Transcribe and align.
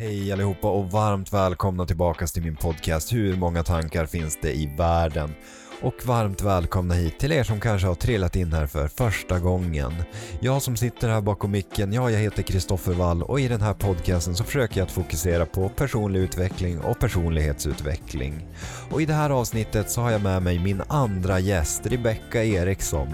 Hej 0.00 0.32
allihopa 0.32 0.70
och 0.70 0.90
varmt 0.90 1.32
välkomna 1.32 1.86
tillbaka 1.86 2.26
till 2.26 2.42
min 2.42 2.56
podcast 2.56 3.12
Hur 3.12 3.36
många 3.36 3.62
tankar 3.62 4.06
finns 4.06 4.38
det 4.42 4.52
i 4.52 4.66
världen? 4.76 5.34
Och 5.82 6.06
varmt 6.06 6.42
välkomna 6.42 6.94
hit 6.94 7.18
till 7.18 7.32
er 7.32 7.44
som 7.44 7.60
kanske 7.60 7.88
har 7.88 7.94
trillat 7.94 8.36
in 8.36 8.52
här 8.52 8.66
för 8.66 8.88
första 8.88 9.38
gången. 9.38 9.92
Jag 10.40 10.62
som 10.62 10.76
sitter 10.76 11.08
här 11.08 11.20
bakom 11.20 11.50
micken, 11.50 11.92
ja 11.92 12.10
jag 12.10 12.18
heter 12.18 12.42
Kristoffer 12.42 12.92
Wall 12.92 13.22
och 13.22 13.40
i 13.40 13.48
den 13.48 13.60
här 13.60 13.74
podcasten 13.74 14.36
så 14.36 14.44
försöker 14.44 14.78
jag 14.78 14.86
att 14.86 14.92
fokusera 14.92 15.46
på 15.46 15.68
personlig 15.68 16.20
utveckling 16.20 16.80
och 16.80 16.98
personlighetsutveckling. 16.98 18.46
Och 18.90 19.02
i 19.02 19.06
det 19.06 19.14
här 19.14 19.30
avsnittet 19.30 19.90
så 19.90 20.00
har 20.00 20.10
jag 20.10 20.22
med 20.22 20.42
mig 20.42 20.58
min 20.58 20.82
andra 20.88 21.40
gäst, 21.40 21.86
Rebecka 21.86 22.44
Eriksson. 22.44 23.08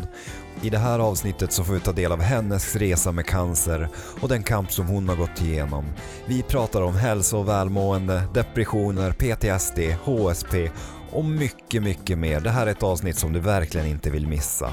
I 0.62 0.70
det 0.70 0.78
här 0.78 0.98
avsnittet 0.98 1.52
så 1.52 1.64
får 1.64 1.74
vi 1.74 1.80
ta 1.80 1.92
del 1.92 2.12
av 2.12 2.20
hennes 2.20 2.76
resa 2.76 3.12
med 3.12 3.26
cancer 3.26 3.88
och 4.20 4.28
den 4.28 4.42
kamp 4.42 4.72
som 4.72 4.86
hon 4.86 5.08
har 5.08 5.16
gått 5.16 5.42
igenom. 5.42 5.84
Vi 6.26 6.42
pratar 6.42 6.82
om 6.82 6.94
hälsa 6.94 7.36
och 7.36 7.48
välmående, 7.48 8.22
depressioner, 8.34 9.12
PTSD, 9.12 9.78
HSP 10.04 10.70
och 11.14 11.24
mycket, 11.24 11.82
mycket 11.82 12.18
mer. 12.18 12.40
Det 12.40 12.50
här 12.50 12.66
är 12.66 12.70
ett 12.70 12.82
avsnitt 12.82 13.18
som 13.18 13.32
du 13.32 13.40
verkligen 13.40 13.86
inte 13.86 14.10
vill 14.10 14.26
missa. 14.26 14.72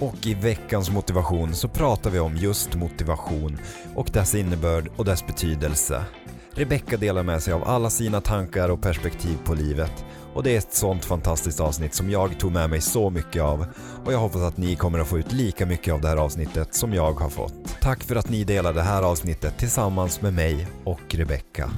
Och 0.00 0.26
i 0.26 0.34
veckans 0.34 0.90
motivation 0.90 1.54
så 1.54 1.68
pratar 1.68 2.10
vi 2.10 2.18
om 2.18 2.36
just 2.36 2.74
motivation 2.74 3.58
och 3.94 4.10
dess 4.12 4.34
innebörd 4.34 4.90
och 4.96 5.04
dess 5.04 5.26
betydelse. 5.26 6.04
Rebecka 6.50 6.96
delar 6.96 7.22
med 7.22 7.42
sig 7.42 7.52
av 7.52 7.64
alla 7.64 7.90
sina 7.90 8.20
tankar 8.20 8.68
och 8.68 8.80
perspektiv 8.80 9.38
på 9.44 9.54
livet 9.54 10.04
och 10.34 10.42
det 10.42 10.50
är 10.50 10.58
ett 10.58 10.74
sånt 10.74 11.04
fantastiskt 11.04 11.60
avsnitt 11.60 11.94
som 11.94 12.10
jag 12.10 12.38
tog 12.38 12.52
med 12.52 12.70
mig 12.70 12.80
så 12.80 13.10
mycket 13.10 13.42
av 13.42 13.66
och 14.04 14.12
jag 14.12 14.18
hoppas 14.18 14.42
att 14.42 14.56
ni 14.56 14.76
kommer 14.76 14.98
att 14.98 15.08
få 15.08 15.18
ut 15.18 15.32
lika 15.32 15.66
mycket 15.66 15.94
av 15.94 16.00
det 16.00 16.08
här 16.08 16.16
avsnittet 16.16 16.74
som 16.74 16.94
jag 16.94 17.12
har 17.12 17.30
fått. 17.30 17.80
Tack 17.80 18.02
för 18.02 18.16
att 18.16 18.28
ni 18.28 18.44
delar 18.44 18.72
det 18.72 18.82
här 18.82 19.02
avsnittet 19.02 19.58
tillsammans 19.58 20.22
med 20.22 20.34
mig 20.34 20.66
och 20.84 21.14
Rebecka. 21.14 21.70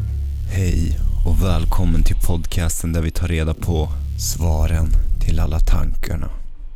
Hej 0.50 0.98
och 1.27 1.42
välkommen 1.45 2.02
till 2.05 2.16
podcasten 2.28 2.92
där 2.92 3.02
vi 3.02 3.10
tar 3.10 3.28
reda 3.28 3.55
på 3.55 3.89
svaren 4.19 4.86
till 5.20 5.41
alla 5.41 5.58
tankarna. 5.58 6.27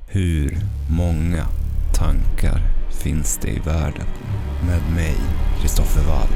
Hur 0.08 0.56
många 0.98 1.44
tankar 1.94 2.60
finns 3.02 3.38
det 3.38 3.48
i 3.48 3.58
världen? 3.58 4.06
Med 4.66 4.94
mig, 4.96 5.16
Kristoffer 5.60 6.08
Wall. 6.08 6.28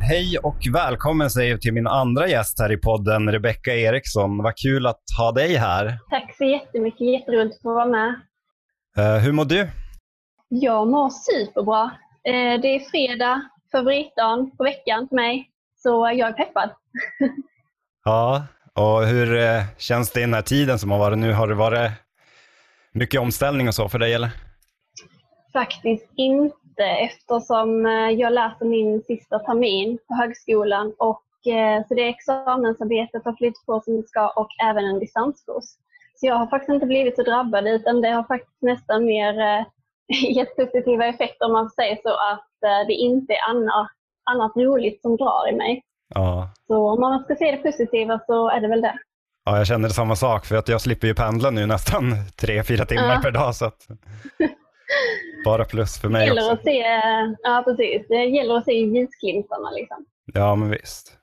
Hej 0.00 0.38
och 0.38 0.58
välkommen 0.72 1.30
säger 1.30 1.50
jag 1.50 1.60
till 1.60 1.72
min 1.72 1.86
andra 1.86 2.28
gäst 2.28 2.60
här 2.60 2.72
i 2.72 2.76
podden, 2.76 3.32
Rebecka 3.32 3.74
Eriksson. 3.74 4.42
Vad 4.42 4.56
kul 4.56 4.86
att 4.86 5.02
ha 5.18 5.32
dig 5.32 5.56
här. 5.56 5.98
Tack 6.10 6.36
så 6.38 6.44
jättemycket, 6.44 7.00
jätteroligt 7.00 7.56
att 7.56 7.62
få 7.62 7.74
vara 7.74 7.86
med. 7.86 8.14
Uh, 8.98 9.22
hur 9.24 9.32
mår 9.32 9.44
du? 9.44 9.68
Jag 10.48 10.88
mår 10.88 11.10
superbra. 11.10 11.90
Uh, 12.28 12.60
det 12.60 12.68
är 12.68 12.90
fredag, 12.90 13.42
favoritdagen 13.72 14.56
på 14.56 14.64
veckan 14.64 15.08
för 15.08 15.16
mig, 15.16 15.50
så 15.76 16.10
jag 16.14 16.28
är 16.28 16.32
peppad. 16.32 16.70
ja, 18.04 18.46
och 18.74 19.06
hur 19.06 19.34
uh, 19.34 19.62
känns 19.78 20.10
det 20.10 20.20
i 20.20 20.22
den 20.22 20.34
här 20.34 20.42
tiden 20.42 20.78
som 20.78 20.90
har 20.90 20.98
varit 20.98 21.18
nu? 21.18 21.32
Har 21.32 21.48
det 21.48 21.54
varit 21.54 21.90
mycket 22.92 23.20
omställning 23.20 23.68
och 23.68 23.74
så 23.74 23.88
för 23.88 23.98
dig 23.98 24.14
eller? 24.14 24.30
Faktiskt 25.52 26.10
inte 26.16 26.84
eftersom 26.84 27.86
eh, 27.86 28.10
jag 28.10 28.32
läser 28.32 28.64
min 28.64 29.02
sista 29.02 29.38
termin 29.38 29.98
på 30.08 30.14
högskolan 30.14 30.94
och 30.98 31.52
eh, 31.52 31.86
så 31.88 31.94
det 31.94 32.08
examensarbetet 32.08 33.24
har 33.24 33.32
flyttat 33.32 33.66
på 33.66 33.80
som 33.80 33.96
det 33.96 34.08
ska 34.08 34.28
och 34.28 34.48
även 34.64 34.84
en 34.84 34.98
distanskurs. 34.98 35.64
Så 36.14 36.26
jag 36.26 36.34
har 36.34 36.46
faktiskt 36.46 36.74
inte 36.74 36.86
blivit 36.86 37.16
så 37.16 37.22
drabbad 37.22 37.66
utan 37.68 38.00
det 38.00 38.08
har 38.08 38.22
faktiskt 38.22 38.62
nästan 38.62 39.04
mer 39.04 39.64
eh, 40.12 40.36
gett 40.36 40.56
positiva 40.56 41.06
effekter 41.06 41.46
om 41.46 41.52
man 41.52 41.70
säga 41.70 41.96
så 42.02 42.08
att 42.08 42.48
det 42.86 42.92
inte 42.92 43.32
är 43.32 43.50
annat, 43.50 43.88
annat 44.30 44.52
roligt 44.56 45.02
som 45.02 45.16
drar 45.16 45.48
i 45.52 45.56
mig. 45.56 45.82
Ja. 46.14 46.50
Så 46.66 46.90
om 46.90 47.00
man 47.00 47.24
ska 47.24 47.34
se 47.34 47.50
det 47.50 47.56
positiva 47.56 48.20
så 48.26 48.48
är 48.48 48.60
det 48.60 48.68
väl 48.68 48.80
det. 48.80 48.98
Ja, 49.44 49.58
jag 49.58 49.66
känner 49.66 49.88
samma 49.88 50.16
sak 50.16 50.46
för 50.46 50.56
att 50.56 50.68
jag 50.68 50.80
slipper 50.80 51.06
ju 51.06 51.14
pendla 51.14 51.50
nu 51.50 51.66
nästan 51.66 52.02
tre, 52.36 52.62
fyra 52.64 52.84
timmar 52.84 53.14
ja. 53.14 53.20
per 53.22 53.30
dag. 53.30 53.54
Så 53.54 53.64
att... 53.64 53.86
Bara 55.44 55.64
plus 55.64 55.98
för 55.98 56.08
mig 56.08 56.20
det 56.20 56.26
gäller 56.26 56.42
också. 56.42 56.52
Att 56.52 56.64
se, 56.64 56.84
ja, 57.42 57.62
precis. 57.66 58.08
Det 58.08 58.24
gäller 58.24 58.56
att 58.56 58.64
se 58.64 58.72
ljusglimtarna 58.72 59.70
liksom. 59.70 60.04
Ja, 60.34 60.54
men 60.54 60.70
visst. 60.70 61.18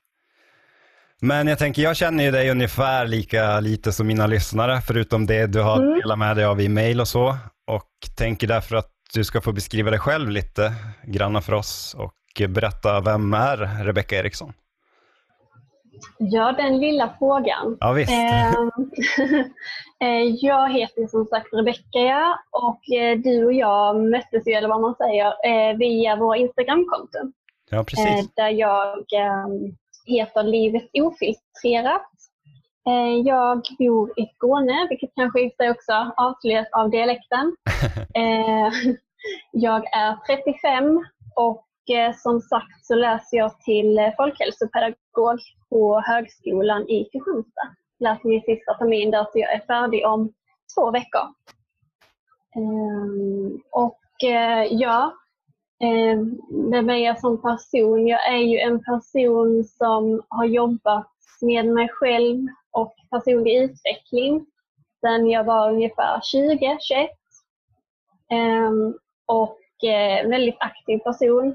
Men 1.22 1.48
jag 1.48 1.59
tänker, 1.59 1.81
jag 1.81 1.96
känner 1.96 2.24
ju 2.24 2.31
dig 2.31 2.52
ungefär 2.52 3.08
lika 3.08 3.59
lite 3.59 3.92
som 3.92 4.08
mina 4.08 4.28
lyssnare, 4.28 4.81
förutom 4.88 5.25
det 5.25 5.48
du 5.48 5.62
har 5.62 5.78
mm. 5.78 6.00
delat 6.00 6.19
med 6.19 6.36
dig 6.36 6.46
av 6.46 6.62
i 6.62 6.69
mail 6.69 7.02
och 7.02 7.08
så. 7.08 7.38
Och 7.68 8.18
tänker 8.18 8.48
därför 8.48 8.76
att 8.76 8.92
du 9.14 9.24
ska 9.24 9.42
få 9.42 9.52
beskriva 9.52 9.90
dig 9.90 10.00
själv 10.00 10.30
lite 10.30 10.74
granna 11.04 11.42
för 11.42 11.54
oss 11.54 11.96
och 11.98 12.14
berätta, 12.50 13.02
vem 13.02 13.34
är 13.34 13.84
Rebecka 13.84 14.16
Eriksson? 14.16 14.54
Ja, 16.18 16.52
den 16.52 16.80
lilla 16.80 17.16
frågan. 17.20 17.78
Ja, 17.80 17.92
visst. 17.92 18.12
Ehm, 18.12 18.72
eh, 20.04 20.36
jag 20.42 20.74
heter 20.74 21.08
som 21.08 21.26
sagt 21.26 21.54
Rebecka 21.54 22.40
och 22.52 22.96
eh, 22.96 23.18
du 23.18 23.46
och 23.46 23.54
jag 23.54 24.00
möttes 24.00 24.48
ju, 24.48 24.54
eller 24.54 24.70
vad 24.70 24.82
man 24.82 24.96
säger, 24.96 25.28
eh, 25.28 25.78
via 25.78 26.16
våra 26.16 26.38
Instagramkonton. 26.38 27.34
Ja, 27.70 27.84
precis. 27.84 28.36
Där 28.36 28.50
jag 28.50 28.98
ehm, 28.98 29.76
heter 30.06 30.44
Livet 30.44 30.90
Ofiltrerat. 30.94 32.12
Jag 33.25 33.62
bor 33.80 34.19
i 34.19 34.25
Skåne, 34.36 34.88
vilket 34.90 35.16
kanske 35.16 35.42
i 35.42 35.50
sig 35.50 35.72
också 35.72 36.12
avslöjas 36.18 36.68
av 36.72 36.90
dialekten. 36.90 37.56
Jag 39.52 39.94
är 39.94 40.16
35 40.28 41.06
och 41.36 41.68
som 42.16 42.42
sagt 42.42 42.86
så 42.86 42.96
läser 42.96 43.38
jag 43.38 43.59
till 43.59 44.12
folkhälsopedagog 44.18 45.40
på 45.69 46.02
högskolan 46.06 46.90
i 46.90 47.03
Kristianstad. 47.03 47.75
Läser 48.00 48.30
min 48.30 48.42
sista 48.42 48.74
termin 48.74 49.12
där 49.12 49.24
så 49.24 49.40
jag 49.40 49.53
är 49.53 49.59
färdig 49.59 50.06
om 50.08 50.34
två 50.75 50.92
veckor. 50.92 51.28
Um, 52.56 53.62
och 53.72 54.00
ja, 54.69 55.13
um, 55.84 56.42
med 56.69 56.86
mig 56.86 57.16
som 57.18 57.42
person. 57.42 58.08
Jag 58.08 58.34
är 58.34 58.38
ju 58.38 58.58
en 58.58 58.84
person 58.84 59.63
som 59.63 60.22
har 60.28 60.46
jobbat 60.46 61.12
med 61.42 61.66
mig 61.66 61.90
själv 61.90 62.48
och 62.72 62.96
personlig 63.09 63.64
utveckling 63.64 64.46
sedan 65.02 65.30
jag 65.30 65.44
var 65.44 65.72
ungefär 65.72 66.22
20, 66.22 66.78
21. 66.82 67.09
Um, 68.32 68.98
och 69.26 69.59
uh, 69.84 70.30
väldigt 70.30 70.58
aktiv 70.59 70.98
person 70.98 71.48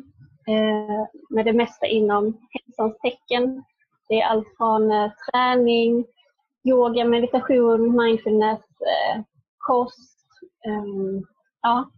uh, 0.49 1.07
med 1.31 1.45
det 1.45 1.53
mesta 1.53 1.87
inom 1.87 2.49
hälsans 2.51 2.99
tecken. 2.99 3.65
Det 4.09 4.21
är 4.21 4.27
allt 4.27 4.49
från 4.57 4.93
eh, 4.93 5.11
träning, 5.13 6.07
yoga, 6.65 7.05
meditation, 7.05 7.97
mindfulness, 7.97 8.61
kost. 9.59 10.17
Ehm, 10.67 11.27
ja, 11.63 11.91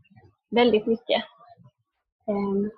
väldigt 0.51 0.87
mycket. 0.87 1.25
Eh, 2.29 2.71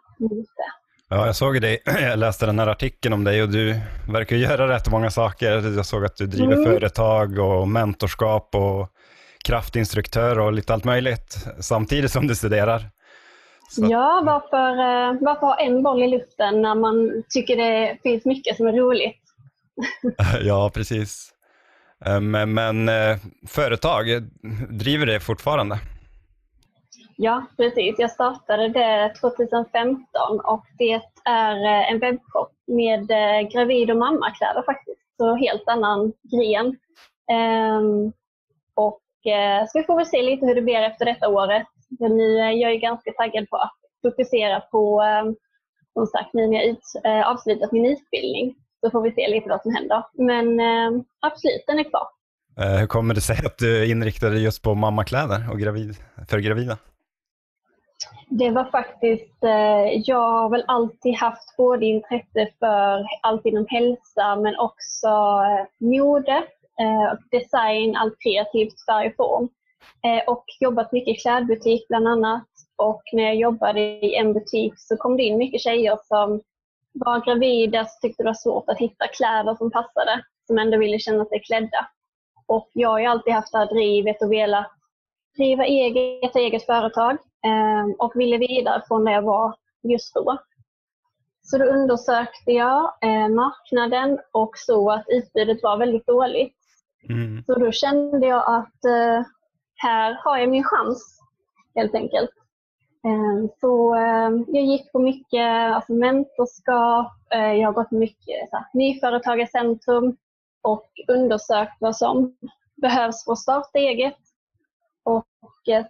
Ja, 1.13 1.27
jag 1.27 1.37
såg 1.37 1.61
dig, 1.61 1.83
jag 1.85 2.19
läste 2.19 2.47
den 2.47 2.59
här 2.59 2.67
artikeln 2.67 3.13
om 3.13 3.25
dig 3.25 3.43
och 3.43 3.49
du 3.49 3.81
verkar 4.13 4.37
göra 4.37 4.69
rätt 4.69 4.91
många 4.91 5.11
saker. 5.11 5.77
Jag 5.77 5.87
såg 5.87 6.05
att 6.05 6.17
du 6.17 6.27
driver 6.27 6.53
mm. 6.53 6.65
företag 6.65 7.39
och 7.39 7.69
mentorskap 7.69 8.55
och 8.55 8.89
kraftinstruktör 9.45 10.39
och 10.39 10.53
lite 10.53 10.75
allt 10.75 10.85
möjligt 10.85 11.47
samtidigt 11.61 12.11
som 12.11 12.27
du 12.27 12.35
studerar. 12.35 12.91
Så. 13.71 13.87
Ja, 13.91 14.23
varför, 14.27 14.71
eh, 14.71 15.21
varför 15.21 15.47
ha 15.47 15.61
en 15.61 15.83
boll 15.83 16.03
i 16.03 16.09
luften 16.09 16.63
när 16.63 16.75
man 16.75 17.23
tycker 17.29 17.57
det 17.57 17.99
finns 18.03 18.25
mycket 18.25 18.57
som 18.57 18.67
är 18.67 18.73
roligt? 18.73 19.21
ja, 20.43 20.71
precis. 20.75 21.31
Eh, 22.07 22.21
men, 22.21 22.55
men 22.55 22.89
eh, 22.89 23.17
företag, 23.49 24.07
driver 24.69 25.07
det 25.07 25.21
fortfarande? 25.21 25.79
Ja, 27.23 27.47
precis. 27.57 27.95
Jag 27.99 28.11
startade 28.11 28.69
det 28.69 29.15
2015 29.21 30.41
och 30.45 30.65
det 30.79 31.01
är 31.25 31.55
eh, 31.65 31.93
en 31.93 31.99
webbshop 31.99 32.53
med 32.67 33.11
eh, 33.11 33.49
gravid 33.49 33.91
och 33.91 33.97
mammakläder 33.97 34.63
faktiskt. 34.63 35.01
Så 35.17 35.35
helt 35.35 35.69
annan 35.69 36.13
gren. 36.23 36.77
Ehm, 37.33 38.13
och 38.75 39.33
eh, 39.33 39.67
så 39.69 39.79
vi 39.79 39.85
får 39.85 39.97
väl 39.97 40.07
se 40.07 40.23
lite 40.23 40.47
hur 40.47 40.55
det 40.55 40.63
blir 40.63 40.83
efter 40.83 41.05
detta 41.05 41.29
året. 41.29 41.67
Men 41.99 42.17
nu 42.17 42.39
är 42.39 42.51
jag 42.51 42.81
ganska 42.81 43.13
taggad 43.13 43.51
på 43.51 43.57
att 43.57 43.77
fokusera 44.03 44.61
på, 44.61 45.01
ehm, 45.01 45.37
som 45.93 46.07
sagt, 46.07 46.35
nu 46.35 46.47
när 46.47 46.57
jag 46.57 46.67
ut, 46.67 46.85
avslutat 47.27 47.73
min 47.73 47.87
utbildning 47.87 48.55
så 48.81 48.91
får 48.91 49.03
vi 49.03 49.13
se 49.13 49.29
lite 49.29 49.49
vad 49.49 49.63
som 49.63 49.75
händer. 49.75 50.03
Men 50.13 50.61
ehm, 50.61 51.05
absolut, 51.21 51.65
den 51.67 51.79
är 51.79 51.91
kvar. 51.91 52.07
Hur 52.81 52.87
kommer 52.87 53.15
det 53.15 53.21
sig 53.21 53.37
att 53.47 53.59
du 53.59 53.91
inriktade 53.91 54.35
dig 54.35 54.45
just 54.45 54.63
på 54.63 54.75
mammakläder 54.75 55.51
och 55.51 55.59
gravid, 55.59 55.97
för 56.29 56.39
gravida? 56.39 56.79
Det 58.33 58.51
var 58.51 58.65
faktiskt, 58.65 59.45
eh, 59.45 60.01
jag 60.05 60.31
har 60.31 60.51
väl 60.51 60.65
alltid 60.67 61.15
haft 61.15 61.57
både 61.57 61.87
intresse 61.87 62.49
för 62.59 63.07
allt 63.23 63.47
inom 63.47 63.67
hälsa 63.69 64.37
men 64.37 64.59
också 64.59 65.09
eh, 65.09 65.89
mode, 65.89 66.37
eh, 66.81 67.19
design, 67.31 67.97
allt 67.97 68.15
kreativt, 68.23 68.85
färg 68.87 69.09
och 69.09 69.17
form. 69.17 69.49
Och 70.27 70.45
jobbat 70.61 70.93
mycket 70.93 71.17
i 71.17 71.21
klädbutik 71.21 71.89
bland 71.89 72.09
annat 72.09 72.47
och 72.77 73.03
när 73.13 73.23
jag 73.23 73.37
jobbade 73.37 73.81
i 73.81 74.15
en 74.15 74.33
butik 74.33 74.75
så 74.77 74.97
kom 74.97 75.17
det 75.17 75.23
in 75.23 75.39
mycket 75.39 75.61
tjejer 75.61 75.99
som 76.05 76.41
var 76.93 77.25
gravida 77.25 77.85
så 77.85 78.01
tyckte 78.01 78.23
det 78.23 78.27
var 78.27 78.35
svårt 78.35 78.69
att 78.69 78.79
hitta 78.79 79.07
kläder 79.07 79.55
som 79.55 79.71
passade, 79.71 80.25
som 80.47 80.59
ändå 80.59 80.79
ville 80.79 80.99
känna 80.99 81.25
sig 81.25 81.41
klädda. 81.41 81.87
Och 82.47 82.71
jag 82.73 82.89
har 82.89 82.99
ju 82.99 83.07
alltid 83.07 83.33
haft 83.33 83.53
det 83.53 83.59
här 83.59 83.67
drivet 83.67 84.23
och 84.23 84.33
velat 84.33 84.80
driva 85.41 85.65
eget, 85.65 86.37
eget 86.37 86.67
företag 86.67 87.13
eh, 87.47 87.95
och 87.99 88.13
ville 88.15 88.39
vidare 88.39 88.83
från 88.89 89.05
där 89.05 89.13
jag 89.13 89.23
var 89.23 89.55
just 89.83 90.15
då. 90.15 90.39
Så 91.43 91.59
då 91.59 91.65
undersökte 91.65 92.53
jag 92.53 92.93
eh, 93.03 93.29
marknaden 93.29 94.19
och 94.33 94.51
såg 94.55 94.91
att 94.91 95.05
utbudet 95.09 95.63
var 95.63 95.77
väldigt 95.77 96.07
dåligt. 96.07 96.57
Mm. 97.09 97.45
Så 97.47 97.55
då 97.55 97.73
kände 97.73 98.27
jag 98.27 98.45
att 98.47 98.85
eh, 98.85 99.27
här 99.77 100.19
har 100.25 100.39
jag 100.39 100.49
min 100.49 100.65
chans 100.65 101.21
helt 101.75 101.95
enkelt. 101.95 102.31
Eh, 103.07 103.51
så 103.61 103.95
eh, 103.95 104.31
jag 104.49 104.65
gick 104.65 104.93
på 104.93 104.99
mycket 104.99 105.75
alltså 105.75 105.93
mentorskap, 105.93 107.13
eh, 107.35 107.53
jag 107.53 107.69
har 107.69 107.73
gått 107.73 107.91
mycket 107.91 108.51
så 108.51 108.57
här, 108.57 108.67
nyföretagarcentrum 108.75 110.17
och 110.63 110.91
undersökt 111.09 111.77
vad 111.81 111.97
som 111.97 112.37
behövs 112.77 113.25
för 113.25 113.33
att 113.33 113.39
starta 113.39 113.79
eget. 113.79 114.17
Och 115.05 115.27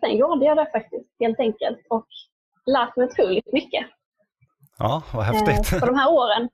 sen 0.01 0.17
gjorde 0.17 0.45
jag 0.45 0.57
det 0.57 0.67
faktiskt 0.73 1.07
helt 1.21 1.41
enkelt 1.41 1.79
och 1.91 2.07
lärt 2.67 2.97
mig 2.97 3.07
otroligt 3.07 3.53
mycket. 3.53 3.87
Ja, 4.79 5.03
vad 5.15 5.25
häftigt. 5.25 5.81
På 5.81 5.87
de 5.87 5.95
här 5.95 6.13
åren. 6.13 6.49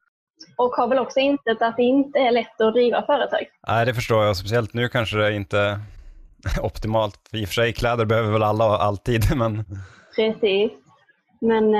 Och 0.57 0.71
har 0.71 0.89
väl 0.89 0.99
också 0.99 1.21
insett 1.21 1.63
att 1.63 1.77
det 1.77 1.83
inte 1.83 2.19
är 2.19 2.31
lätt 2.31 2.61
att 2.61 2.75
driva 2.75 3.07
företag. 3.07 3.47
Nej, 3.69 3.87
det 3.87 3.95
förstår 3.95 4.25
jag. 4.25 4.37
Speciellt 4.37 4.75
nu 4.75 4.89
kanske 4.89 5.17
det 5.17 5.35
inte 5.35 5.59
är 5.59 5.81
optimalt. 6.65 7.21
I 7.33 7.45
och 7.45 7.49
för 7.49 7.55
sig, 7.55 7.73
kläder 7.73 8.05
behöver 8.05 8.33
väl 8.33 8.43
alla 8.43 8.65
alltid, 8.65 9.23
men... 9.37 9.65
Precis. 10.17 10.73
Men 11.41 11.71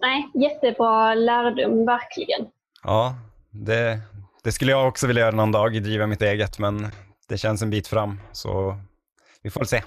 nej, 0.00 0.30
jättebra 0.34 1.14
lärdom, 1.14 1.86
verkligen. 1.86 2.46
Ja, 2.82 3.14
det, 3.50 4.00
det 4.44 4.52
skulle 4.52 4.72
jag 4.72 4.88
också 4.88 5.06
vilja 5.06 5.22
göra 5.22 5.36
någon 5.36 5.52
dag, 5.52 5.82
driva 5.82 6.06
mitt 6.06 6.22
eget, 6.22 6.58
men 6.58 6.86
det 7.28 7.38
känns 7.38 7.62
en 7.62 7.70
bit 7.70 7.88
fram, 7.88 8.20
så 8.32 8.76
vi 9.46 9.50
får 9.50 9.64
se. 9.64 9.82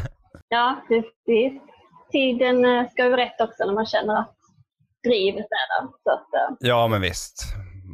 ja, 0.48 0.84
precis. 0.88 1.62
Tiden 2.12 2.64
eh, 2.64 2.90
ska 2.90 3.04
ju 3.04 3.16
rätt 3.16 3.40
också 3.40 3.64
när 3.66 3.72
man 3.72 3.86
känner 3.86 4.20
att 4.20 4.34
drivet 5.04 5.46
är 5.60 5.82
där. 5.82 5.88
Så 6.02 6.10
att, 6.10 6.50
uh... 6.50 6.56
Ja, 6.60 6.88
men 6.88 7.00
visst. 7.00 7.44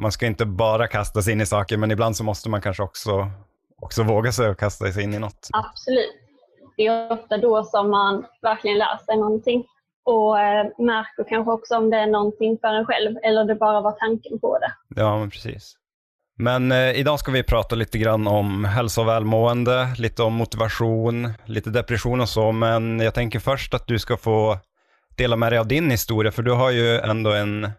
Man 0.03 0.13
ska 0.13 0.27
inte 0.27 0.47
bara 0.47 0.87
kasta 0.87 1.23
sig 1.23 1.33
in 1.33 1.41
i 1.41 1.47
saker, 1.47 1.77
men 1.77 1.91
ibland 1.91 2.17
så 2.17 2.25
måste 2.25 2.49
man 2.49 2.61
kanske 2.61 2.83
också, 2.83 3.31
också 3.83 4.03
våga 4.03 4.33
sig 4.33 4.51
och 4.51 4.59
kasta 4.59 4.93
sig 4.93 5.03
in 5.03 5.15
i 5.15 5.19
något. 5.19 5.49
Absolut. 5.53 6.17
Det 6.77 6.87
är 6.87 7.13
ofta 7.13 7.37
då 7.37 7.65
som 7.65 7.91
man 7.91 8.27
verkligen 8.43 8.79
lär 8.79 9.05
sig 9.07 9.17
någonting 9.17 9.65
och 10.05 10.41
eh, 10.41 10.67
märker 10.79 11.25
kanske 11.29 11.53
också 11.53 11.77
om 11.77 11.91
det 11.91 11.97
är 11.97 12.07
någonting 12.07 12.59
för 12.61 12.69
en 12.69 12.87
själv 12.87 13.17
eller 13.23 13.45
det 13.45 13.55
bara 13.55 13.81
var 13.81 13.93
tanken 13.93 14.41
på 14.41 14.59
det. 14.59 14.73
Ja, 15.01 15.19
men 15.19 15.31
precis. 15.31 15.77
Men 16.41 16.73
eh, 16.73 16.91
idag 16.91 17.19
ska 17.19 17.33
vi 17.33 17.43
prata 17.43 17.77
lite 17.77 17.99
grann 17.99 18.27
om 18.27 18.65
hälsa 18.65 19.01
och 19.01 19.09
välmående, 19.09 19.87
lite 19.99 20.23
om 20.23 20.35
motivation, 20.35 21.33
lite 21.45 21.71
depression 21.71 22.21
och 22.21 22.29
så, 22.29 22.53
men 22.53 23.01
jag 23.01 23.15
tänker 23.15 23.39
först 23.39 23.75
att 23.75 23.87
du 23.87 23.99
ska 23.99 24.17
få 24.17 24.59
dela 25.17 25.37
med 25.37 25.53
dig 25.53 25.59
av 25.59 25.67
din 25.67 25.91
historia, 25.91 26.33
för 26.33 26.43
du 26.43 26.53
har 26.53 26.71
ju 26.71 26.99
ändå 26.99 27.33
en 27.33 27.71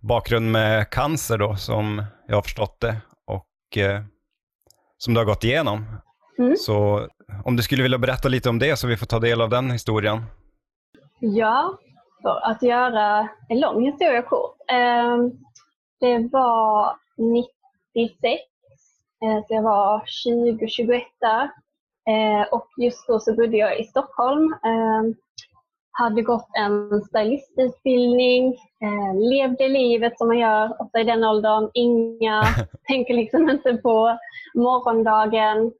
bakgrund 0.00 0.52
med 0.52 0.90
cancer 0.90 1.38
då, 1.38 1.56
som 1.56 2.04
jag 2.28 2.34
har 2.34 2.42
förstått 2.42 2.80
det, 2.80 2.96
och 3.26 3.78
eh, 3.78 4.02
som 4.98 5.14
du 5.14 5.20
har 5.20 5.24
gått 5.24 5.44
igenom. 5.44 5.84
Mm. 6.38 6.56
Så 6.56 7.08
om 7.44 7.56
du 7.56 7.62
skulle 7.62 7.82
vilja 7.82 7.98
berätta 7.98 8.28
lite 8.28 8.48
om 8.48 8.58
det 8.58 8.76
så 8.76 8.86
vi 8.86 8.96
får 8.96 9.06
ta 9.06 9.18
del 9.18 9.40
av 9.40 9.50
den 9.50 9.70
historien. 9.70 10.22
Ja, 11.20 11.78
för 12.22 12.50
att 12.50 12.62
göra 12.62 13.28
en 13.48 13.60
lång 13.60 13.86
historia 13.86 14.22
kort. 14.22 14.56
Eh, 14.70 15.16
det 16.00 16.28
var 16.32 16.96
96, 17.94 18.42
eh, 19.24 19.46
så 19.46 19.54
jag 19.54 19.62
var 19.62 20.02
20-21 20.06 21.02
där. 21.20 21.50
Eh, 22.08 22.46
och 22.52 22.68
just 22.76 23.06
då 23.06 23.20
så 23.20 23.34
bodde 23.34 23.56
jag 23.56 23.80
i 23.80 23.84
Stockholm. 23.84 24.52
Eh, 24.52 25.02
hade 25.94 26.22
gått 26.22 26.48
en 26.58 27.02
stylistutbildning, 27.02 28.56
levde 29.14 29.68
livet 29.68 30.18
som 30.18 30.28
man 30.28 30.38
gör 30.38 30.82
ofta 30.82 31.00
i 31.00 31.04
den 31.04 31.24
åldern. 31.24 31.70
Inga, 31.74 32.42
tänker 32.88 33.14
liksom 33.14 33.50
inte 33.50 33.74
på 33.74 34.18
morgondagen. 34.54 35.72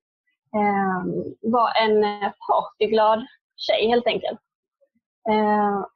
Var 1.42 1.82
en 1.82 2.04
partyglad 2.48 3.26
tjej 3.56 3.88
helt 3.88 4.06
enkelt. 4.06 4.40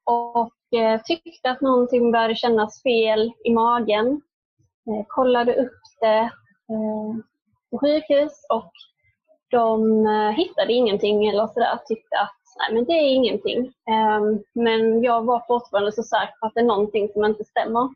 Och 0.05 0.53
tyckte 1.05 1.51
att 1.51 1.61
någonting 1.61 2.13
började 2.13 2.35
kännas 2.35 2.83
fel 2.83 3.33
i 3.45 3.55
magen. 3.55 4.21
Kollade 5.09 5.55
upp 5.55 5.81
det 6.01 6.31
eh, 6.69 7.17
på 7.71 7.79
sjukhus 7.79 8.47
och 8.49 8.73
de 9.51 10.07
eh, 10.07 10.31
hittade 10.31 10.73
ingenting 10.73 11.27
eller 11.27 11.47
sådär. 11.47 11.79
Tyckte 11.87 12.21
att 12.21 12.37
nej, 12.59 12.75
men 12.75 12.85
det 12.85 12.93
är 12.93 13.15
ingenting. 13.15 13.67
Eh, 13.67 14.21
men 14.55 15.03
jag 15.03 15.25
var 15.25 15.45
fortfarande 15.47 15.93
så 15.93 16.03
säker 16.03 16.35
på 16.41 16.47
att 16.47 16.55
det 16.55 16.61
är 16.61 16.65
någonting 16.65 17.09
som 17.09 17.25
inte 17.25 17.45
stämmer. 17.45 17.89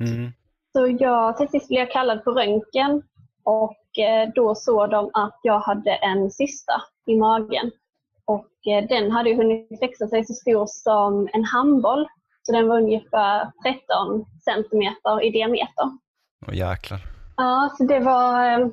Mm. 0.00 0.32
Så 0.72 0.96
jag, 1.04 1.36
till 1.36 1.48
sist 1.48 1.68
blev 1.68 1.80
jag 1.80 1.90
kallad 1.90 2.24
på 2.24 2.30
röntgen 2.30 3.02
och 3.44 3.76
då 4.34 4.54
såg 4.54 4.90
de 4.90 5.10
att 5.12 5.38
jag 5.42 5.60
hade 5.60 5.94
en 5.94 6.30
cysta 6.30 6.82
i 7.06 7.16
magen. 7.16 7.70
Och 8.24 8.48
den 8.88 9.10
hade 9.10 9.34
hunnit 9.34 9.82
växa 9.82 10.08
sig 10.08 10.24
så 10.24 10.34
stor 10.34 10.66
som 10.66 11.28
en 11.32 11.44
handboll. 11.44 12.06
Så 12.42 12.52
den 12.52 12.68
var 12.68 12.76
ungefär 12.76 13.52
13 13.62 14.26
centimeter 14.44 15.24
i 15.24 15.30
diameter. 15.30 15.98
Åh 16.48 16.54
jäklar. 16.56 17.00
Ja, 17.36 17.74
så 17.78 17.84
det 17.84 18.00
var... 18.00 18.46
Eh, 18.46 18.68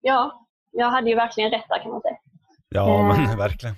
ja, 0.00 0.46
jag 0.70 0.90
hade 0.90 1.10
ju 1.10 1.16
verkligen 1.16 1.50
rätt 1.50 1.68
där 1.68 1.82
kan 1.82 1.90
man 1.90 2.00
säga. 2.00 2.16
Ja, 2.68 3.02
men 3.02 3.24
eh, 3.24 3.36
verkligen. 3.46 3.74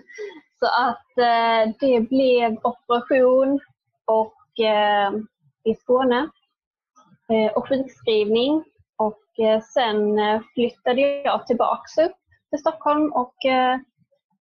så 0.58 0.66
att 0.66 1.18
eh, 1.18 1.74
det 1.80 2.00
blev 2.00 2.58
operation 2.62 3.60
och 4.04 4.60
eh, 4.60 5.12
i 5.64 5.74
Skåne 5.74 6.28
eh, 7.28 7.52
och 7.52 7.68
sjukskrivning. 7.68 8.64
Och 8.98 9.22
sen 9.74 10.18
flyttade 10.54 11.00
jag 11.00 11.46
tillbaks 11.46 11.98
upp 11.98 12.12
till 12.50 12.58
Stockholm 12.58 13.12
och 13.12 13.34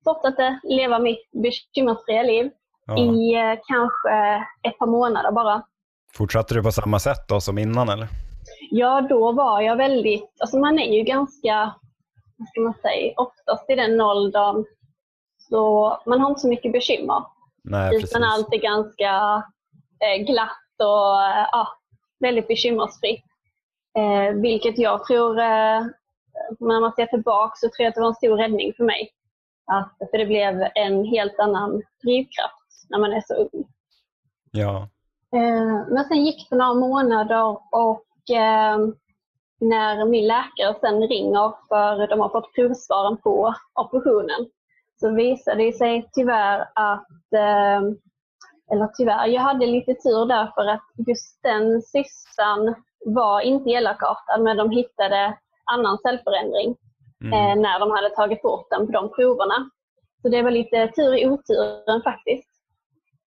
fortsatte 0.04 0.60
leva 0.64 1.00
mitt 1.00 1.32
bekymmersfria 1.32 2.24
liv 2.24 2.52
ja. 2.86 2.98
i 2.98 3.36
kanske 3.68 4.46
ett 4.68 4.78
par 4.78 4.88
månader 4.88 5.32
bara. 5.32 5.64
Fortsatte 6.14 6.54
du 6.54 6.64
på 6.64 6.72
samma 6.72 7.00
sätt 7.00 7.28
då 7.28 7.42
som 7.42 7.58
innan 7.58 7.90
eller? 7.90 8.08
Ja, 8.70 9.02
då 9.02 9.32
var 9.32 9.62
jag 9.62 9.76
väldigt, 9.76 10.32
alltså 10.40 10.58
man 10.58 10.80
är 10.80 10.94
ju 10.98 11.04
ganska, 11.04 11.74
vad 12.38 12.48
ska 12.48 12.62
man 12.62 12.74
säga, 12.74 13.14
oftast 13.18 13.70
i 13.70 13.76
den 13.76 14.02
åldern 14.02 14.66
så 15.38 15.98
man 16.06 16.20
har 16.20 16.30
inte 16.30 16.42
så 16.42 16.48
mycket 16.48 16.72
bekymmer. 16.72 17.24
Nej, 17.64 17.96
utan 17.96 18.24
allt 18.24 18.54
är 18.54 18.58
ganska 18.58 19.44
eh, 20.04 20.24
glatt 20.26 20.80
och 20.80 21.24
eh, 21.24 21.48
ja, 21.52 21.68
väldigt 22.20 22.48
bekymmersfritt. 22.48 23.24
Eh, 23.98 24.36
vilket 24.42 24.78
jag 24.78 25.06
tror, 25.06 25.40
eh, 25.40 25.82
när 26.60 26.82
man 26.82 26.94
ser 26.94 27.06
tillbaka 27.06 27.54
så 27.56 27.68
tror 27.68 27.84
jag 27.84 27.88
att 27.88 27.96
det 27.96 28.02
var 28.02 28.08
en 28.08 28.16
stor 28.16 28.38
räddning 28.38 28.74
för 28.78 28.84
mig. 28.84 29.10
Att, 29.72 30.10
för 30.12 30.18
det 30.18 30.26
blev 30.26 30.68
en 30.76 31.06
helt 31.06 31.40
annan 31.40 31.82
drivkraft 32.04 32.65
när 32.90 33.00
man 33.00 33.14
är 33.14 33.22
så 33.22 33.34
ung. 33.34 33.66
Ja. 34.52 34.90
Eh, 35.36 35.88
men 35.90 36.06
sen 36.08 36.26
gick 36.26 36.50
det 36.50 36.56
några 36.56 36.74
månader 36.74 37.58
och 37.72 38.36
eh, 38.36 38.78
när 39.60 40.06
min 40.06 40.28
läkare 40.28 40.76
sen 40.82 41.08
ringer 41.08 41.54
för 41.68 42.08
de 42.08 42.20
har 42.20 42.30
fått 42.30 42.54
provsvaren 42.54 43.18
på 43.18 43.54
operationen 43.80 44.48
så 45.00 45.16
visade 45.16 45.64
det 45.64 45.74
sig 45.74 46.10
tyvärr 46.14 46.60
att, 46.76 47.34
eh, 47.36 47.82
eller 48.72 48.88
tyvärr, 48.98 49.28
jag 49.28 49.42
hade 49.42 49.66
lite 49.66 49.94
tur 49.94 50.26
där 50.26 50.52
för 50.56 50.66
att 50.66 51.08
just 51.08 51.44
den 51.44 51.82
cystan 51.82 52.76
var 53.06 53.42
inte 53.42 53.70
elakartad 53.70 54.42
men 54.42 54.58
de 54.58 54.70
hittade 54.70 55.38
annan 55.72 55.98
cellförändring 55.98 56.76
mm. 57.24 57.62
när 57.62 57.80
de 57.80 57.92
hade 57.92 58.10
tagit 58.10 58.42
bort 58.42 58.68
den 58.70 58.86
på 58.86 58.92
de 58.92 59.10
proverna. 59.10 59.70
Så 60.22 60.30
det 60.30 60.42
var 60.42 60.52
lite 60.52 60.88
tur 60.88 61.16
i 61.18 61.28
oturen 61.28 62.02
faktiskt. 62.02 62.55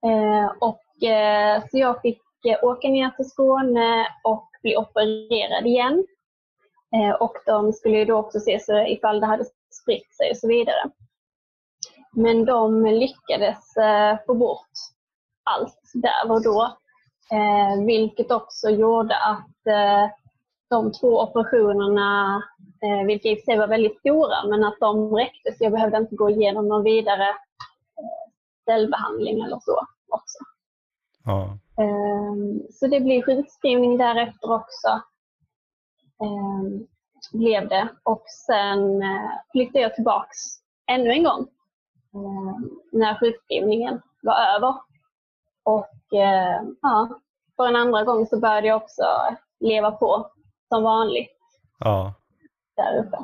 Eh, 0.07 0.53
och 0.61 1.03
eh, 1.09 1.63
så 1.71 1.79
jag 1.79 2.01
fick 2.03 2.23
eh, 2.49 2.65
åka 2.65 2.89
ner 2.89 3.11
till 3.11 3.31
Skåne 3.31 4.07
och 4.25 4.49
bli 4.63 4.77
opererad 4.77 5.67
igen. 5.67 6.07
Och 7.21 7.35
de 7.47 7.73
skulle 7.73 8.05
då 8.05 8.17
också 8.17 8.41
se 8.41 8.61
så 8.61 8.79
ifall 8.87 9.21
det 9.21 9.27
hade 9.27 9.45
spritt 9.83 10.17
sig 10.17 10.31
och 10.31 10.37
så 10.37 10.49
vidare. 10.49 10.91
Men 12.13 12.45
de 12.45 12.87
lyckades 12.87 13.65
få 14.27 14.35
bort 14.35 14.71
allt 15.51 15.81
där 15.95 16.33
och 16.33 16.43
då. 16.43 16.77
Vilket 17.87 18.31
också 18.31 18.71
gjorde 18.71 19.17
att 19.17 19.57
de 20.71 20.93
två 20.93 21.21
operationerna, 21.23 22.43
vilka 23.07 23.29
i 23.29 23.37
sig 23.37 23.59
var 23.59 23.69
väldigt 23.69 23.99
stora, 23.99 24.49
men 24.49 24.65
att 24.65 24.81
de 24.81 25.15
räckte 25.17 25.53
så 25.53 25.65
jag 25.65 25.73
behövde 25.73 25.97
inte 25.97 26.17
gå 26.17 26.31
igenom 26.31 26.69
någon 26.69 26.85
vidare 26.85 27.35
cellbehandling 28.69 29.41
eller 29.41 29.59
så 29.61 29.87
också. 30.09 30.39
Ja. 31.25 31.59
Ehm, 31.83 32.63
så 32.73 32.87
det 32.87 33.01
blir 33.01 33.23
sjukskrivning 33.23 33.99
därefter 33.99 34.53
också. 34.53 34.89
Ehm, 36.23 36.87
blev 37.33 37.69
det. 37.69 37.89
Och 38.03 38.23
sen 38.47 39.03
eh, 39.03 39.31
flyttade 39.53 39.81
jag 39.81 39.95
tillbaks 39.95 40.37
ännu 40.91 41.11
en 41.11 41.25
gång 41.25 41.47
ehm, 42.15 42.71
när 42.93 43.19
sjukskrivningen 43.21 44.01
var 44.23 44.35
över. 44.57 44.75
Och 45.65 45.89
ja, 46.83 47.09
för 47.57 47.67
en 47.69 47.77
andra 47.77 48.05
gång 48.05 48.27
så 48.27 48.41
började 48.41 48.67
jag 48.67 48.77
också 48.83 49.03
leva 49.61 49.91
på 49.91 50.31
som 50.69 50.83
vanligt 50.83 51.39
Ja. 51.79 52.15
där 52.77 52.99
uppe. 52.99 53.19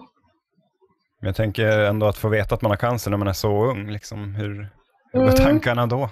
Men 1.20 1.26
jag 1.28 1.36
tänker 1.36 1.78
ändå 1.78 2.06
att 2.06 2.18
få 2.18 2.28
veta 2.28 2.54
att 2.54 2.62
man 2.62 2.70
har 2.70 2.76
cancer 2.76 3.10
när 3.10 3.18
man 3.18 3.28
är 3.28 3.32
så 3.32 3.64
ung, 3.64 3.90
liksom, 3.90 4.34
hur, 4.34 4.68
hur 5.14 5.22
Mm. 5.22 5.34
tankarna 5.34 5.86
då? 5.86 6.08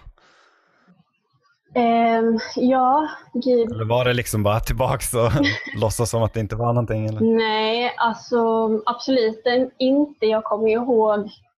Ehm, 1.75 2.38
ja, 2.56 3.09
gud. 3.35 3.73
Eller 3.73 3.85
var 3.85 4.04
det 4.04 4.12
liksom 4.12 4.42
bara 4.42 4.61
tillbaks 4.61 5.14
och 5.14 5.30
låtsas 5.80 6.11
som 6.11 6.23
att 6.23 6.35
det 6.35 6.40
inte 6.40 6.56
var 6.56 6.66
någonting? 6.66 7.06
Eller? 7.06 7.21
Nej, 7.21 7.94
alltså 7.97 8.38
absolut 8.87 9.42
inte. 9.78 10.26
Jag 10.26 10.44
kommer 10.44 10.68
ihåg 10.68 11.18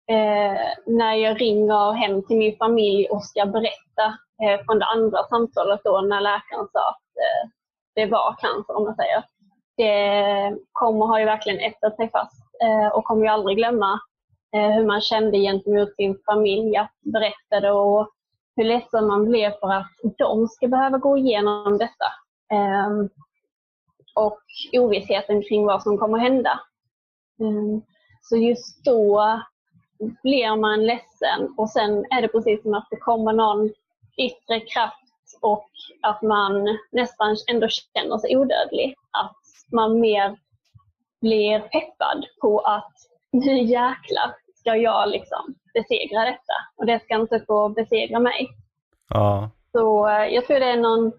eh, 0.09 0.61
när 0.85 1.13
jag 1.13 1.41
ringer 1.41 1.91
hem 1.93 2.23
till 2.27 2.37
min 2.37 2.57
familj 2.57 3.07
och 3.09 3.23
ska 3.23 3.45
berätta 3.45 4.05
eh, 4.43 4.65
från 4.65 4.79
det 4.79 4.85
andra 4.85 5.17
samtalet 5.29 5.81
då 5.83 6.01
när 6.01 6.21
läkaren 6.21 6.67
sa 6.73 6.89
att 6.89 7.09
eh, 7.23 7.49
det 7.95 8.05
var 8.05 8.35
cancer 8.41 8.77
om 8.77 8.83
man 8.83 8.95
säger. 8.95 9.23
Det 9.77 10.57
kommer 10.71 11.05
har 11.05 11.19
ju 11.19 11.25
verkligen 11.25 11.59
etsat 11.59 11.95
sig 11.95 12.09
fast 12.11 12.43
eh, 12.63 12.87
och 12.97 13.03
kommer 13.03 13.21
ju 13.21 13.27
aldrig 13.27 13.57
glömma 13.57 13.99
Eh, 14.53 14.69
hur 14.69 14.85
man 14.85 15.01
kände 15.01 15.37
gentemot 15.37 15.95
sin 15.95 16.17
familj 16.25 16.77
att 16.77 16.91
berätta 17.01 17.59
det 17.59 17.71
och 17.71 18.09
hur 18.55 18.63
ledsen 18.63 19.07
man 19.07 19.25
blev 19.25 19.51
för 19.51 19.73
att 19.73 19.91
de 20.17 20.47
ska 20.47 20.67
behöva 20.67 20.97
gå 20.97 21.17
igenom 21.17 21.77
detta. 21.77 22.05
Ehm, 22.51 23.09
och 24.15 24.41
ovissheten 24.73 25.41
kring 25.41 25.65
vad 25.65 25.83
som 25.83 25.97
kommer 25.97 26.17
hända. 26.17 26.59
Ehm, 27.41 27.81
så 28.21 28.37
just 28.37 28.85
då 28.85 29.41
blir 30.23 30.55
man 30.55 30.85
ledsen 30.85 31.53
och 31.57 31.69
sen 31.69 32.05
är 32.09 32.21
det 32.21 32.27
precis 32.27 32.61
som 32.61 32.73
att 32.73 32.87
det 32.89 32.97
kommer 32.97 33.33
någon 33.33 33.69
yttre 34.17 34.59
kraft 34.59 35.39
och 35.41 35.69
att 36.01 36.21
man 36.21 36.77
nästan 36.91 37.35
ändå 37.51 37.67
känner 37.67 38.17
sig 38.17 38.37
odödlig. 38.37 38.95
Att 39.11 39.71
man 39.71 39.99
mer 39.99 40.37
blir 41.21 41.59
peppad 41.59 42.25
på 42.41 42.59
att 42.59 42.93
nu 43.31 43.63
jäklar 43.63 44.42
ska 44.63 44.75
jag 44.75 45.09
liksom 45.09 45.55
besegra 45.73 46.25
detta 46.25 46.53
och 46.75 46.85
det 46.85 47.03
ska 47.03 47.15
inte 47.15 47.43
få 47.47 47.69
besegra 47.69 48.19
mig. 48.19 48.49
Ja. 49.09 49.49
Så 49.71 50.09
eh, 50.09 50.25
jag 50.25 50.45
tror 50.45 50.59
det 50.59 50.65
är 50.65 50.77
någon 50.77 51.11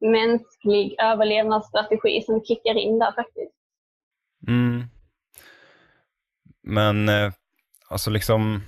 mänsklig 0.00 0.96
överlevnadsstrategi 0.98 2.22
som 2.22 2.44
kickar 2.44 2.78
in 2.78 2.98
där 2.98 3.12
faktiskt. 3.12 3.54
Mm. 4.48 4.84
Men 6.62 7.08
eh, 7.08 7.32
alltså 7.88 8.10
liksom 8.10 8.62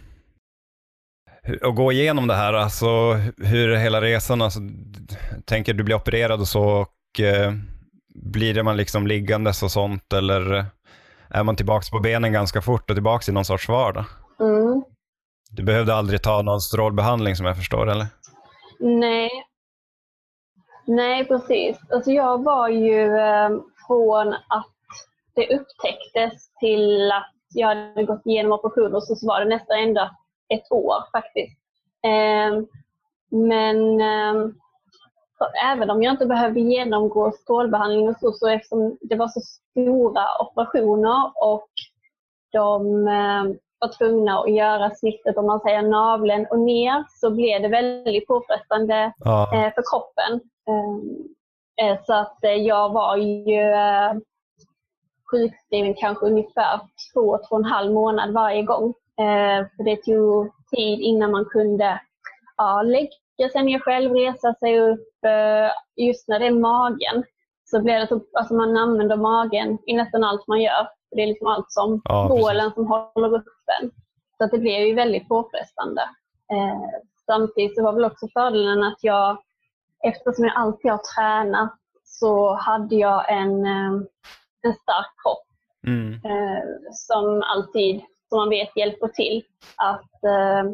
att 1.62 1.76
gå 1.76 1.93
igenom 1.93 2.26
det 2.26 2.35
här, 2.35 2.53
alltså 2.53 3.12
hur 3.37 3.71
är 3.71 3.76
hela 3.76 4.00
resan, 4.00 4.43
alltså, 4.43 4.61
tänker 5.45 5.75
du 5.75 5.85
blir 5.85 5.97
opererad 5.97 6.41
och 6.41 6.49
så 6.49 6.62
och 6.62 7.21
eh, 7.21 7.53
blir 8.09 8.55
det 8.55 8.62
man 8.62 8.76
liksom 8.76 9.07
liggandes 9.07 9.62
och 9.62 9.71
sånt 9.71 10.12
eller 10.12 10.67
är 11.30 11.45
man 11.45 11.56
tillbaks 11.56 11.90
på 11.90 11.99
benen 11.99 12.33
ganska 12.33 12.62
fort 12.62 12.90
och 12.90 12.97
tillbaks 12.97 13.28
i 13.28 13.33
någon 13.33 13.45
sorts 13.45 13.68
vardag? 13.68 14.04
Mm. 14.40 14.85
Du 15.50 15.62
behövde 15.62 15.95
aldrig 15.95 16.23
ta 16.23 16.42
någon 16.42 16.61
strålbehandling 16.61 17.37
som 17.37 17.47
jag 17.47 17.56
förstår 17.56 17.90
eller? 17.90 18.06
Nej. 18.78 19.30
Nej, 20.87 21.25
precis. 21.25 21.78
Alltså 21.92 22.11
jag 22.11 22.45
var 22.45 22.68
ju 22.68 23.16
eh, 23.16 23.50
från 23.87 24.33
att 24.33 24.73
det 25.35 25.56
upptäcktes 25.56 26.50
till 26.61 27.12
att 27.12 27.33
jag 27.54 27.68
hade 27.68 28.04
gått 28.04 28.26
igenom 28.26 28.52
operation 28.52 28.95
och 28.95 29.02
så, 29.02 29.16
så 29.16 29.26
var 29.26 29.40
det 29.40 29.49
nästan 29.49 29.78
ända 29.78 30.11
ett 30.49 30.73
år 30.73 31.11
faktiskt. 31.12 31.59
Eh, 32.04 32.62
men 33.30 34.00
eh, 34.00 34.52
även 35.73 35.90
om 35.90 36.02
jag 36.02 36.14
inte 36.14 36.26
behövde 36.26 36.61
genomgå 36.61 37.33
strålbehandling 37.33 38.09
och 38.09 38.16
så, 38.21 38.33
så 38.33 38.49
eftersom 38.49 38.99
det 39.00 39.16
var 39.16 39.28
så 39.28 39.40
stora 39.40 40.25
operationer 40.40 41.33
och 41.35 41.69
de 42.52 43.09
eh, 43.09 43.45
var 43.78 43.99
tvungna 43.99 44.38
att 44.40 44.55
göra 44.55 44.90
snittet, 44.95 45.37
om 45.37 45.47
man 45.47 45.61
säger 45.61 45.83
naveln 45.83 46.47
och 46.50 46.59
ner, 46.59 47.05
så 47.09 47.31
blev 47.31 47.62
det 47.62 47.69
väldigt 47.69 48.26
påfrestande 48.26 49.12
Ja. 49.19 49.43
eh, 49.55 49.75
för 49.75 49.83
kroppen. 49.90 50.40
Eh, 50.69 51.87
eh, 51.90 51.99
så 52.07 52.14
att 52.14 52.45
eh, 52.45 52.50
jag 52.50 52.93
var 52.93 53.16
ju 53.16 53.61
eh, 53.62 54.12
sjukskriven 55.31 55.95
kanske 55.95 56.26
ungefär 56.26 56.81
två, 57.14 57.38
två 57.38 57.55
och 57.57 57.59
en 57.59 57.64
halv 57.64 57.93
månad 57.93 58.33
varje 58.33 58.62
gång. 58.62 58.95
För 59.76 59.85
det 59.85 59.97
tog 59.97 60.50
tid 60.76 61.00
innan 61.00 61.31
man 61.31 61.45
kunde 61.45 62.00
ja, 62.57 62.83
lägga 62.83 63.09
sig 63.52 63.64
ner 63.64 63.78
själv, 63.78 64.12
resa 64.12 64.55
sig 64.55 64.81
upp. 64.81 65.25
Eh, 65.26 65.71
just 66.07 66.28
när 66.28 66.38
det 66.38 66.47
är 66.47 66.50
magen 66.50 67.25
så 67.64 67.81
blir 67.83 67.99
det 67.99 68.07
typ, 68.07 68.37
alltså 68.37 68.55
man 68.55 68.76
använder 68.76 69.16
magen 69.16 69.78
i 69.87 69.95
nästan 69.97 70.25
allt 70.25 70.47
man 70.47 70.61
gör. 70.61 70.88
Det 71.11 71.23
är 71.23 71.26
liksom 71.26 71.47
allt 71.47 71.73
som 71.73 72.02
Ja, 72.05 72.26
bålen 72.31 72.73
som 72.73 72.87
håller 72.87 73.35
upp 73.35 73.47
en. 73.83 73.90
Så 74.38 74.47
det 74.57 74.59
blev 74.59 74.81
ju 74.87 74.95
väldigt 74.95 75.28
påfrestande. 75.28 76.02
Eh, 76.52 77.00
samtidigt 77.26 77.76
så 77.76 77.83
var 77.83 77.93
väl 77.93 78.05
också 78.05 78.28
fördelen 78.33 78.83
att 78.85 78.99
jag, 79.00 79.37
eftersom 80.05 80.45
jag 80.45 80.57
alltid 80.57 80.90
har 80.90 81.00
tränat, 81.16 81.75
så 82.05 82.55
hade 82.55 82.95
jag 82.97 83.33
en, 83.33 83.66
eh, 83.66 83.93
en 84.62 84.75
stark 84.83 85.12
kropp 85.23 85.43
Mm. 85.87 86.12
eh, 86.12 86.62
som 86.93 87.43
alltid, 87.43 88.00
som 88.28 88.38
man 88.38 88.49
vet, 88.49 88.76
hjälper 88.76 89.09
till 89.09 89.43
att 89.76 90.25
eh, 90.25 90.71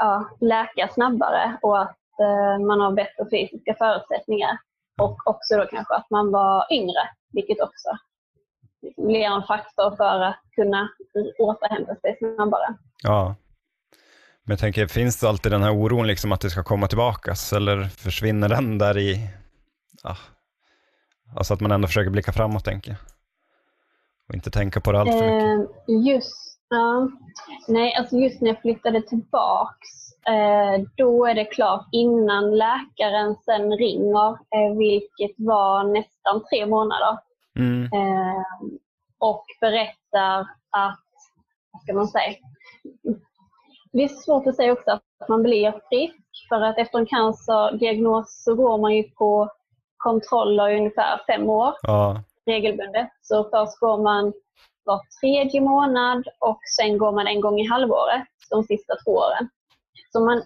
ja, 0.00 0.36
läka 0.40 0.88
snabbare 0.88 1.58
och 1.62 1.82
att 1.82 1.98
eh, 2.20 2.66
man 2.66 2.80
har 2.80 2.92
bättre 2.92 3.24
fysiska 3.30 3.74
förutsättningar. 3.74 4.58
Och 5.02 5.18
också 5.26 5.56
då 5.56 5.66
kanske 5.66 5.94
att 5.94 6.10
man 6.10 6.32
var 6.32 6.66
yngre, 6.72 7.08
vilket 7.32 7.60
också 7.60 7.88
liksom 8.82 9.06
blir 9.06 9.20
en 9.20 9.42
faktor 9.42 9.96
för 9.96 10.20
att 10.20 10.40
kunna 10.54 10.88
återhämta 11.38 11.94
sig 11.94 12.16
snabbare. 12.18 12.74
Ja. 13.02 13.34
Men 14.42 14.52
jag 14.52 14.58
tänker, 14.58 14.86
finns 14.86 15.20
det 15.20 15.28
alltid 15.28 15.52
den 15.52 15.62
här 15.62 15.74
oron 15.74 16.06
liksom 16.06 16.32
att 16.32 16.40
det 16.40 16.50
ska 16.50 16.62
komma 16.62 16.86
tillbakas 16.86 17.52
eller 17.52 17.84
försvinner 17.84 18.48
den 18.48 18.78
där 18.78 18.98
i... 18.98 19.30
Ja. 20.02 20.16
Alltså 21.36 21.54
att 21.54 21.60
man 21.60 21.72
ändå 21.72 21.88
försöker 21.88 22.10
blicka 22.10 22.32
framåt 22.32 22.64
tänker 22.64 22.90
jag. 22.90 22.98
Och 24.28 24.34
inte 24.34 24.50
tänka 24.50 24.80
på 24.80 24.92
det 24.92 25.00
allt 25.00 25.10
för 25.10 25.16
mycket. 25.16 25.70
Eh, 25.88 26.14
just, 26.14 26.49
ja. 26.70 27.08
Nej, 27.68 27.94
alltså 27.94 28.16
just 28.16 28.40
när 28.40 28.48
jag 28.48 28.60
flyttade 28.60 29.02
tillbaks, 29.02 29.88
eh, 30.28 30.84
då 30.96 31.26
är 31.26 31.34
det 31.34 31.44
klart 31.44 31.86
innan 31.92 32.56
läkaren 32.56 33.36
sen 33.44 33.76
ringer, 33.76 34.28
eh, 34.30 34.76
vilket 34.78 35.34
var 35.38 35.84
nästan 35.84 36.42
tre 36.50 36.66
månader, 36.66 37.18
Mm. 37.58 37.84
eh, 37.84 38.42
och 39.18 39.44
berättar 39.60 40.40
att, 40.70 41.00
vad 41.72 41.82
ska 41.82 41.92
man 41.94 42.08
säga, 42.08 42.34
det 43.92 44.02
är 44.04 44.08
svårt 44.08 44.46
att 44.46 44.56
säga 44.56 44.72
också 44.72 44.90
att 44.90 45.28
man 45.28 45.42
blir 45.42 45.72
frisk, 45.88 46.48
för 46.48 46.60
att 46.60 46.78
efter 46.78 46.98
en 46.98 47.06
cancerdiagnos 47.06 48.42
så 48.44 48.54
går 48.54 48.78
man 48.78 48.96
ju 48.96 49.02
på 49.02 49.48
kontroller 49.96 50.68
i 50.68 50.78
ungefär 50.78 51.20
fem 51.26 51.50
år 51.50 51.74
Ja. 51.82 52.16
regelbundet. 52.46 53.08
Så 53.22 53.44
först 53.44 53.78
går 53.80 54.02
man 54.02 54.32
var 54.84 55.00
tredje 55.20 55.60
månad 55.60 56.24
och 56.38 56.60
sen 56.76 56.98
går 56.98 57.12
man 57.12 57.26
en 57.26 57.40
gång 57.40 57.60
i 57.60 57.68
halvåret 57.68 58.22
de 58.50 58.62
sista 58.62 58.94
två 59.04 59.10
åren. 59.10 59.48
Så 60.12 60.20
man, 60.20 60.42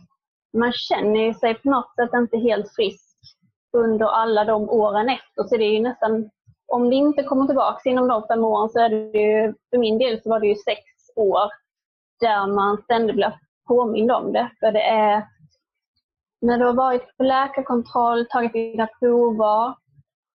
man 0.59 0.73
känner 0.73 1.33
sig 1.33 1.55
på 1.55 1.71
något 1.71 1.95
sätt 1.95 2.11
inte 2.15 2.39
helt 2.39 2.75
frisk 2.75 3.17
under 3.77 4.07
alla 4.07 4.45
de 4.45 4.71
åren 4.71 5.09
efter. 5.09 5.43
Så 5.43 5.57
det 5.57 5.65
är 5.65 5.73
ju 5.73 5.81
nästan, 5.81 6.31
om 6.67 6.91
det 6.91 6.97
inte 6.97 7.23
kommer 7.23 7.47
tillbaka 7.47 7.91
inom 7.91 8.09
de 8.09 8.27
fem 8.27 8.45
åren 8.45 8.69
så 8.69 8.79
är 8.79 8.89
det 8.89 9.19
ju, 9.19 9.55
för 9.71 9.79
min 9.79 9.99
del 9.99 10.23
så 10.23 10.31
var 10.31 10.41
det 10.41 10.47
ju 10.47 10.55
sex 10.55 10.81
år 11.17 11.51
där 12.21 12.47
man 12.47 12.83
ständigt 12.83 13.17
blir 13.17 13.39
påmind 13.69 14.13
om 14.13 14.33
det. 14.33 14.51
För 14.61 14.73
det 14.73 14.83
är 14.83 15.29
när 16.41 16.59
du 16.59 16.65
har 16.65 16.73
varit 16.73 17.17
på 17.17 17.23
läkarkontroll, 17.23 18.27
tagit 18.27 18.53
dina 18.53 18.87
prover, 18.87 19.75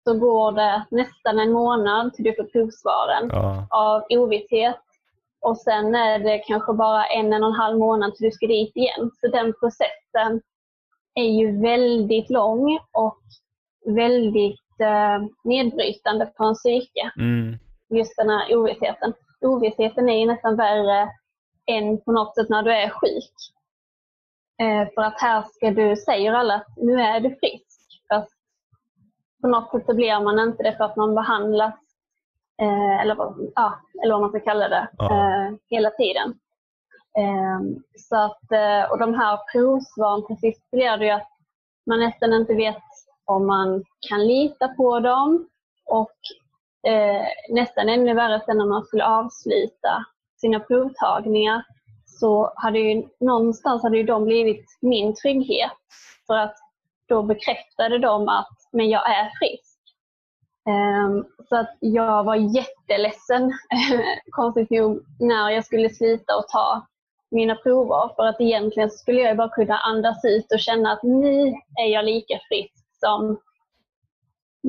så 0.08 0.20
går 0.20 0.52
det 0.52 0.86
nästan 0.92 1.40
en 1.40 1.52
månad 1.52 2.14
till 2.14 2.24
du 2.26 2.36
får 2.36 2.44
provsvaren 2.44 3.30
Ja. 3.34 3.68
av 3.70 4.04
ovisshet. 4.10 4.80
Och 5.42 5.58
sen 5.58 5.96
är 5.96 6.20
det 6.20 6.40
kanske 6.40 6.74
bara 6.74 7.06
en, 7.06 7.34
en 7.34 7.44
och 7.44 7.50
en 7.50 7.56
halv 7.56 7.80
månad 7.80 8.16
till 8.16 8.26
du 8.26 8.32
ska 8.32 8.48
dit 8.48 8.76
igen. 8.76 9.12
Så 9.22 9.28
den 9.28 9.54
processen 9.60 10.42
är 11.16 11.30
ju 11.40 11.62
väldigt 11.62 12.30
lång 12.30 12.80
och 12.92 13.22
väldigt 13.96 14.80
eh, 14.80 15.28
nedbrytande 15.44 16.32
för 16.38 16.44
en 16.48 16.54
psyke. 16.56 17.12
Mm. 17.18 17.58
Just 17.90 18.18
den 18.18 18.30
här 18.30 18.56
ovissheten. 18.56 19.14
Ovissheten 19.42 20.10
är 20.10 20.20
ju 20.20 20.26
nästan 20.26 20.56
värre 20.56 21.10
än 21.72 22.02
på 22.02 22.12
något 22.12 22.36
sätt 22.36 22.50
när 22.50 22.64
du 22.64 22.72
är 22.74 22.90
sjuk. 22.90 23.34
Eh, 24.62 24.94
för 24.94 25.02
att 25.02 25.22
här 25.22 25.44
ska 25.52 25.72
du, 25.72 25.96
säger 25.96 26.34
alla 26.34 26.56
att 26.56 26.68
nu 26.78 27.02
är 27.02 27.20
du 27.20 27.30
frisk. 27.30 28.04
Fast 28.10 28.35
på 29.46 29.50
något 29.50 29.72
sätt 29.72 29.86
så 29.86 29.94
blir 29.94 30.20
man 30.20 30.40
inte 30.40 30.64
det 30.64 30.78
för 30.78 30.84
att 30.84 30.96
man 30.96 31.16
behandlas, 31.16 31.74
eh, 32.62 33.02
eller, 33.02 33.18
ja, 33.56 33.80
eller 34.04 34.14
vad 34.14 34.22
man 34.22 34.30
ska 34.30 34.40
kalla 34.40 34.70
det, 34.70 34.88
eh, 35.00 35.56
hela 35.70 35.90
tiden. 35.90 36.30
Eh, 37.18 37.60
så 37.98 38.16
att, 38.16 38.52
eh, 38.52 38.92
och 38.92 39.00
de 39.00 39.14
här 39.14 39.40
provsvaren 39.52 40.28
till 40.28 40.38
sist 40.38 40.72
blir 40.72 40.98
det 40.98 41.06
ju 41.06 41.12
att 41.12 41.30
man 41.86 42.00
nästan 42.00 42.34
inte 42.34 42.54
vet 42.54 42.84
om 43.26 43.48
man 43.48 43.84
kan 44.10 44.28
lita 44.28 44.68
på 44.68 45.00
dem 45.00 45.48
och 45.86 46.18
eh, 46.92 47.26
nästan 47.50 47.90
ännu 47.90 48.14
värre 48.14 48.42
sen 48.46 48.58
när 48.58 48.66
man 48.66 48.86
skulle 48.86 49.06
avsluta 49.06 50.06
sina 50.42 50.60
provtagningar 50.60 51.64
så 52.06 52.54
hade 52.56 52.80
ju 52.80 53.04
någonstans 53.20 53.84
hade 53.84 53.98
ju 53.98 54.04
de 54.04 54.26
blivit 54.26 54.66
min 54.82 55.16
trygghet. 55.16 55.72
För 56.28 56.34
att 56.34 56.65
då 57.08 57.24
bekräftade 57.24 57.98
de 58.00 58.30
att 58.30 58.58
men 58.72 58.90
jag 58.90 59.10
är 59.10 59.32
frisk. 59.40 59.76
Ehm, 60.70 61.26
så 61.50 61.56
att 61.56 61.78
jag 61.80 62.24
var 62.24 62.36
jätteledsen, 62.36 63.54
konstigt 64.32 64.70
nog, 64.70 65.06
när 65.20 65.50
jag 65.50 65.66
skulle 65.66 65.90
sluta 65.90 66.36
och 66.38 66.48
ta 66.48 66.88
mina 67.32 67.56
prover. 67.56 68.16
För 68.16 68.26
att 68.26 68.42
egentligen 68.42 68.90
skulle 68.90 69.22
jag 69.22 69.38
bara 69.38 69.50
kunna 69.50 69.78
andas 69.78 70.26
ut 70.26 70.52
och 70.54 70.60
känna 70.60 70.92
att 70.92 71.04
nu 71.04 71.48
är 71.80 71.88
jag 71.88 72.06
lika 72.06 72.40
frisk 72.50 72.86
som 73.00 73.38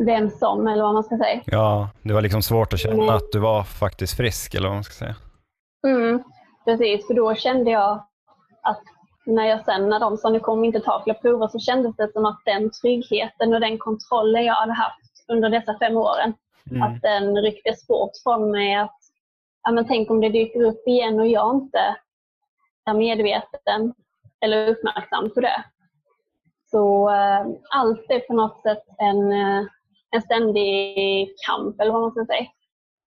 vem 0.06 0.30
som, 0.30 0.66
eller 0.66 0.82
vad 0.82 0.94
man 0.94 1.04
ska 1.04 1.16
säga. 1.18 1.40
Ja, 1.46 1.90
det 2.02 2.12
var 2.14 2.20
liksom 2.20 2.42
svårt 2.42 2.72
att 2.72 2.80
känna 2.80 3.02
Mm. 3.02 3.08
att 3.14 3.32
du 3.32 3.38
var 3.38 3.62
faktiskt 3.62 4.16
frisk, 4.16 4.54
eller 4.54 4.68
vad 4.68 4.76
man 4.76 4.84
ska 4.84 4.94
säga. 4.94 5.14
Mm, 5.86 6.22
precis, 6.64 7.06
för 7.06 7.14
då 7.14 7.34
kände 7.34 7.70
jag 7.70 8.06
att 8.62 8.82
när 9.26 9.44
jag 9.46 9.64
sen, 9.64 9.88
när 9.88 10.00
de 10.00 10.16
sa 10.16 10.28
nu 10.28 10.40
kommer 10.40 10.66
inte 10.66 10.80
ta 10.80 11.02
fler 11.04 11.14
prover, 11.14 11.48
så 11.48 11.58
kändes 11.58 11.96
det 11.96 12.12
som 12.12 12.24
att 12.24 12.40
den 12.44 12.70
tryggheten 12.70 13.54
och 13.54 13.60
den 13.60 13.78
kontrollen 13.78 14.44
jag 14.44 14.54
hade 14.54 14.72
haft 14.72 15.24
under 15.28 15.50
dessa 15.50 15.78
fem 15.78 15.96
åren, 15.96 16.34
Mm. 16.70 16.82
att 16.82 17.02
den 17.02 17.36
rycktes 17.36 17.86
bort 17.86 18.10
från 18.22 18.50
mig. 18.50 18.74
Att, 18.74 18.98
ja, 19.62 19.70
men 19.70 19.86
tänk 19.86 20.10
om 20.10 20.20
det 20.20 20.28
dyker 20.28 20.62
upp 20.62 20.86
igen 20.86 21.20
och 21.20 21.26
jag 21.26 21.54
inte 21.54 21.96
är 22.84 22.94
medveten 22.94 23.94
eller 24.40 24.68
uppmärksam 24.68 25.30
på 25.30 25.40
det. 25.40 25.64
Så 26.70 27.10
eh, 27.10 27.46
allt 27.70 28.04
är 28.08 28.20
på 28.20 28.34
något 28.34 28.62
sätt 28.62 28.84
en, 28.98 29.32
eh, 29.32 29.64
en 30.10 30.22
ständig 30.22 31.28
kamp, 31.46 31.80
eller 31.80 31.92
vad 31.92 32.02
man 32.02 32.10
ska 32.10 32.26
säga, 32.26 32.40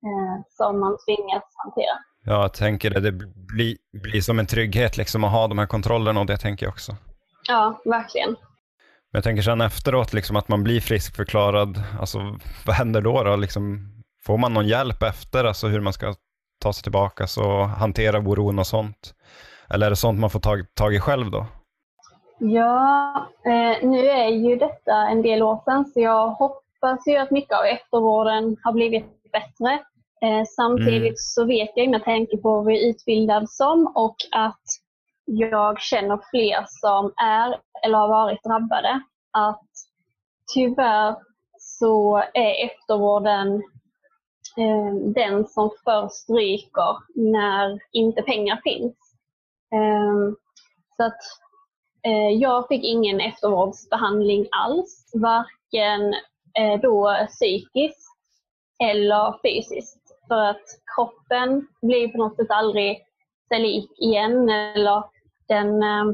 eh, 0.07 0.43
som 0.49 0.81
man 0.81 0.97
tvingas 1.07 1.45
hantera. 1.57 1.99
Ja, 2.25 2.43
jag 2.43 2.55
tänker 2.55 2.91
det. 2.91 3.01
Det 3.01 3.13
blir, 3.53 3.77
blir 4.03 4.21
som 4.21 4.39
en 4.39 4.47
trygghet 4.47 4.97
liksom 4.97 5.25
att 5.25 5.33
ha 5.33 5.49
de 5.49 5.59
här 5.59 5.67
kontrollerna 5.67 6.21
och 6.21 6.27
det 6.27 6.37
tänker 6.37 6.67
jag 6.67 6.73
också. 6.73 6.97
Ja, 7.49 7.81
verkligen. 7.85 8.31
Men 9.13 9.19
jag 9.19 9.25
tänker 9.25 9.43
sen 9.43 9.61
efteråt 9.61 10.13
liksom 10.13 10.37
att 10.37 10.49
man 10.49 10.65
blir 10.65 10.81
friskförklarad. 10.81 11.83
Alltså, 12.01 12.39
vad 12.67 12.77
händer 12.77 13.01
då? 13.01 13.23
då? 13.23 13.37
Liksom, 13.37 13.93
får 14.27 14.39
man 14.39 14.55
någon 14.55 14.67
hjälp 14.67 15.03
efter, 15.03 15.45
alltså 15.45 15.69
hur 15.69 15.81
man 15.81 15.93
ska 15.93 16.15
ta 16.61 16.73
sig 16.73 16.83
tillbaka 16.83 17.25
och 17.25 17.69
hantera 17.69 18.19
oron 18.19 18.59
och 18.59 18.67
sånt? 18.67 19.15
Eller 19.71 19.87
är 19.87 19.91
det 19.91 19.97
sånt 19.97 20.21
man 20.21 20.31
får 20.31 20.41
tag, 20.41 20.75
tag 20.75 20.95
i 20.95 21.01
själv 21.01 21.31
då? 21.31 21.47
Ja, 22.39 23.27
eh, 23.45 23.89
nu 23.89 24.09
är 24.09 24.29
ju 24.29 24.57
detta 24.57 24.95
en 24.95 25.23
del 25.23 25.43
år 25.43 25.61
sedan 25.65 25.85
så 25.85 26.01
jag 26.01 26.29
hoppas 26.29 27.07
ju 27.07 27.17
att 27.17 27.31
mycket 27.31 27.59
av 27.59 27.65
eftervården 27.65 28.57
har 28.63 28.73
blivit 28.73 29.05
bättre. 29.33 29.79
Eh, 30.23 30.45
samtidigt 30.57 31.03
Mm. 31.03 31.17
så 31.17 31.45
vet 31.45 31.71
jag 31.75 31.91
med 31.91 32.05
tanke 32.05 32.37
på 32.37 32.63
vad 32.63 32.73
jag 32.73 32.81
är 32.83 32.89
utbildad 32.91 33.51
som 33.51 33.93
och 33.95 34.17
att 34.33 34.63
jag 35.25 35.81
känner 35.81 36.21
fler 36.31 36.65
som 36.69 37.13
är 37.17 37.59
eller 37.85 37.99
har 37.99 38.09
varit 38.09 38.43
drabbade 38.45 39.03
att 39.31 39.69
tyvärr 40.55 41.17
så 41.59 42.17
är 42.35 42.65
eftervården 42.67 43.55
eh, 44.59 44.95
den 45.15 45.47
som 45.47 45.71
först 45.85 46.31
ryker 46.31 46.97
när 47.15 47.79
inte 47.93 48.23
pengar 48.23 48.61
finns. 48.65 48.97
Eh, 49.75 50.35
så 50.97 51.05
att 51.05 51.19
Eh, 52.07 52.29
Jag 52.41 52.69
fick 52.69 52.85
ingen 52.85 53.21
eftervårdsbehandling 53.21 54.47
alls, 54.51 55.11
varken 55.15 56.15
eh, 56.59 56.81
då 56.83 57.17
psykiskt 57.29 58.09
eller 58.85 59.35
fysiskt. 59.43 60.02
För 60.33 60.41
att 60.45 60.65
kroppen 60.97 61.67
blir 61.83 62.09
på 62.09 62.19
något 62.19 62.37
sätt 62.37 62.51
aldrig 62.51 63.05
sig 63.49 63.61
lik 63.61 63.91
igen 63.99 64.49
eller 64.51 65.05
den 65.49 65.83
eh, 65.83 66.05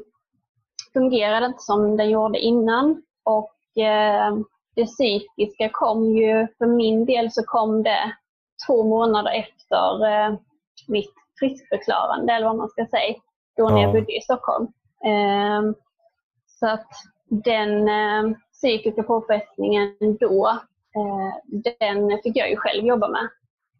fungerade 0.92 1.46
inte 1.46 1.58
som 1.62 1.96
den 1.96 2.10
gjorde 2.10 2.38
innan. 2.38 3.02
Och 3.24 3.82
eh, 3.82 4.36
det 4.74 4.86
psykiska 4.86 5.68
kom 5.72 6.04
ju, 6.16 6.46
för 6.58 6.66
min 6.66 7.04
del 7.04 7.32
så 7.32 7.42
kom 7.42 7.82
det 7.82 8.12
två 8.66 8.84
månader 8.84 9.30
efter 9.30 10.06
eh, 10.06 10.34
mitt 10.88 11.12
friskförklarande, 11.38 12.32
eller 12.32 12.46
vad 12.46 12.56
man 12.56 12.68
ska 12.68 12.86
säga, 12.86 13.14
då 13.56 13.68
när 13.68 13.76
Ja. 13.76 13.82
jag 13.82 13.92
bodde 13.92 14.16
i 14.16 14.20
Stockholm. 14.20 14.66
Så 16.46 16.66
att 16.66 16.88
den 17.28 17.88
psykiska 18.52 19.02
påfrestningen 19.02 19.96
då, 20.20 20.58
den 21.46 22.18
fick 22.22 22.36
jag 22.36 22.50
ju 22.50 22.56
själv 22.56 22.84
jobba 22.86 23.08
med. 23.08 23.28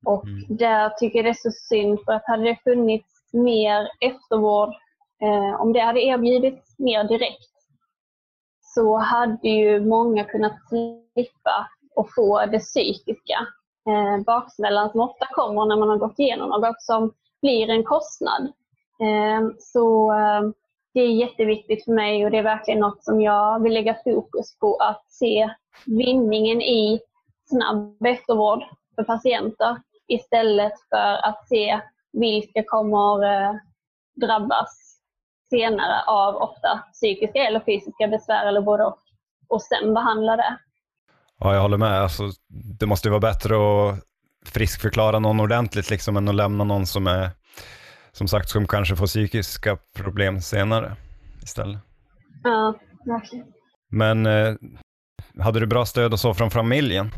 Och 0.09 0.25
Mm. 0.25 0.57
där 0.57 0.89
tycker 0.89 1.19
jag 1.19 1.25
det 1.25 1.29
är 1.29 1.51
så 1.51 1.51
synd 1.51 1.99
för 2.05 2.13
att 2.13 2.27
hade 2.27 2.43
det 2.45 2.59
funnits 2.65 3.09
mer 3.33 3.89
eftervård, 4.01 4.69
eh, 5.23 5.61
om 5.61 5.73
det 5.73 5.81
hade 5.81 6.01
erbjudits 6.01 6.79
mer 6.79 7.05
direkt, 7.05 7.53
så 8.61 8.97
hade 8.97 9.49
ju 9.49 9.81
många 9.81 10.25
kunnat 10.25 10.53
slippa 10.69 11.69
och 11.97 12.09
få 12.15 12.47
det 12.47 12.59
psykiska 12.59 13.39
eh, 13.89 14.25
baksmällan 14.25 14.91
som 14.91 15.01
ofta 15.01 15.27
kommer 15.27 15.67
när 15.67 15.77
man 15.77 15.89
har 15.89 15.97
gått 15.97 16.19
igenom 16.19 16.49
något 16.51 16.83
som 16.83 17.13
blir 17.43 17.71
en 17.71 17.85
kostnad. 17.85 18.43
Eh, 19.01 19.49
så 19.59 20.13
eh, 20.13 20.43
det 20.95 21.01
är 21.01 21.09
jätteviktigt 21.13 21.85
för 21.85 21.93
mig 21.93 22.25
och 22.25 22.31
det 22.31 22.39
är 22.39 22.43
verkligen 22.43 22.81
något 22.81 23.05
som 23.05 23.21
jag 23.21 23.63
vill 23.63 23.73
lägga 23.73 23.97
fokus 24.05 24.59
på 24.59 24.77
att 24.77 25.05
se 25.09 25.51
vinningen 25.87 26.63
i 26.63 27.01
snabb 27.51 28.07
eftervård 28.07 28.63
för 28.95 29.03
patienter 29.05 29.77
istället 30.09 30.73
för 30.91 31.29
att 31.29 31.49
se 31.49 31.81
vilka 32.13 32.63
kommer 32.67 33.25
eh, 33.25 33.55
drabbas 34.21 35.01
senare 35.51 36.03
av 36.07 36.37
ofta 36.37 36.83
psykiska 36.93 37.39
eller 37.39 37.61
fysiska 37.61 38.09
besvär 38.09 38.47
eller 38.47 38.61
både 38.61 38.85
och, 38.85 38.99
och 39.49 39.63
sen 39.63 39.95
behandla 39.95 40.37
det. 40.37 40.59
Ja, 41.39 41.55
jag 41.55 41.63
håller 41.63 41.77
med. 41.77 42.03
Alltså, 42.03 42.23
det 42.79 42.87
måste 42.87 43.09
ju 43.09 43.11
vara 43.11 43.21
bättre 43.21 43.55
att 43.55 44.05
friskförklara 44.47 45.19
någon 45.19 45.41
ordentligt 45.41 45.91
liksom, 45.91 46.17
än 46.17 46.29
att 46.29 46.35
lämna 46.35 46.65
någon 46.65 46.87
som 46.87 47.07
är, 47.07 47.31
som 48.13 48.29
sagt, 48.29 48.49
som 48.49 48.67
kanske 48.67 48.97
får 48.97 49.07
psykiska 49.07 49.79
problem 49.97 50.41
senare 50.41 50.97
istället. 51.43 51.79
Ja, 52.45 52.75
verkligen. 53.05 53.47
Men 53.91 54.27
eh, 54.27 54.55
hade 55.41 55.61
du 55.61 55.67
bra 55.67 55.87
stöd 55.87 56.13
och 56.13 56.21
så 56.21 56.35
från 56.35 56.51
familjen? 56.51 57.11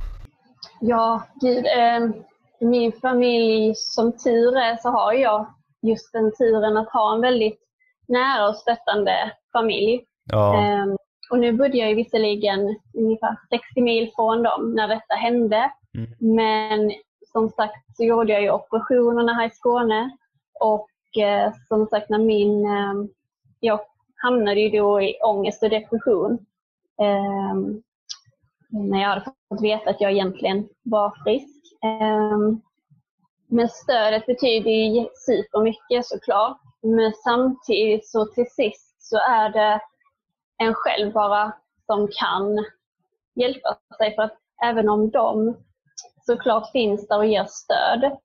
Ja, 0.81 1.23
gud. 1.41 1.67
Eh, 1.67 2.23
min 2.67 2.93
familj, 2.93 3.73
som 3.77 4.13
tur 4.13 4.57
är, 4.57 4.77
så 4.77 4.89
har 4.89 5.13
jag 5.13 5.47
just 5.83 6.13
den 6.13 6.33
turen 6.39 6.77
att 6.77 6.93
ha 6.93 7.15
en 7.15 7.21
väldigt 7.21 7.61
nära 8.09 8.49
och 8.49 8.57
stöttande 8.57 9.33
familj. 9.53 10.05
Ja, 10.33 10.57
Ehm, 10.57 10.97
och 11.31 11.39
nu 11.39 11.53
bodde 11.53 11.79
jag 11.79 11.89
ju 11.89 11.95
visserligen 11.95 12.77
ungefär 12.95 13.37
60 13.51 13.81
mil 13.81 14.13
från 14.15 14.43
dem 14.43 14.75
när 14.75 14.89
detta 14.89 15.15
hände. 15.15 15.71
Mm. 15.95 16.37
Men 16.37 16.93
som 17.33 17.49
sagt 17.49 17.97
så 17.97 18.05
gjorde 18.05 18.33
jag 18.33 18.43
ju 18.43 18.51
operationerna 18.51 19.35
här 19.35 19.47
i 19.47 19.51
Skåne. 19.51 20.11
Och 20.61 21.23
eh, 21.23 21.53
som 21.69 21.87
sagt, 21.87 22.11
när 22.11 22.19
min, 22.19 22.65
eh, 22.65 22.95
jag 23.61 23.81
hamnade 24.23 24.61
ju 24.61 24.79
då 24.79 25.03
i 25.03 25.19
ångest 25.23 25.63
och 25.63 25.71
depression. 25.71 26.39
Ehm, 27.03 27.83
när 28.69 29.01
jag 29.01 29.09
hade 29.09 29.25
fått 29.49 29.63
veta 29.63 29.91
att 29.91 30.01
jag 30.01 30.13
egentligen 30.13 30.69
var 30.83 31.15
frisk. 31.25 31.60
Ehm, 31.85 32.61
men 33.49 33.69
stödet 33.69 34.27
betyder 34.27 34.71
ju 34.71 35.09
supermycket 35.15 36.07
såklart. 36.07 36.61
Men 36.83 37.13
samtidigt 37.13 38.09
så 38.09 38.27
till 38.27 38.51
sist 38.51 38.97
så 39.03 39.17
är 39.17 39.49
det 39.49 39.81
en 40.59 40.75
själv 40.75 41.13
bara 41.13 41.53
som 41.87 42.09
kan 42.13 42.65
hjälpa 43.35 43.77
sig. 43.97 44.15
För 44.15 44.23
att 44.23 44.37
även 44.65 44.89
om 44.89 45.11
de 45.11 45.57
såklart 46.27 46.71
finns 46.73 47.09
där 47.09 47.19
och 47.19 47.27
ger 47.27 47.47
stöd 47.49 48.19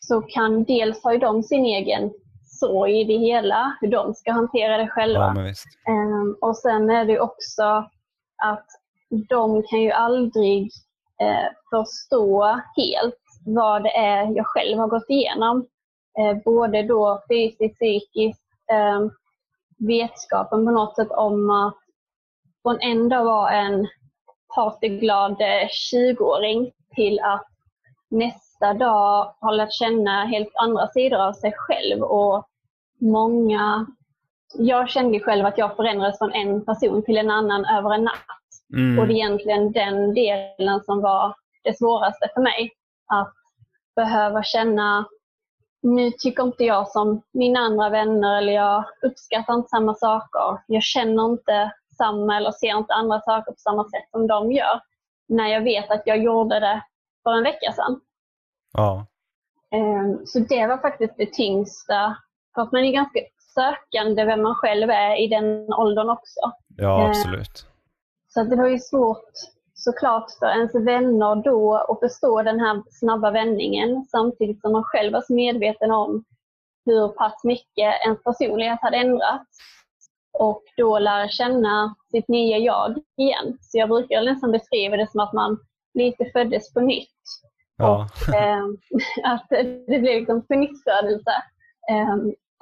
så 0.00 0.22
kan 0.22 0.64
dels 0.64 1.04
ha 1.04 1.12
ju 1.12 1.18
de 1.18 1.42
sin 1.42 1.64
egen 1.64 2.12
sorg 2.46 3.00
i 3.00 3.04
det 3.04 3.18
hela, 3.18 3.76
hur 3.80 3.88
de 3.88 4.14
ska 4.14 4.32
hantera 4.32 4.76
det 4.76 4.88
själva. 4.88 5.34
ja. 5.36 5.92
Ehm, 5.92 6.36
och 6.40 6.56
sen 6.56 6.90
är 6.90 7.04
det 7.04 7.20
också 7.20 7.62
att 8.42 8.66
de 9.28 9.62
kan 9.62 9.80
ju 9.80 9.90
aldrig 9.90 10.70
Eh, 11.20 11.48
förstå 11.70 12.60
helt 12.76 13.14
vad 13.46 13.82
det 13.82 13.96
är 13.96 14.36
jag 14.36 14.46
själv 14.46 14.78
har 14.78 14.88
gått 14.88 15.10
igenom. 15.10 15.66
Eh, 16.18 16.36
både 16.44 16.82
då 16.82 17.22
fysiskt, 17.28 17.74
psykiskt. 17.74 18.42
Eh, 18.72 19.00
vetskapen 19.78 20.64
på 20.66 20.70
något 20.70 20.96
sätt 20.96 21.10
om 21.10 21.50
att 21.50 21.76
från 22.62 22.80
en 22.80 23.08
dag 23.08 23.24
vara 23.24 23.50
en 23.50 23.88
partyglad 24.54 25.40
eh, 25.40 25.68
20-åring 25.92 26.72
till 26.94 27.20
att 27.20 27.46
nästa 28.10 28.74
dag 28.74 29.34
ha 29.40 29.50
lärt 29.50 29.72
känna 29.72 30.24
helt 30.24 30.52
andra 30.54 30.88
sidor 30.88 31.18
av 31.18 31.32
sig 31.32 31.52
själv 31.56 32.02
och 32.02 32.48
många 33.00 33.86
jag 34.54 34.90
kände 34.90 35.20
själv 35.20 35.46
att 35.46 35.58
jag 35.58 35.76
förändrades 35.76 36.18
från 36.18 36.32
en 36.32 36.64
person 36.64 37.02
till 37.02 37.16
en 37.16 37.30
annan 37.30 37.64
över 37.64 37.94
en 37.94 38.04
natt. 38.04 38.37
Mm. 38.74 38.98
Och 38.98 39.06
det 39.06 39.12
är 39.12 39.16
egentligen 39.16 39.72
den 39.72 40.14
delen 40.14 40.80
som 40.84 41.00
var 41.00 41.34
det 41.64 41.78
svåraste 41.78 42.28
för 42.34 42.40
mig. 42.40 42.70
Att 43.06 43.34
behöva 43.96 44.42
känna, 44.42 45.06
nu 45.82 46.10
tycker 46.10 46.42
inte 46.42 46.64
jag 46.64 46.88
som 46.88 47.22
mina 47.32 47.60
andra 47.60 47.88
vänner 47.88 48.38
eller 48.38 48.52
jag 48.52 48.84
uppskattar 49.02 49.54
inte 49.54 49.68
samma 49.68 49.94
saker. 49.94 50.62
Jag 50.66 50.82
känner 50.82 51.24
inte 51.24 51.72
samma 51.96 52.36
eller 52.36 52.52
ser 52.52 52.78
inte 52.78 52.94
andra 52.94 53.20
saker 53.20 53.52
på 53.52 53.58
samma 53.58 53.84
sätt 53.84 54.10
som 54.10 54.26
de 54.26 54.52
gör. 54.52 54.80
När 55.28 55.48
jag 55.48 55.60
vet 55.60 55.90
att 55.90 56.02
jag 56.04 56.22
gjorde 56.22 56.60
det 56.60 56.82
för 57.22 57.32
en 57.32 57.42
vecka 57.42 57.72
sedan. 57.72 58.00
Ja. 58.72 59.06
Ehm, 59.70 60.26
så 60.26 60.38
det 60.38 60.66
var 60.66 60.78
faktiskt 60.78 61.14
det 61.16 61.32
tyngsta. 61.32 62.16
För 62.54 62.62
att 62.62 62.72
man 62.72 62.84
är 62.84 62.92
ganska 62.92 63.20
sökande 63.54 64.24
vem 64.24 64.42
man 64.42 64.54
själv 64.54 64.90
är 64.90 65.24
i 65.24 65.28
den 65.28 65.72
åldern 65.72 66.10
också. 66.10 66.40
Ja, 66.76 67.00
ehm, 67.00 67.10
absolut. 67.10 67.67
Så 68.38 68.44
det 68.44 68.56
var 68.56 68.68
ju 68.68 68.78
svårt 68.78 69.32
såklart 69.74 70.30
för 70.38 70.46
ens 70.46 70.74
vänner 70.74 71.42
då 71.44 71.74
att 71.74 72.00
förstå 72.00 72.42
den 72.42 72.60
här 72.60 72.82
snabba 72.90 73.30
vändningen 73.30 74.04
samtidigt 74.10 74.60
som 74.60 74.72
man 74.72 74.84
själv 74.84 75.12
var 75.12 75.20
så 75.20 75.34
medveten 75.34 75.90
om 75.90 76.24
hur 76.86 77.08
pass 77.08 77.44
mycket 77.44 77.94
ens 78.04 78.22
personlighet 78.24 78.78
hade 78.82 78.96
ändrats. 78.96 79.58
Och 80.38 80.62
då 80.76 80.98
lära 80.98 81.28
känna 81.28 81.94
sitt 82.10 82.28
nya 82.28 82.58
jag 82.58 82.98
igen. 83.16 83.58
Så 83.60 83.78
jag 83.78 83.88
brukar 83.88 84.22
nästan 84.22 84.52
beskriva 84.52 84.96
det 84.96 85.10
som 85.10 85.20
att 85.20 85.32
man 85.32 85.58
lite 85.94 86.24
föddes 86.32 86.72
på 86.72 86.80
nytt. 86.80 87.22
Ja. 87.76 88.08
Och, 88.28 88.34
eh, 88.34 88.64
att 89.24 89.46
det 89.48 89.86
blev 89.86 90.02
liksom 90.02 90.46
på 90.46 90.54
nytt 90.54 90.84
födelse. 90.84 91.32
Eh, 91.90 92.16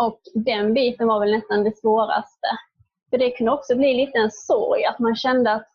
och 0.07 0.21
den 0.35 0.75
biten 0.75 1.09
var 1.09 1.21
väl 1.21 1.33
nästan 1.33 1.65
det 1.65 1.79
svåraste. 1.79 2.47
För 3.17 3.21
det 3.21 3.31
kunde 3.31 3.53
också 3.53 3.77
bli 3.77 3.95
lite 3.95 4.19
en 4.19 4.31
sorg, 4.31 4.85
att 4.85 4.99
man 4.99 5.17
kände 5.17 5.53
att 5.53 5.69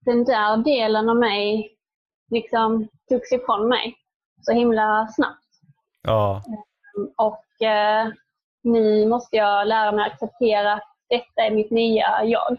den 0.00 0.24
där 0.24 0.56
delen 0.56 1.08
av 1.08 1.16
mig 1.16 1.76
liksom 2.30 2.88
togs 3.08 3.32
ifrån 3.32 3.68
mig 3.68 3.96
så 4.40 4.52
himla 4.52 5.08
snabbt. 5.08 5.44
Ja. 6.02 6.42
Och 7.16 7.66
eh, 7.66 8.08
nu 8.62 9.08
måste 9.08 9.36
jag 9.36 9.66
lära 9.66 9.92
mig 9.92 10.06
att 10.06 10.12
acceptera 10.12 10.72
att 10.72 10.96
detta 11.08 11.42
är 11.42 11.50
mitt 11.50 11.70
nya 11.70 12.24
jag. 12.24 12.56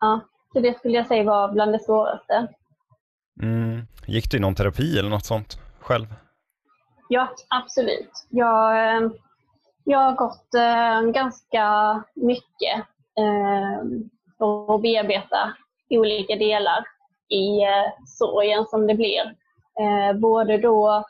Ja, 0.00 0.20
så 0.52 0.60
det 0.60 0.78
skulle 0.78 0.94
jag 0.94 1.06
säga 1.06 1.22
var 1.22 1.52
bland 1.52 1.72
det 1.72 1.80
svåraste. 1.80 2.48
Mm. 3.42 3.86
Gick 4.06 4.30
du 4.30 4.36
i 4.36 4.40
någon 4.40 4.54
terapi 4.54 4.98
eller 4.98 5.10
något 5.10 5.26
sånt 5.26 5.58
själv? 5.80 6.06
Ja, 7.08 7.28
absolut. 7.48 8.26
Jag, 8.30 8.96
eh, 8.96 9.10
jag 9.88 9.98
har 9.98 10.12
gått 10.12 10.54
eh, 10.54 11.10
ganska 11.12 11.64
mycket 12.14 12.76
eh, 13.18 13.82
för 14.38 14.74
att 14.74 14.82
bearbeta 14.82 15.54
olika 15.90 16.36
delar 16.36 16.84
i 17.28 17.62
eh, 17.62 18.06
sorgen 18.06 18.66
som 18.66 18.86
det 18.86 18.94
blir. 18.94 19.34
Eh, 19.80 20.18
både 20.18 20.58
då 20.58 21.04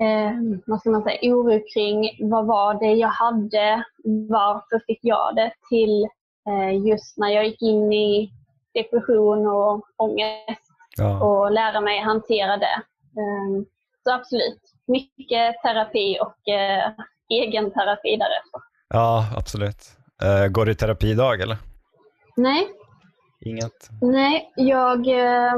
eh, 0.00 0.32
vad 0.66 0.80
ska 0.80 0.90
man 0.90 1.02
säga, 1.02 1.34
oro 1.34 1.60
kring 1.74 2.30
vad 2.30 2.46
var 2.46 2.74
det 2.74 2.92
jag 2.92 3.08
hade, 3.08 3.84
varför 4.28 4.82
fick 4.86 5.00
jag 5.02 5.36
det, 5.36 5.52
till 5.68 6.08
eh, 6.48 6.86
just 6.86 7.18
när 7.18 7.28
jag 7.28 7.46
gick 7.46 7.62
in 7.62 7.92
i 7.92 8.30
depression 8.74 9.46
och 9.46 9.84
ångest 9.96 10.62
ja. 10.96 11.24
och 11.24 11.52
lära 11.52 11.80
mig 11.80 12.00
hantera 12.00 12.56
det. 12.56 12.82
Eh, 13.18 13.62
så 14.04 14.14
absolut, 14.14 14.60
mycket 14.86 15.62
terapi 15.62 16.18
och 16.20 16.48
eh, 16.48 16.92
egen 17.28 17.70
terapi 17.70 18.16
därefter. 18.16 18.60
Ja, 18.88 19.24
absolut. 19.36 19.92
Uh, 20.24 20.48
går 20.48 20.66
du 20.66 20.72
i 20.72 20.74
terapi 20.74 21.10
idag 21.10 21.40
eller? 21.40 21.56
Nej. 22.36 22.68
Inget? 23.40 23.88
Nej, 24.02 24.52
jag 24.56 25.06
eh, 25.06 25.54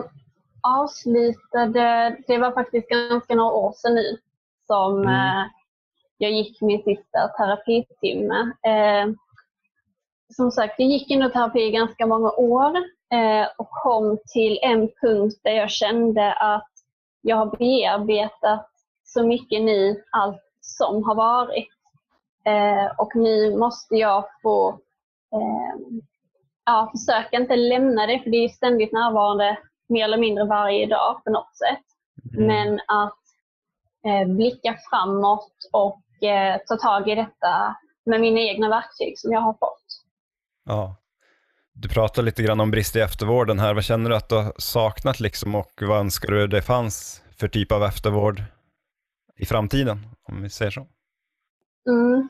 avslutade, 0.63 2.17
det 2.27 2.39
var 2.39 2.53
faktiskt 2.53 2.89
ganska 2.89 3.35
några 3.35 3.53
år 3.53 3.73
sedan 3.73 3.95
nu, 3.95 4.19
som 4.67 4.99
mm. 4.99 5.15
eh, 5.15 5.47
jag 6.19 6.33
gick 6.33 6.61
min 6.61 6.83
sista 6.83 7.29
terapitimme. 7.29 8.53
Som 10.37 10.51
sagt, 10.51 10.75
jag 10.79 10.89
gick 10.89 11.11
ändå 11.11 11.29
terapi 11.29 11.61
i 11.61 11.71
ganska 11.71 12.07
många 12.07 12.31
år 12.31 12.77
och 13.59 13.69
kom 13.71 14.19
till 14.33 14.59
en 14.63 14.89
punkt 15.03 15.41
där 15.45 15.53
jag 15.53 15.71
kände 15.71 16.33
att 16.33 16.71
jag 17.21 17.37
har 17.37 17.57
bearbetat 17.57 18.71
så 19.05 19.27
mycket 19.27 19.63
nu, 19.63 20.05
allt 20.11 20.50
som 20.77 21.05
har 21.05 21.15
varit. 21.15 21.69
Eh, 22.45 22.87
och 22.99 23.17
nu 23.17 23.57
måste 23.57 23.95
jag 23.95 24.25
få 24.43 24.69
eh, 25.33 26.01
ja, 26.65 26.93
försöka 26.93 27.37
inte 27.37 27.57
lämna 27.57 28.07
det, 28.07 28.21
för 28.23 28.31
det 28.31 28.45
är 28.45 28.49
ständigt 28.49 28.93
närvarande 28.93 29.59
mer 29.89 30.05
eller 30.05 30.19
mindre 30.19 30.45
varje 30.45 30.87
dag 30.87 31.25
på 31.25 31.31
något 31.31 31.57
sätt. 31.57 31.85
Mm. 32.37 32.47
Men 32.47 32.81
att 32.87 33.19
eh, 34.07 34.29
blicka 34.29 34.77
framåt 34.91 35.53
och 35.73 36.23
eh, 36.23 36.61
ta 36.69 36.77
tag 36.77 37.09
i 37.09 37.15
detta 37.15 37.77
med 38.05 38.21
mina 38.21 38.41
egna 38.41 38.69
verktyg 38.69 39.19
som 39.19 39.33
jag 39.33 39.41
har 39.41 39.53
fått. 39.53 39.85
Ja. 40.65 40.97
Du 41.73 41.89
pratar 41.89 42.23
lite 42.23 42.43
grann 42.43 42.61
om 42.61 42.71
brist 42.71 42.97
i 42.97 43.01
eftervården 43.01 43.59
här. 43.59 43.75
Vad 43.75 43.85
känner 43.85 44.11
du 44.11 44.17
att 44.17 44.29
du 44.29 44.35
har 44.35 44.53
saknat 44.59 45.21
liksom 45.21 45.55
och 45.55 45.73
vad 45.81 45.99
önskar 45.99 46.29
du 46.33 46.47
det 46.47 46.63
fanns 46.63 47.23
för 47.37 47.49
typ 47.49 47.73
av 47.73 47.85
eftervård 47.85 48.43
i 49.41 49.47
framtiden, 49.47 49.99
om 50.29 50.43
vi 50.43 50.51
säger 50.51 50.71
så? 50.71 50.87
Mm. 51.89 52.29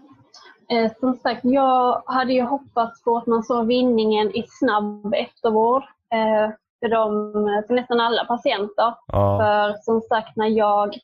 Eh, 0.72 0.92
som 1.00 1.14
sagt, 1.14 1.40
jag 1.44 2.02
hade 2.06 2.32
ju 2.32 2.42
hoppats 2.42 3.04
på 3.04 3.16
att 3.16 3.26
man 3.26 3.42
såg 3.42 3.66
vinningen 3.66 4.36
i 4.36 4.44
snabb 4.48 5.14
eftervård 5.14 5.82
eh, 6.12 6.50
för, 6.80 6.88
de, 6.88 7.32
för 7.66 7.74
nästan 7.74 8.00
alla 8.00 8.24
patienter. 8.24 8.94
Ja. 9.06 9.38
För 9.40 9.82
som 9.82 10.00
sagt, 10.00 10.36
när 10.36 10.46
jag 10.46 10.94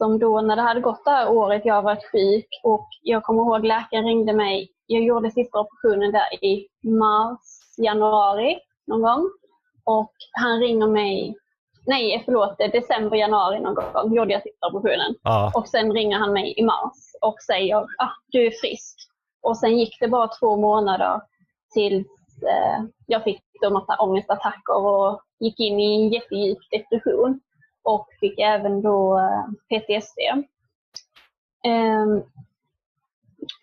som 0.00 0.18
då 0.18 0.40
när 0.40 0.56
det 0.56 0.62
hade 0.62 0.80
gått 0.80 1.04
det 1.04 1.10
här 1.10 1.30
året, 1.30 1.62
jag 1.64 1.82
varit 1.82 2.10
sjuk 2.12 2.46
och 2.62 2.88
jag 3.02 3.22
kommer 3.22 3.42
ihåg 3.42 3.64
läkaren 3.64 4.04
ringde 4.04 4.32
mig. 4.32 4.70
Jag 4.86 5.02
gjorde 5.02 5.30
sista 5.30 5.60
operationen 5.60 6.12
där 6.12 6.44
i 6.44 6.68
mars, 6.88 7.40
januari 7.78 8.58
någon 8.86 9.02
gång. 9.02 9.30
Och 9.84 10.12
han 10.32 10.60
ringer 10.60 10.86
mig 10.86 11.36
nej 11.86 12.22
förlåt, 12.24 12.58
december, 12.58 13.16
januari 13.16 13.60
någon 13.60 13.74
gång 13.74 14.14
gjorde 14.14 14.32
jag 14.32 14.42
sista 14.42 14.66
operationen. 14.66 15.14
Ah. 15.22 15.50
Och 15.54 15.68
sen 15.68 15.92
ringer 15.92 16.18
han 16.18 16.32
mig 16.32 16.54
i 16.56 16.62
mars 16.62 16.96
och 17.20 17.36
säger 17.46 17.76
ah, 17.76 18.10
du 18.28 18.46
är 18.46 18.50
frisk. 18.50 18.96
Och 19.42 19.56
sen 19.56 19.78
gick 19.78 20.00
det 20.00 20.08
bara 20.08 20.28
två 20.28 20.56
månader 20.56 21.20
tills 21.74 22.06
eh, 22.42 22.84
jag 23.06 23.24
fick 23.24 23.42
en 23.62 23.72
massa 23.72 23.96
ångestattacker 23.96 24.76
och 24.76 25.20
gick 25.40 25.60
in 25.60 25.80
i 25.80 25.94
en 25.94 26.08
jättedjup 26.08 26.58
depression. 26.70 27.40
Och 27.82 28.08
fick 28.20 28.38
även 28.38 28.82
då 28.82 29.18
eh, 29.18 29.46
PTSD. 29.68 30.18
Um, 31.66 32.22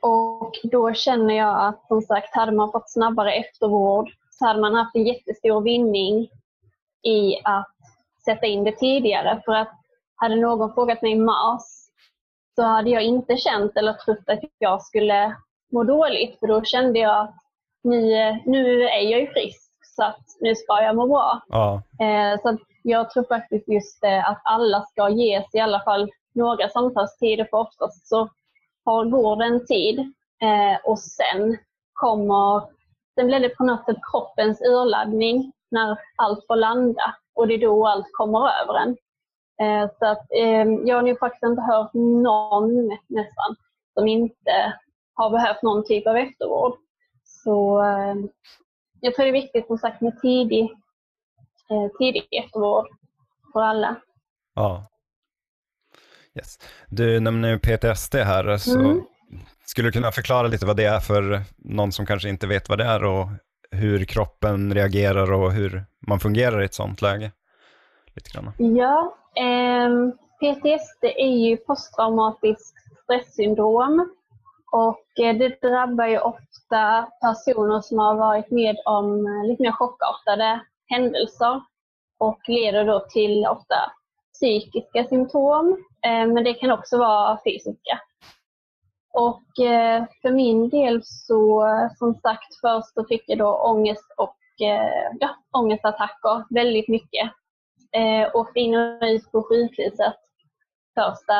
och 0.02 0.54
då 0.64 0.94
känner 0.94 1.34
jag 1.36 1.68
att 1.68 1.88
som 1.88 2.02
sagt, 2.02 2.36
hade 2.36 2.52
man 2.52 2.72
fått 2.72 2.92
snabbare 2.92 3.34
eftervård 3.34 4.10
så 4.30 4.46
hade 4.46 4.62
man 4.62 4.76
haft 4.76 4.96
en 4.96 5.06
jättestor 5.06 5.62
vinning 5.62 6.30
i 7.04 7.36
att 7.44 7.77
sätta 8.32 8.46
in 8.46 8.64
det 8.64 8.72
tidigare. 8.72 9.42
För 9.46 9.52
att 9.52 9.74
hade 10.16 10.36
någon 10.36 10.74
frågat 10.74 11.02
mig 11.02 11.12
i 11.12 11.16
mars 11.16 11.62
så 12.56 12.64
hade 12.64 12.90
jag 12.90 13.04
inte 13.04 13.38
känt 13.38 13.78
eller 13.78 13.94
trott 13.94 14.24
att 14.30 14.40
jag 14.58 14.82
skulle 14.82 15.36
må 15.72 15.84
dåligt. 15.84 16.40
För 16.40 16.48
då 16.48 16.64
kände 16.64 17.00
jag 17.00 17.22
att 17.22 17.36
nu, 17.84 18.02
nu 18.46 18.84
är 18.84 19.12
jag 19.12 19.22
ju 19.22 19.28
frisk 19.28 19.72
så 19.96 20.04
att 20.04 20.26
nu 20.40 20.56
ska 20.56 20.82
jag 20.82 20.96
må 20.96 21.08
bra. 21.08 21.42
Ja. 21.48 21.82
Eh, 22.00 22.42
så 22.42 22.58
jag 22.84 23.10
tror 23.10 23.24
faktiskt 23.24 23.68
just 23.68 24.02
det 24.02 24.24
att 24.24 24.42
alla 24.44 24.82
ska 24.82 25.10
ges 25.10 25.56
i 25.56 25.60
alla 25.60 25.82
fall 25.84 26.10
några 26.34 26.70
samtalstider 26.70 27.48
för 27.50 27.58
oftast 27.58 28.08
så 28.08 28.30
har, 28.86 29.06
går 29.06 29.36
det 29.36 29.46
en 29.46 29.66
tid 29.66 30.00
eh, 30.42 30.90
och 30.90 31.00
sen 31.00 31.58
kommer, 31.94 32.62
sen 33.16 33.28
blir 33.28 33.40
det 33.40 33.50
på 33.50 33.64
något 33.64 33.86
sätt 33.86 33.98
kroppens 34.12 34.62
urladdning 34.62 35.52
när 35.72 35.98
allt 36.16 36.48
får 36.48 36.56
landa 36.56 37.16
och 37.38 37.48
det 37.48 37.54
är 37.54 37.62
då 37.62 37.88
allt 37.88 38.08
kommer 38.12 38.40
över 38.40 38.80
en. 38.80 38.98
Eh, 39.62 39.90
så 40.00 40.06
att, 40.06 40.32
eh, 40.32 40.66
jag 40.86 40.96
har 40.96 41.02
nu 41.02 41.16
faktiskt 41.16 41.44
inte 41.44 41.62
hört 41.62 41.94
någon 41.94 42.88
nästan 43.08 43.56
som 43.94 44.08
inte 44.08 44.74
har 45.14 45.30
behövt 45.30 45.62
någon 45.62 45.86
typ 45.86 46.08
av 46.08 46.18
eftervård. 46.18 46.74
Så 47.24 47.84
eh, 47.84 48.16
jag 49.00 49.16
tror 49.16 49.26
det 49.26 49.30
är 49.30 49.42
viktigt 49.42 49.68
som 49.68 49.78
sagt 49.78 50.02
med 50.02 50.22
tidig, 50.22 50.70
tidig 52.00 52.28
eftervård 52.32 52.88
för 53.54 53.62
alla. 53.62 53.96
Ja. 54.56 54.88
Yes. 56.36 56.60
Du 56.88 57.20
nämner 57.20 57.58
PTSD 57.58 58.16
här, 58.16 58.58
så 58.58 58.80
mm. 58.80 59.02
Skulle 59.66 59.88
du 59.88 59.92
kunna 59.92 60.12
förklara 60.12 60.48
lite 60.48 60.66
vad 60.66 60.78
det 60.78 60.86
är 60.86 61.00
för 61.00 61.44
någon 61.58 61.92
som 61.92 62.06
kanske 62.06 62.30
inte 62.30 62.48
vet 62.48 62.70
vad 62.70 62.78
det 62.78 62.84
är 62.86 63.04
och 63.04 63.28
hur 63.72 64.06
kroppen 64.06 64.74
reagerar 64.74 65.34
och 65.34 65.52
hur 65.52 65.86
man 66.08 66.20
fungerar 66.20 66.62
i 66.62 66.66
ett 66.66 66.74
sånt 66.74 67.02
läge? 67.02 67.32
Lite 68.16 68.30
grann. 68.30 68.76
Ja, 68.78 69.16
eh, 69.36 69.90
PTSD 70.40 71.04
är 71.04 71.38
ju 71.38 71.58
posttraumatiskt 71.58 72.76
stresssyndrom 73.04 74.10
och 74.72 75.20
eh, 75.20 75.38
det 75.38 75.62
drabbar 75.62 76.08
ju 76.08 76.20
ofta 76.20 77.08
personer 77.22 77.82
som 77.82 77.98
har 77.98 78.16
varit 78.16 78.52
med 78.52 78.76
om 78.86 79.26
eh, 79.28 79.50
lite 79.50 79.64
mer 79.64 79.72
chockartade 79.72 80.62
händelser 80.88 81.62
och 82.20 82.40
leder 82.48 82.86
då 82.86 83.00
till 83.00 83.46
ofta 83.46 83.76
psykiska 84.34 85.04
symptom, 85.04 85.86
eh, 86.06 86.28
men 86.28 86.44
det 86.44 86.54
kan 86.54 86.72
också 86.72 86.98
vara 86.98 87.40
fysiska. 87.46 88.00
Och 89.18 89.66
eh, 89.66 90.06
för 90.22 90.32
min 90.32 90.70
del 90.70 91.02
så, 91.04 91.66
som 91.98 92.16
sagt, 92.16 92.56
först 92.62 92.94
så 92.94 93.06
fick 93.06 93.24
jag 93.28 93.38
då 93.38 93.56
ångest 93.56 94.14
och 94.18 94.66
eh, 94.68 95.18
ja, 95.20 95.30
ångestattacker 95.52 96.54
väldigt 96.54 96.88
mycket. 96.88 97.32
Eh, 97.92 98.36
åkte 98.36 98.60
in 98.60 98.76
och 98.76 99.04
ut 99.04 99.32
på 99.32 99.44
sjukhuset 99.44 100.16
första 101.00 101.36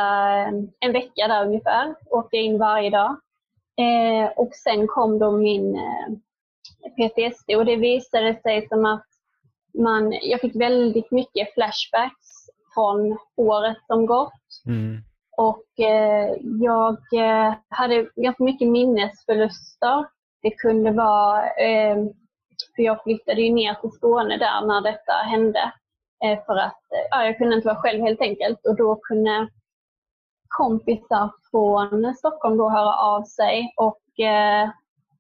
en 0.80 0.92
vecka 0.94 1.28
där 1.28 1.46
ungefär. 1.46 1.96
Åkte 2.10 2.38
in 2.38 2.58
varje 2.58 2.90
dag. 2.90 3.20
Eh, 3.80 4.32
och 4.36 4.56
sen 4.56 4.88
kom 4.88 5.20
då 5.20 5.32
min 5.32 5.76
eh, 5.76 6.14
PTSD 6.96 7.56
och 7.56 7.66
det 7.66 7.76
visade 7.76 8.42
sig 8.42 8.68
som 8.68 8.86
att 8.86 9.06
man, 9.74 10.14
jag 10.22 10.42
fick 10.42 10.56
väldigt 10.56 11.12
mycket 11.12 11.54
flashbacks 11.54 12.28
från 12.74 13.18
året 13.36 13.78
som 13.88 14.06
gått. 14.06 14.34
Mm. 14.66 15.02
Och 15.38 15.80
eh, 15.80 16.36
jag 16.42 16.98
eh, 17.14 17.54
hade 17.70 18.10
ganska 18.16 18.44
mycket 18.44 18.68
minnesförluster. 18.68 20.06
Det 20.42 20.52
kunde 20.52 20.92
vara, 20.92 21.50
eh, 21.50 21.96
för 22.76 22.84
jag 22.84 23.04
flyttade 23.04 23.42
ju 23.42 23.54
ner 23.54 23.74
till 23.74 23.92
Skåne 23.92 24.38
där 24.38 24.68
när 24.68 24.82
detta 24.82 25.14
hände. 25.14 25.74
Eh, 26.24 26.46
för 26.46 26.56
att 26.56 26.82
ja, 27.10 27.26
jag 27.26 27.38
kunde 27.38 27.56
inte 27.56 27.68
vara 27.68 27.82
själv 27.82 28.02
helt 28.02 28.22
enkelt 28.22 28.66
och 28.66 28.76
då 28.76 28.96
kunde 28.96 29.48
kompisar 30.48 31.32
från 31.52 32.16
Stockholm 32.16 32.58
då 32.58 32.70
höra 32.70 32.96
av 32.96 33.24
sig 33.24 33.74
och 33.78 34.26
eh, 34.26 34.70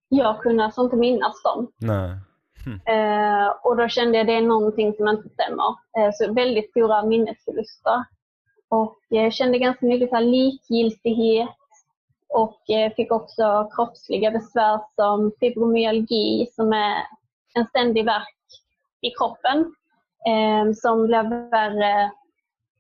jag 0.10 0.42
kunde 0.42 0.64
alltså 0.64 0.84
inte 0.84 0.96
minnas 0.96 1.44
dem. 1.44 1.72
Nej. 1.82 2.10
Hm. 2.66 2.80
Eh, 2.86 3.50
och 3.64 3.78
då 3.78 3.88
kände 3.88 4.18
jag 4.18 4.24
att 4.24 4.28
det 4.28 4.34
är 4.34 4.42
någonting 4.42 4.94
som 4.94 5.08
inte 5.08 5.30
stämmer. 5.30 5.70
Eh, 5.98 6.12
så 6.14 6.34
väldigt 6.34 6.70
stora 6.72 7.04
minnesförluster. 7.04 8.04
Och 8.70 9.18
eh, 9.18 9.32
kände 9.32 9.58
ganska 9.58 9.86
mycket 9.86 10.10
så 10.10 10.20
likgiltighet 10.20 11.50
och 12.30 12.70
eh, 12.70 12.94
fick 12.94 13.12
också 13.12 13.70
kroppsliga 13.76 14.32
besvär 14.32 14.80
som 14.96 15.32
fibromyalgi 15.40 16.48
som 16.56 16.74
är 16.74 16.96
en 17.54 17.66
ständig 17.66 18.06
värk 18.06 18.36
i 19.02 19.10
kroppen 19.12 19.76
eh, 20.28 20.74
som 20.74 21.08
blev 21.08 21.30
värre 21.30 22.12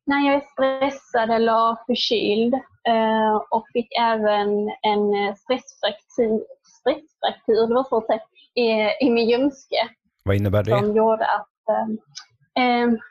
när 0.06 0.26
jag 0.26 0.36
är 0.36 0.45
stressad 0.52 1.30
eller 1.30 1.86
förkyld 1.86 2.54
eh, 2.88 3.36
och 3.50 3.67
fick 3.73 3.88
även 4.00 4.50
en 4.82 5.36
stressfraktur, 5.36 6.45
stressfraktur 6.63 7.67
det 7.67 7.73
var 7.73 7.84
så 7.84 7.97
att 7.97 8.21
i, 8.54 8.69
i 9.06 9.10
min 9.10 9.30
ljumske. 9.30 9.89
Vad 10.23 10.36
innebär 10.36 10.63
det? 10.63 10.80
Som 10.80 10.95
gjorde 10.95 11.26
att 11.26 11.47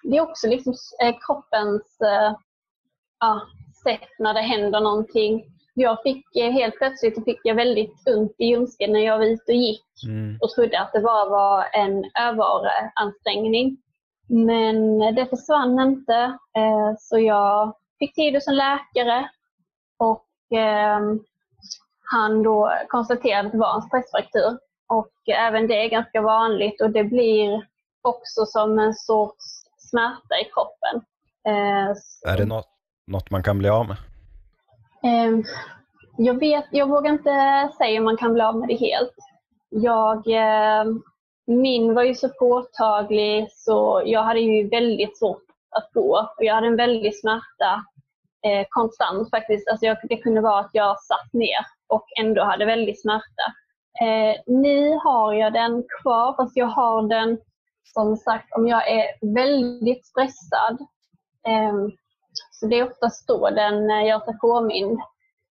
det 0.03 0.17
är 0.17 0.21
också 0.21 0.47
liksom 0.47 0.75
kroppens 1.27 1.99
ja, 3.21 3.41
sätt 3.83 4.11
när 4.19 4.35
det 4.35 4.41
händer 4.41 4.81
någonting. 4.81 5.45
Jag 5.75 6.03
fick 6.03 6.37
eh, 6.37 6.51
helt 6.51 6.79
plötsligt 6.79 7.25
fick 7.25 7.41
jag 7.45 7.55
väldigt 7.55 8.09
ont 8.09 8.35
i 8.39 8.45
ljumsken 8.45 8.93
när 8.93 9.01
jag 9.01 9.19
var 9.19 9.25
ute 9.25 9.53
och 9.53 9.59
gick 9.59 10.05
mm. 10.07 10.39
och 10.41 10.51
trodde 10.51 10.81
att 10.81 10.93
det 10.93 11.01
bara 11.01 11.29
var 11.29 11.65
en 11.73 12.05
överansträngning. 12.21 13.77
Men 14.29 14.99
det 15.15 15.27
försvann 15.27 15.81
inte, 15.81 16.15
eh, 16.57 16.95
så 16.99 17.19
jag 17.19 17.77
fick 17.99 18.15
tid 18.15 18.35
hos 18.35 18.49
en 18.49 18.57
läkare 18.57 19.31
och 19.99 20.27
ehm, 20.59 21.21
han 22.11 22.43
då 22.43 22.73
konstaterade 22.89 23.47
att 23.47 23.53
det 23.53 23.59
var 23.59 23.75
en 23.75 23.83
stressfraktur. 23.83 24.59
Och 24.89 25.29
även 25.29 25.67
det 25.67 25.85
är 25.85 25.89
ganska 25.89 26.21
vanligt 26.21 26.81
och 26.81 26.91
det 26.91 27.05
blir 27.05 27.67
också 28.03 28.47
som 28.47 28.79
en 28.79 28.95
sorts 28.95 29.45
smärta 29.79 30.35
i 30.41 30.45
kroppen. 30.45 31.03
Eh, 31.47 32.33
är 32.33 32.37
det 32.37 32.45
något, 32.45 32.76
något 33.07 33.31
man 33.31 33.42
kan 33.42 33.59
bli 33.59 33.69
av 33.69 33.88
med? 33.88 33.97
Ehm, 35.03 35.45
jag, 36.16 36.40
vet, 36.40 36.66
jag 36.71 36.88
vågar 36.88 37.12
inte 37.12 37.71
säga 37.79 37.99
om 37.99 38.05
man 38.05 38.16
kan 38.16 38.33
bli 38.33 38.42
av 38.42 38.59
med 38.59 38.69
det 38.69 38.77
helt. 38.77 39.14
Jag 39.71 40.23
ehm, 40.27 41.03
min 41.47 41.95
var 41.95 42.03
ju 42.03 42.14
så 42.14 42.29
påtaglig 42.29 43.49
så 43.53 44.03
jag 44.07 44.23
hade 44.23 44.40
ju 44.40 44.69
väldigt 44.69 45.19
svårt 45.19 45.42
att 45.77 45.92
gå 45.92 46.31
och 46.38 46.45
jag 46.45 46.55
hade 46.55 46.66
en 46.66 46.77
väldig 46.77 47.21
smärta 47.21 47.85
eh, 48.47 48.66
konstant 48.71 49.31
faktiskt. 49.31 49.69
Alltså 49.69 49.87
jag, 49.87 49.97
det 50.03 50.16
kunde 50.16 50.40
vara 50.40 50.61
att 50.61 50.71
jag 50.73 51.01
satt 51.01 51.33
ner 51.33 51.66
och 51.88 52.07
ändå 52.21 52.45
hade 52.45 52.64
väldig 52.64 53.01
smärta. 53.01 53.47
Eh, 54.01 54.37
nu 54.47 54.99
har 55.05 55.35
jag 55.35 55.53
den 55.53 55.85
kvar 56.03 56.37
fast 56.37 56.57
jag 56.57 56.66
har 56.66 57.09
den 57.09 57.38
som 57.85 58.16
sagt 58.16 58.53
om 58.57 58.69
jag 58.69 58.90
är 58.90 59.35
väldigt 59.35 60.07
stressad. 60.07 60.81
Eh, 61.47 61.75
så 62.61 62.66
det 62.66 62.79
är 62.79 62.90
oftast 62.90 63.29
då 63.29 63.51
den 63.51 63.90
eh, 63.90 64.07
gör 64.07 64.21
sig 64.21 64.38
påmind. 64.38 65.01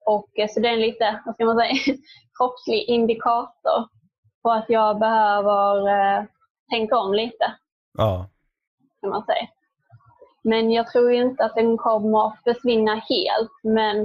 Och, 0.05 0.39
eh, 0.39 0.47
så 0.49 0.59
det 0.59 0.67
är 0.67 0.73
en 0.73 0.81
lite, 0.81 1.21
vad 1.25 1.35
ska 1.35 1.45
man 1.45 1.57
säga, 1.57 1.75
kroppslig 2.37 2.83
indikator 2.87 3.87
på 4.43 4.51
att 4.51 4.65
jag 4.67 4.99
behöver 4.99 5.87
eh, 5.87 6.23
tänka 6.69 6.97
om 6.97 7.13
lite. 7.13 7.53
Ja. 7.97 8.29
Kan 9.01 9.09
man 9.09 9.25
säga. 9.25 9.47
Men 10.43 10.71
jag 10.71 10.87
tror 10.87 11.11
inte 11.11 11.45
att 11.45 11.55
den 11.55 11.77
kommer 11.77 12.27
att 12.27 12.43
försvinna 12.43 12.95
helt. 12.95 13.51
Men, 13.63 14.01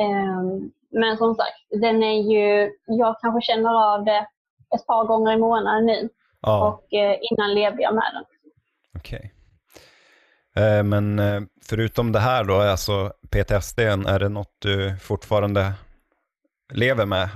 eh, 0.00 0.42
men 0.90 1.16
som 1.16 1.34
sagt, 1.34 1.80
den 1.80 2.02
är 2.02 2.20
ju, 2.32 2.72
jag 2.86 3.20
kanske 3.20 3.52
känner 3.52 3.94
av 3.94 4.04
det 4.04 4.26
ett 4.74 4.86
par 4.86 5.04
gånger 5.04 5.32
i 5.32 5.36
månaden 5.36 5.86
nu. 5.86 6.08
Ja. 6.40 6.68
Och 6.68 6.94
eh, 6.94 7.18
innan 7.20 7.54
levde 7.54 7.82
jag 7.82 7.94
med 7.94 8.10
den. 8.14 8.24
Okej. 8.96 9.18
Okay. 9.18 9.39
Eh, 10.60 10.82
men 10.82 11.18
eh, 11.18 11.40
förutom 11.68 12.12
det 12.12 12.18
här 12.18 12.44
då, 12.44 12.60
alltså 12.60 13.12
PTSD, 13.30 13.78
är 13.80 14.18
det 14.18 14.28
något 14.28 14.56
du 14.58 14.96
fortfarande 15.02 15.72
lever 16.72 17.06
med? 17.06 17.28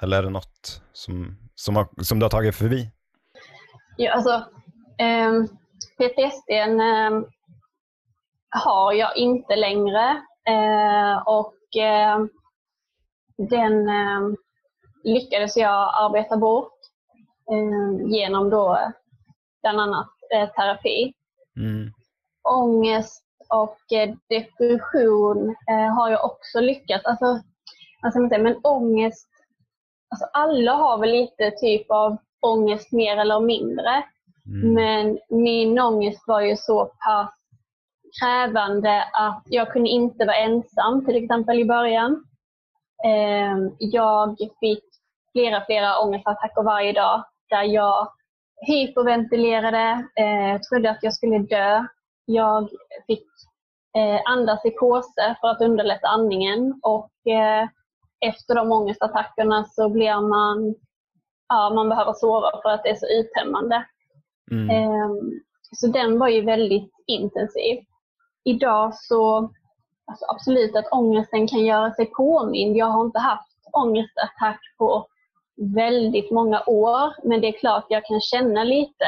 Eller 0.00 0.18
är 0.18 0.22
det 0.22 0.30
något 0.30 0.82
som 0.92 1.36
som, 1.62 1.76
har, 1.76 2.02
som 2.02 2.18
du 2.18 2.24
har 2.24 2.30
tagit 2.30 2.56
förbi? 2.56 2.90
Ja, 3.96 4.12
alltså, 4.12 4.30
eh, 4.98 5.32
PTSD 5.98 6.50
eh, 6.50 7.20
har 8.50 8.92
jag 8.92 9.16
inte 9.16 9.56
längre 9.56 10.22
eh, 10.48 11.22
och 11.26 11.76
eh, 11.76 12.24
den 13.36 13.88
ehm, 13.88 14.36
lyckades 15.04 15.56
jag 15.56 15.92
arbeta 15.94 16.36
bort 16.36 16.78
ehm, 17.52 18.08
genom 18.08 18.50
då 18.50 18.92
bland 19.62 19.80
annat 19.80 20.10
eh, 20.34 20.48
terapi. 20.48 21.12
Mm. 21.56 21.92
Ångest 22.48 23.24
och 23.48 23.92
eh, 23.92 24.14
depression 24.28 25.48
eh, 25.70 25.94
har 25.94 26.10
jag 26.10 26.24
också 26.24 26.60
lyckats. 26.60 27.06
Alltså, 27.06 27.42
alltså, 28.02 28.20
men 28.20 28.56
ångest 28.62 29.28
alltså 30.12 30.26
alla 30.32 30.72
har 30.72 30.98
väl 30.98 31.10
lite 31.10 31.50
typ 31.50 31.90
av 31.90 32.16
ångest 32.40 32.92
mer 32.92 33.16
eller 33.16 33.40
mindre. 33.40 34.04
Mm. 34.46 34.74
Men 34.74 35.18
min 35.30 35.78
ångest 35.78 36.24
var 36.26 36.40
ju 36.40 36.56
så 36.56 36.84
pass 36.84 37.34
krävande 38.20 39.04
att 39.12 39.42
jag 39.44 39.72
kunde 39.72 39.88
inte 39.88 40.24
vara 40.24 40.36
ensam 40.36 41.04
till 41.04 41.16
exempel 41.16 41.58
i 41.58 41.64
början. 41.64 42.24
Ehm, 43.04 43.76
jag 43.78 44.36
fick 44.60 44.84
flera, 45.32 45.64
flera 45.64 45.98
ångestattacker 45.98 46.62
varje 46.62 46.92
dag 46.92 47.24
där 47.50 47.62
jag 47.62 48.08
hyperventilerade, 48.66 50.06
eh, 50.16 50.60
trodde 50.60 50.90
att 50.90 51.02
jag 51.02 51.14
skulle 51.14 51.38
dö. 51.38 51.86
Jag 52.24 52.68
fick 53.06 53.26
eh, 53.96 54.20
andas 54.24 54.64
i 54.64 54.70
påse 54.70 55.36
för 55.40 55.48
att 55.48 55.60
underlätta 55.60 56.08
andningen 56.08 56.80
och 56.82 57.26
eh, 57.26 57.68
efter 58.26 58.54
de 58.54 58.72
ångestattackerna 58.72 59.64
så 59.64 59.88
blir 59.88 60.20
man, 60.20 60.74
ja, 61.48 61.72
man 61.74 61.88
behöver 61.88 62.12
sova 62.12 62.50
för 62.62 62.68
att 62.68 62.82
det 62.82 62.90
är 62.90 62.94
så 62.94 63.06
uttömmande. 63.06 63.86
Mm. 64.50 64.92
Um, 64.92 65.40
så 65.76 65.86
den 65.86 66.18
var 66.18 66.28
ju 66.28 66.40
väldigt 66.40 66.92
intensiv. 67.06 67.84
Idag 68.44 68.94
så, 68.94 69.36
alltså 70.06 70.26
absolut 70.28 70.76
att 70.76 70.92
ångesten 70.92 71.48
kan 71.48 71.64
göra 71.64 71.94
sig 71.94 72.06
påmind. 72.06 72.76
Jag 72.76 72.86
har 72.86 73.04
inte 73.04 73.18
haft 73.18 73.48
ångestattack 73.72 74.60
på 74.78 75.06
väldigt 75.74 76.30
många 76.30 76.62
år, 76.66 77.14
men 77.28 77.40
det 77.40 77.48
är 77.48 77.58
klart 77.58 77.86
jag 77.88 78.04
kan 78.04 78.20
känna 78.20 78.64
lite 78.64 79.04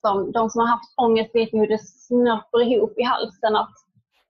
som 0.00 0.32
de 0.32 0.50
som 0.50 0.60
har 0.60 0.68
haft 0.68 0.94
ångest 0.96 1.34
vet 1.34 1.52
hur 1.52 1.66
det 1.66 1.78
snörper 1.78 2.62
ihop 2.62 2.98
i 2.98 3.02
halsen 3.02 3.56
att 3.56 3.72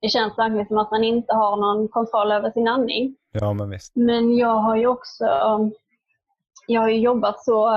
det 0.01 0.09
känns 0.09 0.37
verkligen 0.37 0.67
som 0.67 0.77
att 0.77 0.91
man 0.91 1.03
inte 1.03 1.33
har 1.33 1.57
någon 1.57 1.87
kontroll 1.87 2.31
över 2.31 2.51
sin 2.51 2.67
andning. 2.67 3.15
Ja, 3.31 3.53
men 3.53 3.69
visst. 3.69 3.95
Men 3.95 4.37
jag 4.37 4.55
har 4.55 4.75
ju 4.75 4.87
också 4.87 5.25
jag 6.67 6.81
har 6.81 6.89
jobbat 6.89 7.43
så 7.43 7.69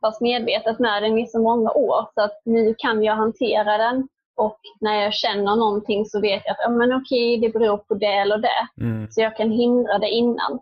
pass 0.00 0.20
medvetet 0.20 0.78
med 0.78 1.02
den 1.02 1.18
i 1.18 1.26
så 1.26 1.38
många 1.38 1.70
år 1.70 2.06
så 2.14 2.20
att 2.20 2.40
nu 2.44 2.74
kan 2.78 3.02
jag 3.02 3.16
hantera 3.16 3.78
den 3.78 4.08
och 4.36 4.58
när 4.80 5.02
jag 5.02 5.14
känner 5.14 5.56
någonting 5.56 6.06
så 6.06 6.20
vet 6.20 6.42
jag 6.44 6.52
att 6.52 6.58
ja, 6.62 6.68
men 6.68 6.92
okej, 6.92 7.40
det 7.40 7.48
beror 7.48 7.76
på 7.76 7.94
det 7.94 8.14
eller 8.14 8.38
det. 8.38 8.82
Mm. 8.84 9.10
Så 9.10 9.20
jag 9.20 9.36
kan 9.36 9.50
hindra 9.50 9.98
det 9.98 10.08
innan. 10.08 10.58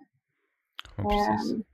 Ja, 0.97 1.03
precis. 1.03 1.67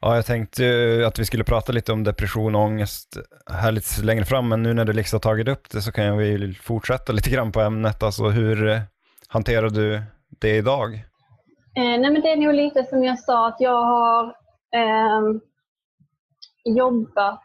Ja, 0.00 0.16
jag 0.16 0.26
tänkte 0.26 0.64
ju 0.64 1.04
att 1.04 1.18
vi 1.18 1.24
skulle 1.24 1.44
prata 1.44 1.72
lite 1.72 1.92
om 1.92 2.04
depression 2.04 2.54
och 2.54 2.62
ångest 2.62 3.16
här 3.50 3.72
lite 3.72 4.02
längre 4.02 4.24
fram, 4.24 4.48
men 4.48 4.62
nu 4.62 4.74
när 4.74 4.84
du 4.84 4.92
liksom 4.92 5.16
har 5.16 5.20
tagit 5.20 5.48
upp 5.48 5.70
det 5.70 5.82
så 5.82 5.92
kan 5.92 6.18
vi 6.18 6.54
fortsätta 6.54 7.12
lite 7.12 7.30
grann 7.30 7.52
på 7.52 7.60
ämnet. 7.60 8.02
Alltså 8.02 8.24
hur 8.24 8.68
eh, 8.68 8.80
hanterar 9.28 9.70
du 9.70 10.02
det 10.40 10.56
idag? 10.56 10.94
Eh, 11.76 12.00
nej 12.00 12.10
men 12.10 12.20
det 12.20 12.32
är 12.32 12.36
nog 12.36 12.54
lite 12.54 12.84
som 12.84 13.04
jag 13.04 13.18
sa 13.18 13.48
att 13.48 13.56
jag 13.60 13.82
har 13.84 14.34
ehm, 14.76 15.40
jobbat 16.64 17.42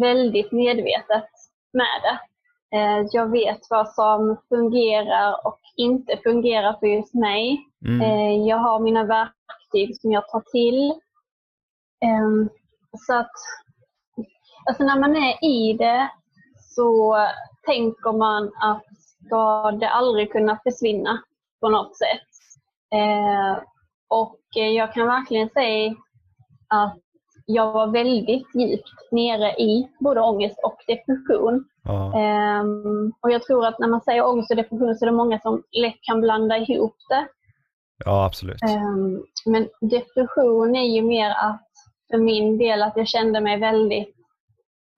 väldigt 0.00 0.52
medvetet 0.52 1.30
med 1.72 2.00
det. 2.02 2.18
Eh, 2.76 3.06
jag 3.12 3.30
vet 3.30 3.60
vad 3.70 3.88
som 3.88 4.36
fungerar 4.48 5.46
och 5.46 5.60
inte 5.76 6.16
fungerar 6.24 6.76
för 6.80 6.86
just 6.86 7.14
mig. 7.14 7.60
Mm. 7.86 8.00
Eh, 8.00 8.48
jag 8.48 8.56
har 8.56 8.80
mina 8.80 9.04
verktyg 9.04 10.00
som 10.00 10.12
jag 10.12 10.28
tar 10.28 10.42
till. 10.52 11.00
Ehm, 12.04 12.48
så 13.06 13.14
att 13.14 13.32
alltså 14.68 14.84
när 14.84 15.00
man 15.00 15.16
är 15.16 15.44
i 15.44 15.72
det 15.72 16.10
så 16.60 17.16
tänker 17.66 18.12
man 18.12 18.52
att 18.62 18.84
ska 19.26 19.70
det 19.70 19.88
aldrig 19.88 20.32
kunna 20.32 20.58
försvinna 20.64 21.22
på 21.60 21.68
något 21.68 21.96
sätt. 21.96 22.28
Eh, 22.94 23.62
och 24.08 24.38
jag 24.52 24.92
kan 24.92 25.06
verkligen 25.06 25.48
säga 25.48 25.94
att 26.68 26.98
jag 27.46 27.72
var 27.72 27.86
väldigt 27.86 28.54
djupt 28.54 29.12
nere 29.12 29.52
i 29.52 29.88
både 30.00 30.20
ångest 30.20 30.58
och 30.64 30.76
depression. 30.86 31.64
Ehm, 32.16 33.12
och 33.20 33.30
jag 33.30 33.42
tror 33.42 33.66
att 33.66 33.78
när 33.78 33.88
man 33.88 34.00
säger 34.00 34.26
ångest 34.26 34.50
och 34.50 34.56
depression 34.56 34.94
så 34.94 35.04
är 35.04 35.10
det 35.10 35.16
många 35.16 35.38
som 35.38 35.62
lätt 35.72 35.98
kan 36.02 36.20
blanda 36.20 36.56
ihop 36.56 36.96
det. 37.08 37.28
ja, 38.04 38.24
absolut. 38.24 38.62
Ehm, 38.62 39.22
men 39.46 39.68
depression 39.80 40.76
är 40.76 40.94
ju 40.94 41.02
mer 41.02 41.30
att 41.30 41.73
för 42.10 42.18
min 42.18 42.58
del 42.58 42.82
att 42.82 42.96
jag 42.96 43.08
kände 43.08 43.40
mig 43.40 43.58
väldigt, 43.58 44.14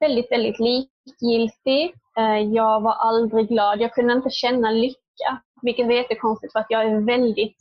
väldigt, 0.01 0.33
väldigt 0.33 0.59
likgiltig. 0.59 1.95
Eh, 2.19 2.39
jag 2.39 2.81
var 2.81 2.93
aldrig 2.93 3.49
glad. 3.49 3.81
Jag 3.81 3.95
kunde 3.95 4.13
inte 4.13 4.31
känna 4.31 4.71
lycka, 4.71 5.43
vilket 5.63 5.87
var 5.87 5.93
jättekonstigt 5.93 6.53
för 6.53 6.61
att 6.61 6.67
jag 6.69 6.83
är 6.83 6.87
en 6.87 7.07
väldigt 7.07 7.57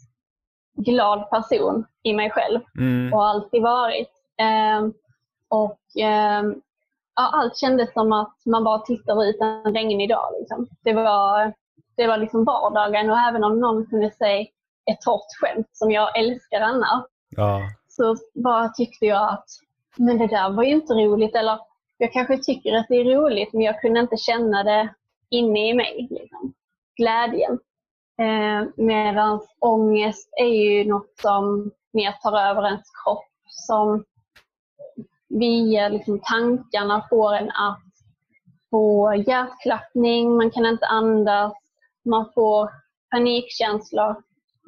glad 0.77 1.29
person 1.29 1.85
i 2.03 2.13
mig 2.13 2.29
själv 2.31 2.59
Mm. 2.77 3.13
och 3.13 3.25
alltid 3.25 3.61
varit. 3.61 4.11
Ehm, 4.37 4.93
och 5.49 5.79
ehm, 6.01 6.61
ja, 7.15 7.29
allt 7.33 7.57
kändes 7.57 7.93
som 7.93 8.11
att 8.11 8.35
man 8.45 8.63
bara 8.63 8.79
tittar 8.79 9.23
ut 9.23 9.41
en 9.41 9.73
regnig 9.73 10.09
dag. 10.09 10.33
Liksom. 10.39 10.67
Det 10.83 10.93
var, 10.93 11.53
det 11.97 12.07
var 12.07 12.17
liksom 12.17 12.43
vardagen 12.43 13.09
och 13.09 13.17
även 13.17 13.43
om 13.43 13.59
någon 13.59 13.85
kunde 13.85 14.11
säga 14.11 14.41
ett 14.91 15.01
torrt 15.01 15.31
skämt 15.41 15.67
som 15.71 15.91
jag 15.91 16.19
älskar 16.19 16.61
annars 16.61 17.05
Ja 17.29 17.61
så 17.95 18.15
bara 18.33 18.69
tyckte 18.69 19.05
jag 19.05 19.29
att 19.33 19.45
men 19.97 20.17
det 20.17 20.27
där 20.27 20.49
var 20.49 20.63
ju 20.63 20.71
inte 20.71 20.93
roligt. 20.93 21.35
Eller 21.35 21.59
jag 21.97 22.13
kanske 22.13 22.37
tycker 22.37 22.73
att 22.73 22.85
det 22.89 22.95
är 22.95 23.15
roligt 23.15 23.53
men 23.53 23.61
jag 23.61 23.81
kunde 23.81 23.99
inte 23.99 24.17
känna 24.17 24.63
det 24.63 24.93
inne 25.29 25.69
i 25.69 25.73
mig. 25.73 26.07
Liksom. 26.11 26.53
Glädjen. 26.97 27.59
Eh, 28.17 28.67
Medan 28.75 29.39
ångest 29.59 30.29
är 30.31 30.47
ju 30.47 30.89
något 30.89 31.19
som 31.21 31.71
mer 31.93 32.11
tar 32.11 32.37
över 32.49 32.65
ens 32.65 32.91
kropp. 33.03 33.25
Som 33.47 34.03
via 35.29 35.89
liksom, 35.89 36.19
tankarna 36.19 37.05
får 37.09 37.33
en 37.33 37.51
att 37.51 37.81
få 38.69 39.15
hjärtklappning, 39.27 40.37
man 40.37 40.51
kan 40.51 40.65
inte 40.65 40.85
andas, 40.85 41.53
man 42.05 42.31
får 42.35 42.69
panikkänslor, 43.11 44.15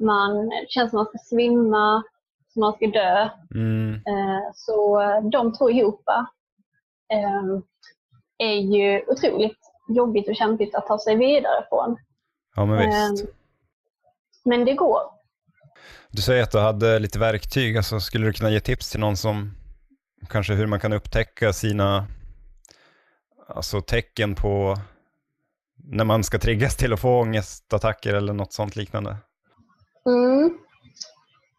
man 0.00 0.48
det 0.48 0.66
känns 0.68 0.90
som 0.90 0.96
man 0.96 1.06
ska 1.06 1.18
svimma, 1.18 2.02
som 2.52 2.60
man 2.60 2.72
ska 2.72 2.86
dö. 2.86 3.28
Mm. 3.54 3.94
Eh, 3.94 4.50
Så 4.54 5.00
eh, 5.02 5.22
de 5.30 5.54
två 5.54 5.70
ihop 5.70 6.04
eh, 7.12 7.58
är 8.38 8.54
ju 8.54 9.04
otroligt 9.06 9.58
jobbigt 9.88 10.28
och 10.28 10.36
kämpigt 10.36 10.74
att 10.74 10.86
ta 10.86 10.98
sig 10.98 11.16
vidare 11.16 11.64
från. 11.68 11.96
Ja, 12.56 12.64
men 12.66 12.78
visst. 12.78 13.24
Eh, 13.24 13.30
Men 14.44 14.64
det 14.64 14.74
går. 14.74 15.00
Du 16.10 16.22
säger 16.22 16.42
att 16.42 16.50
du 16.50 16.58
hade 16.58 16.98
lite 16.98 17.18
verktyg. 17.18 17.76
Alltså, 17.76 18.00
skulle 18.00 18.26
du 18.26 18.32
kunna 18.32 18.50
ge 18.50 18.60
tips 18.60 18.90
till 18.90 19.00
någon 19.00 19.16
som 19.16 19.50
kanske 20.28 20.54
hur 20.54 20.66
man 20.66 20.80
kan 20.80 20.92
upptäcka 20.92 21.52
sina 21.52 22.06
alltså, 23.48 23.80
tecken 23.80 24.34
på 24.34 24.76
när 25.84 26.04
man 26.04 26.24
ska 26.24 26.38
triggas 26.38 26.76
till 26.76 26.92
att 26.92 27.00
få 27.00 27.20
ångestattacker 27.20 28.14
eller 28.14 28.32
något 28.32 28.52
sånt 28.52 28.76
liknande? 28.76 29.16
Mm. 30.06 30.58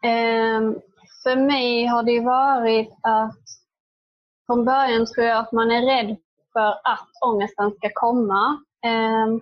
Ehm, 0.04 0.76
för 1.24 1.36
mig 1.36 1.86
har 1.86 2.04
det 2.04 2.12
ju 2.12 2.24
varit 2.24 2.90
att 3.02 3.38
från 4.46 4.66
början 4.66 5.06
tror 5.06 5.26
jag 5.26 5.38
att 5.38 5.52
man 5.52 5.72
är 5.72 5.82
rädd 5.82 6.18
för 6.54 6.70
att 6.84 7.10
ångesten 7.26 7.72
ska 7.72 7.90
komma. 7.94 8.64
Ehm, 8.86 9.42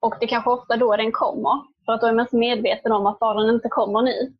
och 0.00 0.14
det 0.20 0.26
är 0.26 0.28
kanske 0.28 0.50
ofta 0.50 0.76
då 0.76 0.96
den 0.96 1.12
kommer. 1.12 1.62
För 1.84 1.92
att 1.92 2.00
då 2.00 2.06
är 2.06 2.12
man 2.12 2.28
så 2.28 2.36
medveten 2.36 2.92
om 2.92 3.06
att 3.06 3.18
bara 3.18 3.40
den 3.40 3.54
inte 3.54 3.68
kommer 3.68 4.02
nu. 4.02 4.34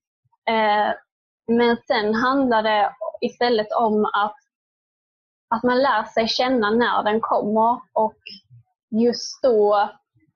Ehm, 0.47 0.93
men 1.47 1.77
sen 1.87 2.15
handlar 2.15 2.63
det 2.63 2.93
istället 3.21 3.73
om 3.73 4.05
att, 4.05 4.37
att 5.55 5.63
man 5.63 5.83
lär 5.83 6.05
sig 6.05 6.29
känna 6.29 6.71
när 6.71 7.03
den 7.03 7.21
kommer 7.21 7.81
och 7.93 8.19
just 8.91 9.43
då 9.43 9.77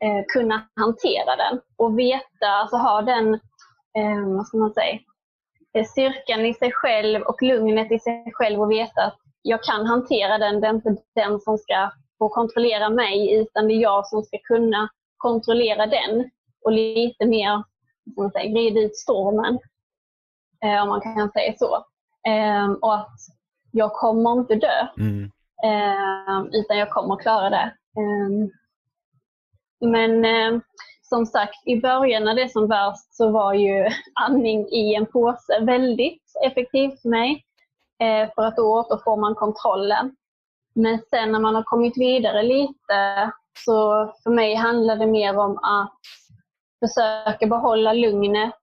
eh, 0.05 0.25
kunna 0.29 0.69
hantera 0.77 1.37
den 1.37 1.61
och 1.77 1.99
veta, 1.99 2.47
alltså 2.47 2.77
ha 2.77 3.03
den, 3.03 3.41
eh, 3.99 4.37
vad 4.37 4.47
ska 4.47 4.57
man 4.57 4.73
säga, 4.73 4.99
eh, 5.75 5.85
styrkan 5.85 6.47
i 6.47 6.55
sig 6.55 6.73
själv 6.73 7.23
och 7.23 7.43
lugnet 7.43 7.93
i 7.93 7.99
sig 7.99 8.33
själv 8.33 8.61
och 8.61 8.71
veta 8.71 9.03
att 9.05 9.19
jag 9.43 9.63
kan 9.63 9.87
hantera 9.87 10.39
den. 10.39 10.61
Det 10.61 10.67
är 10.67 10.75
inte 10.75 10.97
den 11.15 11.41
som 11.41 11.59
ska 11.59 11.91
få 12.19 12.29
kontrollera 12.29 12.89
mig 12.91 13.35
utan 13.41 13.69
det 13.69 13.75
är 13.75 13.81
jag 13.83 14.07
som 14.07 14.23
ska 14.23 14.39
kunna 14.45 14.89
kontrollera 15.17 15.87
den 15.87 16.31
och 16.65 16.73
lite 16.73 17.27
mer 17.27 17.63
ska 18.13 18.23
man 18.23 18.31
säga, 18.31 18.51
glida 18.51 18.81
ut 18.81 18.97
stormen. 18.97 19.59
Eh, 20.65 20.83
om 20.83 20.89
man 20.89 21.01
kan 21.01 21.31
säga 21.31 21.55
så. 21.59 21.75
Eh, 22.29 22.71
och 22.83 22.95
att 22.95 23.17
jag 23.71 23.93
kommer 23.93 24.33
inte 24.33 24.55
dö 24.55 24.87
Mm. 24.99 25.25
eh, 25.65 26.61
utan 26.61 26.79
jag 26.79 26.91
kommer 26.91 27.17
klara 27.17 27.51
det. 27.51 27.75
Eh, 27.97 28.49
men 29.91 30.25
eh, 30.25 30.61
som 31.09 31.27
sagt, 31.27 31.67
i 31.67 31.81
början 31.81 32.25
när 32.25 32.35
det 32.35 32.43
är 32.43 32.49
som 32.49 32.67
värst 32.67 33.15
så 33.15 33.31
var 33.31 33.55
ju 33.55 33.89
andning 34.15 34.69
i 34.69 34.95
en 34.95 35.07
påse 35.07 35.61
väldigt 35.61 36.23
effektivt 36.47 37.03
för 37.03 37.09
mig. 37.09 37.45
Eh, 38.03 38.31
för 38.35 38.43
att 38.43 38.57
då 38.57 38.63
återfår 38.79 39.17
man 39.17 39.35
kontrollen. 39.35 40.17
Men 40.75 40.99
sen 41.11 41.33
när 41.33 41.41
man 41.41 41.55
har 41.55 41.63
kommit 41.63 41.97
vidare 41.99 42.43
lite 42.43 43.31
så 43.65 44.13
för 44.23 44.31
mig 44.31 44.55
handlar 44.55 44.97
det 44.97 45.07
mer 45.07 45.39
om 45.39 45.59
att 45.59 45.99
försöka 46.81 47.47
behålla 47.47 47.93
lugnet, 47.93 48.55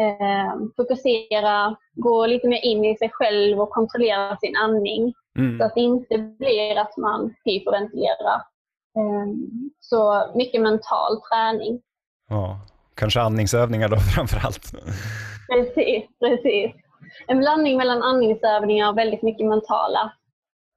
eh, 0.00 0.54
fokusera, 0.76 1.76
gå 1.92 2.26
lite 2.26 2.48
mer 2.48 2.64
in 2.64 2.84
i 2.84 2.96
sig 2.96 3.10
själv 3.12 3.60
och 3.60 3.70
kontrollera 3.70 4.36
sin 4.36 4.56
andning. 4.56 5.14
Så 5.34 5.40
Mm. 5.40 5.60
att 5.66 5.74
det 5.74 5.80
inte 5.80 6.18
blir 6.18 6.78
att 6.78 6.96
man 6.96 7.34
hyperventilerar. 7.44 8.42
Ehm, 8.98 9.48
Så 9.80 10.30
mycket 10.34 10.60
mental 10.60 11.20
träning. 11.30 11.80
Ja. 12.32 12.60
Kanske 12.94 13.20
andningsövningar 13.20 13.88
då 13.88 13.96
framför 14.14 14.46
allt. 14.46 14.72
Precis, 15.52 16.04
precis. 16.20 16.72
En 17.26 17.38
blandning 17.38 17.76
mellan 17.76 18.02
andningsövningar 18.02 18.88
och 18.88 18.98
väldigt 18.98 19.22
mycket 19.22 19.46
mentala 19.46 20.12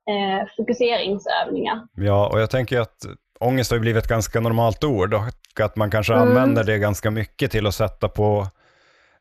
eh, 0.09 0.47
fokuseringsövningar. 0.57 1.88
Ja, 1.95 2.29
och 2.29 2.41
jag 2.41 2.49
tänker 2.49 2.79
att 2.79 3.05
ångest 3.39 3.71
har 3.71 3.79
blivit 3.79 4.03
ett 4.03 4.09
ganska 4.09 4.39
normalt 4.39 4.84
ord 4.84 5.13
och 5.13 5.59
att 5.59 5.75
man 5.75 5.91
kanske 5.91 6.13
Mm. 6.13 6.27
använder 6.27 6.63
det 6.63 6.77
ganska 6.77 7.11
mycket 7.11 7.51
till 7.51 7.67
att 7.67 7.75
sätta 7.75 8.09
på 8.09 8.47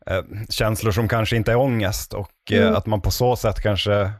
eh, 0.06 0.22
känslor 0.48 0.92
som 0.92 1.08
kanske 1.08 1.36
inte 1.36 1.52
är 1.52 1.56
ångest 1.56 2.14
och 2.14 2.30
eh, 2.52 2.62
Mm. 2.62 2.74
att 2.76 2.86
man 2.86 3.00
på 3.00 3.10
så 3.10 3.36
sätt 3.36 3.62
kanske 3.62 4.10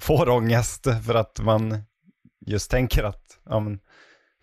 får 0.00 0.28
ångest 0.28 0.86
för 1.06 1.14
att 1.14 1.40
man 1.40 1.78
just 2.46 2.70
tänker 2.70 3.04
att 3.04 3.24
ja, 3.50 3.60
men, 3.60 3.78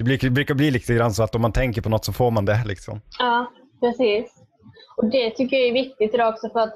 det 0.01 0.05
blir- 0.05 0.19
det 0.21 0.29
brukar 0.29 0.53
bli 0.55 0.71
lite 0.71 0.93
grann 0.93 1.13
så 1.13 1.23
att 1.23 1.35
om 1.35 1.41
man 1.41 1.51
tänker 1.53 1.81
på 1.81 1.89
något 1.89 2.05
så 2.05 2.13
får 2.13 2.31
man 2.31 2.45
det 2.45 2.63
liksom. 2.65 3.01
Ja, 3.19 3.51
precis. 3.79 4.33
Och 4.97 5.05
det 5.05 5.29
tycker 5.31 5.57
jag 5.57 5.67
är 5.67 5.73
viktigt 5.73 6.13
idag 6.13 6.33
också 6.33 6.49
för 6.49 6.59
att 6.59 6.73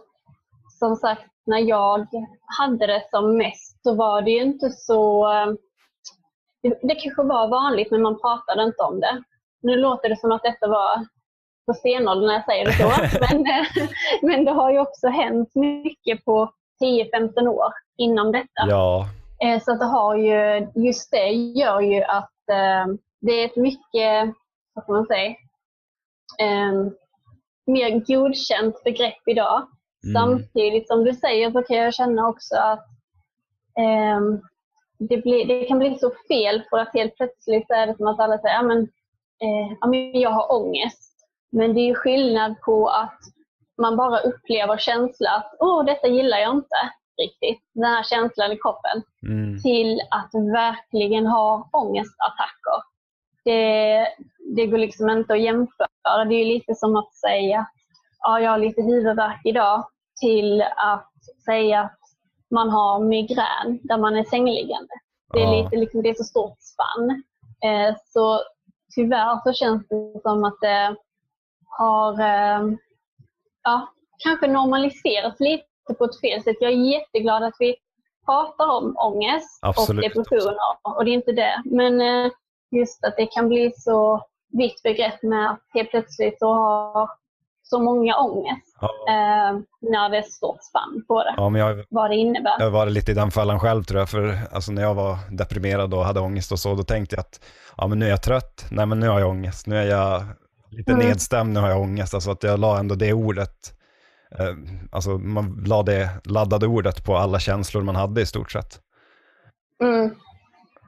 som 0.79 0.95
sagt, 0.95 1.21
när 1.45 1.59
jag 1.59 2.07
hade 2.59 2.87
det 2.87 3.03
som 3.11 3.37
mest 3.37 3.83
så 3.83 3.95
var 3.95 4.21
det 4.21 4.31
ju 4.31 4.41
inte 4.41 4.69
så... 4.69 5.27
eh, 5.33 5.47
Det, 6.63 6.79
det 6.87 6.95
kanske 6.95 7.23
var 7.23 7.47
vanligt 7.47 7.91
men 7.91 8.01
man 8.01 8.19
pratade 8.21 8.63
inte 8.63 8.83
om 8.83 8.99
det. 8.99 9.23
Nu 9.61 9.75
låter 9.75 10.09
det 10.09 10.19
som 10.19 10.31
att 10.31 10.43
detta 10.43 10.67
var 10.67 11.05
på 11.67 11.73
stenåldern 11.73 12.27
när 12.27 12.33
jag 12.33 12.45
säger 12.45 12.65
det 12.65 12.73
så. 12.73 13.17
men, 13.31 13.45
eh, 13.45 13.89
men 14.21 14.45
det 14.45 14.51
har 14.51 14.71
ju 14.71 14.79
också 14.79 15.07
hänt 15.07 15.49
mycket 15.55 16.25
på 16.25 16.51
10-15 16.83 17.47
år 17.47 17.71
inom 17.97 18.31
detta. 18.31 18.61
Ja. 18.69 19.05
Eh, 19.43 19.61
så 19.63 19.71
att 19.71 19.79
det 19.79 19.85
har 19.85 20.15
ju, 20.15 20.67
just 20.75 21.11
det 21.11 21.29
gör 21.29 21.81
ju 21.81 22.03
att 22.03 22.31
det 23.21 23.31
är 23.31 23.45
ett 23.45 23.55
mycket, 23.55 24.35
vad 24.73 24.83
ska 24.83 24.93
man 24.93 25.05
säga, 25.05 25.29
eh, 26.39 26.73
mer 27.67 28.05
godkänt 28.05 28.83
begrepp 28.83 29.27
idag. 29.27 29.67
Mm. 30.05 30.13
Samtidigt 30.13 30.87
som 30.87 31.03
du 31.03 31.13
säger 31.13 31.51
så 31.51 31.63
kan 31.63 31.77
jag 31.77 31.93
känna 31.93 32.27
också 32.27 32.55
att 32.55 32.85
eh, 33.79 34.19
det, 34.99 35.17
blir, 35.17 35.45
det 35.47 35.65
kan 35.65 35.79
bli 35.79 35.97
så 35.99 36.11
fel 36.27 36.63
för 36.69 36.77
att 36.77 36.93
helt 36.93 37.15
plötsligt 37.15 37.69
är 37.69 37.87
det 37.87 37.97
som 37.97 38.07
att 38.07 38.19
alla 38.19 38.37
säger 38.37 38.55
att 38.59 38.89
ja, 39.81 39.87
men 39.87 40.19
jag 40.19 40.29
har 40.29 40.51
ångest. 40.53 41.11
Men 41.51 41.73
det 41.73 41.79
är 41.89 41.95
skillnad 41.95 42.61
på 42.61 42.87
att 42.89 43.19
man 43.81 43.97
bara 43.97 44.19
upplever 44.19 44.77
känslan 44.77 45.35
att 45.35 45.55
åh, 45.59 45.85
detta 45.85 46.07
gillar 46.07 46.37
jag 46.37 46.55
inte 46.55 46.75
riktigt, 47.21 47.63
den 47.73 47.83
här 47.83 48.03
känslan 48.03 48.51
i 48.51 48.57
kroppen, 48.57 49.03
Mm. 49.27 49.61
till 49.61 49.99
att 50.11 50.31
verkligen 50.53 51.27
ha 51.27 51.69
ångestattacker. 51.73 52.79
Det, 53.45 54.07
det 54.55 54.65
går 54.65 54.77
liksom 54.77 55.09
inte 55.09 55.33
att 55.33 55.41
jämföra. 55.41 56.25
Det 56.29 56.35
är 56.35 56.45
lite 56.45 56.75
som 56.75 56.95
att 56.95 57.15
säga 57.15 57.67
ja, 58.25 58.39
jag 58.39 58.51
har 58.51 58.57
lite 58.57 58.81
huvudvärk 58.81 59.41
idag 59.43 59.87
till 60.21 60.61
att 60.61 61.11
säga 61.45 61.81
att 61.81 61.99
man 62.51 62.69
har 62.69 62.99
migrän 62.99 63.79
där 63.83 63.97
man 63.97 64.15
är 64.15 64.23
sängliggande. 64.23 64.93
Det 65.33 65.41
är, 65.41 65.63
lite, 65.63 65.75
liksom, 65.75 66.01
det 66.01 66.09
är 66.09 66.13
så 66.13 66.23
stort 66.23 66.57
spann. 66.59 67.23
Eh, 67.63 67.95
så 68.05 68.41
tyvärr 68.95 69.39
så 69.43 69.53
känns 69.53 69.87
det 69.87 70.21
som 70.21 70.43
att 70.43 70.57
det 70.61 70.95
har 71.65 72.19
eh, 72.19 72.75
ja, 73.63 73.87
kanske 74.23 74.47
normaliserats 74.47 75.39
lite 75.39 75.65
på 75.97 76.05
ett 76.05 76.19
fel 76.19 76.43
sätt. 76.43 76.57
Jag 76.59 76.71
är 76.71 76.91
jätteglad 76.91 77.43
att 77.43 77.55
vi 77.59 77.75
pratar 78.25 78.67
om 78.67 78.95
ångest 78.97 79.59
Absolut. 79.61 80.05
och 80.05 80.09
depressioner 80.09 80.57
och 80.81 81.05
det 81.05 81.11
är 81.11 81.13
inte 81.13 81.31
det. 81.31 81.61
Men 81.65 82.01
eh, 82.01 82.31
just 82.71 83.03
att 83.03 83.17
det 83.17 83.25
kan 83.25 83.47
bli 83.47 83.71
så 83.77 84.25
vitt 84.57 84.83
begrepp 84.83 85.23
med 85.23 85.51
att 85.51 85.59
helt 85.73 85.89
plötsligt 85.91 86.39
så 86.39 86.53
har 86.53 87.09
så 87.63 87.79
många 87.79 88.15
ångest 88.17 88.77
Ja. 88.81 88.87
eh, 89.09 89.59
när 89.81 90.09
det 90.09 90.17
är 90.17 90.21
stort 90.21 90.63
spann 90.63 91.03
på 91.07 91.23
det, 91.23 91.33
ja, 91.37 91.49
men 91.49 91.61
jag, 91.61 91.85
vad 91.89 92.09
det 92.09 92.15
innebär. 92.15 92.55
jag 92.59 92.71
var 92.71 92.85
lite 92.85 93.11
i 93.11 93.15
den 93.15 93.31
fallen 93.31 93.59
själv 93.59 93.83
tror 93.83 93.99
jag, 93.99 94.09
för 94.09 94.37
alltså, 94.51 94.71
när 94.71 94.81
jag 94.81 94.93
var 94.93 95.17
deprimerad 95.37 95.93
och 95.93 96.05
hade 96.05 96.19
ångest 96.19 96.51
och 96.51 96.59
så, 96.59 96.75
då 96.75 96.83
tänkte 96.83 97.15
jag 97.15 97.21
att 97.21 97.45
ja, 97.77 97.87
men 97.87 97.99
nu 97.99 98.05
är 98.05 98.09
jag 98.09 98.23
trött, 98.23 98.65
nej 98.71 98.85
men 98.85 98.99
nu 98.99 99.07
har 99.07 99.19
jag 99.19 99.29
ångest, 99.29 99.67
nu 99.67 99.77
är 99.77 99.85
jag 99.85 100.23
lite 100.71 100.91
Mm. 100.91 101.07
nedstämd, 101.07 101.53
nu 101.53 101.59
har 101.59 101.69
jag 101.69 101.81
ångest. 101.81 102.13
Alltså 102.13 102.31
att 102.31 102.43
jag 102.43 102.59
la 102.59 102.79
ändå 102.79 102.95
det 102.95 103.13
ordet, 103.13 103.73
eh, 104.39 104.55
alltså 104.91 105.09
man 105.09 105.63
la 105.67 105.83
det 105.83 106.09
laddade 106.25 106.67
ordet 106.67 107.05
på 107.05 107.15
alla 107.17 107.39
känslor 107.39 107.81
man 107.81 107.95
hade 107.95 108.21
i 108.21 108.25
stort 108.25 108.51
sett. 108.51 108.79
Mm. 109.83 110.15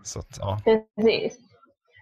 Så 0.03 0.19
att, 0.19 0.37
ja. 0.39 0.61
Precis. 0.65 1.37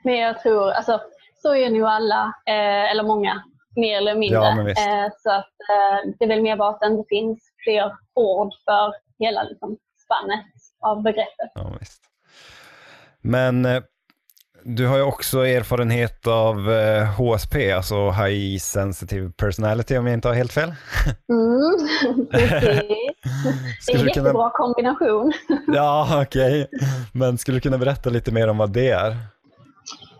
Men 0.06 0.18
jag 0.18 0.40
tror, 0.40 0.72
alltså 0.72 1.02
så 1.42 1.56
är 1.56 1.70
nog 1.70 1.84
alla, 1.84 2.34
eh, 2.46 2.92
eller 2.92 3.04
många, 3.04 3.44
mer 3.76 3.98
eller 3.98 4.16
mindre. 4.16 4.40
Ja, 4.40 4.70
eh, 4.70 5.12
så 5.18 5.32
att 5.32 5.56
eh, 5.70 6.12
det 6.20 6.26
är 6.26 6.28
väl 6.28 6.42
mer 6.42 6.56
bara 6.56 6.70
att 6.70 6.80
det 6.80 6.88
inte 6.88 7.08
finns 7.10 7.40
fler 7.64 7.96
ord 8.14 8.54
för 8.66 8.94
hela 9.20 9.44
liksom, 9.44 9.78
spannet 10.06 10.46
av 10.80 11.04
begreppet. 11.04 11.52
Ja. 11.56 11.72
Men 13.22 13.66
eh, 13.66 13.82
du 14.64 14.88
har 14.88 14.98
ju 14.98 15.04
också 15.04 15.48
erfarenhet 15.48 16.28
av 16.28 16.72
eh, 16.72 17.04
HSP, 17.04 17.72
alltså 17.72 18.12
High 18.12 18.60
Sensitive 18.60 19.32
Personality 19.32 19.98
om 19.98 20.08
jag 20.08 20.14
inte 20.14 20.28
har 20.28 20.36
helt 20.36 20.54
fel. 20.54 20.74
Mm. 21.30 21.88
Det 23.88 23.94
är 23.94 24.00
en 24.00 24.06
du 24.06 24.14
kunna... 24.14 24.28
jättebra 24.28 24.50
kombination. 24.50 25.34
Ja, 25.68 26.22
okej. 26.22 26.68
Men 27.14 27.38
skulle 27.38 27.58
du 27.58 27.62
kunna 27.62 27.78
berätta 27.78 28.10
lite 28.10 28.32
mer 28.32 28.48
om 28.48 28.58
vad 28.58 28.70
det 28.70 28.90
är? 28.90 29.18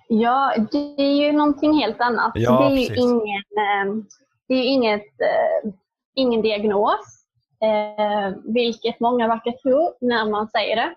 Ja, 0.08 0.56
det 0.72 1.02
är 1.02 1.26
ju 1.26 1.32
någonting 1.32 1.74
helt 1.74 2.02
annat. 2.02 2.32
Ja, 2.36 2.60
det 2.60 2.66
är 2.66 2.78
ju 2.78 2.88
precis. 2.88 3.04
ingen, 3.04 3.44
eh, 3.58 4.06
det 4.48 4.54
är 4.54 4.64
inget, 4.64 5.22
eh, 5.22 5.72
ingen 6.16 6.42
diagnos, 6.42 7.26
eh, 7.62 8.38
vilket 8.44 9.00
många 9.00 9.28
verkar 9.28 9.52
tro 9.52 9.94
när 10.02 10.26
man 10.32 10.48
säger 10.48 10.76
det. 10.76 10.96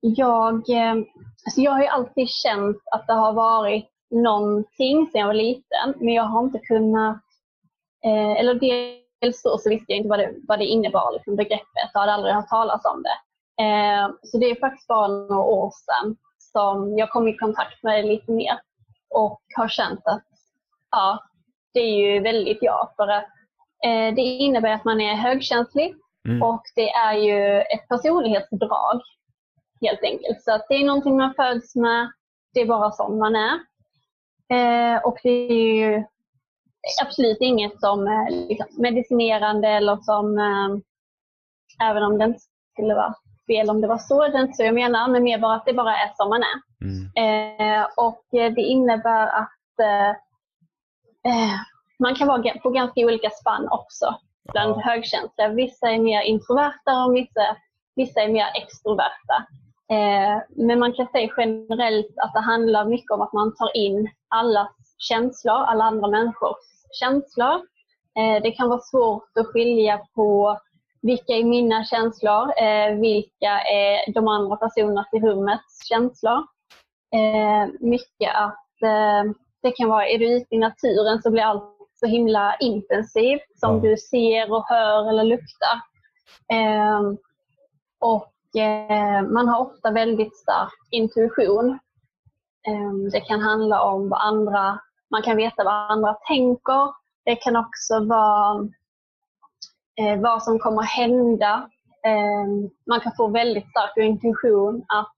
Jag, 0.00 0.54
alltså 0.54 1.60
jag 1.60 1.72
har 1.72 1.80
ju 1.80 1.86
alltid 1.86 2.28
känt 2.28 2.76
att 2.92 3.06
det 3.06 3.12
har 3.12 3.32
varit 3.32 3.90
någonting 4.10 5.06
sedan 5.06 5.20
jag 5.20 5.26
var 5.26 5.34
liten, 5.34 5.94
men 5.96 6.14
jag 6.14 6.22
har 6.24 6.44
inte 6.44 6.58
kunnat, 6.58 7.22
eh, 8.04 8.40
eller 8.40 8.54
dels 8.54 9.42
så, 9.42 9.58
så 9.58 9.70
visste 9.70 9.92
jag 9.92 9.96
inte 9.96 10.08
vad 10.08 10.18
det, 10.18 10.34
vad 10.48 10.58
det 10.58 10.64
innebar, 10.64 11.12
liksom 11.12 11.36
begreppet, 11.36 11.90
jag 11.92 12.00
hade 12.00 12.12
aldrig 12.12 12.34
hört 12.34 12.48
talas 12.48 12.82
om 12.84 13.02
det. 13.02 13.18
Så 14.22 14.38
det 14.38 14.50
är 14.50 14.60
faktiskt 14.60 14.88
bara 14.88 15.08
några 15.08 15.42
år 15.42 15.70
sedan 15.70 16.16
som 16.56 16.98
jag 16.98 17.10
kom 17.10 17.28
i 17.28 17.36
kontakt 17.36 17.82
med 17.82 18.04
lite 18.04 18.32
mer 18.32 18.60
och 19.14 19.40
har 19.56 19.68
känt 19.68 20.06
att 20.06 20.24
ja, 20.90 21.18
det 21.74 21.80
är 21.80 21.96
ju 21.96 22.20
väldigt 22.20 22.62
jag. 22.62 22.88
För 22.96 23.08
att 23.08 23.28
eh, 23.84 24.14
det 24.14 24.22
innebär 24.22 24.72
att 24.72 24.84
man 24.84 25.00
är 25.00 25.14
högkänslig 25.14 25.94
Mm. 26.28 26.42
och 26.42 26.62
det 26.74 26.90
är 26.90 27.12
ju 27.14 27.60
ett 27.60 27.88
personlighetsdrag 27.88 29.00
helt 29.80 30.02
enkelt. 30.02 30.42
Så 30.42 30.52
att 30.52 30.66
det 30.68 30.74
är 30.74 30.84
någonting 30.84 31.16
man 31.16 31.34
föds 31.34 31.76
med, 31.76 32.12
det 32.54 32.60
är 32.60 32.66
bara 32.66 32.90
som 32.90 33.18
man 33.18 33.36
är. 33.36 33.54
Eh, 34.52 35.02
och 35.04 35.18
det 35.22 35.30
är 35.30 35.74
ju 35.74 36.04
absolut 37.02 37.38
inget 37.40 37.80
som 37.80 38.06
är 38.06 38.30
liksom, 38.30 38.82
medicinerande 38.82 39.68
eller 39.68 39.96
som, 39.96 40.38
eh, 40.38 40.78
även 41.88 42.02
om 42.02 42.18
det 42.18 42.24
inte 42.24 42.40
skulle 42.72 42.94
vara 42.94 43.14
fel 43.46 43.70
om 43.70 43.80
det 43.80 43.88
var 43.88 43.98
så, 43.98 44.28
det 44.28 44.38
är 44.38 44.42
inte 44.42 44.56
så 44.56 44.62
jag 44.62 44.74
menar, 44.74 45.08
men 45.08 45.22
mer 45.22 45.38
bara 45.38 45.54
att 45.54 45.66
det 45.66 45.72
bara 45.72 45.96
är 45.96 46.12
som 46.16 46.28
man 46.28 46.42
är. 46.42 46.58
Mm. 46.86 47.10
Eh, 47.16 47.86
och 47.96 48.34
eh, 48.40 48.52
det 48.52 48.60
innebär 48.62 49.26
att 49.26 49.80
eh, 49.80 50.10
eh, 51.32 51.54
man 51.98 52.14
kan 52.14 52.28
vara 52.28 52.58
på 52.62 52.70
ganska 52.70 53.00
olika 53.00 53.30
spann 53.30 53.68
också 53.70 54.14
bland 54.52 54.70
Ja. 54.76 54.80
högkänsliga. 54.84 55.48
Vissa 55.48 55.90
är 55.90 55.98
mer 55.98 56.20
introverta 56.22 57.04
och 57.04 57.16
vissa, 57.16 57.56
vissa 57.94 58.20
är 58.20 58.28
mer 58.28 58.46
extroverta. 58.54 59.46
Eh, 59.90 60.42
men 60.48 60.78
man 60.78 60.92
kan 60.92 61.06
säga 61.06 61.30
generellt 61.36 62.14
att 62.18 62.32
det 62.34 62.40
handlar 62.40 62.84
mycket 62.84 63.10
om 63.10 63.20
att 63.20 63.32
man 63.32 63.54
tar 63.54 63.76
in 63.76 64.08
allas 64.28 64.72
känslor, 64.98 65.54
alla 65.54 65.84
andra 65.84 66.08
människors 66.08 66.56
känslor. 67.00 67.54
Eh, 68.18 68.42
det 68.42 68.50
kan 68.50 68.68
vara 68.68 68.80
svårt 68.80 69.30
att 69.40 69.46
skilja 69.46 70.00
på 70.14 70.58
vilka 71.06 71.32
är 71.32 71.44
mina 71.44 71.84
känslor, 71.84 72.42
eh, 72.62 72.94
vilka 73.00 73.60
är 73.60 74.12
de 74.12 74.28
andra 74.28 74.56
personernas 74.56 75.06
i 75.12 75.20
rummets 75.20 75.88
känslor. 75.88 76.38
Eh, 77.14 77.68
mycket 77.80 78.34
att 78.34 78.82
eh, 78.82 79.32
det 79.62 79.70
kan 79.70 79.88
vara, 79.88 80.08
är 80.08 80.18
du 80.18 80.36
ute 80.36 80.54
i 80.54 80.58
naturen 80.58 81.22
så 81.22 81.30
blir 81.30 81.42
allt 81.42 81.64
så 82.00 82.06
himla 82.06 82.56
intensivt 82.60 83.58
som 83.60 83.74
Ja. 83.74 83.80
du 83.90 83.96
ser 83.96 84.52
och 84.52 84.64
hör 84.68 85.08
eller 85.08 85.24
luktar. 85.24 85.80
Och 88.00 88.32
man 89.30 89.48
har 89.48 89.60
ofta 89.60 89.90
väldigt 89.90 90.36
stark 90.36 90.72
intuition. 90.90 91.78
Det 93.12 93.20
kan 93.20 93.40
handla 93.40 93.82
om 93.82 94.08
vad 94.08 94.20
andra, 94.20 94.78
man 95.10 95.22
kan 95.22 95.36
veta 95.36 95.64
vad 95.64 95.74
andra 95.90 96.14
tänker. 96.28 96.92
Det 97.24 97.36
kan 97.36 97.56
också 97.56 98.04
vara 98.04 98.68
eh, 100.00 100.20
vad 100.20 100.42
som 100.42 100.58
kommer 100.58 100.82
hända. 100.82 101.70
Eh, 102.06 102.46
man 102.86 103.00
kan 103.00 103.12
få 103.16 103.28
väldigt 103.28 103.70
stark 103.70 103.96
intuition 103.96 104.84
att 104.88 105.12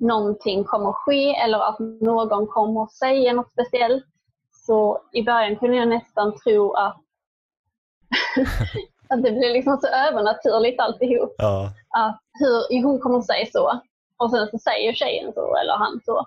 någonting 0.00 0.64
kommer 0.64 0.92
ske 0.92 1.34
eller 1.34 1.58
att 1.58 1.78
någon 2.00 2.46
kommer 2.46 2.86
säga 2.86 3.32
något 3.32 3.52
speciellt. 3.52 4.04
Så 4.66 5.02
i 5.12 5.22
början 5.22 5.56
kunde 5.56 5.76
jag 5.76 5.88
nästan 5.88 6.38
tro 6.38 6.72
att, 6.72 6.96
att 9.08 9.22
det 9.22 9.30
blev 9.30 9.52
liksom 9.52 9.76
så 9.76 9.86
övernaturligt 9.86 10.80
alltihop. 10.80 11.34
Ja. 11.38 11.70
Att 11.98 12.20
hur, 12.40 12.82
hon 12.82 12.98
kommer 12.98 13.20
säga 13.20 13.46
så. 13.52 13.80
Och 14.18 14.30
sen 14.30 14.48
så 14.50 14.58
säger 14.58 14.92
tjejen 14.92 15.32
så 15.32 15.56
eller 15.56 15.76
han 15.76 16.00
så. 16.04 16.26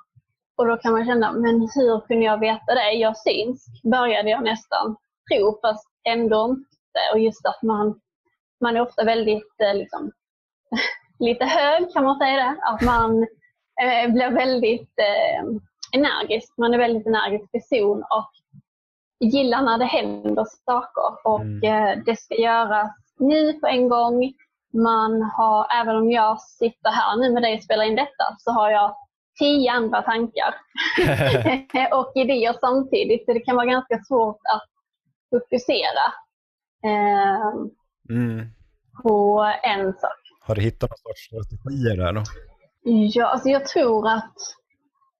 Och 0.57 0.68
då 0.68 0.78
kan 0.78 0.91
man 0.91 1.05
känna, 1.05 1.32
men 1.32 1.70
hur 1.76 1.99
kunde 1.99 2.26
jag 2.26 2.39
veta 2.39 2.76
det? 2.76 2.91
Jag 2.91 3.18
synsk 3.18 3.84
började 3.84 4.30
jag 4.30 4.43
nästan 4.43 4.95
tro 5.32 5.59
fast 5.62 5.88
ändå 6.03 6.47
inte. 6.49 6.70
Och 7.14 7.20
just 7.20 7.46
att 7.46 7.62
man, 7.62 8.00
man 8.62 8.76
är 8.78 8.82
ofta 8.82 9.04
väldigt 9.04 9.56
eh, 9.64 9.76
liksom, 9.76 10.12
lite 11.20 11.46
hög 11.46 11.94
kan 11.94 12.04
man 12.04 12.18
säga 12.20 12.36
det. 12.36 12.56
Att 12.62 12.82
man 12.82 13.24
eh, 13.84 14.12
blir 14.14 14.30
väldigt 14.32 14.94
eh, 15.00 15.44
energisk. 16.00 16.54
Man 16.58 16.74
är 16.74 16.78
väldigt 16.78 17.08
energisk 17.08 17.52
person 17.52 17.98
och 18.04 18.32
gillar 19.20 19.62
när 19.62 19.78
det 19.78 19.86
händer 19.86 20.46
saker. 20.66 21.28
Och 21.28 21.42
Mm. 21.42 21.64
eh, 21.64 22.04
det 22.06 22.16
ska 22.20 22.36
göras 22.36 22.92
nu 23.20 23.54
på 23.54 23.68
en 23.68 23.89
gång. 23.89 24.34
Man 24.74 25.22
har, 25.22 25.68
även 25.82 25.96
om 25.96 26.12
jag 26.12 26.42
sitter 26.42 26.89
här 26.92 27.18
nu 27.18 27.30
med 27.34 27.44
dig 27.44 27.56
och 27.58 27.64
spelar 27.64 27.84
in 27.84 27.96
detta, 27.96 28.36
så 28.38 28.52
har 28.52 28.70
jag 28.72 28.96
tio 29.39 29.72
andra 29.72 30.02
tankar 30.02 30.56
och 31.98 32.12
idéer 32.16 32.54
samtidigt. 32.60 33.26
Så 33.26 33.34
det 33.34 33.39
kan 33.39 33.56
vara 33.56 33.66
ganska 33.66 34.00
svårt 34.08 34.39
att 34.54 34.64
fokusera 35.30 36.06
Mm. 38.09 38.45
på 39.03 39.43
en 39.63 39.93
sak. 39.93 40.11
Har 40.47 40.55
du 40.55 40.61
hittat 40.61 40.89
någon 40.89 40.97
sorts 40.97 41.25
strategier 41.25 41.97
där 41.97 42.13
då? 42.13 42.23
Ja, 42.84 43.25
alltså 43.27 43.49
jag 43.49 43.65
tror 43.65 44.07
att 44.07 44.34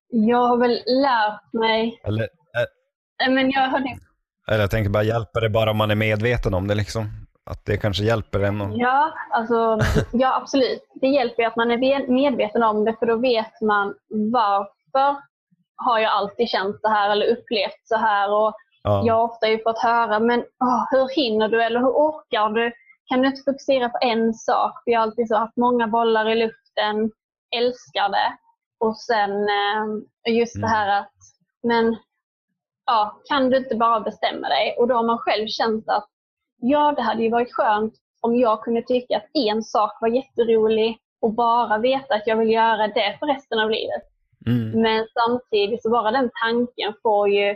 jag 0.09 0.47
har 0.47 0.57
väl 0.57 0.80
lärt 0.86 1.53
mig, 1.53 2.01
Eller, 2.03 2.24
eh, 3.26 3.34
men 3.34 3.51
jag 3.51 3.70
har 3.70 3.80
eller 4.47 4.59
jag 4.59 4.72
tänker 4.72 4.89
bara, 4.89 5.03
hjälper 5.03 5.41
det 5.41 5.49
bara 5.49 5.72
om 5.72 5.78
man 5.78 5.91
är 5.91 5.95
medveten 5.95 6.53
om 6.53 6.68
det 6.68 6.76
liksom? 6.76 7.05
Att 7.45 7.66
det 7.66 7.78
kanske 7.78 8.03
hjälper 8.03 8.39
en? 8.39 8.62
Och... 8.62 8.78
Ja, 8.78 9.14
alltså, 9.32 9.80
ja, 10.14 10.36
absolut. 10.41 10.84
Det 11.01 11.07
hjälper 11.07 11.43
ju 11.43 11.47
att 11.47 11.55
man 11.55 11.72
är 11.72 11.78
ve- 11.78 12.07
medveten 12.07 12.64
om 12.64 12.86
det 12.86 12.95
för 12.99 13.05
då 13.05 13.16
vet 13.16 13.62
man 13.62 13.95
varför 14.32 15.22
har 15.76 15.99
jag 15.99 16.12
alltid 16.12 16.49
känt 16.49 16.82
så 16.82 16.88
här 16.89 17.09
eller 17.09 17.26
upplevt 17.26 17.82
så 17.84 17.95
här. 17.95 18.32
Och 18.34 18.53
Ja. 18.84 19.04
Jag 19.06 19.24
ofta 19.24 19.50
ju 19.50 19.64
fått 19.64 19.80
höra, 19.80 20.20
men 20.20 20.40
åh, 20.40 20.86
hur 20.92 21.16
hinner 21.16 21.50
du 21.50 21.64
eller 21.64 21.80
hur 21.80 21.90
orkar 21.90 22.50
du? 22.50 22.72
Kan 23.06 23.22
du 23.22 23.28
inte 23.28 23.44
fokusera 23.46 23.90
på 23.90 23.98
en 24.02 24.34
sak? 24.34 24.84
Vi 24.86 24.94
har 24.94 25.02
alltid 25.02 25.28
så 25.28 25.36
haft 25.36 25.58
många 25.58 25.88
bollar 25.88 26.30
i 26.30 26.36
luften, 26.36 27.12
älskar 27.56 28.10
det. 28.10 28.38
Och 28.80 28.98
sen 28.98 29.32
eh, 29.32 30.34
just 30.38 30.62
det 30.62 30.68
här 30.68 31.00
att, 31.00 31.14
men 31.64 31.98
ja, 32.86 33.22
kan 33.26 33.50
du 33.50 33.58
inte 33.58 33.76
bara 33.76 34.00
bestämma 34.00 34.50
dig? 34.50 34.76
Och 34.80 34.88
då 34.88 34.96
har 34.96 35.04
man 35.04 35.18
själv 35.18 35.48
känt 35.48 35.90
att 35.90 36.08
ja, 36.62 36.94
det 36.96 37.02
hade 37.02 37.24
ju 37.24 37.30
varit 37.30 37.54
skönt 37.54 37.94
om 38.22 38.36
jag 38.36 38.64
kunde 38.64 38.82
tycka 38.82 39.18
att 39.18 39.30
en 39.34 39.64
sak 39.64 39.98
var 40.02 40.08
jätterolig 40.08 40.98
och 41.22 41.34
bara 41.34 41.78
veta 41.78 42.16
att 42.16 42.28
jag 42.28 42.38
vill 42.38 42.52
göra 42.52 42.88
det 42.88 43.18
för 43.20 43.28
resten 43.28 43.60
av 43.60 43.70
livet. 43.70 44.04
Mm. 44.48 44.82
Men 44.82 45.08
samtidigt 45.14 45.84
så 45.84 45.90
bara 45.90 46.12
den 46.12 46.30
tanken 46.44 46.94
får 47.04 47.30
ju 47.30 47.56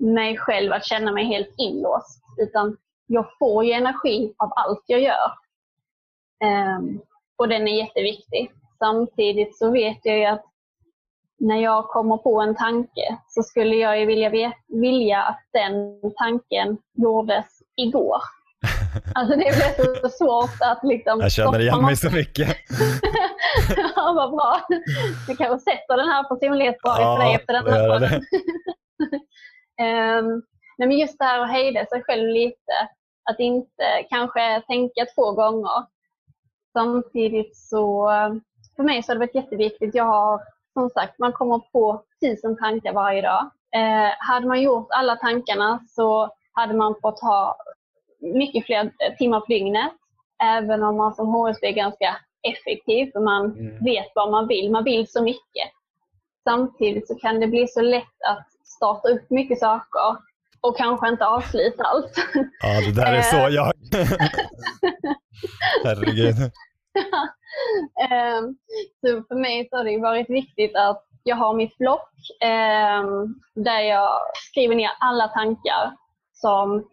mig 0.00 0.36
själv 0.36 0.72
att 0.72 0.84
känna 0.84 1.12
mig 1.12 1.24
helt 1.24 1.54
inlåst. 1.56 2.22
Utan 2.38 2.76
jag 3.06 3.26
får 3.38 3.64
ju 3.64 3.72
energi 3.72 4.34
av 4.36 4.52
allt 4.56 4.84
jag 4.86 5.00
gör. 5.00 5.32
Ehm, 6.44 7.00
och 7.38 7.48
den 7.48 7.68
är 7.68 7.78
jätteviktig. 7.78 8.52
Samtidigt 8.78 9.58
så 9.58 9.70
vet 9.70 9.98
jag 10.02 10.18
ju 10.18 10.24
att 10.24 10.44
när 11.38 11.56
jag 11.56 11.88
kommer 11.88 12.16
på 12.16 12.40
en 12.40 12.54
tanke 12.54 13.18
så 13.28 13.42
skulle 13.42 13.76
jag 13.76 14.00
ju 14.00 14.06
vilja, 14.06 14.52
vilja 14.68 15.22
att 15.22 15.40
den 15.52 16.00
tanken 16.16 16.78
gjordes 16.94 17.46
igår. 17.76 18.20
Alltså 19.14 19.36
det 19.36 19.44
blir 19.44 20.00
så 20.00 20.08
svårt 20.08 20.60
att 20.60 20.80
liksom... 20.82 21.20
Jag 21.20 21.32
känner 21.32 21.60
igen 21.60 21.82
mig 21.82 21.96
så 21.96 22.10
mycket. 22.10 22.48
ja, 23.96 24.12
vad 24.16 24.30
bra. 24.30 24.60
Du 25.26 25.36
kanske 25.36 25.58
sätter 25.58 25.96
den 25.96 26.08
här 26.08 26.22
personlighetsdraget 26.28 27.06
för 27.06 27.18
dig 27.18 27.34
efter 27.34 27.54
gör 27.54 27.88
podden. 27.88 28.10
det. 28.10 28.20
Ehm, 29.80 30.42
men 30.78 30.90
just 30.92 31.18
det 31.18 31.24
här 31.24 31.40
att 31.40 31.50
hejda 31.50 31.86
sig 31.86 32.02
själv 32.02 32.28
lite. 32.28 32.72
Att 33.30 33.40
inte 33.40 34.06
kanske 34.10 34.62
tänka 34.66 35.06
två 35.14 35.32
gånger. 35.32 35.84
Samtidigt 36.72 37.56
så, 37.56 38.08
för 38.76 38.82
mig 38.82 39.02
så 39.02 39.10
har 39.12 39.14
det 39.14 39.18
varit 39.26 39.34
jätteviktigt. 39.34 39.94
Jag 39.94 40.04
har, 40.04 40.40
som 40.72 40.90
sagt, 40.90 41.18
man 41.18 41.32
kommer 41.32 41.58
på 41.58 42.02
tusen 42.24 42.56
tankar 42.56 42.92
varje 42.92 43.22
dag. 43.22 43.50
Eh, 43.76 44.10
hade 44.18 44.46
man 44.46 44.62
gjort 44.62 44.86
alla 44.90 45.16
tankarna 45.16 45.80
så 45.88 46.30
hade 46.52 46.74
man 46.74 46.94
fått 47.02 47.20
ha 47.20 47.56
mycket 48.20 48.66
fler 48.66 48.90
timmar 49.18 49.40
på 49.40 49.46
dygnet. 49.46 49.92
Även 50.42 50.82
om 50.82 50.96
man 50.96 51.14
som 51.14 51.26
HSB 51.34 51.66
är 51.66 51.72
ganska 51.72 52.16
effektiv, 52.42 53.12
för 53.12 53.20
man 53.20 53.44
Mm. 53.44 53.84
vet 53.84 54.06
vad 54.14 54.30
man 54.30 54.46
vill. 54.48 54.70
Man 54.70 54.84
vill 54.84 55.08
så 55.10 55.22
mycket. 55.22 55.70
Samtidigt 56.44 57.08
så 57.08 57.14
kan 57.14 57.40
det 57.40 57.46
bli 57.46 57.68
så 57.68 57.80
lätt 57.80 58.22
att 58.28 58.46
starta 58.76 59.08
upp 59.08 59.30
mycket 59.30 59.58
saker 59.58 60.16
och 60.60 60.76
kanske 60.76 61.08
inte 61.08 61.26
avsluta 61.26 61.84
allt. 61.84 62.12
Ja, 62.62 62.80
det 62.86 62.92
där 63.02 63.12
är 63.12 63.22
så 63.22 63.54
jag. 63.54 63.72
Herregud. 65.84 66.34
Ehm, 68.10 68.56
så 69.00 69.22
för 69.28 69.34
mig 69.34 69.68
så 69.70 69.76
har 69.76 69.84
det 69.84 69.98
varit 69.98 70.30
viktigt 70.30 70.76
att 70.76 71.04
jag 71.22 71.36
har 71.36 71.54
mitt 71.54 71.78
block 71.78 72.10
ehm, 72.40 73.34
där 73.54 73.80
jag 73.80 74.10
skriver 74.50 74.74
ner 74.74 74.90
alla 75.00 75.28
tankar 75.28 75.92
som 76.32 76.84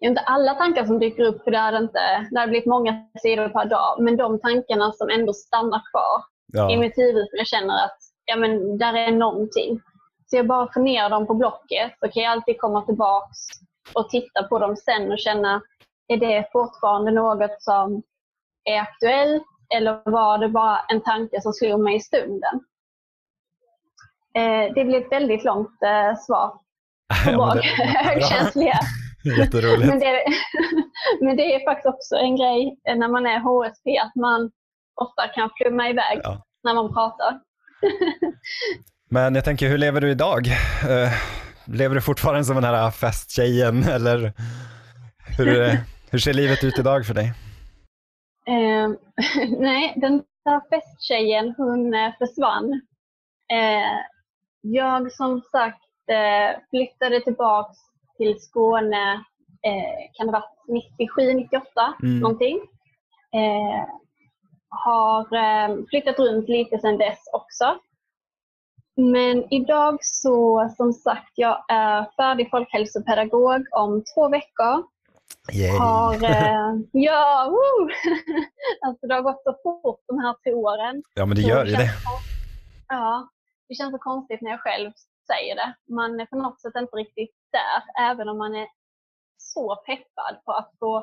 inte 0.00 0.20
alla 0.20 0.54
tankar 0.54 0.84
som 0.84 0.98
dyker 0.98 1.22
upp, 1.24 1.44
för 1.44 1.50
det 1.50 1.58
hade, 1.58 1.78
inte, 1.78 2.26
det 2.30 2.38
hade 2.38 2.50
blivit 2.50 2.66
många 2.68 3.06
sidor 3.22 3.48
per 3.48 3.64
dag, 3.64 3.96
men 4.02 4.16
de 4.16 4.40
tankarna 4.40 4.92
som 4.92 5.08
ändå 5.10 5.32
stannar 5.32 5.82
kvar 5.90 6.18
i 6.70 6.72
Ja. 6.72 6.80
mitt 6.80 6.98
huvud 6.98 7.26
för 7.30 7.36
jag 7.36 7.46
känner 7.46 7.84
att 7.84 7.98
ja, 8.24 8.36
men, 8.36 8.78
där 8.78 8.94
är 8.94 9.12
någonting. 9.12 9.80
Så 10.32 10.36
jag 10.36 10.46
bara 10.46 10.72
får 10.72 10.80
ner 10.80 11.08
dem 11.10 11.26
på 11.26 11.34
blocket 11.34 11.92
så 12.00 12.08
kan 12.08 12.22
jag 12.22 12.32
alltid 12.32 12.60
komma 12.60 12.82
tillbaks 12.82 13.38
och 13.94 14.08
titta 14.08 14.42
på 14.42 14.58
dem 14.58 14.76
sen 14.76 15.12
och 15.12 15.18
känna, 15.18 15.62
är 16.08 16.16
det 16.16 16.48
fortfarande 16.52 17.10
något 17.10 17.62
som 17.62 18.02
är 18.64 18.80
aktuellt 18.80 19.42
eller 19.74 20.02
var 20.04 20.38
det 20.38 20.48
bara 20.48 20.78
en 20.88 21.00
tanke 21.00 21.40
som 21.40 21.52
slog 21.52 21.80
mig 21.80 21.96
i 21.96 22.00
stunden? 22.00 22.60
Eh, 24.34 24.74
det 24.74 24.84
blir 24.84 25.00
ett 25.06 25.12
väldigt 25.12 25.44
långt 25.44 25.82
eh, 25.82 26.16
svar 26.18 26.48
på 27.24 27.30
Ja, 27.30 27.54
det- 27.54 27.60
högkänsliga. 28.08 28.78
Jätteroligt. 29.38 29.88
Men 29.88 29.98
det, 29.98 30.24
men 31.20 31.36
det 31.36 31.54
är 31.54 31.64
faktiskt 31.64 31.94
också 31.94 32.16
en 32.16 32.36
grej 32.36 32.78
när 32.96 33.08
man 33.08 33.26
är 33.26 33.38
HSP 33.38 33.98
att 33.98 34.14
man 34.14 34.50
ofta 34.94 35.28
kan 35.28 35.50
flumma 35.56 35.88
iväg 35.88 36.20
Ja. 36.22 36.42
när 36.62 36.74
man 36.74 36.94
pratar. 36.94 37.40
Men 39.12 39.34
jag 39.34 39.44
tänker, 39.44 39.68
hur 39.68 39.78
lever 39.78 40.00
du 40.00 40.10
idag? 40.10 40.46
Eh, 40.90 41.12
lever 41.66 41.94
du 41.94 42.00
fortfarande 42.00 42.44
som 42.44 42.54
den 42.54 42.64
här 42.64 42.90
festtjejen 42.90 43.82
eller 43.82 44.32
hur, 45.38 45.78
hur 46.10 46.18
ser 46.18 46.32
livet 46.32 46.64
ut 46.64 46.78
idag 46.78 47.06
för 47.06 47.14
dig? 47.14 47.32
Eh, 48.46 48.88
nej, 49.58 49.92
den 49.96 50.22
där 50.44 50.60
festtjejen 50.70 51.54
hon 51.56 51.94
eh, 51.94 52.12
försvann. 52.18 52.72
Eh, 53.52 53.98
jag 54.60 55.12
som 55.12 55.40
sagt 55.40 55.78
flyttade 56.70 57.20
tillbaks 57.20 57.78
till 58.16 58.40
Skåne, 58.40 59.24
kan 60.16 60.26
det 60.26 60.32
vara 60.32 60.44
97, 60.68 61.32
98 61.34 61.94
Mm. 62.02 62.20
någonting. 62.20 62.60
Har 64.68 65.26
flyttat 65.90 66.18
runt 66.18 66.48
lite 66.48 66.78
sedan 66.78 66.98
dess 66.98 67.18
också. 67.32 67.78
Men 69.10 69.52
idag 69.52 69.98
så, 70.00 70.68
som 70.76 70.92
sagt, 70.92 71.32
jag 71.34 71.64
är 71.68 72.10
färdig 72.16 72.50
folkhälsopedagog 72.50 73.66
om 73.70 74.02
två 74.14 74.28
veckor. 74.28 74.84
Yay. 75.52 75.78
Har, 75.78 76.14
eh, 76.14 76.74
ja, 76.92 77.48
woo! 77.50 77.88
alltså 78.86 79.06
det 79.06 79.14
har 79.14 79.22
gått 79.22 79.42
så 79.44 79.56
fort 79.62 80.00
de 80.06 80.18
här 80.18 80.34
två 80.44 80.60
åren. 80.60 81.02
Ja, 81.14 81.26
men 81.26 81.36
det 81.36 81.42
gör 81.42 81.64
ju 81.64 81.72
det. 81.72 81.90
Ja, 82.88 83.28
det 83.68 83.74
känns 83.74 83.92
så 83.92 83.98
konstigt 83.98 84.40
när 84.40 84.50
jag 84.50 84.60
själv 84.60 84.90
säger 85.26 85.54
det. 85.54 85.74
Man 85.94 86.20
är 86.20 86.26
på 86.26 86.36
något 86.36 86.60
sätt 86.60 86.72
inte 86.76 86.96
riktigt 86.96 87.34
där, 87.52 88.04
även 88.10 88.28
om 88.28 88.38
man 88.38 88.54
är 88.54 88.68
så 89.36 89.76
peppad 89.76 90.44
på 90.44 90.52
att 90.52 90.70
få 90.78 90.98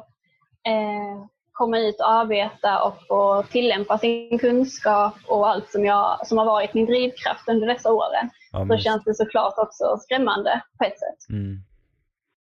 eh, 0.67 1.25
komma 1.59 1.79
ut 1.79 1.99
och 1.99 2.11
arbeta 2.11 2.83
och 2.83 2.93
få 3.07 3.43
tillämpa 3.43 3.97
sin 3.97 4.39
kunskap 4.39 5.13
och 5.27 5.49
allt 5.49 5.71
som, 5.71 5.85
jag, 5.85 6.27
som 6.27 6.37
har 6.37 6.45
varit 6.45 6.73
min 6.73 6.85
drivkraft 6.85 7.49
under 7.49 7.67
dessa 7.67 7.93
åren. 7.93 8.29
Ja, 8.51 8.67
Så 8.67 8.77
känns 8.77 9.03
det 9.03 9.13
såklart 9.13 9.53
också 9.57 9.97
skrämmande 9.97 10.61
på 10.77 10.83
ett 10.83 10.99
sätt. 10.99 11.29
mm. 11.29 11.55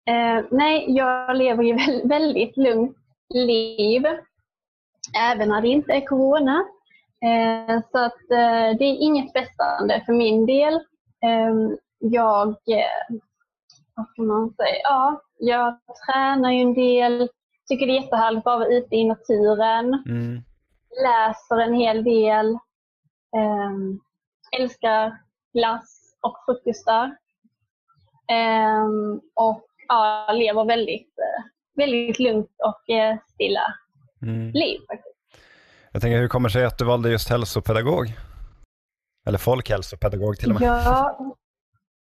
Eh, 0.09 0.45
nej, 0.51 0.85
jag 0.89 1.37
lever 1.37 1.65
ju 1.65 1.73
väl- 1.75 2.09
väldigt 2.09 2.57
lugnt 2.57 2.97
liv. 3.35 4.07
Även 5.33 5.49
när 5.49 5.61
det 5.63 5.69
inte 5.69 5.93
är 5.93 6.07
corona. 6.07 6.65
Eh, 7.25 7.81
så 7.93 7.99
att 7.99 8.31
eh, 8.31 8.77
det 8.79 8.85
är 8.85 9.03
inget 9.03 9.33
pressande 9.33 10.03
för 10.07 10.13
min 10.13 10.47
del. 10.47 10.75
Eh, 11.25 11.55
jag, 11.99 12.49
eh, 12.49 13.17
vad 13.95 14.09
ska 14.09 14.23
man 14.23 14.55
säga, 14.55 14.81
ja, 14.83 15.21
jag 15.39 15.79
tränar 16.07 16.51
ju 16.53 16.61
en 16.61 16.75
del. 16.75 17.29
Tycker 17.69 17.87
det 17.87 17.93
är 17.93 18.03
jättehärligt 18.03 18.47
att 18.47 18.59
vara 18.61 18.67
ute 18.69 18.97
i 18.97 19.05
naturen. 19.05 20.03
Mm. 20.09 20.43
Läser 21.05 21.57
en 21.59 21.75
hel 21.75 22.05
del. 22.05 22.49
Eh, 23.37 24.61
älskar 24.61 25.17
glass 25.53 26.15
och 26.21 26.37
frukostar. 26.47 27.17
Eh, 28.31 28.87
och 29.35 29.65
ja, 29.89 30.33
lever 30.33 30.65
väldigt, 30.65 31.15
eh, 31.19 31.45
väldigt 31.77 32.19
lugnt 32.19 32.51
och 32.65 32.95
eh, 32.95 33.17
stilla 33.35 33.75
Mm. 34.23 34.51
liv. 34.51 34.79
Faktiskt. 34.89 35.17
Jag 35.93 36.03
tänker, 36.03 36.19
hur 36.19 36.29
kommer 36.29 36.49
det 36.49 36.53
sig 36.53 36.65
att 36.65 36.79
du 36.79 36.85
valde 36.85 37.11
just 37.11 37.29
hälsopedagog? 37.31 38.07
Eller 39.27 39.39
folkhälsopedagog 39.39 40.37
till 40.39 40.53
och 40.53 40.61
med. 40.61 40.69
Ja, 40.69 41.17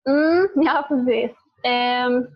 mm, 0.08 0.48
ja 0.54 0.84
precis. 0.88 1.30
Ehm, 1.64 2.26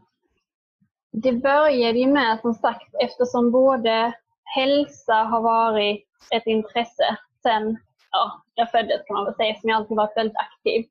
det 1.12 1.32
började 1.32 1.98
ju 1.98 2.06
med, 2.06 2.40
som 2.40 2.54
sagt, 2.54 2.94
eftersom 3.00 3.50
både 3.50 4.12
hälsa 4.44 5.14
har 5.14 5.40
varit 5.40 6.06
ett 6.34 6.46
intresse 6.46 7.16
sen 7.42 7.78
ja, 8.10 8.42
jag 8.54 8.70
föddes 8.70 9.02
kan 9.06 9.14
man 9.14 9.24
väl 9.24 9.34
säga, 9.34 9.54
som 9.60 9.70
jag 9.70 9.76
alltid 9.76 9.96
varit 9.96 10.16
väldigt 10.16 10.36
aktiv. 10.36 10.84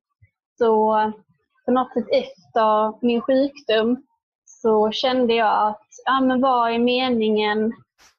Så 0.57 0.95
på 1.65 1.71
något 1.71 1.93
sätt 1.93 2.07
efter 2.11 2.93
min 3.05 3.21
sjukdom 3.21 4.03
så 4.45 4.91
kände 4.91 5.33
jag 5.33 5.67
att, 5.67 5.87
ja 6.05 6.21
men 6.21 6.41
vad 6.41 6.71
är 6.71 6.79
meningen? 6.79 7.73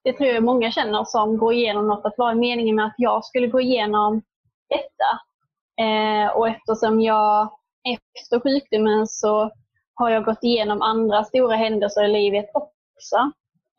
Det 0.05 0.13
tror 0.13 0.29
jag 0.29 0.45
många 0.45 0.71
känner 0.71 1.05
som 1.05 1.39
går 1.39 1.53
igenom 1.53 1.87
något, 1.87 2.05
att 2.05 2.15
vad 2.17 2.31
är 2.31 2.35
meningen 2.35 2.77
med 2.77 2.87
att 2.87 2.95
jag 2.97 3.25
skulle 3.25 3.47
gå 3.47 3.61
igenom 3.61 4.23
detta? 4.69 5.21
Eh, 5.87 6.37
och 6.37 6.49
eftersom 6.49 7.01
jag 7.01 7.49
efter 7.95 8.41
sjukdomen 8.41 9.07
så 9.07 9.51
har 10.03 10.11
jag 10.11 10.25
gått 10.25 10.45
igenom 10.45 10.83
andra 10.83 11.25
stora 11.25 11.57
händelser 11.57 12.05
i 12.05 12.09
livet 12.09 12.51
också. 12.55 13.17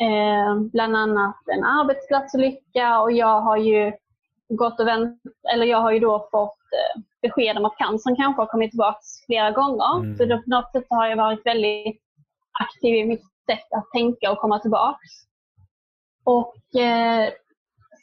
Eh, 0.01 0.55
bland 0.71 0.95
annat 0.95 1.35
en 1.47 1.63
arbetsplatsolycka 1.63 3.01
och 3.01 3.11
jag 3.11 3.41
har 3.41 3.57
ju 3.57 3.91
gått 4.49 4.79
och 4.79 4.87
vänt, 4.87 5.21
eller 5.53 5.65
jag 5.65 5.77
har 5.77 5.91
ju 5.91 5.99
då 5.99 6.27
fått 6.31 6.59
eh, 6.79 7.01
besked 7.21 7.57
om 7.57 7.65
att 7.65 7.77
cancern 7.77 8.15
kanske 8.15 8.41
har 8.41 8.47
kommit 8.47 8.71
tillbaka 8.71 8.99
flera 9.25 9.51
gånger. 9.51 9.97
Mm. 9.97 10.17
Så 10.17 10.25
då 10.25 10.37
på 10.37 10.49
något 10.49 10.71
sätt 10.71 10.85
har 10.89 11.07
jag 11.07 11.17
varit 11.17 11.45
väldigt 11.45 12.01
aktiv 12.59 12.95
i 12.95 13.05
mitt 13.05 13.23
sätt 13.51 13.73
att 13.75 13.91
tänka 13.91 14.31
och 14.31 14.37
komma 14.37 14.59
tillbaka. 14.59 14.99
Och 16.23 16.81
eh, 16.81 17.29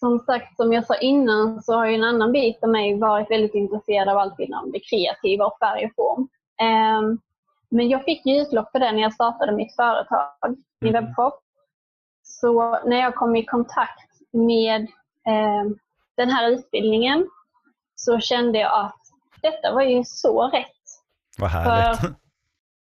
som 0.00 0.18
sagt, 0.18 0.56
som 0.56 0.72
jag 0.72 0.86
sa 0.86 0.96
innan, 0.96 1.62
så 1.62 1.74
har 1.74 1.86
en 1.86 2.04
annan 2.04 2.32
bit 2.32 2.64
av 2.64 2.70
mig 2.70 2.98
varit 2.98 3.30
väldigt 3.30 3.54
intresserad 3.54 4.08
av 4.08 4.18
allt 4.18 4.40
inom 4.40 4.72
det 4.72 4.80
kreativa 4.80 5.46
och 5.46 5.58
färg 5.58 5.86
och 5.86 5.94
form. 5.96 6.28
Eh, 6.60 7.29
men 7.70 7.88
jag 7.88 8.04
fick 8.04 8.26
ju 8.26 8.42
utlopp 8.42 8.70
för 8.72 8.78
det 8.78 8.92
när 8.92 9.02
jag 9.02 9.14
startade 9.14 9.52
mitt 9.52 9.76
företag, 9.76 10.30
min 10.80 10.96
mm. 10.96 11.04
webbshop. 11.04 11.34
Så 12.22 12.78
när 12.84 12.96
jag 12.96 13.14
kom 13.14 13.36
i 13.36 13.44
kontakt 13.44 14.10
med 14.32 14.82
eh, 15.26 15.64
den 16.16 16.30
här 16.30 16.50
utbildningen 16.50 17.28
så 17.94 18.20
kände 18.20 18.58
jag 18.58 18.84
att 18.84 19.00
detta 19.42 19.74
var 19.74 19.82
ju 19.82 20.04
så 20.04 20.48
rätt. 20.48 20.66
Vad 21.38 21.50
härligt. 21.50 22.00
För, 22.00 22.14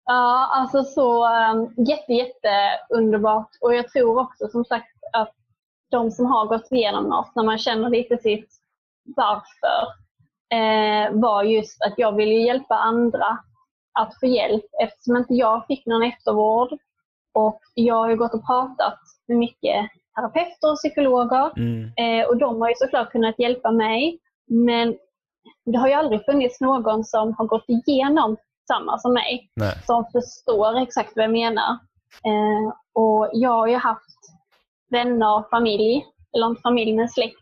ja, 0.05 0.49
alltså 0.51 0.83
så 0.83 1.27
um, 1.27 1.73
jätte, 1.87 2.13
jätte 2.13 2.79
underbart. 2.89 3.49
Och 3.61 3.75
jag 3.75 3.87
tror 3.89 4.19
också 4.19 4.47
som 4.47 4.65
sagt 4.65 4.97
att 5.13 5.33
de 5.91 6.11
som 6.11 6.25
har 6.25 6.45
gått 6.45 6.71
igenom 6.71 7.03
något, 7.03 7.35
när 7.35 7.43
man 7.43 7.57
känner 7.57 7.89
lite 7.89 8.17
sitt 8.17 8.49
varför, 9.15 9.87
eh, 10.53 11.19
var 11.21 11.43
just 11.43 11.81
att 11.81 11.93
jag 11.97 12.15
ville 12.15 12.33
hjälpa 12.33 12.75
andra 12.75 13.39
att 13.93 14.19
få 14.19 14.25
hjälp 14.25 14.65
eftersom 14.83 15.17
inte 15.17 15.33
jag 15.33 15.65
fick 15.67 15.85
någon 15.85 16.03
eftervård. 16.03 16.77
Och 17.33 17.59
jag 17.73 17.95
har 17.95 18.09
ju 18.09 18.15
gått 18.15 18.33
och 18.33 18.45
pratat 18.45 18.99
med 19.27 19.37
mycket 19.37 19.89
terapeuter 20.15 20.71
och 20.71 20.77
psykologer 20.77 21.51
mm. 21.57 21.91
eh, 21.97 22.27
och 22.27 22.37
de 22.37 22.61
har 22.61 22.69
ju 22.69 22.75
såklart 22.77 23.11
kunnat 23.11 23.39
hjälpa 23.39 23.71
mig. 23.71 24.19
Men 24.47 24.97
det 25.65 25.77
har 25.77 25.87
ju 25.87 25.93
aldrig 25.93 26.25
funnits 26.25 26.61
någon 26.61 27.03
som 27.03 27.35
har 27.37 27.45
gått 27.45 27.65
igenom 27.67 28.37
samma 28.67 28.99
som 28.99 29.13
mig. 29.13 29.49
Nej. 29.55 29.73
Som 29.85 30.05
förstår 30.11 30.81
exakt 30.81 31.11
vad 31.15 31.25
jag 31.25 31.31
menar. 31.31 31.71
Eh, 32.25 32.73
och 32.93 33.29
jag 33.33 33.49
har 33.51 33.67
ju 33.67 33.75
haft 33.75 34.19
vänner 34.89 35.37
och 35.37 35.49
familj, 35.49 36.05
eller 36.35 36.47
en 36.47 36.55
familj 36.55 36.93
med 36.95 37.11
släkt, 37.11 37.39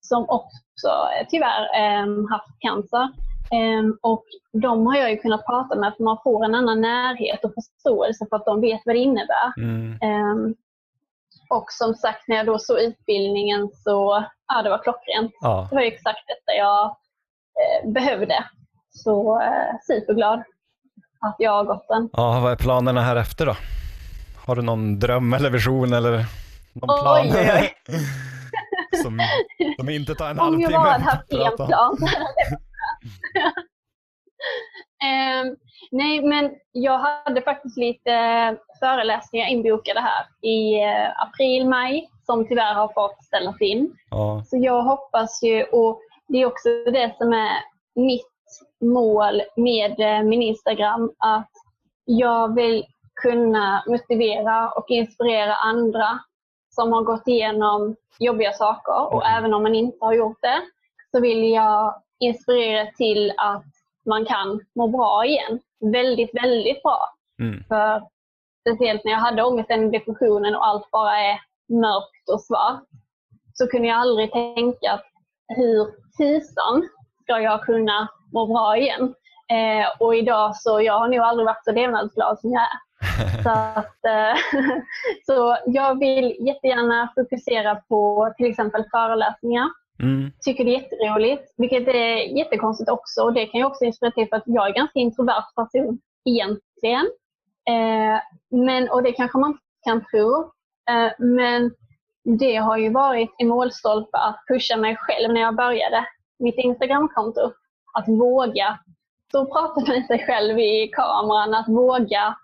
som 0.00 0.24
också 0.28 0.88
eh, 0.88 1.26
tyvärr 1.30 1.62
eh, 1.62 2.06
haft 2.30 2.60
cancer. 2.60 3.08
Eh, 3.54 3.84
och 4.02 4.24
de 4.52 4.86
har 4.86 4.96
jag 4.96 5.10
ju 5.10 5.16
kunnat 5.16 5.46
prata 5.46 5.76
med 5.76 5.92
för 5.96 6.04
man 6.04 6.18
får 6.24 6.44
en 6.44 6.54
annan 6.54 6.80
närhet 6.80 7.44
och 7.44 7.54
förståelse 7.54 8.26
för 8.28 8.36
att 8.36 8.44
de 8.44 8.60
vet 8.60 8.80
vad 8.84 8.94
det 8.94 8.98
innebär. 8.98 9.52
Mm. 9.56 9.92
Eh, 10.02 10.54
och 11.50 11.66
som 11.68 11.94
sagt, 11.94 12.28
när 12.28 12.36
jag 12.36 12.46
då 12.46 12.58
såg 12.58 12.78
utbildningen 12.78 13.68
så, 13.72 14.24
ja 14.48 14.62
det 14.62 14.70
var 14.70 14.82
klockrent. 14.82 15.32
Ja. 15.40 15.66
Det 15.70 15.76
var 15.76 15.82
exakt 15.82 16.24
detta 16.26 16.58
jag 16.58 16.84
eh, 17.60 17.92
behövde. 17.92 18.44
Så 18.90 19.40
eh, 19.40 19.78
superglad 19.86 20.42
att 21.20 21.36
jag 21.38 21.52
har 21.52 21.64
gått 21.64 21.88
den. 21.88 22.08
Ja, 22.12 22.40
vad 22.40 22.52
är 22.52 22.56
planerna 22.56 23.00
här 23.00 23.16
efter 23.16 23.46
då? 23.46 23.56
Har 24.46 24.56
du 24.56 24.62
någon 24.62 24.98
dröm 24.98 25.32
eller 25.32 25.50
vision 25.50 25.92
eller 25.92 26.26
någon 26.72 27.02
plan? 27.02 27.26
Oj, 27.26 27.50
oj. 27.60 27.74
som, 29.02 29.20
som 29.78 29.88
inte 29.88 30.14
tar 30.14 30.30
en 30.30 30.38
halvtimme. 30.38 30.66
Om 30.66 30.72
jag 30.72 30.82
bara 30.82 30.92
hade 30.92 31.04
haft 31.04 31.32
en 31.32 31.66
plan. 31.66 31.98
um, 35.04 35.56
nej, 35.90 36.22
men 36.22 36.54
jag 36.72 36.98
hade 36.98 37.42
faktiskt 37.42 37.76
lite 37.76 38.10
föreläsningar 38.80 39.48
inbokade 39.48 40.00
här 40.00 40.48
i 40.48 40.84
uh, 40.84 41.22
april, 41.22 41.68
maj 41.68 42.08
som 42.26 42.48
tyvärr 42.48 42.74
har 42.74 42.88
fått 42.88 43.24
ställas 43.24 43.60
in. 43.60 43.96
Ja. 44.10 44.42
Så 44.46 44.56
jag 44.56 44.82
hoppas 44.82 45.42
ju, 45.42 45.62
och 45.64 46.00
det 46.28 46.42
är 46.42 46.46
också 46.46 46.68
det 46.68 47.14
som 47.18 47.32
är 47.32 47.56
mitt 47.94 48.34
mål 48.80 49.42
med 49.56 50.00
eh, 50.00 50.22
min 50.22 50.42
Instagram, 50.42 51.12
att 51.18 51.50
jag 52.04 52.54
vill 52.54 52.84
kunna 53.22 53.84
motivera 53.86 54.70
och 54.70 54.90
inspirera 54.90 55.54
andra 55.54 56.18
som 56.70 56.92
har 56.92 57.02
gått 57.02 57.28
igenom 57.28 57.96
jobbiga 58.18 58.52
saker 58.52 59.14
och 59.14 59.26
mm. 59.26 59.38
även 59.38 59.54
om 59.54 59.62
man 59.62 59.74
inte 59.74 60.04
har 60.04 60.14
gjort 60.14 60.38
det 60.40 60.62
så 61.10 61.20
vill 61.20 61.50
jag 61.50 62.02
inspirera 62.20 62.86
till 62.86 63.32
att 63.36 63.64
man 64.06 64.24
kan 64.24 64.60
må 64.74 64.88
bra 64.88 65.26
igen. 65.26 65.60
Väldigt, 65.92 66.30
väldigt 66.42 66.82
bra. 66.82 67.14
Mm. 67.40 67.64
För 67.68 68.02
speciellt 68.60 69.04
när 69.04 69.12
jag 69.12 69.18
hade 69.18 69.42
ångesten, 69.42 69.90
depressionen 69.90 70.54
och 70.54 70.66
allt 70.66 70.90
bara 70.90 71.18
är 71.18 71.40
mörkt 71.68 72.28
och 72.32 72.40
svart 72.40 72.84
så 73.54 73.66
kunde 73.66 73.88
jag 73.88 73.98
aldrig 73.98 74.32
tänka 74.32 74.92
att 74.92 75.04
hur 75.48 75.86
tusan 76.18 76.88
ska 77.22 77.40
jag 77.40 77.62
kunna 77.62 78.08
må 78.32 78.46
bra 78.46 78.76
igen? 78.76 79.14
Eh, 79.48 79.86
och 80.00 80.16
idag 80.16 80.56
så 80.56 80.80
jag 80.80 80.98
har 80.98 81.08
nog 81.08 81.18
aldrig 81.18 81.46
varit 81.46 81.64
så 81.64 81.72
levnadsglad 81.72 82.38
som 82.40 82.52
jag 82.52 82.62
är. 82.62 82.84
Så, 83.42 83.50
att, 83.50 84.04
eh, 84.04 84.36
så 85.26 85.56
jag 85.66 85.98
vill 85.98 86.36
jättegärna 86.46 87.12
fokusera 87.14 87.74
på 87.74 88.32
till 88.36 88.50
exempel 88.50 88.84
föreläsningar. 88.90 89.70
Mm. 90.02 90.32
Tycker 90.44 90.64
det 90.64 90.70
är 90.70 90.80
jätteroligt, 90.80 91.54
vilket 91.56 91.88
är 91.88 92.38
jättekonstigt 92.38 92.90
också. 92.90 93.22
Och 93.22 93.32
det 93.32 93.46
kan 93.46 93.60
ju 93.60 93.66
också 93.66 93.84
inspirera 93.84 94.12
till 94.12 94.28
för 94.28 94.36
att 94.36 94.42
jag 94.46 94.64
är 94.64 94.68
en 94.68 94.74
ganska 94.74 94.98
introvert 94.98 95.54
person 95.56 95.98
egentligen. 96.24 97.06
Eh, 97.68 98.20
men, 98.50 98.90
och 98.90 99.02
det 99.02 99.12
kanske 99.12 99.38
man 99.38 99.58
kan 99.84 100.04
tro. 100.04 100.52
Eh, 100.90 101.12
men 101.18 101.70
det 102.38 102.56
har 102.56 102.76
ju 102.76 102.90
varit 102.90 103.34
en 103.38 103.48
målstolpe 103.48 104.18
att 104.18 104.44
pusha 104.48 104.76
mig 104.76 104.96
själv 104.96 105.32
när 105.32 105.40
jag 105.40 105.56
började 105.56 106.06
mitt 106.38 106.58
Instagramkonto. 106.58 107.52
Att 107.92 108.08
våga 108.08 108.78
så 109.32 109.46
prata 109.46 109.92
med 109.92 110.06
sig 110.06 110.26
själv 110.26 110.58
i 110.58 110.88
kameran, 110.92 111.54
att 111.54 111.68
våga 111.68 112.36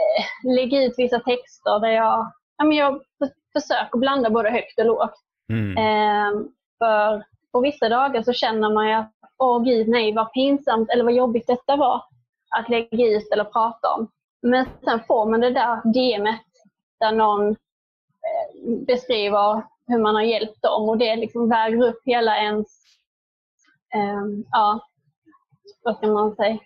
eh, 0.00 0.54
lägga 0.54 0.84
ut 0.84 0.94
vissa 0.96 1.20
texter 1.20 1.80
där 1.80 1.88
jag, 1.90 2.32
ja, 2.56 2.64
men 2.64 2.76
jag 2.76 3.00
försöker 3.52 3.98
blanda 3.98 4.30
både 4.30 4.50
högt 4.50 4.78
och 4.78 4.86
lågt. 4.86 5.14
Mm. 5.52 5.76
Eh, 5.76 6.40
för 6.80 7.24
på 7.52 7.60
vissa 7.60 7.88
dagar 7.88 8.22
så 8.22 8.32
känner 8.32 8.70
man 8.70 8.88
ju 8.88 8.94
att 8.94 9.12
åh 9.38 9.62
gud 9.62 9.88
nej 9.88 10.14
vad 10.14 10.32
pinsamt 10.32 10.90
eller 10.90 11.04
vad 11.04 11.12
jobbigt 11.12 11.46
detta 11.46 11.76
var 11.76 12.02
att 12.56 12.68
lägga 12.68 13.06
ut 13.06 13.32
eller 13.32 13.44
prata 13.44 13.94
om. 13.94 14.10
Men 14.42 14.66
sen 14.84 15.00
får 15.06 15.30
man 15.30 15.40
det 15.40 15.50
där 15.50 15.80
DMet 15.84 16.40
där 17.00 17.12
någon 17.12 17.48
eh, 17.50 18.78
beskriver 18.86 19.62
hur 19.86 19.98
man 19.98 20.14
har 20.14 20.22
hjälpt 20.22 20.62
dem 20.62 20.88
och 20.88 20.98
det 20.98 21.16
liksom 21.16 21.48
väger 21.48 21.88
upp 21.88 22.00
hela 22.04 22.36
ens, 22.36 22.66
eh, 23.94 24.24
ja, 24.50 24.80
vad 25.82 25.96
ska 25.96 26.06
man 26.06 26.36
säga, 26.36 26.58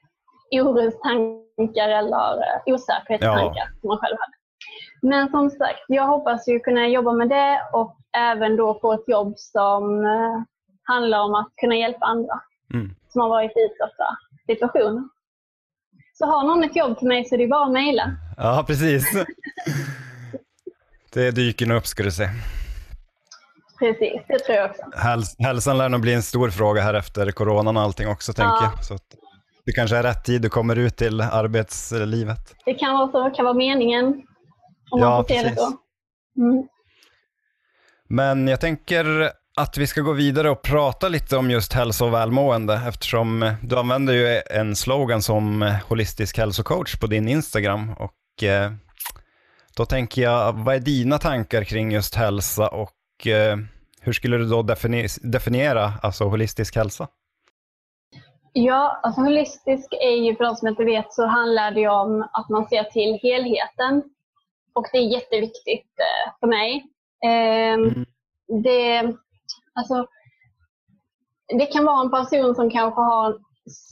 orostankar 0.53 1.89
eller 1.89 2.37
eh, 2.37 2.75
osäkerhetstankar 2.75 3.57
ja. 3.57 3.81
som 3.81 3.89
man 3.89 3.99
själv 3.99 4.17
hade. 4.21 4.44
Men 5.05 5.31
som 5.31 5.51
sagt, 5.51 5.85
jag 5.89 6.07
hoppas 6.07 6.49
ju 6.49 6.61
kunna 6.61 6.89
jobba 6.89 7.13
med 7.13 7.29
det 7.29 7.61
och 7.73 7.97
även 8.17 8.57
då 8.57 8.79
få 8.81 8.93
ett 8.93 9.09
jobb 9.09 9.35
som 9.37 10.05
eh, 10.05 10.43
handlar 10.83 11.21
om 11.21 11.35
att 11.35 11.49
kunna 11.57 11.77
hjälpa 11.77 12.07
andra 12.07 12.41
mm. 12.75 12.95
som 13.09 13.21
har 13.21 13.29
varit 13.29 13.51
i 13.57 13.61
utsatta 13.61 14.19
situationer. 14.47 15.03
Så 16.13 16.27
har 16.27 16.45
någon 16.45 16.65
ett 16.65 16.77
jobb 16.77 16.99
till 16.99 17.09
mig 17.09 17.25
så 17.25 17.35
är 17.35 17.39
det 17.39 17.47
bara 17.47 17.65
att 17.65 17.73
mejla. 17.73 18.17
Ja, 18.37 18.65
precis. 18.67 19.05
det 21.13 21.31
dyker 21.31 21.67
nog 21.67 21.77
upp 21.77 21.87
ska 21.87 22.03
du 22.03 22.11
se. 22.11 22.29
Precis, 23.79 24.23
det 24.29 24.39
tror 24.39 24.59
jag 24.59 24.71
också. 24.71 24.83
Häls 24.97 25.37
hälsan 25.39 25.79
lär 25.79 25.89
nog 25.89 26.01
bli 26.01 26.15
en 26.15 26.23
stor 26.23 26.51
fråga 26.51 26.83
här 26.83 26.95
efter 26.95 27.31
coronan 27.31 27.77
och 27.77 27.83
allting 27.83 28.09
också, 28.09 28.33
ja. 28.37 28.43
tänker 28.43 28.65
jag. 28.65 28.85
Så 28.85 28.99
det 29.67 29.73
kanske 29.73 29.97
är 29.97 30.03
rätt 30.03 30.25
tid 30.25 30.43
du 30.43 30.49
kommer 30.49 30.77
ut 30.77 30.97
till 30.97 31.21
arbetslivet. 31.21 32.55
Det 32.65 32.75
kan 32.75 32.95
vara 32.95 33.11
så, 33.11 33.29
det 33.29 33.35
kan 33.35 33.45
vara 33.45 33.55
meningen. 33.55 34.23
Om 34.95 35.01
ja, 35.01 35.11
man 35.11 35.25
får 35.25 35.35
se 35.35 35.43
det 35.43 35.57
så. 35.57 35.73
Mm. 36.39 36.69
Men 38.09 38.49
jag 38.49 38.61
tänker 38.61 39.31
att 39.57 39.79
vi 39.79 39.87
ska 39.87 40.01
gå 40.01 40.13
vidare 40.13 40.51
och 40.51 40.63
prata 40.63 41.09
lite 41.09 41.37
om 41.37 41.51
just 41.51 41.73
hälsa 41.73 42.05
och 42.05 42.15
välmående 42.15 42.81
eftersom 42.89 43.55
du 43.63 43.79
använder 43.79 44.15
ju 44.15 44.43
en 44.51 44.77
slogan 44.77 45.23
som 45.23 45.75
holistisk 45.89 46.39
hälsocoach 46.39 46.97
på 46.97 47.07
din 47.07 47.29
Instagram 47.29 47.95
och 47.99 48.45
eh, 48.45 48.73
då 49.77 49.87
tänker 49.87 50.23
jag, 50.23 50.53
vad 50.53 50.75
är 50.75 50.81
dina 50.81 51.19
tankar 51.19 51.65
kring 51.65 51.93
just 51.93 52.15
hälsa 52.15 52.69
och 52.69 53.27
eh, 53.27 53.57
Hur 54.01 54.13
skulle 54.13 54.37
du 54.37 54.45
då 54.45 54.63
defini- 54.63 55.19
definiera 55.23 55.93
alltså, 56.03 56.25
holistisk 56.25 56.77
hälsa? 56.77 57.09
Ja, 58.53 59.01
alltså 59.03 59.21
holistisk 59.21 59.93
är 59.93 60.17
ju 60.25 60.37
för 60.37 60.45
de 60.45 60.57
som 60.57 60.69
inte 60.69 60.85
vet 60.85 61.13
så 61.13 61.27
handlar 61.27 61.71
det 61.71 61.89
om 61.89 62.29
att 62.33 62.49
man 62.49 62.69
ser 62.69 62.85
till 62.85 63.19
helheten. 63.23 64.03
Och 64.75 64.87
det 64.93 64.99
är 64.99 65.03
jätteviktigt 65.13 65.93
eh, 65.99 66.33
för 66.41 66.47
mig. 66.47 66.85
Eh, 67.25 67.75
Mm. 67.75 68.05
det, 68.63 69.15
alltså, 69.75 70.07
det 71.59 71.67
kan 71.67 71.85
vara 71.85 72.01
en 72.01 72.11
person 72.11 72.55
som 72.55 72.71
kanske 72.71 73.01
har 73.01 73.27
en 73.31 73.39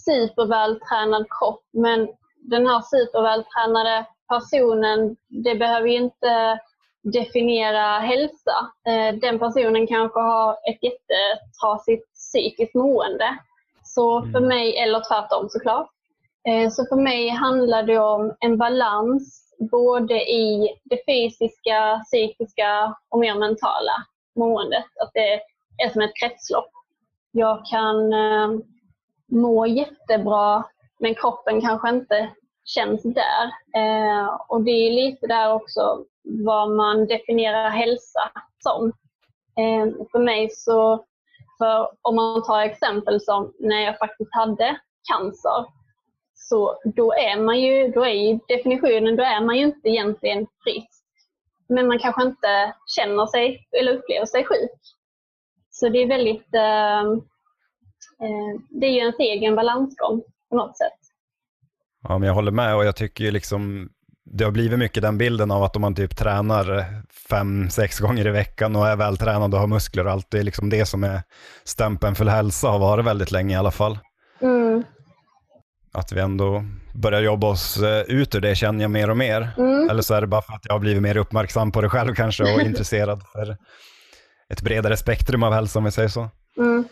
supervältränad 0.05 1.27
kropp 1.39 1.65
men 1.73 2.09
den 2.37 2.67
här 2.67 2.81
supervältränade 2.81 4.07
personen, 4.29 5.17
det 5.29 5.55
behöver 5.55 5.89
ju 5.89 5.97
inte 5.97 6.59
definiera 7.03 7.99
hälsa. 7.99 8.71
Eh, 8.87 9.15
Den 9.15 9.39
personen 9.39 9.87
kanske 9.87 10.21
har 10.21 10.53
ett 10.53 10.83
jättetrasigt 10.83 12.13
psykiskt 12.15 12.75
mående. 12.75 13.39
Så 13.85 14.23
för 14.23 14.29
Mm. 14.39 14.49
mig, 14.49 14.77
eller 14.79 15.01
tvärtom 15.09 15.49
såklart. 15.49 15.91
Eh, 16.49 16.71
Så 16.71 16.87
för 16.87 16.97
mig 16.97 17.29
handlar 17.29 17.83
det 17.83 17.99
om 17.99 18.37
en 18.41 18.59
balans 18.59 19.42
både 19.71 20.15
i 20.15 20.79
det 20.85 20.99
fysiska, 21.07 22.03
psykiska 22.05 22.97
och 23.09 23.19
mer 23.19 23.35
mentala 23.35 24.07
måendet. 24.37 24.85
Att 25.01 25.11
det 25.15 25.41
är 25.85 25.89
som 25.93 26.03
ett 26.03 26.17
kretslopp. 26.21 26.71
Jag 27.31 27.67
kan 27.67 28.13
eh, 28.13 28.49
må 29.27 29.67
jättebra 29.67 30.65
men 30.99 31.15
kroppen 31.15 31.61
kanske 31.61 31.89
inte 31.89 32.31
känns 32.65 33.03
där. 33.03 33.45
Eh, 33.77 34.27
och 34.49 34.63
det 34.63 34.71
är 34.71 34.91
lite 34.91 35.27
där 35.27 35.53
också 35.53 36.05
vad 36.23 36.71
man 36.71 37.07
definierar 37.07 37.71
hälsa 37.71 38.31
som. 38.59 38.93
Eh, 39.57 40.07
för 40.13 40.19
mig 40.19 40.51
så, 40.51 41.05
för 41.59 41.91
om 42.03 42.17
man 42.17 42.43
tar 42.43 42.61
exempel 42.61 43.21
som 43.21 43.53
när 43.59 43.81
jag 43.81 43.99
faktiskt 43.99 44.35
hade 44.35 44.81
cancer, 45.13 45.67
så 46.49 46.81
då 46.85 47.13
är 47.13 47.43
man 47.43 47.61
ju, 47.61 47.89
då 47.89 48.05
är 48.05 48.15
ju 48.15 48.39
definitionen, 48.49 49.17
då 49.17 49.23
är 49.23 49.45
man 49.47 49.57
ju 49.57 49.65
inte 49.65 49.89
egentligen 49.89 50.47
frisk. 50.65 50.89
Men 51.69 51.89
man 51.89 51.99
kanske 51.99 52.23
inte 52.23 52.75
känner 52.87 53.27
sig 53.27 53.69
eller 53.81 53.93
upplever 53.93 54.27
sig 54.27 54.45
sjuk. 54.45 54.81
Så 55.71 55.89
det 55.89 55.99
är 56.03 56.09
väldigt, 56.09 56.55
eh, 56.55 57.03
eh, 58.25 58.53
det 58.71 58.87
är 58.87 58.91
ju 58.91 58.99
ens 58.99 59.19
egen 59.19 59.55
balansgång 59.55 60.23
på 60.51 60.57
något 60.57 60.79
sätt. 60.79 60.99
Ja, 62.03 62.19
men 62.19 62.27
jag 62.27 62.35
håller 62.35 62.53
med 62.53 62.77
och 62.77 62.85
jag 62.85 62.97
tycker 62.97 63.25
ju 63.25 63.31
liksom 63.31 63.91
det 64.25 64.45
har 64.45 64.51
blivit 64.51 64.79
mycket 64.79 65.03
den 65.03 65.19
bilden 65.19 65.51
av 65.51 65.63
att 65.63 65.77
om 65.77 65.83
man 65.83 65.95
typ 65.95 66.17
tränar 66.17 66.85
fem, 67.31 67.71
sex 67.71 68.01
gånger 68.01 68.27
i 68.27 68.31
veckan 68.31 68.77
och 68.77 68.89
är 68.89 68.97
vältränad 68.97 69.55
och 69.55 69.61
har 69.61 69.67
muskler 69.67 70.07
och 70.07 70.13
allt, 70.13 70.31
det 70.31 70.39
är 70.39 70.43
liksom 70.43 70.71
det 70.71 70.87
som 70.87 71.05
är 71.05 71.23
stämpeln 71.65 72.15
för 72.15 72.25
hälsa, 72.25 72.69
har 72.69 72.79
varit 72.79 73.05
väldigt 73.05 73.31
länge 73.31 73.55
i 73.55 73.59
alla 73.59 73.71
fall. 73.71 73.99
Mm. 74.41 74.85
Att 75.93 76.13
vi 76.13 76.21
ändå 76.21 76.65
börjar 76.95 77.21
jobba 77.21 77.51
oss 77.51 77.83
eh, 77.83 78.03
ut 78.03 78.35
ur 78.35 78.41
det 78.41 78.55
känner 78.55 78.83
jag 78.83 78.91
mer 78.91 79.11
och 79.11 79.17
mer. 79.17 79.49
Mm. 79.59 79.91
Eller 79.91 80.03
så 80.03 80.15
är 80.15 80.21
det 80.21 80.27
bara 80.27 80.43
för 80.43 80.53
att 80.53 80.65
jag 80.65 80.73
har 80.73 80.79
blivit 80.81 81.03
mer 81.03 81.17
uppmärksam 81.17 81.73
på 81.73 81.81
det 81.81 81.89
själv 81.89 82.15
kanske 82.15 82.55
och 82.55 82.61
intresserad 82.67 83.23
för 83.33 83.57
ett 84.53 84.63
bredare 84.63 84.97
spektrum 84.97 85.43
av 85.43 85.53
hälsa 85.53 85.79
om 85.79 85.85
vi 85.85 85.91
säger 85.91 86.09
så. 86.09 86.29
Mm. 86.57 86.85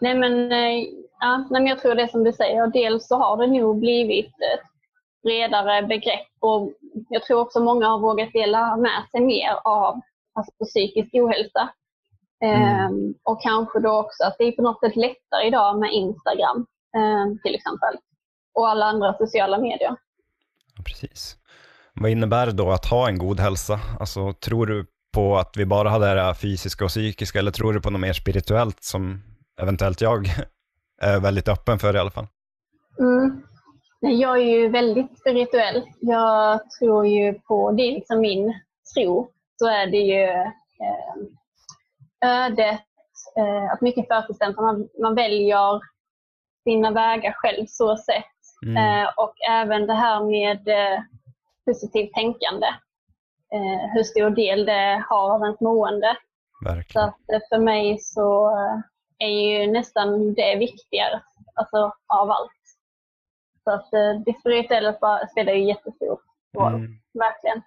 Nej, 0.00 0.14
men, 0.14 0.52
eh, 0.52 0.84
ja, 1.20 1.46
nej 1.50 1.62
men 1.62 1.66
jag 1.66 1.78
tror 1.78 1.94
det 1.94 2.10
som 2.10 2.24
du 2.24 2.32
säger. 2.32 2.66
Dels 2.66 3.08
så 3.08 3.16
har 3.16 3.36
det 3.36 3.46
nog 3.46 3.80
blivit 3.80 4.26
ett 4.26 4.66
bredare 5.22 5.86
begrepp 5.86 6.28
och 6.40 6.72
jag 7.08 7.22
tror 7.22 7.40
också 7.40 7.60
många 7.60 7.88
har 7.88 7.98
vågat 7.98 8.32
dela 8.32 8.76
med 8.76 9.02
sig 9.10 9.20
mer 9.20 9.52
av 9.64 10.00
alltså, 10.34 10.64
psykisk 10.64 11.14
ohälsa. 11.14 11.68
Mm. 12.44 12.62
Ehm, 12.62 13.14
och 13.22 13.42
kanske 13.42 13.80
då 13.80 13.98
också 13.98 14.24
att 14.24 14.36
det 14.38 14.44
är 14.44 14.52
på 14.52 14.62
något 14.62 14.80
sätt 14.80 14.96
lättare 14.96 15.46
idag 15.46 15.78
med 15.78 15.92
Instagram 15.92 16.66
till 17.42 17.54
exempel. 17.54 17.94
Och 18.54 18.68
alla 18.68 18.84
andra 18.84 19.14
sociala 19.18 19.58
medier. 19.58 19.96
Precis. 20.84 21.36
Vad 21.94 22.10
innebär 22.10 22.46
det 22.46 22.52
då 22.52 22.70
att 22.70 22.86
ha 22.86 23.08
en 23.08 23.18
god 23.18 23.40
hälsa? 23.40 23.80
Alltså, 24.00 24.32
tror 24.32 24.66
du 24.66 24.86
på 25.12 25.36
att 25.38 25.56
vi 25.56 25.66
bara 25.66 25.90
har 25.90 26.00
det 26.00 26.06
här 26.06 26.34
fysiska 26.34 26.84
och 26.84 26.90
psykiska 26.90 27.38
eller 27.38 27.50
tror 27.50 27.72
du 27.72 27.80
på 27.80 27.90
något 27.90 28.00
mer 28.00 28.12
spirituellt 28.12 28.84
som 28.84 29.22
eventuellt 29.60 30.00
jag 30.00 30.26
är 31.02 31.20
väldigt 31.20 31.48
öppen 31.48 31.78
för 31.78 31.96
i 31.96 31.98
alla 31.98 32.10
fall? 32.10 32.26
Mm. 32.98 33.42
Nej, 34.00 34.20
Jag 34.20 34.38
är 34.38 34.42
ju 34.42 34.68
väldigt 34.68 35.18
spirituell. 35.18 35.82
Jag 36.00 36.60
tror 36.70 37.06
ju 37.06 37.34
på, 37.34 37.72
det 37.72 37.82
är 37.82 37.92
liksom 37.92 38.20
min 38.20 38.54
tro, 38.94 39.30
så 39.56 39.66
är 39.66 39.86
det 39.86 39.96
ju 39.96 40.24
eh, 40.24 40.52
ödet, 42.20 42.80
eh, 43.38 43.72
att 43.72 43.80
mycket 43.80 44.08
förutbestämt, 44.08 44.56
man, 44.56 44.88
man 45.02 45.14
väljer 45.14 45.80
sina 46.68 46.90
vägar 46.90 47.32
själv 47.36 47.66
så 47.68 47.96
sett. 47.96 48.24
Mm. 48.66 48.76
Eh, 48.76 49.08
och 49.16 49.34
även 49.50 49.86
det 49.86 49.94
här 49.94 50.24
med 50.24 50.68
eh, 50.68 51.00
positivt 51.66 52.12
tänkande. 52.14 52.66
Eh, 53.54 53.92
hur 53.94 54.02
stor 54.02 54.30
del 54.30 54.66
det 54.66 55.04
har 55.08 55.34
av 55.34 55.42
ens 55.42 55.60
mående. 55.60 56.16
Så 56.62 56.74
Verkligen. 56.74 57.08
att 57.08 57.20
eh, 57.32 57.40
för 57.48 57.58
mig 57.58 57.98
så 57.98 58.50
eh, 58.50 58.78
är 59.28 59.28
ju 59.40 59.72
nästan 59.72 60.34
det 60.34 60.56
viktigare 60.56 61.20
alltså, 61.54 61.76
av 62.06 62.30
allt. 62.30 62.52
Så 63.64 63.70
att 63.70 63.92
eh, 63.92 64.20
det 64.26 64.32
spirituella 64.40 64.92
spelar 65.30 65.52
ju 65.52 65.64
jättestor 65.64 66.18
roll, 66.58 66.74
Mm. 66.74 66.92
verkligen. 67.14 67.62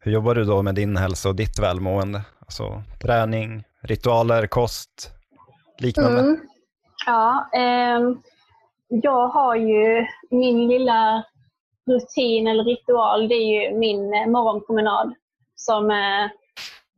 Hur 0.00 0.12
jobbar 0.12 0.34
du 0.34 0.44
då 0.44 0.62
med 0.62 0.74
din 0.74 0.96
hälsa 0.96 1.28
och 1.28 1.36
ditt 1.36 1.58
välmående? 1.58 2.20
Alltså 2.40 2.82
träning, 3.02 3.64
ritualer, 3.82 4.46
kost, 4.46 5.10
liknande? 5.78 6.20
Mm. 6.20 6.40
Ja, 7.06 7.48
ehm, 7.54 8.22
jag 8.92 9.28
har 9.28 9.56
ju 9.56 10.06
min 10.30 10.68
lilla 10.68 11.24
rutin 11.86 12.46
eller 12.46 12.64
ritual, 12.64 13.28
det 13.28 13.34
är 13.34 13.70
ju 13.70 13.78
min 13.78 14.14
eh, 14.14 14.26
morgonpromenad 14.26 15.14
som 15.54 15.90
är 15.90 16.30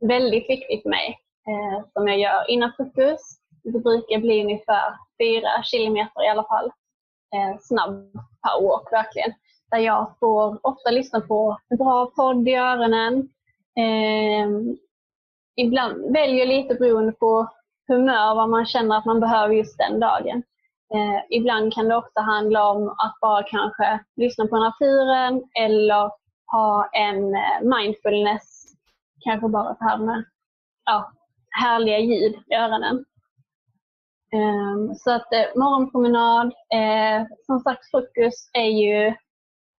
väldigt 0.07 0.49
viktig 0.49 0.81
för 0.81 0.89
mig. 0.89 1.19
Eh, 1.47 1.85
som 1.93 2.07
jag 2.07 2.19
gör 2.19 2.51
innan 2.51 2.71
frukost. 2.77 3.41
Det 3.63 3.79
brukar 3.79 4.19
bli 4.19 4.43
ungefär 4.43 4.93
fyra 5.21 5.63
kilometer 5.63 6.25
i 6.25 6.29
alla 6.29 6.43
fall. 6.43 6.65
Eh, 7.35 7.59
snabb 7.61 8.11
powerwalk 8.41 8.91
verkligen. 8.91 9.33
Där 9.71 9.77
jag 9.77 10.15
får 10.19 10.59
ofta 10.67 10.91
lyssna 10.91 11.21
på 11.21 11.57
en 11.69 11.77
bra 11.77 12.11
podd 12.15 12.47
i 12.47 12.55
öronen. 12.55 13.29
Ehm, 13.79 14.77
ibland 15.55 16.13
väljer 16.13 16.45
lite 16.45 16.75
beroende 16.75 17.11
på 17.11 17.47
humör, 17.87 18.35
vad 18.35 18.49
man 18.49 18.65
känner 18.65 18.97
att 18.97 19.05
man 19.05 19.19
behöver 19.19 19.53
just 19.53 19.77
den 19.77 19.99
dagen. 19.99 20.43
Eh, 20.93 21.37
ibland 21.37 21.73
kan 21.73 21.87
det 21.87 21.95
också 21.95 22.19
handla 22.19 22.71
om 22.71 22.89
att 22.89 23.17
bara 23.21 23.43
kanske 23.43 23.99
lyssna 24.15 24.47
på 24.47 24.57
naturen 24.57 25.43
eller 25.59 26.11
ha 26.51 26.89
en 26.93 27.35
eh, 27.35 27.61
mindfulness, 27.61 28.65
kanske 29.23 29.47
bara 29.47 29.75
så 29.75 29.83
här 29.83 29.97
med 29.97 30.25
ja, 30.85 31.11
härliga 31.49 31.99
ljud 31.99 32.35
i 32.51 32.55
öronen. 32.55 33.05
Ehm, 34.33 34.95
så 34.95 35.11
att 35.11 35.33
eh, 35.33 35.59
morgonpromenad, 35.61 36.47
eh, 36.73 37.27
som 37.45 37.59
sagt 37.59 37.91
frukost 37.91 38.49
är 38.53 38.69
ju 38.69 39.15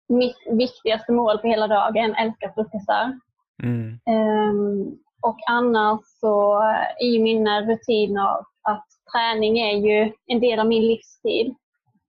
mitt 0.08 0.36
viktigaste 0.50 1.12
mål 1.12 1.38
på 1.38 1.46
hela 1.46 1.66
dagen, 1.66 2.14
älskar 2.14 2.52
frukostar. 2.54 3.20
Mm. 3.62 3.98
Ehm, 4.06 4.98
och 5.22 5.38
annars 5.48 6.00
så 6.04 6.58
är 7.00 7.06
ju 7.06 7.22
mina 7.22 7.60
rutiner 7.60 8.38
att 8.62 8.86
träning 9.12 9.58
är 9.58 9.76
ju 9.76 10.12
en 10.26 10.40
del 10.40 10.60
av 10.60 10.66
min 10.66 10.86
livsstil. 10.86 11.54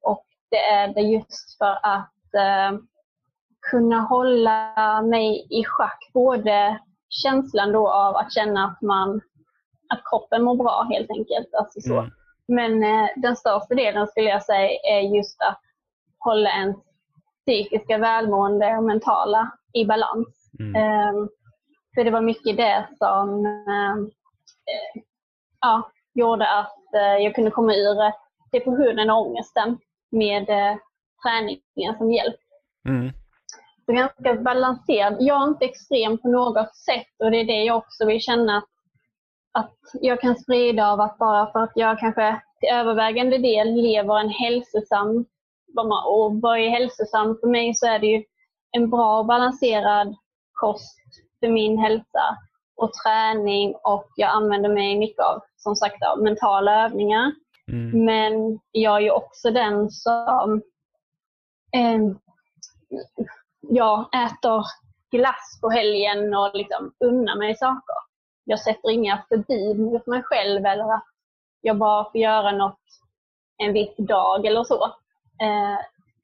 Och 0.01 0.25
det 0.49 0.57
är 0.57 0.87
det 0.87 1.01
just 1.01 1.57
för 1.57 1.79
att 1.83 2.33
eh, 2.33 2.79
kunna 3.71 4.01
hålla 4.01 5.01
mig 5.01 5.47
i 5.49 5.63
schack. 5.65 6.09
Både 6.13 6.79
känslan 7.09 7.71
då 7.71 7.89
av 7.89 8.15
att 8.15 8.33
känna 8.33 8.65
att, 8.65 8.81
man, 8.81 9.21
att 9.89 10.01
kroppen 10.09 10.43
mår 10.43 10.55
bra 10.55 10.87
helt 10.91 11.11
enkelt. 11.11 11.53
Alltså 11.53 11.81
så. 11.81 11.99
Mm. 11.99 12.11
Men 12.47 12.83
eh, 12.83 13.09
den 13.15 13.35
största 13.35 13.75
delen 13.75 14.07
skulle 14.07 14.29
jag 14.29 14.43
säga 14.43 14.69
är 14.69 15.15
just 15.15 15.41
att 15.41 15.61
hålla 16.19 16.51
en 16.51 16.73
psykiska 17.45 17.97
välmående 17.97 18.77
och 18.77 18.83
mentala 18.83 19.51
i 19.73 19.85
balans. 19.85 20.51
Mm. 20.59 20.75
Ehm, 20.75 21.29
för 21.95 22.03
det 22.03 22.11
var 22.11 22.21
mycket 22.21 22.57
det 22.57 22.87
som 22.97 23.45
ehm, 23.45 24.03
eh, 24.67 25.01
ja, 25.61 25.91
gjorde 26.17 26.47
att 26.47 26.93
eh, 26.95 27.23
jag 27.23 27.35
kunde 27.35 27.51
komma 27.51 27.73
ur 27.73 28.01
eh, 28.01 28.13
depressionen 28.51 29.09
och 29.09 29.27
ångesten 29.27 29.77
med 30.11 30.49
eh, 30.49 30.77
träningen 31.23 31.97
som 31.97 32.11
hjälp. 32.11 32.39
Mm. 32.89 33.13
Så 33.85 33.93
ganska 33.93 34.33
balanserad. 34.33 35.17
Jag 35.19 35.43
är 35.43 35.47
inte 35.47 35.65
extrem 35.65 36.17
på 36.17 36.27
något 36.27 36.75
sätt 36.75 37.13
och 37.23 37.31
det 37.31 37.37
är 37.37 37.45
det 37.45 37.63
jag 37.63 37.77
också 37.77 38.05
vill 38.05 38.21
känna 38.21 38.63
att, 39.53 39.77
jag 39.93 40.21
kan 40.21 40.35
sprida 40.35 40.87
av 40.87 41.01
att 41.01 41.17
bara 41.17 41.51
för 41.51 41.59
att 41.59 41.71
jag 41.75 41.99
kanske 41.99 42.41
till 42.59 42.69
övervägande 42.69 43.37
del 43.37 43.73
lever 43.73 44.19
en 44.19 44.29
hälsosam 44.29 45.25
och 46.05 46.41
vad 46.41 46.59
är 46.59 46.69
hälsosam 46.69 47.37
för 47.41 47.47
mig 47.47 47.75
så 47.75 47.85
är 47.85 47.99
det 47.99 48.07
ju 48.07 48.23
en 48.71 48.89
bra 48.89 49.19
och 49.19 49.25
balanserad 49.25 50.15
kost 50.53 50.99
för 51.39 51.47
min 51.47 51.77
hälsa. 51.77 52.37
och 52.75 52.91
träning 52.93 53.75
och 53.83 54.07
jag 54.15 54.29
använder 54.29 54.69
mig 54.69 54.99
mycket 54.99 55.25
av, 55.25 55.41
som 55.57 55.75
sagt, 55.75 56.03
av 56.03 56.23
mentala 56.23 56.85
övningar. 56.85 57.31
Mm. 57.71 58.05
Men 58.05 58.59
jag 58.71 58.95
är 58.95 59.01
ju 59.01 59.11
också 59.11 59.51
den 59.51 59.89
som 59.89 60.61
eh, 61.75 61.99
jag 63.61 63.99
äter 63.99 64.63
glass 65.11 65.59
på 65.61 65.69
helgen 65.69 66.35
och 66.35 66.55
liksom 66.55 66.93
unnar 66.99 67.37
mig 67.37 67.55
saker. 67.55 67.95
Jag 68.43 68.59
sätter 68.59 68.91
inga 68.91 69.23
förbud 69.29 69.79
mot 69.79 70.07
mig 70.07 70.23
själv 70.23 70.65
eller 70.65 70.93
att 70.93 71.05
jag 71.61 71.77
bara 71.77 72.11
får 72.11 72.21
göra 72.21 72.51
något 72.51 72.79
en 73.57 73.73
viss 73.73 73.97
dag 73.97 74.45
eller 74.45 74.63
så. 74.63 74.83
Eh, 75.41 75.77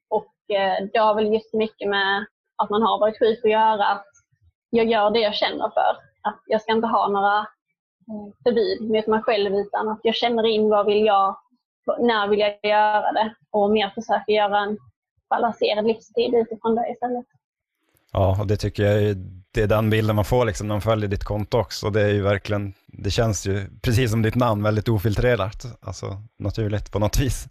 och 0.08 0.56
eh, 0.56 0.88
det 0.92 0.98
har 0.98 1.14
väl 1.14 1.32
just 1.32 1.54
mycket 1.54 1.88
med 1.88 2.26
att 2.56 2.70
man 2.70 2.82
har 2.82 3.00
varit 3.00 3.18
sjuk 3.18 3.44
att 3.44 3.50
göra 3.50 3.86
att 3.86 4.06
jag 4.70 4.86
gör 4.86 5.10
det 5.10 5.20
jag 5.20 5.34
känner 5.34 5.70
för. 5.70 5.96
Att 6.22 6.42
jag 6.46 6.62
ska 6.62 6.72
inte 6.72 6.86
ha 6.86 7.08
några 7.08 7.46
eh, 8.08 8.32
förbud 8.42 8.90
mot 8.90 9.06
mig 9.06 9.22
själv 9.22 9.54
utan 9.54 9.88
att 9.88 10.00
jag 10.02 10.14
känner 10.14 10.46
in 10.46 10.68
vad 10.68 10.86
vill 10.86 11.06
jag, 11.06 11.36
när 11.98 12.28
vill 12.28 12.38
jag 12.38 12.58
göra 12.62 13.12
det 13.12 13.34
och 13.50 13.70
mer 13.70 13.90
försöker 13.94 14.32
göra 14.32 14.58
en 14.58 14.78
balanserad 15.30 15.86
livsstil 15.86 16.34
utifrån 16.34 16.74
det 16.74 16.90
istället. 16.92 17.26
Ja, 18.12 18.36
och 18.40 18.46
det 18.46 18.56
tycker 18.56 18.82
jag 18.82 19.02
är, 19.02 19.16
det 19.54 19.62
är 19.62 19.66
den 19.66 19.90
bilden 19.90 20.16
man 20.16 20.24
får 20.24 20.44
liksom 20.44 20.68
när 20.68 20.74
man 20.74 20.82
följer 20.82 21.08
ditt 21.08 21.24
konto 21.24 21.58
också. 21.58 21.90
Det 21.90 22.02
är 22.02 22.12
ju 22.12 22.22
verkligen, 22.22 22.74
det 22.86 23.10
känns 23.10 23.46
ju 23.46 23.66
precis 23.82 24.10
som 24.10 24.22
ditt 24.22 24.34
namn, 24.34 24.62
väldigt 24.62 24.88
ofiltrerat, 24.88 25.64
alltså 25.80 26.06
naturligt 26.38 26.92
på 26.92 26.98
något 26.98 27.20
vis. 27.20 27.48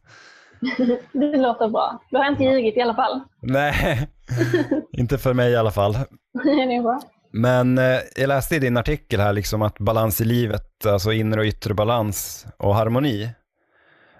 det 1.11 1.37
låter 1.37 1.67
bra. 1.67 2.01
Du 2.09 2.17
har 2.17 2.31
inte 2.31 2.43
ljugit 2.43 2.77
i 2.77 2.81
alla 2.81 2.95
fall. 2.95 3.21
Nej, 3.41 4.07
inte 4.91 5.17
för 5.17 5.33
mig 5.33 5.51
i 5.51 5.55
alla 5.55 5.71
fall. 5.71 5.93
det 6.43 6.49
är 6.49 6.81
bra. 6.81 7.01
Men 7.33 7.77
eh, 7.77 7.99
jag 8.15 8.27
läste 8.27 8.55
i 8.55 8.59
din 8.59 8.77
artikel 8.77 9.19
här 9.19 9.33
liksom 9.33 9.61
att 9.61 9.79
balans 9.79 10.21
i 10.21 10.25
livet, 10.25 10.85
alltså 10.85 11.11
inre 11.11 11.39
och 11.39 11.45
yttre 11.45 11.73
balans 11.73 12.45
och 12.57 12.75
harmoni, 12.75 13.29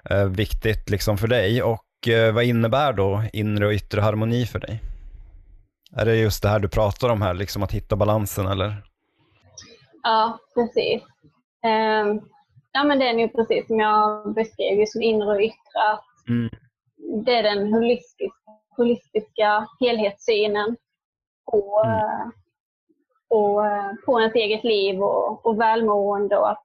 är 0.04 0.26
viktigt 0.26 0.90
liksom 0.90 1.18
för 1.18 1.28
dig. 1.28 1.64
Och 1.64 2.08
eh, 2.08 2.34
vad 2.34 2.44
innebär 2.44 2.94
då 2.94 3.24
inre 3.34 3.66
och 3.66 3.74
yttre 3.74 4.02
harmoni 4.02 4.46
för 4.46 4.60
dig? 4.60 4.82
Är 5.96 6.06
det 6.06 6.16
just 6.16 6.44
det 6.44 6.50
här 6.50 6.60
du 6.60 6.68
pratar 6.68 7.10
om 7.10 7.22
här, 7.22 7.34
liksom 7.34 7.64
att 7.64 7.72
hitta 7.72 7.96
balansen 7.96 8.48
eller? 8.48 8.84
Ja, 10.04 10.40
precis. 10.54 11.02
Um, 11.66 12.30
ja, 12.72 12.84
men 12.84 13.00
det 13.00 13.08
är 13.08 13.14
nog 13.14 13.36
precis 13.36 13.68
som 13.68 13.80
jag 13.80 14.34
beskrev, 14.36 14.80
just 14.80 14.96
med 14.96 15.06
inre 15.06 15.36
och 15.36 15.42
yttre. 15.42 15.80
Att 15.92 16.30
mm. 16.30 16.50
Det 17.26 17.32
är 17.32 17.44
den 17.44 17.74
holistiska, 17.74 18.52
holistiska 18.78 19.68
helhetssynen 19.80 20.76
på, 21.52 21.84
mm. 21.86 22.32
På, 23.34 23.66
eh, 23.66 24.06
på 24.06 24.20
ens 24.20 24.36
eget 24.36 24.64
liv 24.64 25.04
och, 25.04 25.46
och 25.46 25.60
välmående 25.60 26.38
och 26.38 26.50
att 26.50 26.64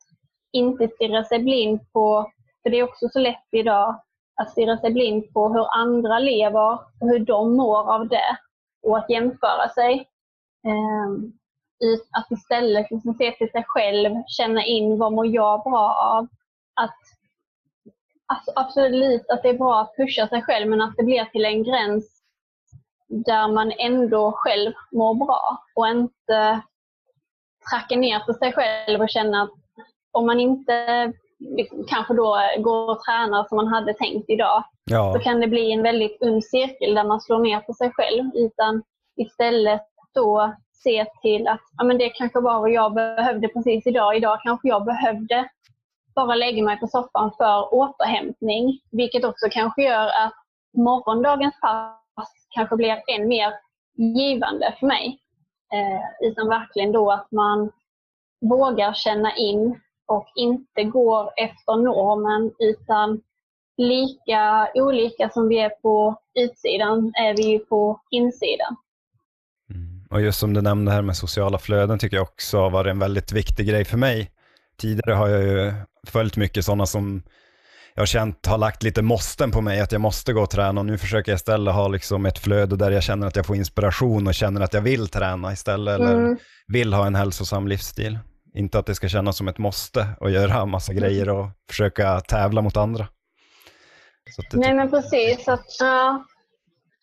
inte 0.52 0.88
stirra 0.88 1.24
sig 1.24 1.38
blind 1.38 1.92
på, 1.92 2.32
för 2.62 2.70
det 2.70 2.78
är 2.78 2.82
också 2.82 3.08
så 3.08 3.18
lätt 3.18 3.48
idag, 3.50 4.02
att 4.40 4.50
stirra 4.50 4.78
sig 4.78 4.92
blind 4.92 5.32
på 5.32 5.48
hur 5.48 5.66
andra 5.76 6.18
lever 6.18 6.72
och 6.72 7.08
hur 7.08 7.18
de 7.18 7.56
mår 7.56 7.94
av 7.94 8.08
det 8.08 8.38
och 8.82 8.98
att 8.98 9.10
jämföra 9.10 9.68
sig. 9.68 10.08
Um, 10.66 11.32
att 12.18 12.30
istället 12.30 12.90
liksom 12.90 13.14
se 13.14 13.32
till 13.32 13.50
sig 13.50 13.64
själv, 13.66 14.10
känna 14.26 14.64
in 14.64 14.98
vad 14.98 15.12
mår 15.12 15.26
jag 15.26 15.62
bra 15.62 15.94
av. 15.94 16.28
Att, 16.74 16.98
alltså 18.26 18.52
absolut 18.54 19.30
att 19.30 19.42
det 19.42 19.48
är 19.48 19.58
bra 19.58 19.80
att 19.80 19.96
pusha 19.96 20.28
sig 20.28 20.42
själv 20.42 20.70
men 20.70 20.80
att 20.80 20.96
det 20.96 21.04
blir 21.04 21.24
till 21.24 21.44
en 21.44 21.64
gräns 21.64 22.17
där 23.08 23.48
man 23.48 23.72
ändå 23.78 24.32
själv 24.36 24.72
mår 24.92 25.14
bra 25.14 25.58
och 25.74 25.88
inte 25.88 26.60
tracka 27.70 27.96
ner 27.96 28.20
på 28.20 28.34
sig 28.34 28.52
själv 28.52 29.00
och 29.00 29.10
känna 29.10 29.42
att 29.42 29.50
om 30.12 30.26
man 30.26 30.40
inte 30.40 31.12
liksom, 31.38 31.84
kanske 31.88 32.14
då 32.14 32.38
går 32.58 32.90
och 32.90 33.00
tränar 33.00 33.44
som 33.48 33.56
man 33.56 33.66
hade 33.66 33.94
tänkt 33.94 34.30
idag 34.30 34.64
ja. 34.84 35.12
så 35.12 35.18
kan 35.18 35.40
det 35.40 35.46
bli 35.46 35.72
en 35.72 35.82
väldigt 35.82 36.22
ung 36.22 36.42
cirkel 36.42 36.94
där 36.94 37.04
man 37.04 37.20
slår 37.20 37.38
ner 37.38 37.60
på 37.60 37.72
sig 37.72 37.90
själv. 37.92 38.30
Utan 38.34 38.82
istället 39.16 39.82
då 40.14 40.54
se 40.72 41.06
till 41.22 41.48
att 41.48 41.60
ja, 41.78 41.84
men 41.84 41.98
det 41.98 42.10
kanske 42.10 42.40
var 42.40 42.60
vad 42.60 42.70
jag 42.70 42.94
behövde 42.94 43.48
precis 43.48 43.86
idag. 43.86 44.16
Idag 44.16 44.40
kanske 44.42 44.68
jag 44.68 44.84
behövde 44.84 45.48
bara 46.14 46.34
lägga 46.34 46.62
mig 46.64 46.80
på 46.80 46.86
soffan 46.86 47.32
för 47.38 47.74
återhämtning. 47.74 48.80
Vilket 48.90 49.24
också 49.24 49.46
kanske 49.50 49.82
gör 49.82 50.06
att 50.06 50.34
morgondagens 50.76 51.60
pass 51.60 52.07
kanske 52.50 52.76
blir 52.76 53.02
än 53.06 53.28
mer 53.28 53.52
givande 53.96 54.74
för 54.80 54.86
mig. 54.86 55.18
Eh, 55.72 56.28
utan 56.28 56.48
verkligen 56.48 56.92
då 56.92 57.10
att 57.10 57.30
man 57.30 57.70
vågar 58.40 58.92
känna 58.92 59.36
in 59.36 59.80
och 60.06 60.26
inte 60.34 60.84
går 60.84 61.30
efter 61.36 61.76
normen 61.76 62.52
utan 62.58 63.20
lika 63.76 64.68
olika 64.74 65.30
som 65.30 65.48
vi 65.48 65.58
är 65.58 65.68
på 65.68 66.20
utsidan 66.34 67.12
är 67.14 67.36
vi 67.36 67.58
på 67.58 68.00
insidan. 68.10 68.76
Mm. 69.70 70.06
Och 70.10 70.20
just 70.20 70.38
som 70.38 70.54
du 70.54 70.60
nämnde 70.60 70.92
här 70.92 71.02
med 71.02 71.16
sociala 71.16 71.58
flöden 71.58 71.98
tycker 71.98 72.16
jag 72.16 72.22
också 72.22 72.58
har 72.58 72.70
varit 72.70 72.90
en 72.90 72.98
väldigt 72.98 73.32
viktig 73.32 73.66
grej 73.66 73.84
för 73.84 73.96
mig. 73.96 74.30
Tidigare 74.76 75.14
har 75.14 75.28
jag 75.28 75.42
ju 75.42 75.72
följt 76.06 76.36
mycket 76.36 76.64
sådana 76.64 76.86
som 76.86 77.22
jag 77.98 78.02
har 78.02 78.06
känt 78.06 78.46
har 78.46 78.58
lagt 78.58 78.82
lite 78.82 79.02
måsten 79.02 79.50
på 79.50 79.60
mig, 79.60 79.80
att 79.80 79.92
jag 79.92 80.00
måste 80.00 80.32
gå 80.32 80.42
och 80.42 80.50
träna 80.50 80.80
och 80.80 80.86
nu 80.86 80.98
försöker 80.98 81.32
jag 81.32 81.36
istället 81.36 81.74
ha 81.74 81.88
liksom 81.88 82.26
ett 82.26 82.38
flöde 82.38 82.76
där 82.76 82.90
jag 82.90 83.02
känner 83.02 83.26
att 83.26 83.36
jag 83.36 83.46
får 83.46 83.56
inspiration 83.56 84.26
och 84.26 84.34
känner 84.34 84.60
att 84.60 84.74
jag 84.74 84.80
vill 84.80 85.08
träna 85.08 85.52
istället 85.52 86.00
mm. 86.00 86.10
eller 86.10 86.38
vill 86.72 86.92
ha 86.92 87.06
en 87.06 87.14
hälsosam 87.14 87.68
livsstil. 87.68 88.18
Inte 88.54 88.78
att 88.78 88.86
det 88.86 88.94
ska 88.94 89.08
kännas 89.08 89.36
som 89.36 89.48
ett 89.48 89.58
måste 89.58 90.06
och 90.20 90.30
göra 90.30 90.66
massa 90.66 90.92
mm. 90.92 91.02
grejer 91.02 91.28
och 91.28 91.46
försöka 91.70 92.20
tävla 92.20 92.62
mot 92.62 92.76
andra. 92.76 93.06
Nej 94.52 94.74
men 94.74 94.90
precis. 94.90 95.48
Att, 95.48 95.66
ja. 95.80 96.24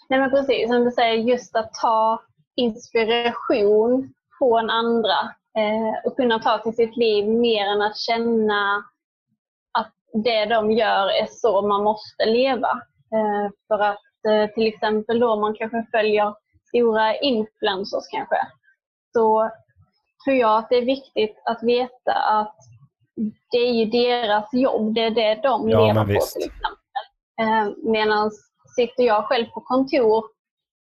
Nej 0.09 0.19
men 0.19 0.29
precis, 0.29 0.67
som 0.67 0.85
du 0.85 0.91
säger, 0.91 1.15
just 1.15 1.55
att 1.55 1.73
ta 1.73 2.21
inspiration 2.55 4.13
från 4.39 4.69
andra 4.69 5.19
eh, 5.57 6.05
och 6.05 6.15
kunna 6.15 6.39
ta 6.39 6.57
till 6.57 6.75
sitt 6.75 6.97
liv 6.97 7.27
mer 7.27 7.65
än 7.65 7.81
att 7.81 7.97
känna 7.97 8.77
att 8.77 8.94
det 10.23 10.45
de 10.45 10.71
gör 10.71 11.07
är 11.07 11.27
så 11.29 11.67
man 11.67 11.83
måste 11.83 12.25
leva. 12.25 12.71
Eh, 13.15 13.51
för 13.67 13.79
att 13.79 14.25
eh, 14.27 14.53
till 14.53 14.67
exempel 14.67 15.19
då 15.19 15.35
man 15.35 15.53
kanske 15.53 15.85
följer 15.91 16.33
stora 16.67 17.15
influencers 17.15 18.07
kanske, 18.11 18.37
så 19.13 19.51
tror 20.25 20.37
jag 20.37 20.57
att 20.57 20.69
det 20.69 20.75
är 20.75 20.85
viktigt 20.85 21.41
att 21.45 21.63
veta 21.63 22.13
att 22.13 22.55
det 23.51 23.57
är 23.57 23.73
ju 23.73 23.85
deras 23.85 24.53
jobb, 24.53 24.93
det 24.93 25.01
är 25.01 25.11
det 25.11 25.41
de 25.43 25.69
ja, 25.69 25.87
lever 25.87 26.01
på 26.01 26.21
till 26.21 26.49
exempel. 26.49 27.03
Eh, 27.41 27.91
Medan 27.91 28.31
sitter 28.75 29.03
jag 29.03 29.25
själv 29.25 29.45
på 29.45 29.61
kontor 29.61 30.25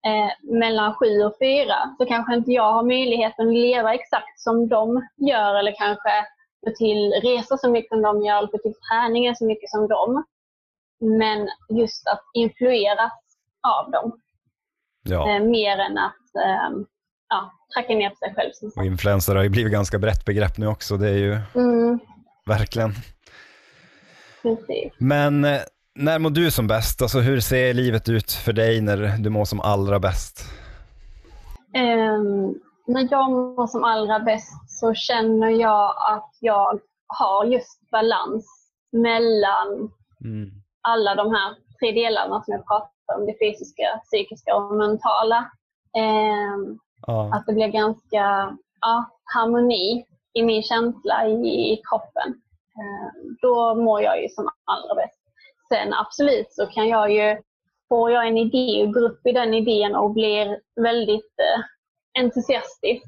eh, 0.07 0.57
mellan 0.59 0.95
sju 0.95 1.23
och 1.23 1.35
fyra 1.41 1.75
så 1.97 2.05
kanske 2.05 2.35
inte 2.35 2.51
jag 2.51 2.71
har 2.73 2.83
möjligheten 2.83 3.47
att 3.47 3.53
leva 3.53 3.93
exakt 3.93 4.39
som 4.39 4.67
de 4.67 5.07
gör 5.17 5.55
eller 5.55 5.75
kanske 5.77 6.09
gå 6.65 6.71
till 6.71 7.11
resor 7.23 7.57
så 7.57 7.69
mycket 7.69 7.89
som 7.89 8.01
de 8.01 8.21
gör 8.21 8.41
gå 8.41 8.57
till 8.57 8.73
träningar 8.89 9.33
så 9.33 9.45
mycket 9.45 9.69
som 9.69 9.87
de. 9.87 10.23
Men 10.99 11.49
just 11.79 12.07
att 12.07 12.23
influeras 12.33 13.13
av 13.67 13.91
dem. 13.91 14.19
Ja. 15.03 15.29
Eh, 15.29 15.43
mer 15.43 15.77
än 15.77 15.97
att 15.97 16.35
eh, 16.45 16.85
ja, 17.29 17.51
tracka 17.73 17.93
ner 17.93 18.09
på 18.09 18.15
sig 18.15 18.33
själv. 18.35 18.51
Och 18.75 18.85
influencer 18.85 19.35
har 19.35 19.43
ju 19.43 19.49
blivit 19.49 19.71
ganska 19.71 19.99
brett 19.99 20.25
begrepp 20.25 20.57
nu 20.57 20.67
också. 20.67 20.97
Det 20.97 21.09
är 21.09 21.17
ju 21.17 21.37
mm. 21.55 21.99
verkligen. 22.45 22.93
Precis. 24.41 24.93
Men 24.97 25.45
eh, 25.45 25.61
när 25.95 26.19
mår 26.19 26.29
du 26.29 26.51
som 26.51 26.67
bäst? 26.67 27.01
Alltså 27.01 27.19
hur 27.19 27.39
ser 27.39 27.73
livet 27.73 28.09
ut 28.09 28.31
för 28.31 28.53
dig 28.53 28.81
när 28.81 29.17
du 29.17 29.29
mår 29.29 29.45
som 29.45 29.59
allra 29.59 29.99
bäst? 29.99 30.49
Um, 31.75 32.59
när 32.87 33.07
jag 33.11 33.31
mår 33.31 33.67
som 33.67 33.83
allra 33.83 34.19
bäst 34.19 34.79
så 34.79 34.93
känner 34.93 35.49
jag 35.49 35.95
att 36.11 36.31
jag 36.39 36.79
har 37.07 37.45
just 37.45 37.89
balans 37.91 38.71
mellan 38.91 39.91
mm. 40.23 40.49
alla 40.81 41.15
de 41.15 41.31
här 41.31 41.55
tre 41.79 41.91
delarna 41.91 42.43
som 42.43 42.53
jag 42.53 42.67
pratade 42.67 43.19
om. 43.19 43.25
Det 43.25 43.35
fysiska, 43.39 44.01
psykiska 44.03 44.55
och 44.55 44.75
mentala. 44.75 45.51
Um, 45.97 46.79
ja. 47.07 47.35
Att 47.35 47.45
det 47.45 47.53
blir 47.53 47.67
ganska 47.67 48.57
ja, 48.81 49.05
harmoni 49.23 50.05
i 50.33 50.43
min 50.43 50.63
känsla 50.63 51.27
i, 51.27 51.73
i 51.73 51.81
kroppen. 51.89 52.33
Um, 52.81 53.37
då 53.41 53.75
mår 53.75 54.01
jag 54.01 54.21
ju 54.21 54.29
som 54.29 54.49
allra 54.63 54.95
bäst. 54.95 55.19
Sen 55.69 55.93
absolut 55.93 56.47
så 56.49 56.65
kan 56.65 56.87
jag 56.87 57.11
ju, 57.11 57.41
får 57.89 58.11
jag 58.11 58.27
en 58.27 58.37
idé 58.37 58.83
och 58.83 58.93
går 58.93 59.01
upp 59.01 59.25
i 59.25 59.31
den 59.31 59.53
idén 59.53 59.95
och 59.95 60.11
blir 60.11 60.59
väldigt 60.75 61.39
eh, 61.39 61.63
entusiastisk 62.19 63.05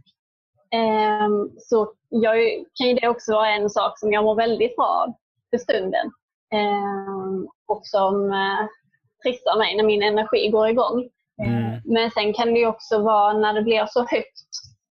eh, 0.74 1.30
så 1.58 1.94
jag, 2.10 2.36
kan 2.74 2.88
ju 2.88 2.94
det 2.94 3.08
också 3.08 3.34
vara 3.34 3.50
en 3.50 3.70
sak 3.70 4.00
som 4.00 4.12
jag 4.12 4.24
mår 4.24 4.36
väldigt 4.36 4.76
bra 4.76 4.86
av 4.86 5.14
för 5.50 5.58
stunden. 5.58 6.12
Eh, 6.54 7.50
och 7.68 7.82
som 7.84 8.32
eh, 8.32 8.68
trissar 9.24 9.58
mig 9.58 9.76
när 9.76 9.84
min 9.84 10.04
energi 10.04 10.50
går 10.50 10.68
igång. 10.68 11.10
Mm. 11.44 11.82
Men 11.86 12.12
sen 12.12 12.34
kan 12.34 12.54
det 12.54 12.66
också 12.66 13.02
vara 13.02 13.34
när 13.34 13.54
det 13.54 13.62
blir 13.62 13.86
så 13.86 14.00
högt, 14.00 14.48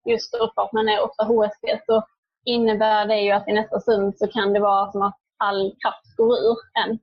just 0.09 0.37
för 0.37 0.63
att 0.63 0.73
man 0.73 0.89
är 0.89 1.03
ofta 1.03 1.23
HSP, 1.23 1.79
så 1.85 2.03
innebär 2.45 3.05
det 3.05 3.21
ju 3.21 3.31
att 3.31 3.47
i 3.47 3.53
nästa 3.53 3.79
stund 3.79 4.17
så 4.17 4.27
kan 4.27 4.53
det 4.53 4.59
vara 4.59 4.91
som 4.91 5.01
att 5.01 5.15
all 5.37 5.75
kraft 5.81 6.17
går 6.17 6.33
ur 6.37 6.57
en. 6.85 6.99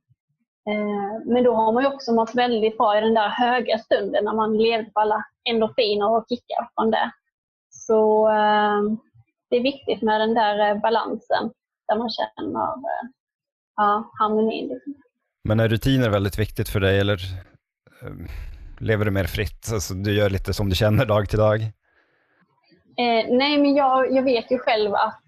Eh, 0.70 1.26
men 1.32 1.44
då 1.44 1.54
har 1.54 1.72
man 1.72 1.82
ju 1.82 1.88
också 1.88 2.12
mått 2.12 2.34
väldigt 2.34 2.78
bra 2.78 2.98
i 2.98 3.00
den 3.00 3.14
där 3.14 3.28
höga 3.28 3.78
stunden 3.78 4.24
när 4.24 4.34
man 4.34 4.58
levde 4.58 4.90
på 4.90 5.00
alla 5.00 5.24
endorfiner 5.50 6.10
och 6.10 6.26
kickar 6.28 6.68
från 6.74 6.90
det. 6.90 7.10
Så 7.70 8.28
eh, 8.28 8.82
det 9.50 9.56
är 9.56 9.62
viktigt 9.62 10.02
med 10.02 10.20
den 10.20 10.34
där 10.34 10.70
eh, 10.70 10.80
balansen 10.80 11.50
där 11.88 11.98
man 11.98 12.10
känner 12.10 12.68
ja, 13.76 14.10
harmonin. 14.18 14.68
Liksom. 14.68 14.94
Men 15.44 15.60
är 15.60 15.68
rutiner 15.68 16.10
väldigt 16.10 16.38
viktigt 16.38 16.68
för 16.68 16.80
dig 16.80 17.00
eller 17.00 17.18
lever 18.80 19.04
du 19.04 19.10
mer 19.10 19.24
fritt? 19.24 19.70
Alltså, 19.72 19.94
du 19.94 20.14
gör 20.14 20.30
lite 20.30 20.54
som 20.54 20.68
du 20.68 20.76
känner 20.76 21.06
dag 21.06 21.28
till 21.28 21.38
dag? 21.38 21.62
Eh, 22.96 23.26
nej, 23.28 23.58
men 23.58 23.74
jag, 23.74 24.12
jag 24.12 24.22
vet 24.22 24.50
ju 24.50 24.58
själv 24.58 24.94
att 24.94 25.22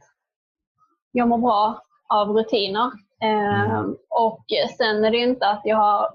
jag 1.13 1.29
mår 1.29 1.39
bra 1.39 1.83
av 2.09 2.29
rutiner. 2.29 2.91
Mm. 3.23 3.97
Och 4.11 4.45
sen 4.77 5.05
är 5.05 5.11
det 5.11 5.19
inte 5.19 5.49
att 5.49 5.61
jag 5.65 5.77
har 5.77 6.11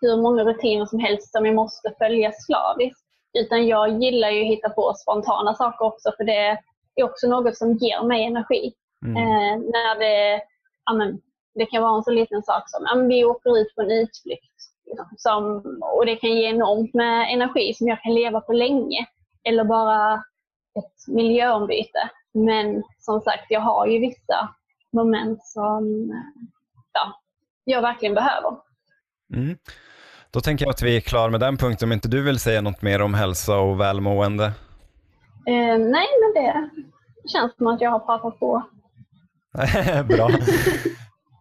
hur 0.00 0.22
många 0.22 0.44
rutiner 0.44 0.86
som 0.86 0.98
helst 0.98 1.32
som 1.32 1.46
jag 1.46 1.54
måste 1.54 1.94
följa 1.98 2.32
slaviskt. 2.32 3.06
Utan 3.38 3.66
jag 3.66 4.02
gillar 4.02 4.30
ju 4.30 4.40
att 4.42 4.48
hitta 4.48 4.70
på 4.70 4.94
spontana 4.94 5.54
saker 5.54 5.84
också 5.84 6.12
för 6.16 6.24
det 6.24 6.58
är 6.94 7.04
också 7.04 7.26
något 7.26 7.56
som 7.56 7.72
ger 7.72 8.02
mig 8.02 8.24
energi. 8.24 8.72
Mm. 9.04 9.16
Eh, 9.16 9.58
när 9.58 9.98
det, 9.98 10.42
amen, 10.90 11.20
det 11.54 11.66
kan 11.66 11.82
vara 11.82 11.96
en 11.96 12.02
så 12.02 12.10
liten 12.10 12.42
sak 12.42 12.62
som 12.66 12.86
att 12.86 13.08
vi 13.08 13.24
åker 13.24 13.58
ut 13.58 13.74
på 13.74 13.82
en 13.82 13.90
utflykt. 13.90 14.52
Liksom, 14.86 15.06
som, 15.16 15.62
och 15.82 16.06
det 16.06 16.16
kan 16.16 16.30
ge 16.30 16.48
enormt 16.48 16.94
med 16.94 17.32
energi 17.32 17.74
som 17.74 17.88
jag 17.88 18.02
kan 18.02 18.14
leva 18.14 18.40
på 18.40 18.52
länge. 18.52 19.06
Eller 19.44 19.64
bara 19.64 20.14
ett 20.78 21.14
miljöombyte. 21.14 22.10
Men 22.34 22.82
som 22.98 23.20
sagt, 23.20 23.46
jag 23.48 23.60
har 23.60 23.86
ju 23.86 23.98
vissa 23.98 24.48
moment 24.92 25.44
som 25.44 26.12
ja, 26.92 27.20
jag 27.64 27.82
verkligen 27.82 28.14
behöver. 28.14 28.56
Mm. 29.34 29.56
Då 30.30 30.40
tänker 30.40 30.64
jag 30.64 30.70
att 30.70 30.82
vi 30.82 30.96
är 30.96 31.00
klara 31.00 31.30
med 31.30 31.40
den 31.40 31.56
punkten, 31.56 31.88
om 31.88 31.92
inte 31.92 32.08
du 32.08 32.22
vill 32.22 32.38
säga 32.38 32.60
något 32.60 32.82
mer 32.82 33.02
om 33.02 33.14
hälsa 33.14 33.58
och 33.58 33.80
välmående? 33.80 34.44
Eh, 35.46 35.78
nej, 35.78 36.06
men 36.20 36.34
det 36.34 36.70
känns 37.28 37.56
som 37.56 37.66
att 37.66 37.80
jag 37.80 37.90
har 37.90 37.98
pratat 37.98 38.40
på. 38.40 38.62
Bra. 40.08 40.30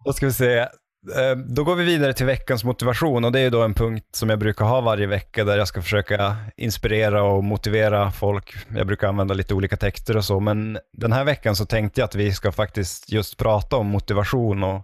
Då 0.05 0.13
ska 0.13 0.25
vi 0.25 0.33
se. 0.33 0.67
Eh, 1.09 1.37
då 1.37 1.63
går 1.63 1.75
vi 1.75 1.83
vidare 1.83 2.13
till 2.13 2.25
veckans 2.25 2.63
motivation 2.63 3.25
och 3.25 3.31
det 3.31 3.39
är 3.39 3.49
då 3.49 3.61
en 3.63 3.73
punkt 3.73 4.05
som 4.11 4.29
jag 4.29 4.39
brukar 4.39 4.65
ha 4.65 4.81
varje 4.81 5.07
vecka 5.07 5.43
där 5.43 5.57
jag 5.57 5.67
ska 5.67 5.81
försöka 5.81 6.35
inspirera 6.57 7.23
och 7.23 7.43
motivera 7.43 8.11
folk. 8.11 8.55
Jag 8.75 8.87
brukar 8.87 9.07
använda 9.07 9.33
lite 9.33 9.53
olika 9.53 9.77
texter 9.77 10.17
och 10.17 10.25
så, 10.25 10.39
men 10.39 10.77
den 10.93 11.11
här 11.11 11.23
veckan 11.23 11.55
så 11.55 11.65
tänkte 11.65 12.01
jag 12.01 12.05
att 12.05 12.15
vi 12.15 12.33
ska 12.33 12.51
faktiskt 12.51 13.11
just 13.11 13.37
prata 13.37 13.77
om 13.77 13.87
motivation 13.87 14.63
och 14.63 14.81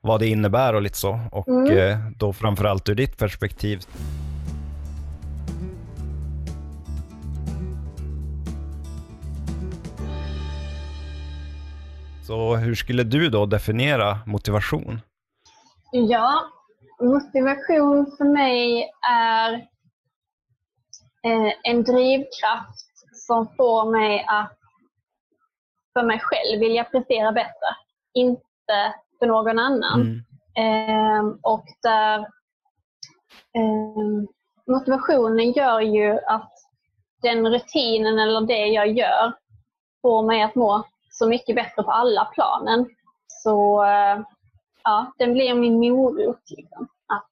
vad 0.00 0.20
det 0.20 0.26
innebär 0.26 0.74
och 0.74 0.82
lite 0.82 0.98
så. 0.98 1.20
Och 1.32 1.48
mm. 1.48 1.78
Eh, 1.78 1.98
då 2.16 2.32
framförallt 2.32 2.88
ur 2.88 2.94
ditt 2.94 3.18
perspektiv. 3.18 3.80
Så 12.22 12.56
hur 12.56 12.74
skulle 12.74 13.02
du 13.02 13.28
då 13.28 13.46
definiera 13.46 14.18
motivation? 14.26 15.00
Ja, 15.90 16.50
motivation 17.00 18.16
för 18.18 18.24
mig 18.24 18.90
är 19.10 19.52
eh, 21.22 21.52
en 21.62 21.82
drivkraft 21.82 22.88
som 23.12 23.48
får 23.56 23.90
mig 23.90 24.24
att 24.28 24.58
för 25.92 26.02
mig 26.02 26.20
själv 26.22 26.60
vilja 26.60 26.84
prestera 26.84 27.32
bättre. 27.32 27.76
Inte 28.14 28.94
för 29.18 29.26
någon 29.26 29.58
annan. 29.58 30.00
Mm. 30.00 30.24
Eh, 30.56 31.34
och 31.42 31.64
där 31.82 32.18
eh, 33.54 34.28
motivationen 34.66 35.52
gör 35.52 35.80
ju 35.80 36.18
att 36.26 36.52
den 37.22 37.48
rutinen 37.48 38.18
eller 38.18 38.40
det 38.40 38.66
jag 38.66 38.88
gör 38.88 39.32
får 40.02 40.22
mig 40.22 40.42
att 40.42 40.54
må 40.54 40.84
så 41.10 41.28
mycket 41.28 41.56
bättre 41.56 41.82
på 41.82 41.90
alla 41.90 42.24
planen. 42.24 42.86
Så 43.26 43.84
eh, 43.84 44.18
ja, 44.84 45.12
den 45.18 45.32
blir 45.32 45.54
min 45.54 45.80
morot 45.80 46.42
liksom, 46.56 46.88
att 47.06 47.28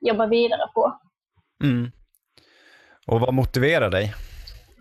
jobba 0.00 0.26
vidare 0.26 0.68
på. 0.74 1.00
Mm. 1.64 1.90
Och 3.06 3.20
vad 3.20 3.34
motiverar 3.34 3.90
dig? 3.90 4.14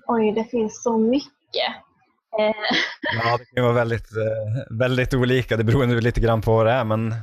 Oj, 0.07 0.32
det 0.32 0.43
finns 0.43 0.84
så 0.84 0.97
mycket. 0.97 1.70
Eh. 2.39 2.53
Ja, 3.24 3.38
det 3.38 3.45
kan 3.55 3.63
vara 3.63 3.74
väldigt, 3.74 4.11
eh, 4.17 4.78
väldigt 4.80 5.13
olika. 5.13 5.57
Det 5.57 5.63
beror 5.63 6.01
lite 6.01 6.22
grann 6.22 6.41
på 6.41 6.55
vad 6.55 6.65
det 6.65 6.72
är, 6.72 6.84
men 6.84 7.13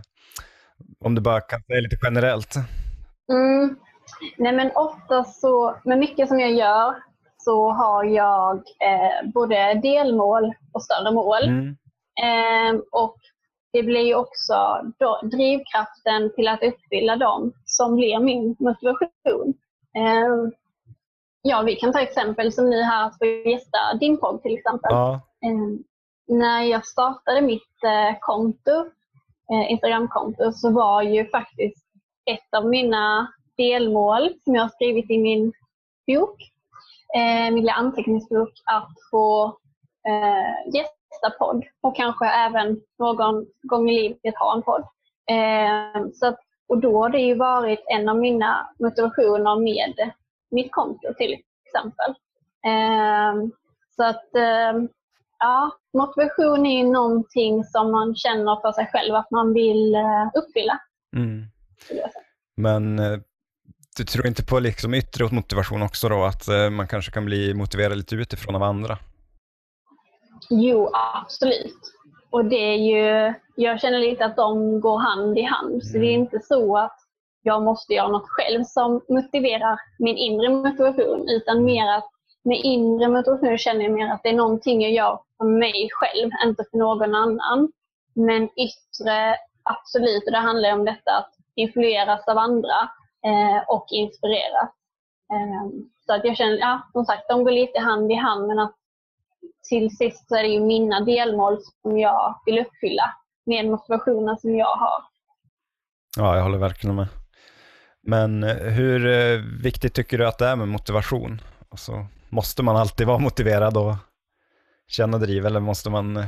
om 1.05 1.15
du 1.15 1.21
bara 1.21 1.41
kan 1.41 1.63
säga 1.63 1.81
lite 1.81 1.99
generellt. 2.03 2.55
Mm. 3.33 3.77
Nej, 4.37 4.53
men 4.53 4.71
ofta 4.75 5.25
så, 5.25 5.77
med 5.85 5.99
mycket 5.99 6.29
som 6.29 6.41
jag 6.41 6.53
gör, 6.53 6.95
så 7.39 7.71
har 7.71 8.05
jag 8.05 8.57
eh, 8.57 9.31
både 9.35 9.81
delmål 9.83 10.55
och 10.73 10.83
större 10.83 11.13
mål. 11.13 11.43
Mm. 11.45 11.77
Eh, 12.23 12.81
och 12.93 13.17
det 13.77 13.83
blir 13.83 14.01
ju 14.01 14.15
också 14.15 14.83
drivkraften 15.23 16.33
till 16.35 16.49
att 16.49 16.63
uppfylla 16.63 17.17
dem 17.17 17.53
som 17.65 17.97
blir 17.97 18.19
min 18.19 18.57
motivation. 18.59 19.55
Eh, 19.97 20.51
ja, 21.43 21.63
vi 21.63 21.77
kan 21.77 21.93
ta 21.93 22.01
exempel 22.01 22.53
som 22.53 22.71
nu 22.71 22.83
här 22.83 23.07
att 23.07 23.19
få 23.19 23.25
gästa 23.25 23.79
din 24.01 24.19
podd 24.21 24.43
till 24.43 24.55
exempel. 24.55 24.91
Ja. 24.91 25.21
Eh, 25.45 25.79
när 26.37 26.63
jag 26.63 26.87
startade 26.87 27.41
mitt 27.41 27.85
eh, 27.85 28.19
konto, 28.21 28.71
eh, 29.53 29.71
Instagramkonto, 29.71 30.53
så 30.53 30.71
var 30.71 31.03
ju 31.03 31.31
faktiskt 31.31 31.87
ett 32.31 32.55
av 32.57 32.67
mina 32.67 33.33
delmål 33.57 34.35
som 34.45 34.55
jag 34.55 34.63
har 34.63 34.69
skrivit 34.69 35.11
i 35.11 35.19
min 35.19 35.53
bok, 36.07 36.43
eh, 37.17 37.45
min 37.45 37.57
lilla 37.57 37.73
anteckningsbok, 37.73 38.53
att 38.65 38.93
få 39.11 39.59
gästa 40.75 40.96
nästa 41.11 41.39
podd 41.39 41.65
och 41.81 41.97
kanske 41.97 42.27
även 42.27 42.81
någon 42.99 43.47
gång 43.63 43.91
i 43.91 44.03
livet 44.03 44.39
ha 44.39 44.57
en 44.57 44.63
podd. 44.63 44.85
Eh, 45.31 46.07
så 46.15 46.27
att, 46.27 46.39
och 46.69 46.79
då 46.79 47.03
har 47.03 47.09
det 47.09 47.19
ju 47.19 47.35
varit 47.35 47.85
en 47.87 48.09
av 48.09 48.17
mina 48.17 48.69
motivationer 48.79 49.61
med 49.61 50.13
mitt 50.51 50.73
konto 50.73 51.15
till 51.17 51.37
exempel. 51.65 52.11
Eh, 52.67 53.49
så 53.97 54.05
att 54.05 54.35
eh, 54.35 54.83
ja, 55.39 55.71
motivation 55.93 56.67
är 56.67 56.79
ju 56.79 56.93
någonting 56.93 57.65
som 57.65 57.91
man 57.91 58.15
känner 58.15 58.61
för 58.61 58.73
sig 58.73 58.89
själv 58.93 59.15
att 59.15 59.31
man 59.31 59.55
vill 59.55 59.95
eh, 59.95 60.27
uppfylla. 60.35 60.81
Mm. 61.17 61.45
Men 62.57 62.99
eh, 62.99 63.19
du 63.97 64.05
tror 64.05 64.27
inte 64.27 64.45
på 64.45 64.59
liksom 64.59 64.95
yttre 64.95 65.29
motivation 65.33 65.83
också 65.83 66.09
då, 66.09 66.25
att 66.25 66.49
eh, 66.49 66.71
man 66.71 66.89
kanske 66.89 67.13
kan 67.13 67.25
bli 67.25 67.55
motiverad 67.55 67.97
lite 67.97 68.15
utifrån 68.15 68.55
av 68.55 68.63
andra? 68.63 68.99
Jo, 70.51 70.91
absolut. 70.93 71.81
Och 72.31 72.45
det 72.45 72.57
är 72.75 72.77
ju, 72.77 73.35
jag 73.57 73.81
känner 73.81 73.99
lite 73.99 74.25
att 74.25 74.37
de 74.37 74.81
går 74.81 74.99
hand 74.99 75.39
i 75.39 75.43
hand. 75.43 75.85
Så 75.85 75.99
det 75.99 76.07
är 76.07 76.15
mm. 76.15 76.23
inte 76.23 76.41
så 76.41 76.77
att 76.77 76.99
jag 77.43 77.63
måste 77.63 77.95
göra 77.95 78.09
något 78.09 78.29
själv 78.29 78.65
som 78.65 79.01
motiverar 79.09 79.79
min 79.99 80.17
inre 80.17 80.49
motivation, 80.49 81.29
utan 81.29 81.65
mer 81.65 81.93
att 81.93 82.11
med 82.45 82.61
inre 82.65 83.09
motivation 83.09 83.59
känner 83.59 83.83
jag 83.85 83.93
mer 83.93 84.13
att 84.13 84.23
det 84.23 84.29
är 84.29 84.35
någonting 84.35 84.83
jag 84.83 84.93
gör 84.93 85.21
för 85.39 85.45
mig 85.45 85.89
själv, 85.93 86.31
inte 86.45 86.65
för 86.71 86.79
någon 86.79 87.15
annan. 87.15 87.73
Men 88.15 88.43
yttre, 88.45 89.37
absolut, 89.63 90.25
och 90.27 90.33
det 90.33 90.39
handlar 90.39 90.73
om 90.73 90.85
detta 90.85 91.13
att 91.17 91.33
influeras 91.55 92.29
av 92.29 92.39
andra 92.39 92.81
eh, 93.27 93.69
och 93.69 93.87
inspireras. 93.91 94.71
Eh, 95.33 95.71
så 96.07 96.13
att 96.13 96.25
jag 96.25 96.37
känner, 96.37 96.59
ja, 96.59 96.83
som 96.93 97.05
sagt, 97.05 97.29
de 97.29 97.45
går 97.45 97.51
lite 97.51 97.81
hand 97.81 98.13
i 98.13 98.15
hand, 98.15 98.47
men 98.47 98.59
att 98.59 98.75
till 99.69 99.97
sist 99.97 100.29
så 100.29 100.37
är 100.37 100.43
det 100.43 100.49
ju 100.49 100.61
mina 100.61 101.01
delmål 101.01 101.59
som 101.83 101.99
jag 101.99 102.41
vill 102.47 102.59
uppfylla 102.59 103.15
med 103.47 103.67
motivationen 103.67 104.37
som 104.39 104.57
jag 104.57 104.77
har. 104.77 105.03
Ja, 106.17 106.37
jag 106.37 106.43
håller 106.43 106.59
verkligen 106.59 106.97
med. 106.97 107.09
Men 108.03 108.45
eh, 108.45 108.57
hur 108.57 109.07
eh, 109.07 109.41
viktigt 109.63 109.95
tycker 109.95 110.19
du 110.19 110.27
att 110.27 110.39
det 110.39 110.47
är 110.47 110.57
med 110.57 110.69
motivation? 110.69 111.41
Alltså, 111.69 112.07
måste 112.29 112.63
man 112.63 112.77
alltid 112.77 113.07
vara 113.07 113.19
motiverad 113.19 113.77
och 113.77 113.95
känna 114.89 115.19
driv 115.19 115.47
eller 115.47 115.61
måste 115.61 115.91
man 115.91 116.17
eh, 116.17 116.27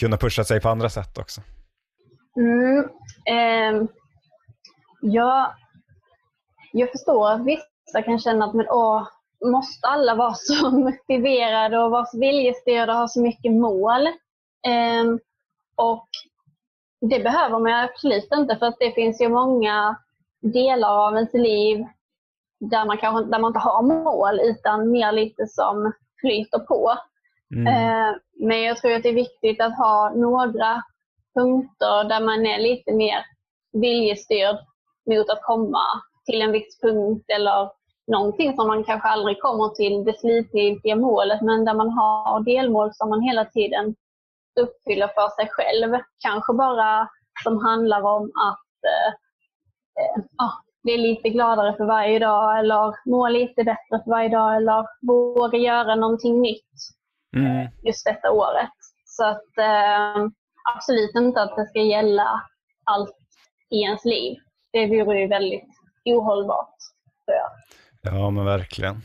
kunna 0.00 0.16
pusha 0.16 0.44
sig 0.44 0.60
på 0.60 0.68
andra 0.68 0.88
sätt 0.88 1.18
också? 1.18 1.40
Mm, 2.36 2.88
eh, 3.26 3.88
ja, 5.00 5.54
jag 6.72 6.90
förstår 6.92 7.30
att 7.30 7.46
vissa 7.46 8.02
kan 8.04 8.18
känna 8.18 8.44
att 8.44 8.54
men, 8.54 8.66
åh, 8.68 9.08
måste 9.44 9.86
alla 9.86 10.14
vara 10.14 10.34
så 10.34 10.70
motiverade 10.78 11.78
och 11.78 11.90
vara 11.90 12.04
så 12.04 12.18
viljestyrda 12.18 12.92
och 12.92 12.98
ha 12.98 13.08
så 13.08 13.20
mycket 13.20 13.52
mål. 13.52 14.06
Um, 15.00 15.18
och 15.76 16.08
det 17.00 17.20
behöver 17.20 17.58
man 17.58 17.72
absolut 17.72 18.28
inte 18.34 18.56
för 18.56 18.66
att 18.66 18.76
det 18.78 18.92
finns 18.92 19.20
ju 19.20 19.28
många 19.28 19.96
delar 20.40 21.06
av 21.06 21.14
ens 21.14 21.34
liv 21.34 21.86
där 22.60 22.84
man, 22.84 22.98
kanske, 22.98 23.30
där 23.30 23.38
man 23.38 23.48
inte 23.48 23.58
har 23.58 23.82
mål 23.82 24.40
utan 24.40 24.90
mer 24.90 25.12
lite 25.12 25.46
som 25.46 25.92
flyter 26.20 26.58
på. 26.58 26.92
Mm. 27.54 27.66
Eh, 27.66 28.16
men 28.34 28.62
jag 28.62 28.76
tror 28.76 28.92
att 28.92 29.02
det 29.02 29.08
är 29.08 29.14
viktigt 29.14 29.60
att 29.60 29.76
ha 29.76 30.12
några 30.14 30.82
punkter 31.34 32.08
där 32.08 32.20
man 32.20 32.46
är 32.46 32.58
lite 32.58 32.92
mer 32.92 33.24
viljestyrd 33.72 34.56
mot 35.10 35.30
att 35.30 35.42
komma 35.42 35.84
till 36.24 36.42
en 36.42 36.52
viss 36.52 36.80
punkt 36.80 37.24
eller 37.28 37.70
någonting 38.06 38.56
som 38.56 38.66
man 38.66 38.84
kanske 38.84 39.08
aldrig 39.08 39.40
kommer 39.40 39.68
till 39.68 40.04
det 40.04 40.18
slutgiltiga 40.18 40.96
målet 40.96 41.42
men 41.42 41.64
där 41.64 41.74
man 41.74 41.90
har 41.90 42.40
delmål 42.40 42.94
som 42.94 43.10
man 43.10 43.22
hela 43.22 43.44
tiden 43.44 43.94
uppfyller 44.60 45.08
för 45.08 45.28
sig 45.28 45.48
själv. 45.50 45.98
Kanske 46.18 46.52
bara 46.52 47.08
som 47.42 47.64
handlar 47.64 48.02
om 48.02 48.24
att 48.24 48.84
eh, 48.84 49.12
eh, 50.02 50.52
bli 50.82 50.96
lite 50.96 51.28
gladare 51.28 51.76
för 51.76 51.84
varje 51.84 52.18
dag 52.18 52.58
eller 52.58 52.94
må 53.10 53.28
lite 53.28 53.64
bättre 53.64 54.04
för 54.04 54.10
varje 54.10 54.28
dag 54.28 54.56
eller 54.56 54.86
våga 55.06 55.58
göra 55.58 55.94
någonting 55.94 56.40
nytt 56.40 56.74
mm. 57.36 57.68
just 57.82 58.04
detta 58.04 58.30
året. 58.30 58.76
Så 59.04 59.24
att 59.24 59.58
eh, 59.58 60.26
absolut 60.74 61.14
inte 61.14 61.42
att 61.42 61.56
det 61.56 61.66
ska 61.66 61.80
gälla 61.80 62.42
allt 62.84 63.16
i 63.70 63.82
ens 63.82 64.04
liv. 64.04 64.36
Det 64.72 64.86
vore 64.86 65.20
ju 65.20 65.26
väldigt 65.26 65.68
ohållbart, 66.04 66.76
tror 67.24 67.36
jag. 67.36 67.50
Ja, 68.12 68.30
men 68.30 68.44
verkligen. 68.44 69.02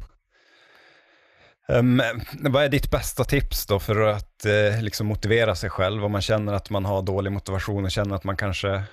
Um, 1.68 2.02
vad 2.49 2.64
är 2.64 2.70
ditt 2.70 2.91
bästa 2.91 3.24
tips 3.24 3.68
då 3.68 3.80
för 3.80 4.02
att 4.02 4.45
uh, 4.45 4.84
liksom 4.84 5.08
motivera 5.08 5.56
sig 5.56 5.70
själv 5.70 6.06
om 6.06 6.12
man 6.12 6.22
känner 6.22 6.54
att 6.54 6.70
man 6.70 6.86
har 6.86 7.02
dålig 7.02 7.32
motivation 7.32 7.86
och 7.86 7.91
känner 7.91 8.16
att 8.16 8.24
man 8.24 8.38
kanske 8.38 8.84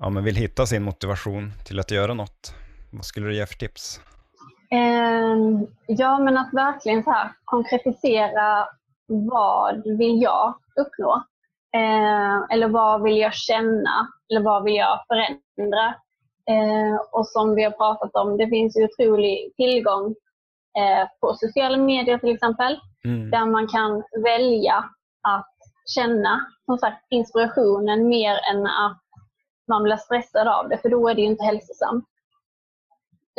ja, 0.00 0.10
men 0.10 0.24
vill 0.24 0.36
hitta 0.36 0.66
sin 0.66 0.82
motivation 0.82 1.52
till 1.66 1.80
att 1.80 1.90
göra 1.90 2.14
något? 2.14 2.54
Vad 2.92 3.04
skulle 3.04 3.26
du 3.26 3.34
ge 3.34 3.46
för 3.46 3.54
tips? 3.54 4.00
Um, 4.70 5.66
ja, 5.86 6.18
men 6.18 6.36
att 6.36 6.50
verkligen 6.52 7.04
så 7.04 7.10
här, 7.10 7.30
konkretisera 7.44 8.68
vad 9.08 9.82
vill 9.98 10.22
jag 10.22 10.54
uppnå? 10.80 11.24
Uh, 11.76 12.46
eller 12.50 12.68
vad 12.68 13.02
vill 13.02 13.16
jag 13.16 13.34
känna? 13.34 14.08
Eller 14.30 14.40
vad 14.40 14.64
vill 14.64 14.74
jag 14.74 15.04
förändra? 15.08 15.94
Uh, 16.50 16.96
och 17.12 17.26
som 17.26 17.54
vi 17.54 17.64
har 17.64 17.70
pratat 17.70 18.14
om, 18.14 18.36
det 18.36 18.48
finns 18.48 18.76
ju 18.76 18.84
otrolig 18.84 19.52
tillgång 19.56 20.14
Eh, 20.78 21.08
på 21.20 21.34
sociala 21.34 21.76
medier 21.76 22.18
till 22.18 22.34
exempel. 22.34 22.80
Mm. 23.04 23.30
Där 23.30 23.46
man 23.46 23.68
kan 23.68 24.02
välja 24.24 24.84
att 25.22 25.54
känna 25.94 26.46
som 26.64 26.78
sagt 26.78 27.06
inspirationen 27.10 28.08
mer 28.08 28.38
än 28.50 28.66
att 28.66 29.02
man 29.68 29.82
blir 29.82 29.96
stressad 29.96 30.48
av 30.48 30.68
det, 30.68 30.78
för 30.78 30.88
då 30.88 31.08
är 31.08 31.14
det 31.14 31.20
ju 31.20 31.26
inte 31.26 31.44
hälsosamt. 31.44 32.04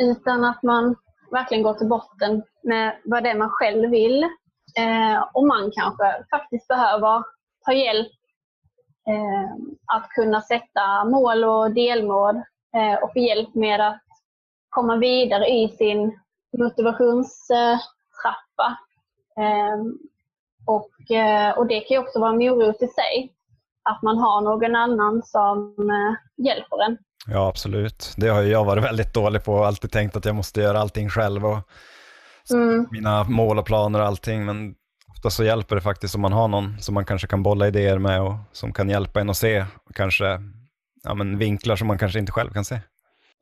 Utan 0.02 0.44
att 0.44 0.62
man 0.62 0.96
verkligen 1.30 1.62
går 1.62 1.74
till 1.74 1.88
botten 1.88 2.42
med 2.62 2.96
vad 3.04 3.22
det 3.22 3.30
är 3.30 3.38
man 3.38 3.50
själv 3.50 3.90
vill. 3.90 4.22
Eh, 4.78 5.22
och 5.34 5.46
man 5.46 5.70
kanske 5.74 6.24
faktiskt 6.30 6.68
behöver 6.68 7.24
ta 7.64 7.72
hjälp 7.72 8.12
eh, 9.08 9.50
att 9.86 10.08
kunna 10.08 10.40
sätta 10.40 11.04
mål 11.04 11.44
och 11.44 11.70
delmål 11.70 12.36
eh, 12.36 12.42
och 13.02 13.12
få 13.12 13.18
hjälp 13.18 13.54
med 13.54 13.80
att 13.80 14.02
komma 14.68 14.96
vidare 14.96 15.48
i 15.48 15.68
sin 15.68 16.18
motivationstrappa. 16.58 18.78
Ehm, 19.40 19.98
och, 20.66 21.10
eh, 21.10 21.58
och 21.58 21.66
det 21.66 21.80
kan 21.80 21.94
ju 21.94 21.98
också 21.98 22.20
vara 22.20 22.30
en 22.30 22.38
morot 22.38 22.82
i 22.82 22.86
sig. 22.86 23.32
Att 23.82 24.02
man 24.02 24.18
har 24.18 24.40
någon 24.40 24.76
annan 24.76 25.22
som 25.24 25.74
eh, 25.90 26.44
hjälper 26.46 26.82
en. 26.82 26.98
Ja, 27.26 27.48
absolut. 27.48 28.14
Det 28.16 28.28
har 28.28 28.42
jag 28.42 28.64
varit 28.64 28.84
väldigt 28.84 29.14
dålig 29.14 29.44
på. 29.44 29.64
Alltid 29.64 29.92
tänkt 29.92 30.16
att 30.16 30.24
jag 30.24 30.34
måste 30.34 30.60
göra 30.60 30.80
allting 30.80 31.08
själv 31.08 31.46
och 31.46 31.58
mm. 32.50 32.86
mina 32.90 33.24
mål 33.24 33.58
och 33.58 33.66
planer 33.66 34.00
och 34.00 34.06
allting. 34.06 34.44
Men 34.44 34.74
ofta 35.10 35.30
så 35.30 35.44
hjälper 35.44 35.76
det 35.76 35.82
faktiskt 35.82 36.14
om 36.14 36.20
man 36.20 36.32
har 36.32 36.48
någon 36.48 36.80
som 36.80 36.94
man 36.94 37.04
kanske 37.04 37.28
kan 37.28 37.42
bolla 37.42 37.68
idéer 37.68 37.98
med 37.98 38.22
och 38.22 38.34
som 38.52 38.72
kan 38.72 38.88
hjälpa 38.88 39.20
en 39.20 39.30
att 39.30 39.36
se 39.36 39.64
kanske 39.94 40.40
ja, 41.02 41.14
men 41.14 41.38
vinklar 41.38 41.76
som 41.76 41.88
man 41.88 41.98
kanske 41.98 42.18
inte 42.18 42.32
själv 42.32 42.50
kan 42.50 42.64
se. 42.64 42.78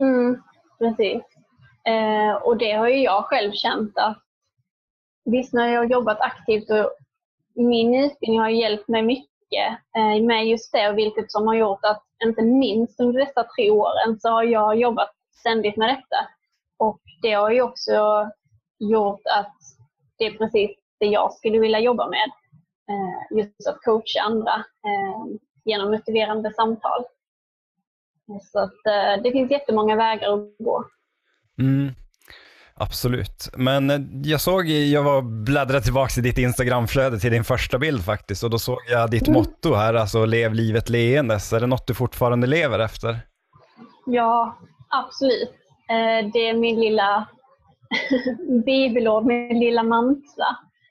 Mm, 0.01 0.43
precis. 0.79 1.23
Eh, 1.85 2.35
och 2.35 2.57
det 2.57 2.73
har 2.73 2.89
ju 2.89 3.03
jag 3.03 3.25
själv 3.25 3.53
känt 3.53 3.99
att 3.99 4.19
visst 5.25 5.53
när 5.53 5.69
jag 5.69 5.81
har 5.81 5.87
jobbat 5.87 6.21
aktivt 6.21 6.71
och 6.71 6.93
min 7.55 8.05
utbildning 8.05 8.41
har 8.41 8.49
hjälpt 8.49 8.89
mig 8.89 9.03
mycket 9.03 9.79
eh, 9.97 10.27
med 10.27 10.47
just 10.47 10.73
det, 10.73 10.93
vilket 10.93 11.33
som 11.33 11.47
har 11.47 11.55
gjort 11.55 11.85
att 11.85 12.03
inte 12.25 12.43
minst 12.43 13.01
under 13.01 13.21
dessa 13.21 13.45
tre 13.57 13.71
åren 13.71 14.21
så 14.21 14.29
har 14.29 14.43
jag 14.43 14.77
jobbat 14.77 15.11
ständigt 15.41 15.77
med 15.77 15.89
detta. 15.89 16.29
Och 16.79 17.01
det 17.23 17.33
har 17.33 17.51
ju 17.51 17.63
också 17.63 18.29
gjort 18.79 19.21
att 19.39 19.57
det 20.19 20.27
är 20.27 20.39
precis 20.39 20.71
det 21.01 21.07
jag 21.07 21.33
skulle 21.33 21.59
vilja 21.59 21.81
jobba 21.81 22.09
med. 22.09 22.31
Eh, 22.91 23.39
just 23.39 23.69
att 23.69 23.83
coacha 23.83 24.21
andra 24.27 24.55
eh, 24.55 25.39
genom 25.65 25.91
motiverande 25.91 26.53
samtal. 26.55 27.05
Så 28.29 28.59
att, 28.59 28.87
eh, 28.87 29.23
det 29.23 29.33
finns 29.33 29.51
jättemånga 29.51 29.97
vägar 29.97 30.33
att 30.33 30.59
gå. 30.59 30.85
Mm. 31.61 31.95
Absolut. 32.75 33.49
Men 33.57 33.91
eh, 33.91 34.01
jag 34.23 34.41
såg, 34.41 34.67
jag 34.67 35.03
var 35.03 35.23
bläddrade 35.23 35.81
tillbaka 35.81 36.21
i 36.21 36.23
ditt 36.23 36.39
Instagramflöde 36.39 37.19
till 37.19 37.33
din 37.33 37.45
första 37.45 37.79
bild 37.79 38.05
faktiskt 38.05 38.45
och 38.45 38.51
då 38.51 38.59
såg 38.59 38.79
jag 38.91 39.11
ditt 39.11 39.29
mm. 39.29 39.39
motto 39.39 39.75
här, 39.75 39.95
alltså 39.95 40.25
lev 40.25 40.55
livet 40.55 40.89
leendes. 40.89 41.53
Är 41.53 41.61
det 41.61 41.67
något 41.67 41.87
du 41.87 41.95
fortfarande 41.95 42.47
lever 42.47 42.79
efter? 42.79 43.19
Ja, 44.07 44.59
absolut. 44.89 45.55
Eh, 45.91 46.31
det 46.33 46.49
är 46.49 46.55
min 46.55 46.81
lilla 46.81 47.29
bibelord, 48.67 49.25
min 49.25 49.61
lilla 49.61 49.83
mantra 49.83 50.47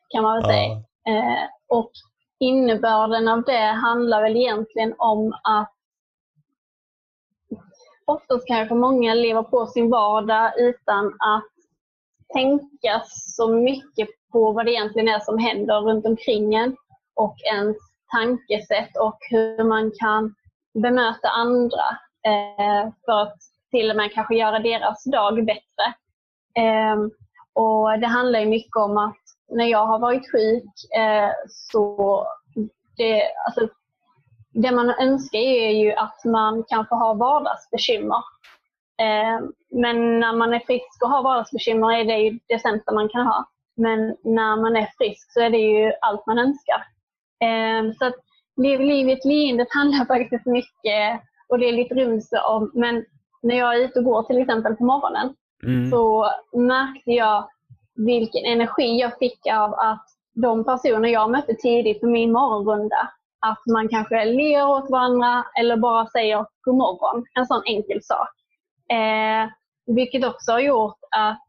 kan 0.09 0.23
man 0.23 0.35
väl 0.35 0.43
ja. 0.43 0.49
säga. 0.49 0.83
Och 1.69 1.91
innebörden 2.39 3.27
av 3.27 3.43
det 3.43 3.65
handlar 3.65 4.21
väl 4.21 4.37
egentligen 4.37 4.93
om 4.97 5.33
att 5.43 5.76
oftast 8.07 8.47
kanske 8.47 8.75
många 8.75 9.13
lever 9.13 9.43
på 9.43 9.67
sin 9.67 9.89
vardag 9.89 10.51
utan 10.57 11.05
att 11.05 11.49
tänka 12.33 13.03
så 13.05 13.47
mycket 13.47 14.09
på 14.31 14.51
vad 14.51 14.65
det 14.65 14.71
egentligen 14.71 15.07
är 15.07 15.19
som 15.19 15.37
händer 15.37 15.81
runt 15.81 16.05
omkring 16.05 16.55
en 16.55 16.75
och 17.15 17.35
ens 17.53 17.77
tankesätt 18.11 18.97
och 18.97 19.17
hur 19.29 19.63
man 19.63 19.91
kan 19.99 20.35
bemöta 20.73 21.27
andra 21.27 21.85
eh, 22.27 22.91
för 23.05 23.21
att 23.21 23.37
till 23.71 23.89
och 23.89 23.95
med 23.95 24.13
kanske 24.13 24.35
göra 24.35 24.59
deras 24.59 25.03
dag 25.03 25.45
bättre. 25.45 25.93
Eh, 26.55 26.95
och 27.53 27.99
Det 27.99 28.07
handlar 28.07 28.45
mycket 28.45 28.75
om 28.75 28.97
att 28.97 29.17
när 29.49 29.65
jag 29.65 29.85
har 29.85 29.99
varit 29.99 30.31
sjuk 30.31 30.99
eh, 30.99 31.29
så 31.49 32.27
det, 32.97 33.21
alltså, 33.45 33.67
det 34.61 34.71
man 34.71 34.89
önskar 34.89 35.39
är 35.39 35.69
ju 35.69 35.93
att 35.93 36.25
man 36.25 36.63
kan 36.63 36.85
få 36.87 36.95
ha 36.95 37.13
vardagsbekymmer. 37.13 38.23
Eh, 39.01 39.39
men 39.71 40.19
när 40.19 40.33
man 40.33 40.53
är 40.53 40.59
frisk 40.59 41.03
och 41.03 41.09
har 41.09 41.23
vardagsbekymmer 41.23 41.91
är 41.91 42.05
det 42.05 42.17
ju 42.17 42.39
det 42.47 42.59
sämsta 42.59 42.93
man 42.93 43.09
kan 43.09 43.27
ha. 43.27 43.49
Men 43.77 44.15
när 44.23 44.61
man 44.61 44.75
är 44.75 44.89
frisk 44.97 45.31
så 45.31 45.41
är 45.41 45.49
det 45.49 45.57
ju 45.57 45.93
allt 46.01 46.25
man 46.25 46.39
önskar. 46.39 46.83
Eh, 47.43 47.93
så 47.99 48.05
att 48.05 48.15
Lev 48.57 48.79
livet 48.81 49.25
leendet 49.25 49.67
handlar 49.73 50.05
faktiskt 50.15 50.45
mycket, 50.45 51.21
och 51.49 51.59
det 51.59 51.69
är 51.69 51.73
lite 51.73 51.95
rumsligt 51.95 52.43
om, 52.43 52.71
men 52.73 53.05
när 53.41 53.55
jag 53.55 53.75
är 53.75 53.79
ute 53.79 53.99
och 53.99 54.05
går 54.05 54.23
till 54.23 54.41
exempel 54.41 54.75
på 54.75 54.83
morgonen 54.83 55.35
mm. 55.63 55.91
så 55.91 56.31
märkte 56.53 57.11
jag 57.11 57.49
vilken 57.95 58.45
energi 58.45 58.99
jag 58.99 59.17
fick 59.17 59.47
av 59.53 59.73
att 59.73 60.05
de 60.33 60.65
personer 60.65 61.09
jag 61.09 61.31
mötte 61.31 61.53
tidigt 61.53 62.01
på 62.01 62.07
min 62.07 62.31
morgonrunda 62.31 63.09
att 63.39 63.61
man 63.73 63.89
kanske 63.89 64.25
ler 64.25 64.67
åt 64.67 64.89
varandra 64.89 65.45
eller 65.59 65.77
bara 65.77 66.07
säger 66.07 66.45
god 66.61 66.75
morgon. 66.75 67.25
En 67.33 67.45
sån 67.45 67.61
enkel 67.65 68.03
sak. 68.03 68.29
Eh, 68.91 69.49
vilket 69.95 70.25
också 70.25 70.51
har 70.51 70.59
gjort 70.59 70.99
att 71.17 71.43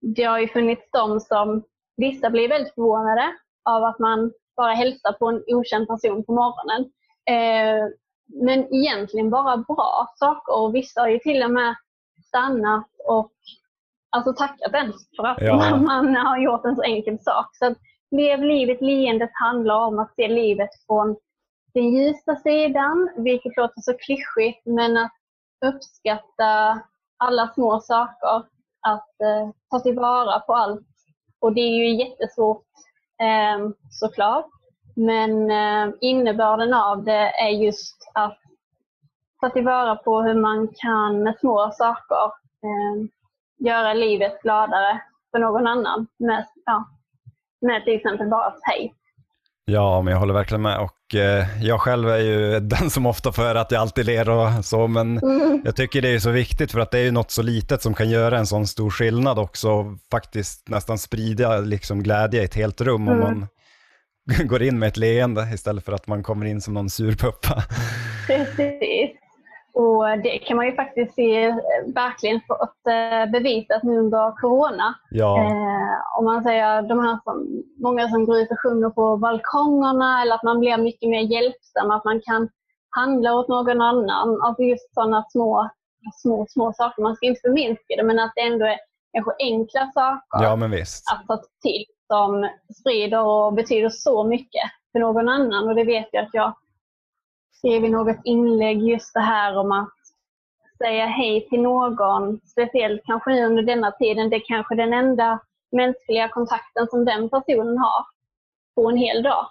det 0.00 0.24
har 0.24 0.38
ju 0.38 0.48
funnits 0.48 0.88
de 0.92 1.20
som, 1.20 1.62
vissa 1.96 2.30
blir 2.30 2.48
väldigt 2.48 2.74
förvånade 2.74 3.32
av 3.64 3.84
att 3.84 3.98
man 3.98 4.32
bara 4.56 4.72
hälsar 4.72 5.12
på 5.12 5.28
en 5.28 5.42
okänd 5.46 5.88
person 5.88 6.24
på 6.24 6.32
morgonen. 6.32 6.90
Eh, 7.26 7.88
men 8.44 8.74
egentligen 8.74 9.30
bara 9.30 9.56
bra 9.56 10.06
saker 10.14 10.54
och 10.62 10.74
vissa 10.74 11.00
har 11.00 11.08
ju 11.08 11.18
till 11.18 11.42
och 11.42 11.50
med 11.50 11.74
stannat 12.26 12.88
och 13.08 13.32
alltså 14.10 14.32
tackat 14.32 14.74
ens 14.74 14.94
för 15.16 15.26
att 15.26 15.38
ja. 15.40 15.76
man 15.86 16.16
har 16.16 16.38
gjort 16.38 16.64
en 16.64 16.76
så 16.76 16.82
enkel 16.82 17.18
sak. 17.20 17.46
Så 17.52 17.66
att 17.66 17.78
Lev 18.12 18.42
livet 18.42 18.80
leendet 18.80 19.30
handlar 19.32 19.74
om 19.74 19.98
att 19.98 20.14
se 20.14 20.28
livet 20.28 20.68
från 20.86 21.16
den 21.74 21.94
ljusa 21.94 22.36
sidan, 22.36 23.10
vilket 23.16 23.56
låter 23.56 23.80
så 23.80 23.92
klyschigt, 23.92 24.66
men 24.66 24.96
att 24.96 25.12
uppskatta 25.66 26.80
alla 27.16 27.48
små 27.48 27.80
saker, 27.80 28.36
att 28.80 29.20
eh, 29.20 29.50
ta 29.70 29.80
tillvara 29.80 30.40
på 30.40 30.54
allt. 30.54 30.86
Och 31.40 31.54
det 31.54 31.60
är 31.60 31.76
ju 31.76 31.96
jättesvårt 32.04 32.66
eh, 33.20 33.68
såklart. 33.90 34.50
Men 34.96 35.50
eh, 35.50 35.94
innebörden 36.00 36.74
av 36.74 37.04
det 37.04 37.42
är 37.42 37.48
just 37.48 37.96
att 38.14 38.38
ta 39.40 39.50
tillvara 39.50 39.96
på 39.96 40.22
hur 40.22 40.34
man 40.34 40.68
kan 40.74 41.22
med 41.22 41.38
små 41.38 41.70
saker 41.72 42.24
eh, 42.62 43.06
göra 43.58 43.94
livet 43.94 44.42
gladare 44.42 45.02
för 45.30 45.38
någon 45.38 45.66
annan 45.66 46.06
med, 46.18 46.46
ja, 46.64 46.84
med 47.60 47.84
till 47.84 47.94
exempel 47.96 48.28
bara 48.28 48.48
ett 48.48 48.60
hej. 48.62 48.94
Ja, 49.64 50.02
men 50.02 50.12
jag 50.12 50.18
håller 50.20 50.34
verkligen 50.34 50.62
med. 50.62 50.78
Och 50.78 51.14
eh, 51.14 51.46
jag 51.64 51.80
själv 51.80 52.08
är 52.08 52.18
ju 52.18 52.60
den 52.60 52.90
som 52.90 53.06
ofta 53.06 53.32
får 53.32 53.42
höra 53.42 53.60
att 53.60 53.70
jag 53.70 53.80
alltid 53.80 54.06
ler 54.06 54.28
och 54.30 54.64
så, 54.64 54.86
men 54.86 55.18
Mm. 55.18 55.62
jag 55.64 55.76
tycker 55.76 56.02
det 56.02 56.08
är 56.08 56.18
så 56.18 56.30
viktigt 56.30 56.72
för 56.72 56.80
att 56.80 56.90
det 56.90 56.98
är 56.98 57.02
ju 57.04 57.10
något 57.10 57.30
så 57.30 57.42
litet 57.42 57.82
som 57.82 57.94
kan 57.94 58.10
göra 58.10 58.38
en 58.38 58.46
sån 58.46 58.66
stor 58.66 58.90
skillnad 58.90 59.38
också. 59.38 59.96
Faktiskt 60.10 60.68
nästan 60.68 60.98
sprida 60.98 61.58
liksom 61.60 62.02
glädje 62.02 62.40
i 62.42 62.44
ett 62.44 62.54
helt 62.54 62.80
rum 62.80 63.08
om 63.08 63.14
Mm. 63.22 63.38
man 63.38 63.48
går 64.46 64.62
in 64.62 64.78
med 64.78 64.86
ett 64.88 64.96
leende 64.96 65.50
istället 65.54 65.84
för 65.84 65.92
att 65.92 66.06
man 66.06 66.22
kommer 66.22 66.46
in 66.46 66.60
som 66.60 66.74
någon 66.74 66.90
surpuppa. 66.90 67.64
Precis. 68.26 69.10
Och 69.74 70.04
det 70.22 70.38
kan 70.38 70.56
man 70.56 70.66
ju 70.66 70.74
faktiskt 70.74 71.14
se 71.14 71.44
eh, 71.44 71.54
verkligen 71.94 72.40
fått 72.48 72.86
eh, 72.86 73.30
bevisat 73.32 73.82
nu 73.82 73.98
under 73.98 74.40
corona. 74.40 74.94
Ja, 75.10 75.38
Eh, 75.38 76.18
om 76.18 76.24
man 76.24 76.42
säger 76.42 76.82
de 76.82 76.98
här 76.98 77.18
som, 77.24 77.62
många 77.82 78.08
som 78.08 78.26
går 78.26 78.38
ut 78.38 78.50
och 78.50 78.62
sjunger 78.62 78.90
på 78.90 79.16
balkongerna 79.16 80.22
eller 80.22 80.34
att 80.34 80.42
man 80.42 80.60
blir 80.60 80.76
mycket 80.76 81.10
mer 81.10 81.20
hjälpsam, 81.20 81.90
att 81.90 82.04
man 82.04 82.20
kan 82.20 82.48
handla 82.90 83.34
åt 83.34 83.48
någon 83.48 83.80
annan. 83.80 84.42
Alltså 84.42 84.62
just 84.62 84.94
sådana 84.94 85.24
små, 85.28 85.70
små, 86.22 86.46
små 86.48 86.72
saker. 86.72 87.02
Man 87.02 87.16
ska 87.16 87.26
inte 87.26 87.40
förminska 87.40 87.96
det, 87.96 88.02
men 88.02 88.18
att 88.18 88.32
det 88.34 88.40
ändå 88.40 88.64
är 88.66 88.78
kanske 89.12 89.32
enkla 89.38 89.90
saker 89.94 90.42
ja 90.44 90.56
att 91.12 91.26
ta 91.26 91.42
till 91.62 91.84
som 92.06 92.48
sprider 92.80 93.20
och 93.26 93.52
betyder 93.52 93.88
så 93.88 94.24
mycket 94.24 94.62
för 94.92 95.00
någon 95.00 95.28
annan. 95.28 95.68
Och 95.68 95.74
det 95.74 95.84
vet 95.84 96.08
jag 96.12 96.24
att 96.24 96.34
jag 96.34 96.54
skrev 97.52 97.84
i 97.84 97.88
något 97.88 98.20
inlägg 98.24 98.82
just 98.82 99.14
det 99.14 99.20
här 99.20 99.56
om 99.58 99.72
att 99.72 99.94
säga 100.78 101.06
hej 101.06 101.48
till 101.48 101.60
någon, 101.62 102.40
speciellt 102.40 103.02
kanske 103.04 103.30
nu 103.30 103.46
under 103.46 103.62
denna 103.62 103.90
tiden. 103.90 104.30
Det 104.30 104.36
är 104.36 104.42
kanske 104.46 104.74
den 104.74 104.92
enda 104.92 105.40
mänskliga 105.72 106.28
kontakten 106.28 106.86
som 106.90 107.04
den 107.04 107.30
personen 107.30 107.78
har 107.78 108.04
på 108.74 108.90
en 108.90 108.96
hel 108.96 109.22
dag. 109.22 109.46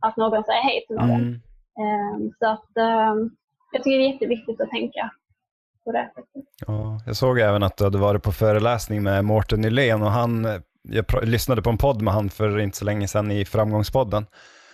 Att 0.00 0.16
någon 0.16 0.44
säger 0.44 0.62
hej 0.62 0.84
till 0.86 0.96
någon. 0.96 1.10
Mm. 1.10 1.34
Eh, 1.80 2.30
Så 2.38 2.46
att 2.46 2.76
eh, 2.76 3.14
jag 3.72 3.82
tycker 3.82 3.98
det 3.98 4.04
är 4.04 4.12
jätteviktigt 4.12 4.60
att 4.60 4.70
tänka 4.70 5.10
på 5.84 5.92
det. 5.92 6.10
sättet. 6.14 6.44
Ja, 6.66 7.00
jag 7.06 7.16
såg 7.16 7.38
även 7.38 7.62
att 7.62 7.76
du 7.76 7.84
hade 7.84 7.98
varit 7.98 8.22
på 8.22 8.32
föreläsning 8.32 9.02
med 9.02 9.24
Mårten 9.24 9.60
Nylén 9.60 10.02
och 10.02 10.10
han, 10.10 10.46
jag 10.82 11.04
lyssnade 11.22 11.62
på 11.62 11.70
en 11.70 11.78
podd 11.78 12.02
med 12.02 12.14
han 12.14 12.30
för 12.30 12.58
inte 12.58 12.76
så 12.78 12.84
länge 12.84 13.08
sedan 13.08 13.30
i 13.30 13.44
Framgångspodden. 13.44 14.26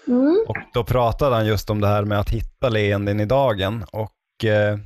Mm. 0.08 0.44
Och 0.48 0.56
då 0.74 0.84
pratade 0.84 1.36
han 1.36 1.46
just 1.46 1.70
om 1.70 1.80
det 1.80 1.86
här 1.86 2.04
med 2.04 2.18
att 2.20 2.30
hitta 2.30 2.68
leenden 2.68 3.20
i 3.20 3.24
dagen. 3.24 3.84
Och 3.92 4.44
eh, 4.44 4.78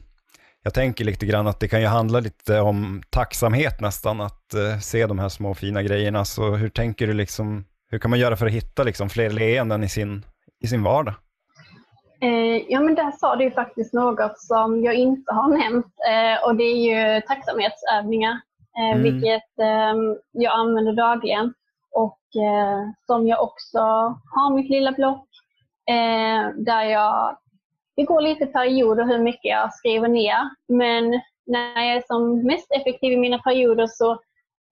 jag 0.62 0.74
tänker 0.74 1.04
lite 1.04 1.26
grann 1.26 1.46
att 1.46 1.60
det 1.60 1.68
kan 1.68 1.80
ju 1.80 1.86
handla 1.86 2.20
lite 2.20 2.60
om 2.60 3.02
tacksamhet 3.10 3.80
nästan, 3.80 4.20
att 4.20 4.54
eh, 4.54 4.78
se 4.78 5.06
de 5.06 5.18
här 5.18 5.28
små 5.28 5.54
fina 5.54 5.82
grejerna. 5.82 6.24
Så 6.24 6.50
hur 6.50 6.68
tänker 6.68 7.06
du 7.06 7.12
liksom, 7.12 7.64
hur 7.90 7.98
kan 7.98 8.10
man 8.10 8.18
göra 8.20 8.36
för 8.36 8.46
att 8.46 8.52
hitta 8.52 8.82
liksom 8.82 9.08
fler 9.08 9.30
leenden 9.30 9.84
i 9.84 9.88
sin, 9.88 10.24
i 10.64 10.66
sin 10.66 10.82
vardag? 10.82 11.14
Eh, 12.20 12.62
ja, 12.68 12.80
men 12.80 12.94
där 12.94 13.12
sa 13.20 13.36
du 13.36 13.44
ju 13.44 13.50
faktiskt 13.50 13.92
något 13.92 14.38
som 14.40 14.84
jag 14.84 14.94
inte 14.94 15.32
har 15.32 15.48
nämnt 15.58 15.94
eh, 16.08 16.44
och 16.48 16.56
det 16.56 16.64
är 16.64 16.76
ju 16.76 17.20
tacksamhetsövningar, 17.20 18.40
eh, 18.78 18.98
Mm. 18.98 19.02
vilket 19.02 19.42
jag 20.32 20.52
använder 20.52 20.92
dagligen 20.92 21.54
och 21.92 22.42
eh, 22.42 22.90
som 23.06 23.26
jag 23.26 23.42
också 23.42 23.78
har 24.34 24.54
mitt 24.54 24.70
lilla 24.70 24.92
block 24.92 25.28
eh, 25.90 26.48
där 26.56 26.82
jag, 26.82 27.36
det 27.96 28.02
går 28.02 28.20
lite 28.20 28.46
perioder 28.46 29.04
hur 29.04 29.18
mycket 29.18 29.50
jag 29.50 29.74
skriver 29.74 30.08
ner, 30.08 30.50
men 30.68 31.20
när 31.46 31.82
jag 31.86 31.96
är 31.96 32.02
som 32.06 32.46
mest 32.46 32.72
effektiv 32.72 33.12
i 33.12 33.16
mina 33.16 33.38
perioder 33.38 33.86
så 33.86 34.18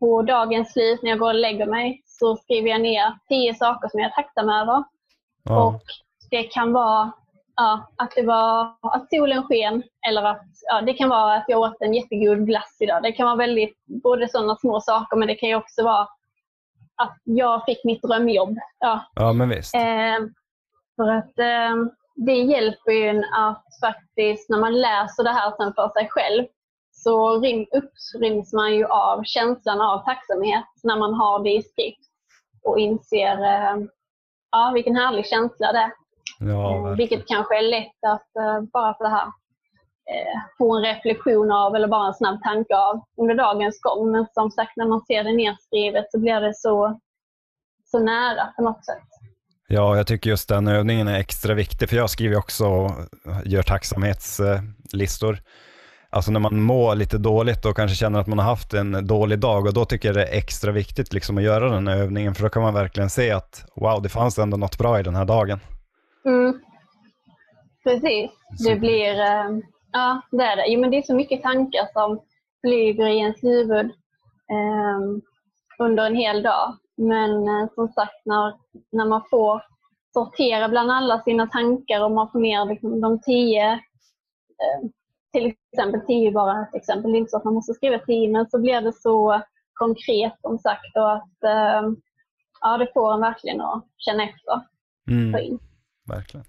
på 0.01 0.23
dagens 0.23 0.73
slut 0.73 1.03
när 1.03 1.11
jag 1.11 1.19
går 1.19 1.29
och 1.29 1.35
lägger 1.35 1.67
mig 1.67 2.03
så 2.07 2.37
skriver 2.37 2.71
jag 2.71 2.81
ner 2.81 3.19
tio 3.29 3.55
saker 3.55 3.89
som 3.89 4.01
jag 4.01 4.11
är 4.11 4.15
tacksam 4.15 4.49
över. 4.49 4.85
Ja, 5.45 5.67
Och 5.67 5.83
det 6.31 6.43
kan 6.43 6.73
vara 6.73 7.13
ja, 7.57 7.91
att, 7.97 8.13
det 8.17 8.23
var, 8.23 8.75
att 8.81 9.09
solen 9.11 9.43
sken 9.43 9.83
eller 10.09 10.23
att 10.23 10.47
ja, 10.71 10.81
det 10.81 10.95
kan 10.95 11.09
vara 11.09 11.35
att 11.35 11.45
jag 11.49 11.61
åt 11.61 11.77
en 11.81 11.95
jättegod 11.95 12.47
glass 12.47 12.77
idag. 12.81 13.03
Det 13.03 13.13
kan 13.13 13.27
vara 13.27 13.37
väldigt, 13.37 13.87
både 13.87 14.29
sådana 14.29 14.57
små 14.57 14.81
saker 14.81 15.17
men 15.17 15.29
det 15.29 15.35
kan 15.35 15.49
ju 15.49 15.55
också 15.55 15.83
vara 15.83 16.09
att 17.01 17.19
jag 17.25 17.65
fick 17.65 17.85
mitt 17.85 18.03
drömjobb. 18.03 18.57
Ja, 18.79 19.05
ja 19.15 19.33
men 19.33 19.49
visst. 19.49 19.75
eh, 19.75 20.19
för 20.97 21.09
att 21.09 21.39
eh, 21.39 21.77
det 22.27 22.35
hjälper 22.35 22.93
ju 22.93 23.09
en 23.09 23.25
att 23.25 23.65
faktiskt 23.81 24.51
när 24.51 24.59
man 24.61 24.81
läser 24.81 25.25
det 25.25 25.31
här 25.31 25.53
sen 25.57 25.75
för 25.75 25.89
sig 25.89 26.09
själv 26.11 26.45
så 26.93 27.41
rym, 27.41 27.67
uppryms 27.73 28.53
man 28.53 28.75
ju 28.75 28.85
av 28.85 29.23
känslan 29.25 29.81
av 29.81 30.05
tacksamhet 30.05 30.65
när 30.83 30.97
man 30.97 31.15
har 31.15 31.43
det 31.45 31.51
i 31.51 31.63
skrift 31.63 32.11
och 32.65 32.79
inser 32.79 33.45
eh, 33.45 33.77
ja, 34.51 34.71
vilken 34.75 34.97
härlig 34.97 35.27
känsla 35.27 35.73
det 35.73 35.79
är. 35.79 35.93
Ja, 36.39 36.47
Eh, 36.47 36.83
verkligen. 36.83 36.97
Vilket 36.97 37.29
kanske 37.29 37.59
är 37.59 37.63
lätt 37.63 38.05
att 38.07 38.37
eh, 38.37 38.61
bara 38.73 38.95
för 38.95 39.05
det 39.05 39.11
här 39.11 39.33
få 40.59 40.77
en 40.77 40.83
reflektion 40.83 41.53
av 41.53 41.75
eller 41.75 41.89
bara 41.89 42.07
en 42.07 42.15
snabb 42.15 42.43
tanke 42.43 42.77
av 42.77 43.05
under 43.17 43.35
dagens 43.35 43.81
gång. 43.81 44.13
Men 44.13 44.27
som 44.35 44.51
sagt, 44.51 44.77
när 44.77 44.87
man 44.87 45.01
ser 45.01 45.25
det 45.25 45.33
nedskrivet 45.33 46.07
så 46.11 46.19
blir 46.19 46.41
det 46.41 46.55
så, 46.55 47.01
så 47.85 47.99
nära 47.99 48.47
på 48.57 48.63
något 48.63 48.85
sätt. 48.85 49.09
Ja, 49.69 49.97
jag 49.97 50.07
tycker 50.07 50.31
just 50.31 50.49
den 50.49 50.69
övningen 50.69 51.09
är 51.09 51.19
extra 51.19 51.55
viktig, 51.55 51.89
för 51.89 51.97
jag 51.97 52.11
skriver 52.11 52.39
också 52.39 52.67
och 52.67 52.91
gör 53.45 53.63
tacksamhetslistor. 53.63 55.43
Alltså 56.13 56.31
när 56.31 56.41
man 56.41 56.63
mår 56.63 56.95
lite 56.95 57.19
dåligt 57.19 57.65
och 57.65 57.77
kanske 57.77 57.97
känner 57.97 58.21
att 58.21 58.27
man 58.27 58.39
har 58.39 58.47
haft 58.47 58.75
en 58.75 59.07
dålig 59.07 59.39
dag 59.39 59.67
och 59.67 59.75
då 59.75 59.85
tycker 59.85 60.09
jag 60.09 60.17
det 60.17 60.25
är 60.25 60.39
extra 60.39 60.73
viktigt 60.73 61.13
liksom 61.13 61.39
att 61.39 61.45
göra 61.45 61.71
den 61.71 61.89
här 61.89 61.97
övningen, 61.97 62.35
för 62.35 62.43
då 62.43 62.49
kan 62.49 62.63
man 62.63 62.75
verkligen 62.75 63.11
se 63.11 63.31
att 63.31 63.65
wow, 63.77 64.03
det 64.03 64.09
fanns 64.09 64.39
ändå 64.39 64.57
något 64.57 64.79
bra 64.79 65.01
i 65.01 65.03
den 65.03 65.15
här 65.15 65.25
dagen. 65.25 65.61
Mm. 66.25 66.61
Precis. 67.85 68.31
Det 68.65 68.77
blir, 68.77 69.21
eh, 69.21 69.49
ja 69.93 70.23
det 70.31 70.45
är 70.45 70.57
det. 70.57 70.67
Jo, 70.67 70.81
men 70.81 70.91
det 70.91 70.97
är 70.97 71.03
så 71.03 71.15
mycket 71.15 71.43
tankar 71.43 71.89
som 71.93 72.21
flyger 72.61 73.07
i 73.07 73.19
ens 73.19 73.45
huvud 73.45 73.87
eh, 74.51 75.01
under 75.79 76.07
en 76.07 76.17
hel 76.17 76.43
dag. 76.43 76.77
Men 76.97 77.49
eh, 77.49 77.69
som 77.75 77.89
sagt, 77.89 78.27
när, 78.27 78.55
när 78.93 79.07
man 79.07 79.23
får 79.31 79.63
sortera 80.13 80.69
bland 80.69 80.91
alla 80.91 81.23
sina 81.23 81.47
tankar 81.47 82.05
och 82.05 82.11
man 82.11 82.31
får 82.31 82.41
ner 82.41 82.65
liksom, 82.65 83.01
de 83.01 83.21
tio, 83.21 83.73
eh, 83.73 84.89
till 85.33 85.55
exempel 85.73 86.01
tio 86.07 86.33
bara 86.33 86.63
ett 86.63 86.75
exempel, 86.75 87.13
det 87.13 87.17
är 87.17 87.21
inte 87.21 87.31
så 87.31 87.37
att 87.37 87.45
man 87.45 87.55
måste 87.55 87.75
skriva 87.75 87.99
tio, 87.99 88.33
men 88.33 88.51
så 88.51 88.59
blir 88.59 88.81
det 88.81 88.93
så 88.93 89.43
konkret 89.75 90.41
som 90.41 90.59
sagt 90.59 90.97
och 90.97 91.13
att 91.13 91.45
eh, 91.45 91.91
ja, 92.61 92.79
det 92.79 92.91
får 92.95 93.15
en 93.15 93.21
verkligen 93.21 93.61
att 93.61 93.85
känna 93.97 94.25
efter. 94.25 94.61
Mm, 95.11 95.59
verkligen. 96.09 96.47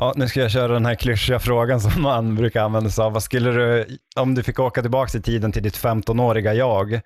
Ja, 0.00 0.12
nu 0.16 0.28
ska 0.28 0.40
jag 0.40 0.50
köra 0.50 0.72
den 0.72 0.86
här 0.86 0.94
klyschiga 0.94 1.38
frågan 1.38 1.80
som 1.80 2.02
man 2.02 2.34
brukar 2.40 2.62
använda 2.62 2.90
sig 2.90 3.04
av. 3.04 3.12
Vad 3.12 3.22
skulle 3.22 3.50
du, 3.50 3.86
om 4.16 4.34
du 4.34 4.42
fick 4.42 4.58
åka 4.58 4.82
tillbaka 4.82 5.18
i 5.18 5.22
tiden 5.22 5.52
till 5.52 5.62
ditt 5.62 5.76
15-åriga 5.76 6.54
jag 6.54 7.00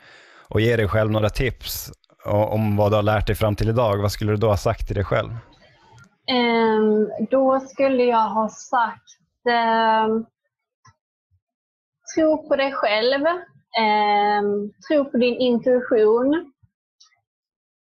och 0.48 0.60
ge 0.60 0.76
dig 0.76 0.88
själv 0.88 1.10
några 1.10 1.30
tips 1.30 1.92
om 2.24 2.76
vad 2.76 2.92
du 2.92 2.96
har 2.96 3.02
lärt 3.02 3.26
dig 3.26 3.36
fram 3.36 3.56
till 3.56 3.68
idag, 3.68 3.96
vad 3.96 4.12
skulle 4.12 4.32
du 4.32 4.36
då 4.36 4.48
ha 4.48 4.56
sagt 4.56 4.86
till 4.86 4.96
dig 4.96 5.04
själv? 5.04 5.30
Um, 6.30 7.10
då 7.30 7.60
skulle 7.60 8.04
jag 8.04 8.28
ha 8.28 8.48
sagt 8.48 9.18
um, 10.06 10.26
tro 12.14 12.48
på 12.48 12.56
dig 12.56 12.72
själv, 12.72 13.26
um, 13.26 14.72
tro 14.88 15.04
på 15.04 15.16
din 15.16 15.34
intuition. 15.34 16.34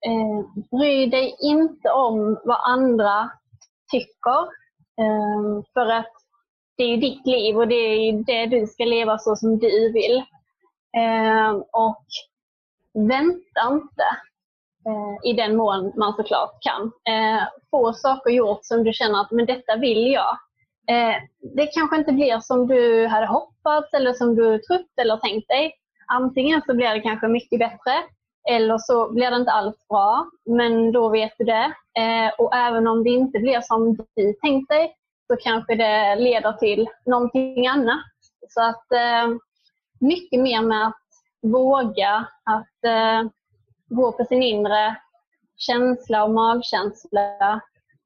um, 0.08 0.64
bry 0.72 1.06
dig 1.06 1.36
inte 1.42 1.90
om 1.90 2.40
vad 2.44 2.60
andra 2.66 3.32
tycker. 3.92 4.61
Ehm, 5.02 5.64
för 5.74 5.86
att 5.92 6.12
det 6.78 6.84
är 6.84 6.88
ju 6.88 6.98
ditt 6.98 7.28
liv 7.28 7.58
och 7.58 7.68
det 7.68 7.76
är 7.76 8.12
ju 8.12 8.24
det 8.24 8.46
du 8.46 8.68
ska 8.68 8.86
leva 8.86 9.18
så 9.18 9.36
som 9.36 9.60
du 9.60 9.92
vill. 9.92 10.24
Ehm, 10.98 11.56
och 11.72 12.06
vänta 12.94 13.62
inte 13.72 14.08
eh, 14.86 15.30
i 15.30 15.34
den 15.34 15.56
mån 15.56 15.94
man 15.98 16.14
såklart 16.14 16.58
kan. 16.62 16.82
Eh, 17.16 17.44
få 17.72 17.94
saker 17.94 18.30
gjort 18.32 18.60
som 18.62 18.84
du 18.84 18.94
känner 18.94 19.22
att 19.22 19.32
men 19.32 19.46
detta 19.46 19.76
vill 19.76 20.12
jag. 20.12 20.38
Eh, 20.88 21.16
det 21.56 21.68
kanske 21.68 21.98
inte 21.98 22.12
blir 22.12 22.40
som 22.40 22.68
du 22.68 23.08
hade 23.08 23.28
hoppats 23.28 23.94
eller 23.94 24.14
som 24.14 24.36
du 24.36 24.60
trott 24.60 24.92
eller 25.02 25.18
tänkt 25.18 25.48
dig. 25.48 25.74
Antingen 26.08 26.62
så 26.66 26.74
blir 26.74 26.90
det 26.90 27.02
kanske 27.02 27.28
mycket 27.28 27.60
bättre 27.60 28.04
eller 28.50 28.78
så 28.78 29.12
blir 29.14 29.32
det 29.32 29.38
inte 29.38 29.52
alls 29.52 29.88
bra, 29.88 30.30
men 30.46 30.92
då 30.92 31.10
vet 31.10 31.34
du 31.38 31.46
det. 31.46 31.74
Eh, 32.00 32.34
och 32.38 32.56
även 32.56 32.88
om 32.88 33.04
det 33.04 33.10
inte 33.10 33.40
blir 33.40 33.62
som 33.62 33.96
du 34.16 34.34
tänkt 34.34 34.70
dig 34.70 34.96
så 35.28 35.38
kanske 35.38 35.76
det 35.76 36.16
leder 36.16 36.54
till 36.54 36.90
någonting 37.06 37.68
annat. 37.68 38.06
Så 38.50 38.62
att 38.62 38.92
eh, 38.92 39.36
mycket 40.00 40.40
mer 40.40 40.62
med 40.62 40.88
att 40.88 40.98
våga 41.42 42.28
att 42.44 42.84
eh, 42.86 43.30
gå 43.90 44.12
på 44.12 44.26
sin 44.26 44.44
inre 44.44 44.96
känsla 45.58 46.24
och 46.24 46.32
magkänsla 46.32 47.62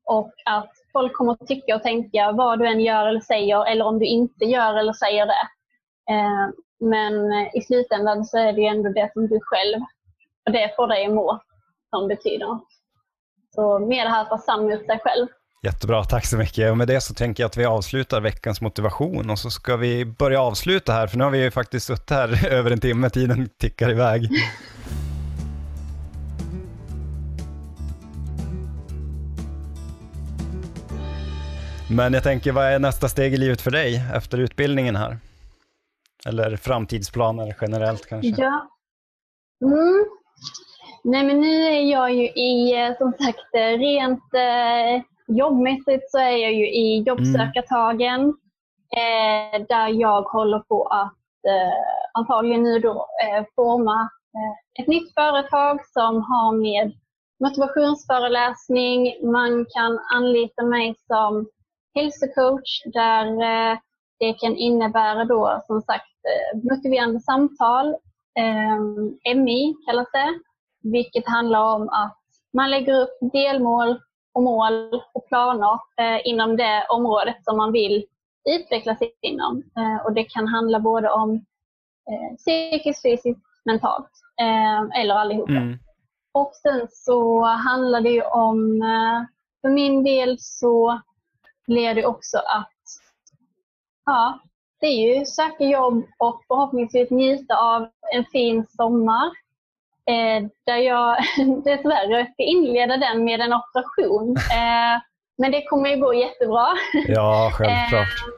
och 0.05 0.33
att 0.45 0.71
folk 0.93 1.13
kommer 1.13 1.31
att 1.31 1.47
tycka 1.47 1.75
och 1.75 1.83
tänka 1.83 2.31
vad 2.31 2.59
du 2.59 2.67
än 2.67 2.79
gör 2.79 3.07
eller 3.07 3.19
säger 3.19 3.65
eller 3.65 3.85
om 3.85 3.99
du 3.99 4.05
inte 4.05 4.45
gör 4.45 4.75
eller 4.75 4.93
säger 4.93 5.25
det. 5.25 5.47
Eh, 6.13 6.49
men 6.79 7.33
i 7.53 7.61
slutändan 7.61 8.25
så 8.25 8.37
är 8.37 8.53
det 8.53 8.61
ju 8.61 8.67
ändå 8.67 8.89
det 8.89 9.09
som 9.13 9.27
du 9.27 9.39
själv 9.41 9.81
och 10.45 10.51
det 10.51 10.73
får 10.75 10.87
dig 10.87 11.09
må 11.09 11.39
som 11.89 12.07
betyder 12.07 12.45
något. 12.45 12.67
Så 13.55 13.79
mer 13.79 14.03
det 14.03 14.09
här 14.09 14.21
att 14.21 14.29
vara 14.29 14.41
sann 14.41 14.63
mot 14.63 14.85
sig 14.85 14.99
själv. 15.03 15.27
Jättebra, 15.63 16.03
tack 16.03 16.25
så 16.25 16.37
mycket. 16.37 16.71
Och 16.71 16.77
med 16.77 16.87
det 16.87 17.01
så 17.01 17.13
tänker 17.13 17.43
jag 17.43 17.47
att 17.47 17.57
vi 17.57 17.65
avslutar 17.65 18.21
veckans 18.21 18.61
motivation 18.61 19.29
och 19.29 19.39
så 19.39 19.49
ska 19.49 19.75
vi 19.75 20.05
börja 20.05 20.41
avsluta 20.41 20.91
här, 20.93 21.07
för 21.07 21.17
nu 21.17 21.23
har 21.23 21.31
vi 21.31 21.43
ju 21.43 21.51
faktiskt 21.51 21.85
suttit 21.87 22.09
här 22.09 22.47
över 22.51 22.71
en 22.71 22.79
timme, 22.79 23.09
tiden 23.09 23.49
tickar 23.57 23.89
iväg. 23.89 24.29
Men 31.89 32.13
jag 32.13 32.23
tänker, 32.23 32.51
vad 32.51 32.65
är 32.65 32.79
nästa 32.79 33.09
steg 33.09 33.33
i 33.33 33.37
livet 33.37 33.61
för 33.61 33.71
dig 33.71 34.03
efter 34.13 34.37
utbildningen 34.37 34.95
här? 34.95 35.17
Eller 36.25 36.57
framtidsplaner 36.57 37.55
generellt 37.61 38.05
kanske? 38.05 38.41
Ja. 38.41 38.69
Mm. 39.65 40.14
Nej 41.07 41.23
men 41.23 41.41
nu 41.41 41.63
är 41.63 41.81
jag 41.91 42.13
ju 42.13 42.23
i, 42.29 42.81
eh, 42.81 42.97
som 42.97 43.13
sagt, 43.13 43.55
eh, 43.55 43.77
rent 43.77 44.33
eh, 44.33 45.03
jobbmässigt 45.27 46.11
så 46.11 46.17
är 46.17 46.37
jag 46.37 46.53
ju 46.53 46.67
i 46.69 47.03
jobbsökartagen. 47.07 48.21
Eh, 48.97 49.65
där 49.69 49.87
jag 49.87 50.21
håller 50.21 50.59
på 50.59 50.83
att 50.83 51.17
eh, 51.47 51.73
antagligen 52.13 52.63
nu 52.63 52.79
då 52.79 53.07
eh, 53.23 53.45
forma 53.55 54.09
ett 54.79 54.87
nytt 54.87 55.13
företag 55.13 55.79
som 55.85 56.21
har 56.21 56.51
med 56.51 56.93
motivationsföreläsning. 57.43 59.31
Man 59.31 59.65
kan 59.69 59.99
anlita 60.15 60.63
mig 60.65 60.95
som 61.07 61.47
hälsocoach 61.95 62.83
där 62.93 63.25
det 64.19 64.33
kan 64.33 64.55
innebära 64.55 65.25
då 65.25 65.63
som 65.67 65.81
sagt 65.81 66.15
motiverande 66.63 67.19
samtal. 67.19 67.95
MI 69.35 69.75
kallas 69.87 70.07
det, 70.11 70.39
vilket 70.91 71.27
handlar 71.27 71.75
om 71.75 71.89
att 71.89 72.17
man 72.53 72.69
lägger 72.69 73.01
upp 73.01 73.17
delmål 73.33 73.99
och 74.33 74.43
mål 74.43 75.01
och 75.13 75.27
planer 75.27 75.79
eh, 75.97 76.27
inom 76.27 76.57
det 76.57 76.85
området 76.89 77.35
som 77.43 77.57
man 77.57 77.71
vill 77.71 78.05
utveckla 78.49 78.95
sig 78.95 79.15
inom. 79.21 79.63
Eh, 79.77 80.05
och 80.05 80.13
det 80.13 80.23
kan 80.23 80.47
handla 80.47 80.79
både 80.79 81.09
om 81.09 81.33
eh, 82.09 82.35
psykiskt, 82.37 83.01
fysiskt, 83.01 83.41
mentalt 83.65 84.09
eller 84.97 85.15
allihopa. 85.15 85.51
Mm. 85.51 85.77
Och 86.33 86.51
sen 86.55 86.87
så 86.91 87.43
handlar 87.43 88.01
det 88.01 88.09
ju 88.09 88.21
om, 88.21 88.81
för 89.61 89.69
min 89.69 90.03
del 90.03 90.37
så 90.39 91.01
blir 91.67 91.93
det 91.93 92.05
också 92.05 92.37
att 92.37 92.73
ja, 94.05 94.39
det 94.79 94.87
är 94.87 95.19
ju 95.19 95.25
söka 95.25 95.63
jobb 95.63 96.05
och 96.17 96.41
förhoppningsvis 96.47 97.11
njuta 97.11 97.57
av 97.57 97.87
en 98.13 98.25
fin 98.25 98.65
sommar 98.65 99.31
eh, 100.09 100.47
där 100.65 100.77
jag 100.77 101.17
dessvärre 101.63 102.25
ska 102.33 102.43
inleda 102.43 102.97
den 102.97 103.23
med 103.23 103.39
en 103.39 103.53
operation. 103.53 104.35
Eh, 104.51 105.01
men 105.37 105.51
det 105.51 105.65
kommer 105.65 105.89
ju 105.89 105.97
gå 105.97 106.13
jättebra. 106.13 106.67
Ja, 107.07 107.51
självklart. 107.53 108.07
eh, 108.27 108.33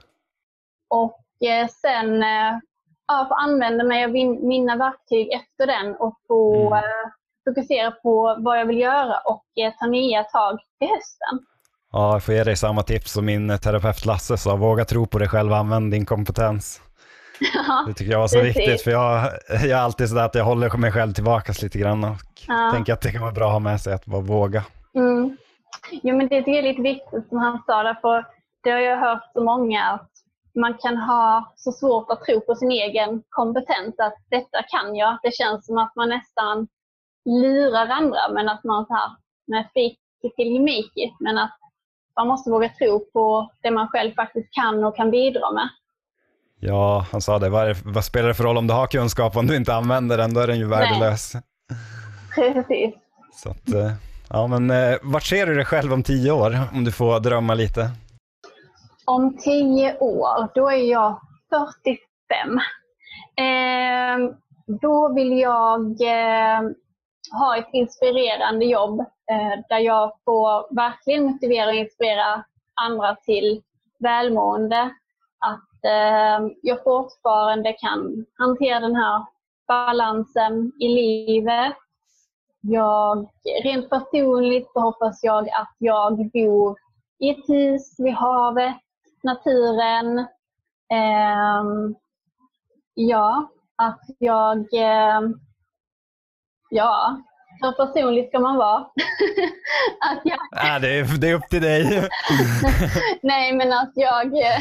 och 0.90 1.48
eh, 1.48 1.68
sen 1.68 2.24
eh, 2.24 2.60
ja, 3.08 3.26
få 3.30 3.34
använda 3.34 3.84
mig 3.84 4.04
av 4.04 4.12
mina 4.44 4.76
verktyg 4.76 5.34
efter 5.34 5.68
den 5.68 5.96
och 5.96 6.16
få 6.28 6.68
mm. 6.68 6.74
Eh, 6.74 7.10
fokusera 7.50 7.92
på 7.92 8.36
vad 8.40 8.60
jag 8.60 8.66
vill 8.66 8.80
göra 8.80 9.18
och 9.18 9.44
ta 9.80 9.86
nya 9.86 10.24
tag 10.24 10.60
till 10.80 10.90
hösten. 10.90 11.46
Ja, 11.92 12.14
jag 12.14 12.24
får 12.24 12.34
ge 12.34 12.44
dig 12.44 12.56
samma 12.56 12.84
tips 12.84 13.12
som 13.12 13.26
min 13.26 13.60
terapeut 13.60 14.06
Lasse 14.06 14.38
sa. 14.38 14.56
Våga 14.56 14.86
tro 14.86 15.06
på 15.08 15.20
dig 15.20 15.28
själv, 15.28 15.54
använd 15.54 15.92
din 15.92 16.06
kompetens. 16.06 16.82
Det 17.88 17.94
tycker 17.94 18.12
jag 18.12 18.20
var 18.20 18.28
så 18.28 18.40
precis. 18.40 18.58
viktigt, 18.58 18.82
för 18.82 18.92
jag, 18.92 19.30
jag 19.50 19.70
är 19.70 19.76
alltid 19.76 20.10
sådär 20.10 20.26
att 20.26 20.36
jag 20.36 20.46
håller 20.46 20.78
mig 20.78 20.92
själv 20.92 21.14
tillbaka 21.14 21.54
lite 21.62 21.80
grann 21.80 22.04
och 22.04 22.18
ja. 22.48 22.72
tänker 22.74 22.94
att 22.94 23.02
det 23.02 23.12
kan 23.12 23.22
vara 23.22 23.32
bra 23.32 23.46
att 23.46 23.52
ha 23.52 23.60
med 23.60 23.82
sig, 23.82 23.94
att 23.94 24.06
bara 24.06 24.22
våga. 24.22 24.64
Mm. 24.96 25.38
Jo, 25.92 26.18
men 26.18 26.28
det 26.28 26.40
tycker 26.40 26.52
jag 26.52 26.66
är 26.66 26.70
lite 26.70 26.82
viktigt 26.82 27.30
som 27.30 27.38
han 27.38 27.64
sa, 27.66 27.84
därför 27.84 28.26
det 28.64 28.72
har 28.72 28.80
jag 28.80 28.98
hört 28.98 29.24
så 29.34 29.44
många 29.44 29.84
att 29.84 30.10
man 30.60 30.74
kan 30.74 30.98
ha 30.98 31.54
så 31.56 31.72
svårt 31.72 32.12
att 32.12 32.24
tro 32.24 32.42
på 32.42 32.56
sin 32.56 32.72
egen 32.72 33.24
kompetens, 33.30 33.96
att 33.98 34.18
detta 34.30 34.64
kan 34.68 34.96
jag. 34.96 35.18
Det 35.24 35.36
känns 35.36 35.66
som 35.66 35.78
att 35.78 35.96
man 35.96 36.10
nästan 36.10 36.68
lurar 37.26 37.88
andra, 37.88 38.30
men 38.34 38.50
att 38.50 38.64
man 38.64 38.86
så 38.86 38.94
här, 38.94 39.10
med 39.48 39.64
fake 39.64 40.36
till 40.36 40.54
gemiki, 40.54 41.16
men 41.20 41.38
att 41.38 41.58
man 42.16 42.28
måste 42.28 42.52
våga 42.52 42.70
tro 42.70 43.00
på 43.14 43.52
det 43.62 43.72
man 43.72 43.88
själv 43.88 44.14
faktiskt 44.14 44.54
kan 44.54 44.84
och 44.84 44.96
kan 44.96 45.12
bidra 45.12 45.52
med. 45.52 45.70
Ja, 46.60 47.06
han 47.12 47.22
sa 47.22 47.40
det. 47.40 47.50
Vad, 47.50 47.76
vad, 47.84 48.06
spelar 48.06 48.28
det 48.28 48.34
för 48.34 48.44
roll 48.44 48.58
om 48.58 48.68
du 48.68 48.74
har 48.74 48.88
kunskap 48.88 49.38
om 49.38 49.48
du 49.48 49.56
inte 49.56 49.74
använder 49.74 50.18
den? 50.18 50.34
Då 50.34 50.40
är 50.40 50.48
den 50.48 50.60
ju 50.60 50.68
värdelös. 50.68 51.34
Precis. 52.36 52.96
Så 53.34 53.50
att, 53.50 53.70
eh, 53.70 53.92
ja, 54.30 54.48
men 54.48 54.72
eh, 54.72 54.98
vart 55.02 55.24
ser 55.24 55.46
du 55.46 55.56
dig 55.56 55.66
själv 55.66 55.94
om 55.94 56.04
tio 56.04 56.32
år? 56.32 56.60
Om 56.74 56.84
du 56.84 56.92
får 56.92 57.20
drömma 57.20 57.54
lite. 57.54 57.92
Om 59.06 59.38
tio 59.38 59.98
år, 59.98 60.56
då 60.56 60.70
är 60.70 60.92
jag 60.92 61.20
45. 61.50 62.60
Eh, 63.38 64.36
då 64.82 65.14
vill 65.14 65.38
jag 65.38 65.82
eh, 66.02 66.62
ha 67.32 67.58
ett 67.58 67.70
inspirerande 67.74 68.66
jobb 68.66 69.00
eh, 69.00 69.64
där 69.70 69.80
jag 69.80 70.12
får 70.26 70.76
verkligen 70.76 71.24
motivera 71.24 71.70
och 71.70 71.76
inspirera 71.76 72.44
andra 72.82 73.16
till 73.16 73.62
välmående. 74.00 74.82
Att 75.40 75.77
Ehm, 75.84 76.54
jag 76.62 76.84
fortfarande 76.84 77.74
kan 77.74 78.26
hantera 78.38 78.80
den 78.80 78.96
här 78.96 79.26
balansen 79.68 80.72
i 80.80 80.88
livet. 80.88 81.76
Jag, 82.62 83.30
rent 83.64 83.90
personligt 83.90 84.72
så 84.74 84.80
hoppas 84.80 85.24
jag 85.24 85.50
att 85.50 85.76
jag 85.78 86.32
bor 86.32 86.78
i 87.20 87.30
ett 87.30 87.50
hus 87.50 87.96
vid 87.98 88.14
havet, 88.14 88.78
naturen. 89.24 90.20
Eh, 90.92 91.64
ja, 92.94 93.50
att 93.76 94.02
jag 94.20 94.58
eh, 94.74 95.22
Ja, 96.70 97.22
hur 97.62 97.72
personlig 97.72 98.28
ska 98.28 98.40
man 98.40 98.58
vara? 98.58 98.78
att 100.10 100.22
jag... 100.24 100.40
ja, 100.52 100.80
det, 100.80 101.00
är, 101.00 101.18
det 101.18 101.30
är 101.30 101.36
upp 101.36 101.50
till 101.50 101.62
dig. 101.62 101.84
Nej, 103.22 103.54
men 103.54 103.74
att 103.74 103.92
jag 103.96 104.26
eh, 104.26 104.60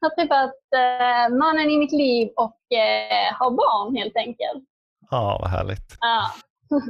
har 0.00 0.14
träffat 0.14 0.54
eh, 0.76 1.36
mannen 1.36 1.70
i 1.70 1.78
mitt 1.78 1.92
liv 1.92 2.28
och 2.36 2.76
eh, 2.78 3.34
har 3.38 3.50
barn 3.50 3.96
helt 3.96 4.16
enkelt. 4.16 4.64
Ja, 5.10 5.38
vad 5.40 5.50
härligt. 5.50 5.96
Ja. 6.00 6.30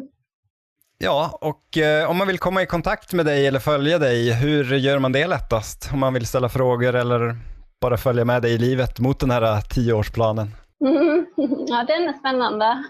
Ja, 1.02 1.39
och 1.40 1.64
om 2.09 2.16
man 2.16 2.27
vill 2.27 2.39
komma 2.39 2.62
i 2.62 2.66
kontakt 2.66 3.12
med 3.12 3.27
dig 3.27 3.47
eller 3.47 3.59
följa 3.59 3.98
dig, 3.98 4.32
hur 4.32 4.74
gör 4.74 4.98
man 4.98 5.12
det 5.12 5.27
lättast? 5.27 5.90
Om 5.93 5.98
man 5.98 6.14
vill 6.14 6.27
ställa 6.27 6.48
frågor 6.48 6.94
eller 6.94 7.36
bara 7.81 7.97
följa 7.97 8.24
med 8.24 8.43
dig 8.43 8.52
i 8.52 8.59
livet 8.59 8.98
mot 8.98 9.20
den 9.20 9.31
här 9.31 9.60
tioårsplanen? 9.60 10.51
Mm, 10.85 11.27
ja, 11.66 11.85
den 11.89 12.09
är 12.09 12.18
spännande. 12.18 12.85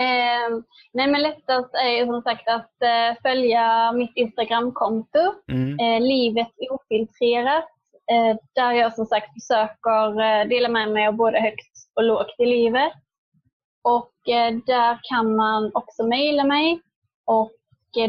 Eh, 0.00 0.58
nej 0.92 1.06
men 1.06 1.22
lättast 1.22 1.74
är 1.74 2.06
som 2.06 2.22
sagt 2.22 2.48
att 2.48 2.82
eh, 2.82 3.16
följa 3.22 3.92
mitt 3.92 4.16
Instagramkonto, 4.16 5.34
mm. 5.52 5.78
eh, 5.78 6.00
Livet 6.00 6.52
ofiltrerat, 6.70 7.64
eh, 8.12 8.36
där 8.54 8.72
jag 8.72 8.94
som 8.94 9.06
sagt 9.06 9.28
försöker 9.32 10.20
eh, 10.20 10.48
dela 10.48 10.68
med 10.68 10.90
mig 10.90 11.06
av 11.06 11.14
både 11.14 11.40
högt 11.40 11.76
och 11.96 12.04
lågt 12.04 12.34
i 12.38 12.46
livet. 12.46 12.92
Och 13.82 14.28
eh, 14.34 14.54
där 14.66 14.98
kan 15.02 15.36
man 15.36 15.70
också 15.74 16.06
mejla 16.06 16.44
mig. 16.44 16.80
Och 17.26 17.52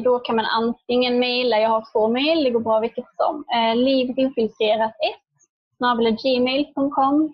då 0.04 0.20
kan 0.20 0.36
man 0.36 0.46
antingen 0.46 1.20
mejla, 1.20 1.60
jag 1.60 1.70
har 1.70 1.86
två 1.92 2.08
mejl, 2.08 2.44
det 2.44 2.50
går 2.50 2.60
bra 2.60 2.80
vilket 2.80 3.06
som, 3.18 3.46
eh, 3.56 3.76
livetinfiltrerat1 3.76 5.16
gmail.com 6.24 7.34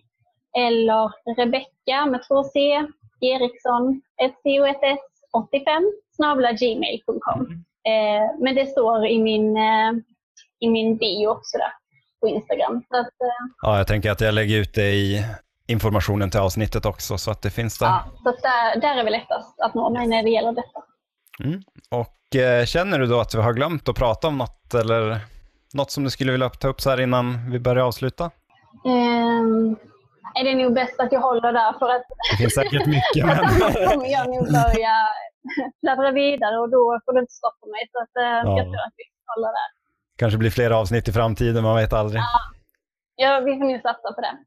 eller 0.58 1.12
Rebecka 1.36 2.06
med 2.06 2.28
två 2.28 2.44
C 2.44 2.88
Eriksson, 3.22 4.02
SCOSS85 4.22 5.94
gmail.com. 6.60 7.40
Mm. 7.40 7.64
Eh, 7.86 8.30
men 8.40 8.56
det 8.56 8.66
står 8.66 9.06
i 9.06 9.20
min, 9.20 9.58
eh, 9.58 9.92
i 10.60 10.70
min 10.70 10.98
bio 10.98 11.28
också 11.28 11.58
där 11.58 11.74
på 12.22 12.28
Instagram. 12.28 12.84
Så 12.90 12.98
att, 13.00 13.08
eh, 13.08 13.52
ja, 13.62 13.78
jag 13.78 13.88
tänker 13.88 14.12
att 14.12 14.22
jag 14.22 14.34
lägger 14.34 14.58
ut 14.58 14.74
det 14.74 14.92
i 14.92 15.26
informationen 15.68 16.30
till 16.30 16.40
avsnittet 16.40 16.86
också 16.86 17.18
så 17.18 17.32
att 17.32 17.42
det 17.42 17.50
finns 17.50 17.80
där. 17.80 17.88
Ja, 17.88 18.06
så 18.24 18.32
där, 18.42 18.82
där 18.82 18.98
är 18.98 19.04
väl 19.04 19.14
lättast 19.14 19.60
att 19.60 19.74
nå 19.74 19.90
mig 19.90 20.08
när 20.08 20.24
det 20.24 20.30
gäller 20.30 20.52
detta. 20.52 20.84
Mm. 21.44 21.62
Och 21.90 22.36
eh, 22.36 22.66
känner 22.66 23.00
du 23.00 23.06
då 23.06 23.20
att 23.20 23.36
vi 23.36 23.42
har 23.42 23.54
glömt 23.54 23.90
att 23.90 23.96
prata 23.96 24.28
om 24.28 24.38
något 24.38 24.74
eller 24.74 25.20
något 25.74 25.92
som 25.92 26.04
du 26.04 26.10
skulle 26.10 26.32
vilja 26.32 26.50
ta 26.50 26.68
upp 26.68 26.82
så 26.82 26.90
här 26.90 27.02
innan 27.02 27.52
vi 27.52 27.60
börjar 27.60 27.86
avsluta? 27.86 28.32
Um, 28.84 29.78
är 30.36 30.44
det 30.44 30.56
nog 30.64 30.74
bäst 30.74 31.00
att 31.00 31.12
jag 31.12 31.22
håller 31.22 31.52
där 31.54 31.74
för 31.80 31.90
att... 31.96 32.06
Det 32.32 32.38
finns 32.38 32.54
säkert 32.54 32.86
mycket 32.86 33.26
men... 33.26 33.38
Kommer 33.90 34.12
jag 34.18 34.26
nog 34.34 34.44
börja 34.60 34.96
pladdra 35.82 36.12
vidare 36.12 36.56
och 36.60 36.70
då 36.70 37.00
får 37.06 37.14
du 37.14 37.20
inte 37.20 37.34
stoppa 37.34 37.66
mig. 37.74 37.84
Så 37.92 37.98
att, 38.04 38.16
eh, 38.24 38.40
ja. 38.48 38.58
jag 38.58 38.66
tror 38.66 38.82
att 38.88 38.98
vi 38.98 39.04
håller 39.32 39.48
där. 39.48 39.70
kanske 40.18 40.38
blir 40.38 40.50
fler 40.50 40.72
avsnitt 40.72 41.08
i 41.08 41.12
framtiden, 41.12 41.64
man 41.64 41.76
vet 41.76 41.94
aldrig. 41.94 42.22
Ja. 42.22 42.40
Ja, 43.16 43.40
vi 43.46 43.58
får 43.58 43.66
nog 43.66 43.82
satsa 43.82 44.14
på 44.14 44.22
det. 44.22 44.38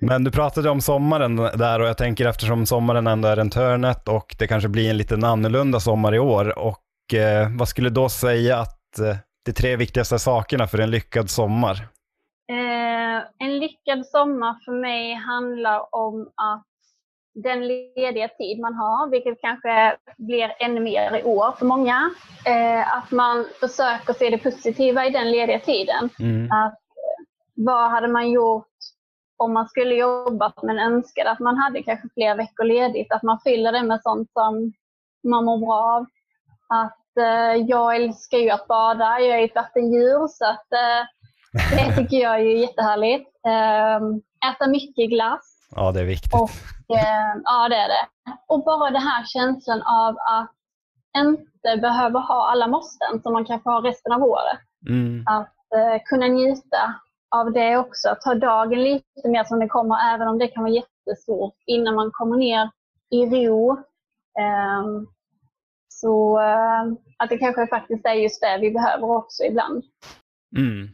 Men 0.06 0.24
du 0.24 0.30
pratade 0.30 0.70
om 0.70 0.80
sommaren 0.80 1.36
där 1.36 1.80
och 1.80 1.86
jag 1.86 1.96
tänker 1.96 2.26
eftersom 2.26 2.66
sommaren 2.66 3.06
ändå 3.06 3.28
är 3.28 3.36
en 3.36 3.50
hörnet 3.54 4.08
och 4.08 4.36
det 4.38 4.46
kanske 4.46 4.68
blir 4.68 4.90
en 4.90 4.96
lite 4.96 5.14
annorlunda 5.14 5.80
sommar 5.80 6.14
i 6.14 6.18
år 6.18 6.58
och 6.58 7.14
eh, 7.14 7.48
vad 7.58 7.68
skulle 7.68 7.88
du 7.88 7.94
då 7.94 8.08
säga 8.08 8.58
att 8.58 8.98
eh, 8.98 9.16
de 9.44 9.52
tre 9.52 9.76
viktigaste 9.76 10.18
sakerna 10.18 10.66
för 10.66 10.78
en 10.78 10.90
lyckad 10.90 11.30
sommar? 11.30 11.88
Eh, 12.48 13.22
en 13.38 13.58
lyckad 13.58 14.06
sommar 14.06 14.56
för 14.64 14.72
mig 14.72 15.14
handlar 15.14 15.94
om 15.94 16.30
att 16.34 16.66
den 17.34 17.66
lediga 17.66 18.28
tid 18.28 18.60
man 18.60 18.74
har, 18.74 19.10
vilket 19.10 19.40
kanske 19.40 19.96
blir 20.18 20.54
ännu 20.58 20.80
mer 20.80 21.16
i 21.16 21.22
år 21.22 21.52
för 21.58 21.66
många, 21.66 22.10
eh, 22.46 22.96
att 22.96 23.10
man 23.10 23.46
försöker 23.60 24.12
se 24.12 24.30
det 24.30 24.38
positiva 24.38 25.06
i 25.06 25.10
den 25.10 25.30
lediga 25.30 25.60
tiden. 25.60 26.10
Mm. 26.18 26.50
Att, 26.52 26.72
eh, 26.72 27.24
vad 27.54 27.90
hade 27.90 28.08
man 28.08 28.30
gjort 28.30 28.66
om 29.36 29.52
man 29.52 29.68
skulle 29.68 29.94
jobbat 29.94 30.62
men 30.62 30.78
önskade 30.78 31.30
att 31.30 31.38
man 31.38 31.56
hade 31.56 31.82
kanske 31.82 32.08
fler 32.14 32.36
veckor 32.36 32.64
ledigt, 32.64 33.12
att 33.12 33.22
man 33.22 33.40
fyller 33.44 33.72
det 33.72 33.82
med 33.82 34.02
sånt 34.02 34.32
som 34.32 34.72
man 35.28 35.44
mår 35.44 35.58
bra 35.58 35.96
av. 35.96 36.06
Att 36.68 37.16
eh, 37.16 37.66
jag 37.66 37.96
älskar 37.96 38.38
ju 38.38 38.50
att 38.50 38.68
bada, 38.68 39.20
jag 39.20 39.40
är 39.40 39.44
ett 39.44 39.54
vattendjur 39.54 40.28
så 40.28 40.44
att 40.44 40.72
eh, 40.72 41.06
det 41.52 41.96
tycker 41.96 42.16
jag 42.16 42.40
är 42.40 42.60
jättehärligt. 42.60 43.30
Eh, 43.46 43.96
äta 44.50 44.66
mycket 44.68 45.10
glass. 45.10 45.68
Ja, 45.74 45.92
det 45.92 46.00
är 46.00 46.04
viktigt. 46.04 46.34
Och, 46.34 46.50
eh, 46.96 47.32
ja, 47.44 47.68
det 47.68 47.76
är 47.76 47.88
det. 47.88 48.06
Och 48.46 48.64
bara 48.64 48.90
den 48.90 49.02
här 49.02 49.24
känslan 49.26 49.82
av 49.82 50.16
att 50.18 50.50
inte 51.18 51.80
behöva 51.80 52.18
ha 52.18 52.50
alla 52.50 52.66
måsten 52.66 53.22
som 53.22 53.32
man 53.32 53.44
kanske 53.44 53.70
har 53.70 53.82
resten 53.82 54.12
av 54.12 54.22
året. 54.22 54.58
Mm. 54.88 55.24
Att 55.26 55.56
eh, 55.76 56.02
kunna 56.04 56.26
njuta 56.26 56.94
av 57.36 57.52
det 57.52 57.76
också. 57.76 58.16
Ta 58.24 58.34
dagen 58.34 58.82
lite 58.82 59.28
mer 59.28 59.44
som 59.44 59.58
det 59.60 59.68
kommer, 59.68 60.14
även 60.14 60.28
om 60.28 60.38
det 60.38 60.48
kan 60.48 60.62
vara 60.62 60.72
jättestort, 60.72 61.54
innan 61.66 61.94
man 61.94 62.10
kommer 62.12 62.36
ner 62.36 62.70
i 63.10 63.26
ro. 63.26 63.72
Eh, 64.38 64.84
så 65.88 66.40
eh, 66.40 66.82
att 67.18 67.28
det 67.28 67.38
kanske 67.38 67.66
faktiskt 67.66 68.06
är 68.06 68.14
just 68.14 68.40
det 68.40 68.58
vi 68.60 68.70
behöver 68.70 69.16
också 69.16 69.44
ibland. 69.44 69.84
Mm. 70.56 70.88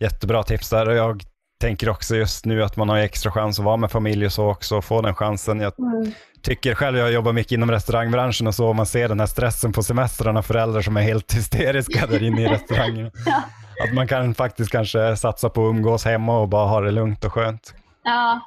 Jättebra 0.00 0.42
tips 0.42 0.70
där 0.70 0.88
och 0.88 0.94
jag 0.94 1.22
tänker 1.60 1.88
också 1.88 2.16
just 2.16 2.44
nu 2.44 2.62
att 2.62 2.76
man 2.76 2.88
har 2.88 2.96
extra 2.98 3.32
chans 3.32 3.58
att 3.58 3.64
vara 3.64 3.76
med 3.76 3.90
familj 3.90 4.26
och 4.26 4.32
så 4.32 4.50
också, 4.50 4.76
och 4.76 4.84
få 4.84 5.02
den 5.02 5.14
chansen. 5.14 5.60
Jag 5.60 5.72
Mm. 5.78 6.12
tycker 6.42 6.74
själv, 6.74 6.98
jag 6.98 7.12
jobbar 7.12 7.32
mycket 7.32 7.52
inom 7.52 7.70
restaurangbranschen 7.70 8.46
och 8.46 8.54
så, 8.54 8.66
och 8.68 8.76
man 8.76 8.86
ser 8.86 9.08
den 9.08 9.20
här 9.20 9.26
stressen 9.26 9.72
på 9.72 9.82
semestrarna, 9.82 10.42
föräldrar 10.42 10.80
som 10.82 10.96
är 10.96 11.00
helt 11.02 11.34
hysteriska 11.36 12.06
där 12.06 12.22
inne 12.22 12.42
i 12.42 12.46
restaurangen. 12.48 13.10
Ja. 13.26 13.42
Att 13.88 13.94
man 13.94 14.08
kan 14.08 14.34
faktiskt 14.34 14.70
kanske 14.70 15.16
satsa 15.16 15.48
på 15.50 15.66
att 15.66 15.70
umgås 15.70 16.04
hemma 16.04 16.38
och 16.38 16.48
bara 16.48 16.66
ha 16.68 16.80
det 16.80 16.90
lugnt 16.90 17.24
och 17.24 17.32
skönt. 17.32 17.74
Ja, 18.04 18.40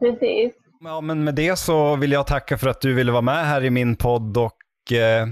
precis. 0.00 0.52
Ja, 0.84 1.00
men 1.00 1.24
med 1.24 1.34
det 1.34 1.56
så 1.56 1.96
vill 1.96 2.12
jag 2.12 2.26
tacka 2.26 2.58
för 2.58 2.68
att 2.68 2.80
du 2.80 2.94
ville 2.94 3.12
vara 3.12 3.22
med 3.22 3.46
här 3.46 3.64
i 3.64 3.70
min 3.70 3.96
podd 3.96 4.36
och 4.36 4.92
eh, 4.92 5.26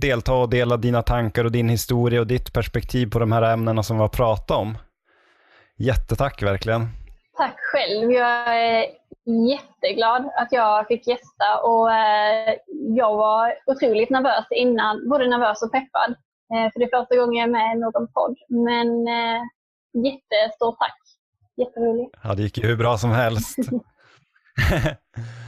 delta 0.00 0.34
och 0.34 0.50
dela 0.50 0.76
dina 0.76 1.02
tankar 1.02 1.44
och 1.44 1.52
din 1.52 1.68
historia 1.68 2.20
och 2.20 2.26
ditt 2.26 2.52
perspektiv 2.52 3.10
på 3.10 3.18
de 3.18 3.32
här 3.32 3.42
ämnena 3.42 3.82
som 3.82 3.96
vi 3.96 4.00
har 4.00 4.08
pratat 4.08 4.50
om. 4.50 4.78
Jättetack 5.78 6.42
verkligen. 6.42 6.88
Tack 7.36 7.56
själv. 7.58 8.12
Jag 8.12 8.56
är 8.56 8.84
jätteglad 9.50 10.30
att 10.36 10.48
jag 10.50 10.86
fick 10.86 11.06
gästa 11.06 11.60
och 11.62 11.92
eh, 11.92 12.54
jag 12.96 13.16
var 13.16 13.54
otroligt 13.66 14.10
nervös 14.10 14.46
innan, 14.50 15.08
både 15.08 15.28
nervös 15.28 15.62
och 15.62 15.72
peppad. 15.72 16.10
Eh, 16.54 16.72
för 16.72 16.78
det 16.78 16.84
är 16.84 17.00
första 17.00 17.16
gången 17.16 17.34
jag 17.34 17.48
är 17.48 17.52
med 17.52 17.76
i 17.76 17.80
någon 17.80 18.08
podd. 18.12 18.36
Men 18.48 19.08
eh, 19.08 19.42
jättestort 20.04 20.78
tack. 20.78 20.98
Jätteroligt. 21.56 22.16
Ja, 22.22 22.34
det 22.34 22.42
gick 22.42 22.58
ju 22.58 22.66
hur 22.66 22.76
bra 22.76 22.98
som 22.98 23.10
helst. 23.10 23.58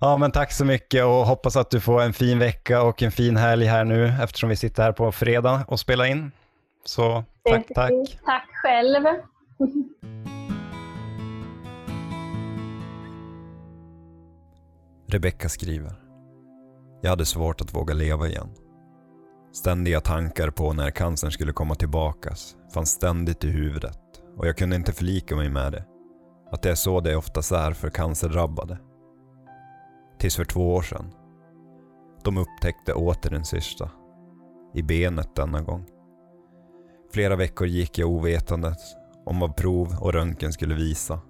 ja, 0.00 0.16
men 0.16 0.30
tack 0.30 0.52
så 0.52 0.64
mycket 0.64 1.04
och 1.04 1.10
hoppas 1.26 1.56
att 1.56 1.70
du 1.70 1.80
får 1.80 2.02
en 2.02 2.12
fin 2.12 2.38
vecka 2.38 2.82
och 2.82 3.02
en 3.02 3.12
fin 3.12 3.36
helg 3.36 3.66
här 3.66 3.84
nu 3.84 4.14
eftersom 4.22 4.48
vi 4.48 4.56
sitter 4.56 4.82
här 4.82 4.92
på 4.92 5.12
fredag 5.12 5.64
och 5.68 5.80
spelar 5.80 6.04
in. 6.04 6.32
Så 6.84 7.24
tack, 7.50 7.66
tack. 7.74 7.92
Tack 8.24 8.48
själv. 8.62 9.04
Rebecka 15.10 15.48
skriver. 15.48 15.92
Jag 17.02 17.10
hade 17.10 17.26
svårt 17.26 17.60
att 17.60 17.74
våga 17.74 17.94
leva 17.94 18.26
igen. 18.28 18.48
Ständiga 19.52 20.00
tankar 20.00 20.50
på 20.50 20.72
när 20.72 20.90
cancern 20.90 21.30
skulle 21.30 21.52
komma 21.52 21.74
tillbakas 21.74 22.56
fanns 22.74 22.90
ständigt 22.90 23.44
i 23.44 23.48
huvudet 23.48 23.98
och 24.36 24.46
jag 24.46 24.56
kunde 24.56 24.76
inte 24.76 24.92
förlika 24.92 25.36
mig 25.36 25.48
med 25.50 25.72
det. 25.72 25.84
Att 26.52 26.62
det 26.62 26.70
är 26.70 26.74
så 26.74 27.00
det 27.00 27.16
oftast 27.16 27.52
är 27.52 27.72
för 27.72 27.90
cancerdrabbade. 27.90 28.78
Tills 30.18 30.36
för 30.36 30.44
två 30.44 30.74
år 30.74 30.82
sedan. 30.82 31.14
De 32.24 32.38
upptäckte 32.38 32.94
åter 32.94 33.34
en 33.34 33.44
cysta. 33.44 33.90
I 34.74 34.82
benet 34.82 35.36
denna 35.36 35.60
gång. 35.60 35.86
Flera 37.12 37.36
veckor 37.36 37.66
gick 37.66 37.98
jag 37.98 38.10
ovetandes 38.10 38.94
om 39.26 39.40
vad 39.40 39.56
prov 39.56 39.96
och 40.00 40.12
röntgen 40.12 40.52
skulle 40.52 40.74
visa. 40.74 41.20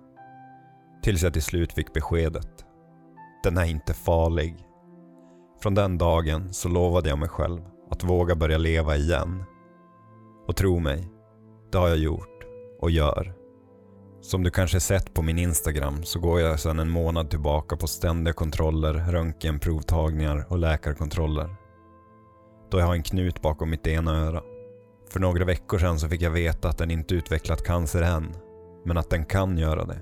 Tills 1.02 1.23
jag 1.23 1.32
till 1.32 1.43
slut 1.43 1.73
fick 1.73 1.93
beskedet. 1.93 2.65
Den 3.43 3.59
är 3.59 3.65
inte 3.65 3.94
farlig. 3.94 4.65
Från 5.62 5.74
den 5.74 5.98
dagen 5.98 6.52
så 6.52 6.69
lovade 6.69 7.09
jag 7.09 7.19
mig 7.19 7.28
själv 7.28 7.60
att 7.90 8.05
våga 8.05 8.35
börja 8.35 8.59
leva 8.59 8.97
igen. 8.97 9.44
Och 10.47 10.56
tro 10.56 10.78
mig, 10.78 11.09
det 11.73 11.78
har 11.78 11.89
jag 11.89 11.98
gjort 11.98 12.44
och 12.81 12.90
gör. 12.90 13.38
Som 14.20 14.43
du 14.43 14.51
kanske 14.51 14.81
sett 14.81 15.15
på 15.15 15.23
min 15.23 15.39
Instagram 15.39 16.03
så 16.03 16.20
går 16.20 16.40
jag 16.40 16.61
sedan 16.61 16.78
en 16.78 16.90
månad 16.90 17.31
tillbaka 17.31 17.77
på 17.77 17.86
ständiga 17.86 18.35
kontroller, 18.35 18.93
röntgenprovtagningar 18.93 20.47
och 20.49 20.59
läkarkontroller. 20.59 21.57
Då 22.70 22.78
jag 22.78 22.86
har 22.86 22.95
en 22.95 23.03
knut 23.03 23.43
bakom 23.43 23.70
mitt 23.70 23.86
ena 23.86 24.16
öra. 24.16 24.43
För 25.12 25.20
några 25.20 25.45
veckor 25.45 25.78
sedan 25.78 25.99
så 25.99 26.09
fick 26.09 26.23
jag 26.23 26.31
veta 26.31 26.69
att 26.69 26.78
den 26.78 26.90
inte 26.90 27.15
utvecklat 27.15 27.65
cancer 27.65 28.03
än, 28.03 28.35
men 28.85 28.99
att 28.99 29.11
den 29.11 29.24
kan 29.24 29.59
göra 29.59 29.85
det. 29.85 29.99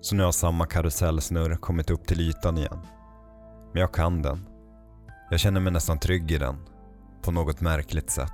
Så 0.00 0.14
nu 0.14 0.22
har 0.22 0.32
samma 0.32 0.66
karusellsnurr 0.66 1.56
kommit 1.56 1.90
upp 1.90 2.06
till 2.06 2.20
ytan 2.20 2.58
igen. 2.58 2.78
Men 3.72 3.80
jag 3.80 3.94
kan 3.94 4.22
den. 4.22 4.46
Jag 5.30 5.40
känner 5.40 5.60
mig 5.60 5.72
nästan 5.72 5.98
trygg 5.98 6.30
i 6.30 6.38
den. 6.38 6.56
På 7.22 7.32
något 7.32 7.60
märkligt 7.60 8.10
sätt. 8.10 8.32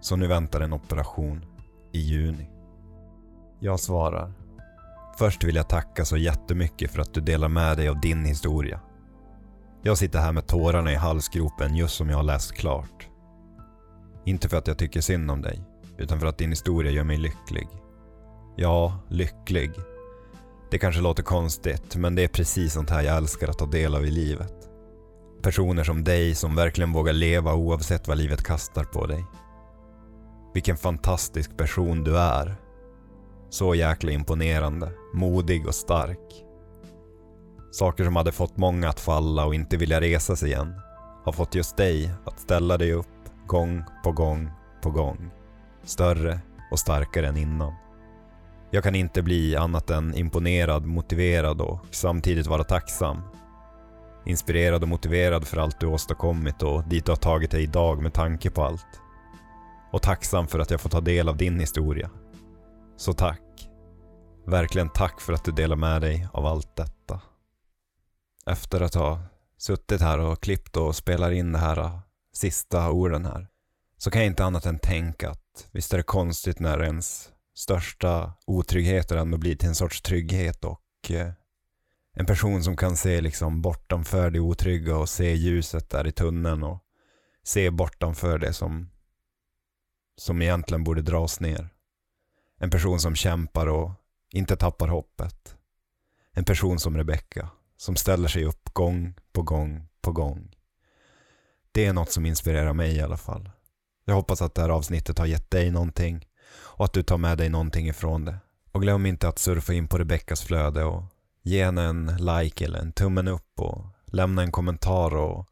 Så 0.00 0.16
nu 0.16 0.26
väntar 0.26 0.60
en 0.60 0.72
operation 0.72 1.44
i 1.92 1.98
juni. 1.98 2.59
Jag 3.62 3.80
svarar. 3.80 4.32
Först 5.18 5.44
vill 5.44 5.56
jag 5.56 5.68
tacka 5.68 6.04
så 6.04 6.16
jättemycket 6.16 6.90
för 6.90 7.02
att 7.02 7.14
du 7.14 7.20
delar 7.20 7.48
med 7.48 7.76
dig 7.76 7.88
av 7.88 8.00
din 8.00 8.24
historia. 8.24 8.80
Jag 9.82 9.98
sitter 9.98 10.18
här 10.18 10.32
med 10.32 10.46
tårarna 10.46 10.92
i 10.92 10.94
halsgropen 10.94 11.76
just 11.76 11.96
som 11.96 12.10
jag 12.10 12.16
har 12.16 12.22
läst 12.22 12.52
klart. 12.52 13.08
Inte 14.24 14.48
för 14.48 14.56
att 14.56 14.66
jag 14.66 14.78
tycker 14.78 15.00
synd 15.00 15.30
om 15.30 15.42
dig, 15.42 15.62
utan 15.98 16.20
för 16.20 16.26
att 16.26 16.38
din 16.38 16.50
historia 16.50 16.92
gör 16.92 17.04
mig 17.04 17.16
lycklig. 17.16 17.68
Ja, 18.56 18.98
lycklig. 19.08 19.70
Det 20.70 20.78
kanske 20.78 21.00
låter 21.00 21.22
konstigt, 21.22 21.96
men 21.96 22.14
det 22.14 22.24
är 22.24 22.28
precis 22.28 22.72
sånt 22.72 22.90
här 22.90 23.02
jag 23.02 23.16
älskar 23.16 23.48
att 23.48 23.58
ta 23.58 23.66
del 23.66 23.94
av 23.94 24.06
i 24.06 24.10
livet. 24.10 24.54
Personer 25.42 25.84
som 25.84 26.04
dig 26.04 26.34
som 26.34 26.54
verkligen 26.54 26.92
vågar 26.92 27.12
leva 27.12 27.54
oavsett 27.54 28.08
vad 28.08 28.18
livet 28.18 28.42
kastar 28.42 28.84
på 28.84 29.06
dig. 29.06 29.24
Vilken 30.54 30.76
fantastisk 30.76 31.56
person 31.56 32.04
du 32.04 32.18
är. 32.18 32.56
Så 33.50 33.74
jäkla 33.74 34.12
imponerande, 34.12 34.92
modig 35.14 35.66
och 35.66 35.74
stark. 35.74 36.44
Saker 37.70 38.04
som 38.04 38.16
hade 38.16 38.32
fått 38.32 38.56
många 38.56 38.88
att 38.88 39.00
falla 39.00 39.46
och 39.46 39.54
inte 39.54 39.76
vilja 39.76 40.00
resa 40.00 40.36
sig 40.36 40.48
igen 40.48 40.74
har 41.24 41.32
fått 41.32 41.54
just 41.54 41.76
dig 41.76 42.10
att 42.24 42.40
ställa 42.40 42.78
dig 42.78 42.92
upp 42.92 43.06
gång 43.46 43.84
på 44.04 44.12
gång 44.12 44.50
på 44.82 44.90
gång. 44.90 45.30
Större 45.84 46.40
och 46.70 46.78
starkare 46.78 47.28
än 47.28 47.36
innan. 47.36 47.72
Jag 48.70 48.84
kan 48.84 48.94
inte 48.94 49.22
bli 49.22 49.56
annat 49.56 49.90
än 49.90 50.14
imponerad, 50.14 50.86
motiverad 50.86 51.60
och 51.60 51.80
samtidigt 51.90 52.46
vara 52.46 52.64
tacksam. 52.64 53.22
Inspirerad 54.26 54.82
och 54.82 54.88
motiverad 54.88 55.46
för 55.46 55.56
allt 55.56 55.80
du 55.80 55.86
åstadkommit 55.86 56.62
och 56.62 56.84
dit 56.84 57.04
du 57.06 57.12
har 57.12 57.16
tagit 57.16 57.50
dig 57.50 57.62
idag 57.62 58.02
med 58.02 58.14
tanke 58.14 58.50
på 58.50 58.64
allt. 58.64 59.00
Och 59.92 60.02
tacksam 60.02 60.46
för 60.46 60.58
att 60.58 60.70
jag 60.70 60.80
får 60.80 60.90
ta 60.90 61.00
del 61.00 61.28
av 61.28 61.36
din 61.36 61.60
historia. 61.60 62.10
Så 63.00 63.12
tack. 63.12 63.70
Verkligen 64.46 64.88
tack 64.88 65.20
för 65.20 65.32
att 65.32 65.44
du 65.44 65.52
delar 65.52 65.76
med 65.76 66.02
dig 66.02 66.28
av 66.32 66.46
allt 66.46 66.76
detta. 66.76 67.20
Efter 68.46 68.80
att 68.80 68.94
ha 68.94 69.22
suttit 69.58 70.00
här 70.00 70.18
och 70.18 70.42
klippt 70.42 70.76
och 70.76 70.96
spelar 70.96 71.30
in 71.30 71.52
de 71.52 71.58
här 71.58 71.78
äh, 71.78 72.00
sista 72.32 72.90
orden 72.90 73.24
här 73.24 73.48
så 73.98 74.10
kan 74.10 74.20
jag 74.22 74.26
inte 74.26 74.44
annat 74.44 74.66
än 74.66 74.78
tänka 74.78 75.30
att 75.30 75.68
visst 75.72 75.92
är 75.92 75.96
det 75.96 76.02
konstigt 76.02 76.58
när 76.60 76.82
ens 76.82 77.32
största 77.54 78.32
otryggheter 78.46 79.16
ändå 79.16 79.38
blir 79.38 79.56
till 79.56 79.68
en 79.68 79.74
sorts 79.74 80.02
trygghet 80.02 80.64
och 80.64 81.10
äh, 81.10 81.32
en 82.12 82.26
person 82.26 82.62
som 82.62 82.76
kan 82.76 82.96
se 82.96 83.20
liksom 83.20 83.62
bortanför 83.62 84.30
det 84.30 84.40
otrygga 84.40 84.96
och 84.96 85.08
se 85.08 85.34
ljuset 85.34 85.90
där 85.90 86.06
i 86.06 86.12
tunneln 86.12 86.62
och 86.62 86.84
se 87.42 87.70
bortanför 87.70 88.38
det 88.38 88.52
som 88.52 88.90
som 90.16 90.42
egentligen 90.42 90.84
borde 90.84 91.02
dras 91.02 91.40
ner. 91.40 91.70
En 92.62 92.70
person 92.70 93.00
som 93.00 93.14
kämpar 93.14 93.66
och 93.66 93.90
inte 94.32 94.56
tappar 94.56 94.88
hoppet. 94.88 95.56
En 96.32 96.44
person 96.44 96.78
som 96.78 96.96
Rebecka. 96.96 97.50
som 97.76 97.96
ställer 97.96 98.28
sig 98.28 98.44
upp 98.44 98.68
gång 98.72 99.14
på 99.32 99.42
gång 99.42 99.86
på 100.00 100.12
gång. 100.12 100.54
Det 101.72 101.86
är 101.86 101.92
något 101.92 102.12
som 102.12 102.26
inspirerar 102.26 102.72
mig 102.72 102.96
i 102.96 103.00
alla 103.00 103.16
fall. 103.16 103.50
Jag 104.04 104.14
hoppas 104.14 104.42
att 104.42 104.54
det 104.54 104.62
här 104.62 104.68
avsnittet 104.68 105.18
har 105.18 105.26
gett 105.26 105.50
dig 105.50 105.70
någonting 105.70 106.26
och 106.52 106.84
att 106.84 106.92
du 106.92 107.02
tar 107.02 107.18
med 107.18 107.38
dig 107.38 107.48
någonting 107.48 107.88
ifrån 107.88 108.24
det. 108.24 108.36
Och 108.72 108.82
glöm 108.82 109.06
inte 109.06 109.28
att 109.28 109.38
surfa 109.38 109.72
in 109.72 109.88
på 109.88 109.98
Rebeckas 109.98 110.42
flöde 110.42 110.84
och 110.84 111.02
ge 111.42 111.64
henne 111.64 111.82
en 111.82 112.06
like 112.06 112.64
eller 112.64 112.78
en 112.78 112.92
tummen 112.92 113.28
upp 113.28 113.60
och 113.60 113.84
lämna 114.06 114.42
en 114.42 114.52
kommentar 114.52 115.16
och 115.16 115.48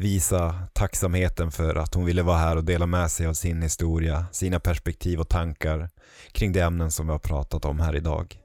visa 0.00 0.54
tacksamheten 0.72 1.50
för 1.50 1.74
att 1.74 1.94
hon 1.94 2.04
ville 2.04 2.22
vara 2.22 2.38
här 2.38 2.56
och 2.56 2.64
dela 2.64 2.86
med 2.86 3.10
sig 3.10 3.26
av 3.26 3.34
sin 3.34 3.62
historia, 3.62 4.26
sina 4.32 4.60
perspektiv 4.60 5.20
och 5.20 5.28
tankar 5.28 5.88
kring 6.32 6.52
de 6.52 6.60
ämnen 6.60 6.90
som 6.90 7.06
vi 7.06 7.12
har 7.12 7.18
pratat 7.18 7.64
om 7.64 7.80
här 7.80 7.96
idag. 7.96 8.38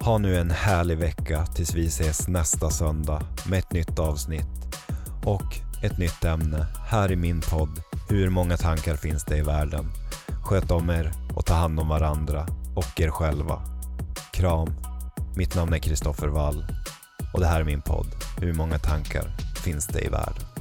Ha 0.00 0.18
nu 0.18 0.36
en 0.36 0.50
härlig 0.50 0.98
vecka 0.98 1.46
tills 1.46 1.74
vi 1.74 1.86
ses 1.86 2.28
nästa 2.28 2.70
söndag 2.70 3.22
med 3.48 3.58
ett 3.58 3.72
nytt 3.72 3.98
avsnitt 3.98 4.76
och 5.24 5.56
ett 5.82 5.98
nytt 5.98 6.24
ämne 6.24 6.66
här 6.90 7.12
i 7.12 7.16
min 7.16 7.40
podd 7.40 7.80
Hur 8.08 8.30
många 8.30 8.56
tankar 8.56 8.96
finns 8.96 9.24
det 9.24 9.36
i 9.36 9.42
världen? 9.42 9.92
Sköt 10.44 10.70
om 10.70 10.90
er 10.90 11.12
och 11.36 11.46
ta 11.46 11.54
hand 11.54 11.80
om 11.80 11.88
varandra 11.88 12.46
och 12.76 13.00
er 13.00 13.10
själva. 13.10 13.62
Kram. 14.32 14.74
Mitt 15.36 15.54
namn 15.54 15.72
är 15.72 15.78
Kristoffer 15.78 16.28
Wall 16.28 16.64
och 17.34 17.40
det 17.40 17.46
här 17.46 17.60
är 17.60 17.64
min 17.64 17.82
podd 17.82 18.06
Hur 18.40 18.52
många 18.52 18.78
tankar 18.78 19.53
finns 19.64 19.86
det 19.86 20.00
i 20.00 20.08
världen? 20.08 20.53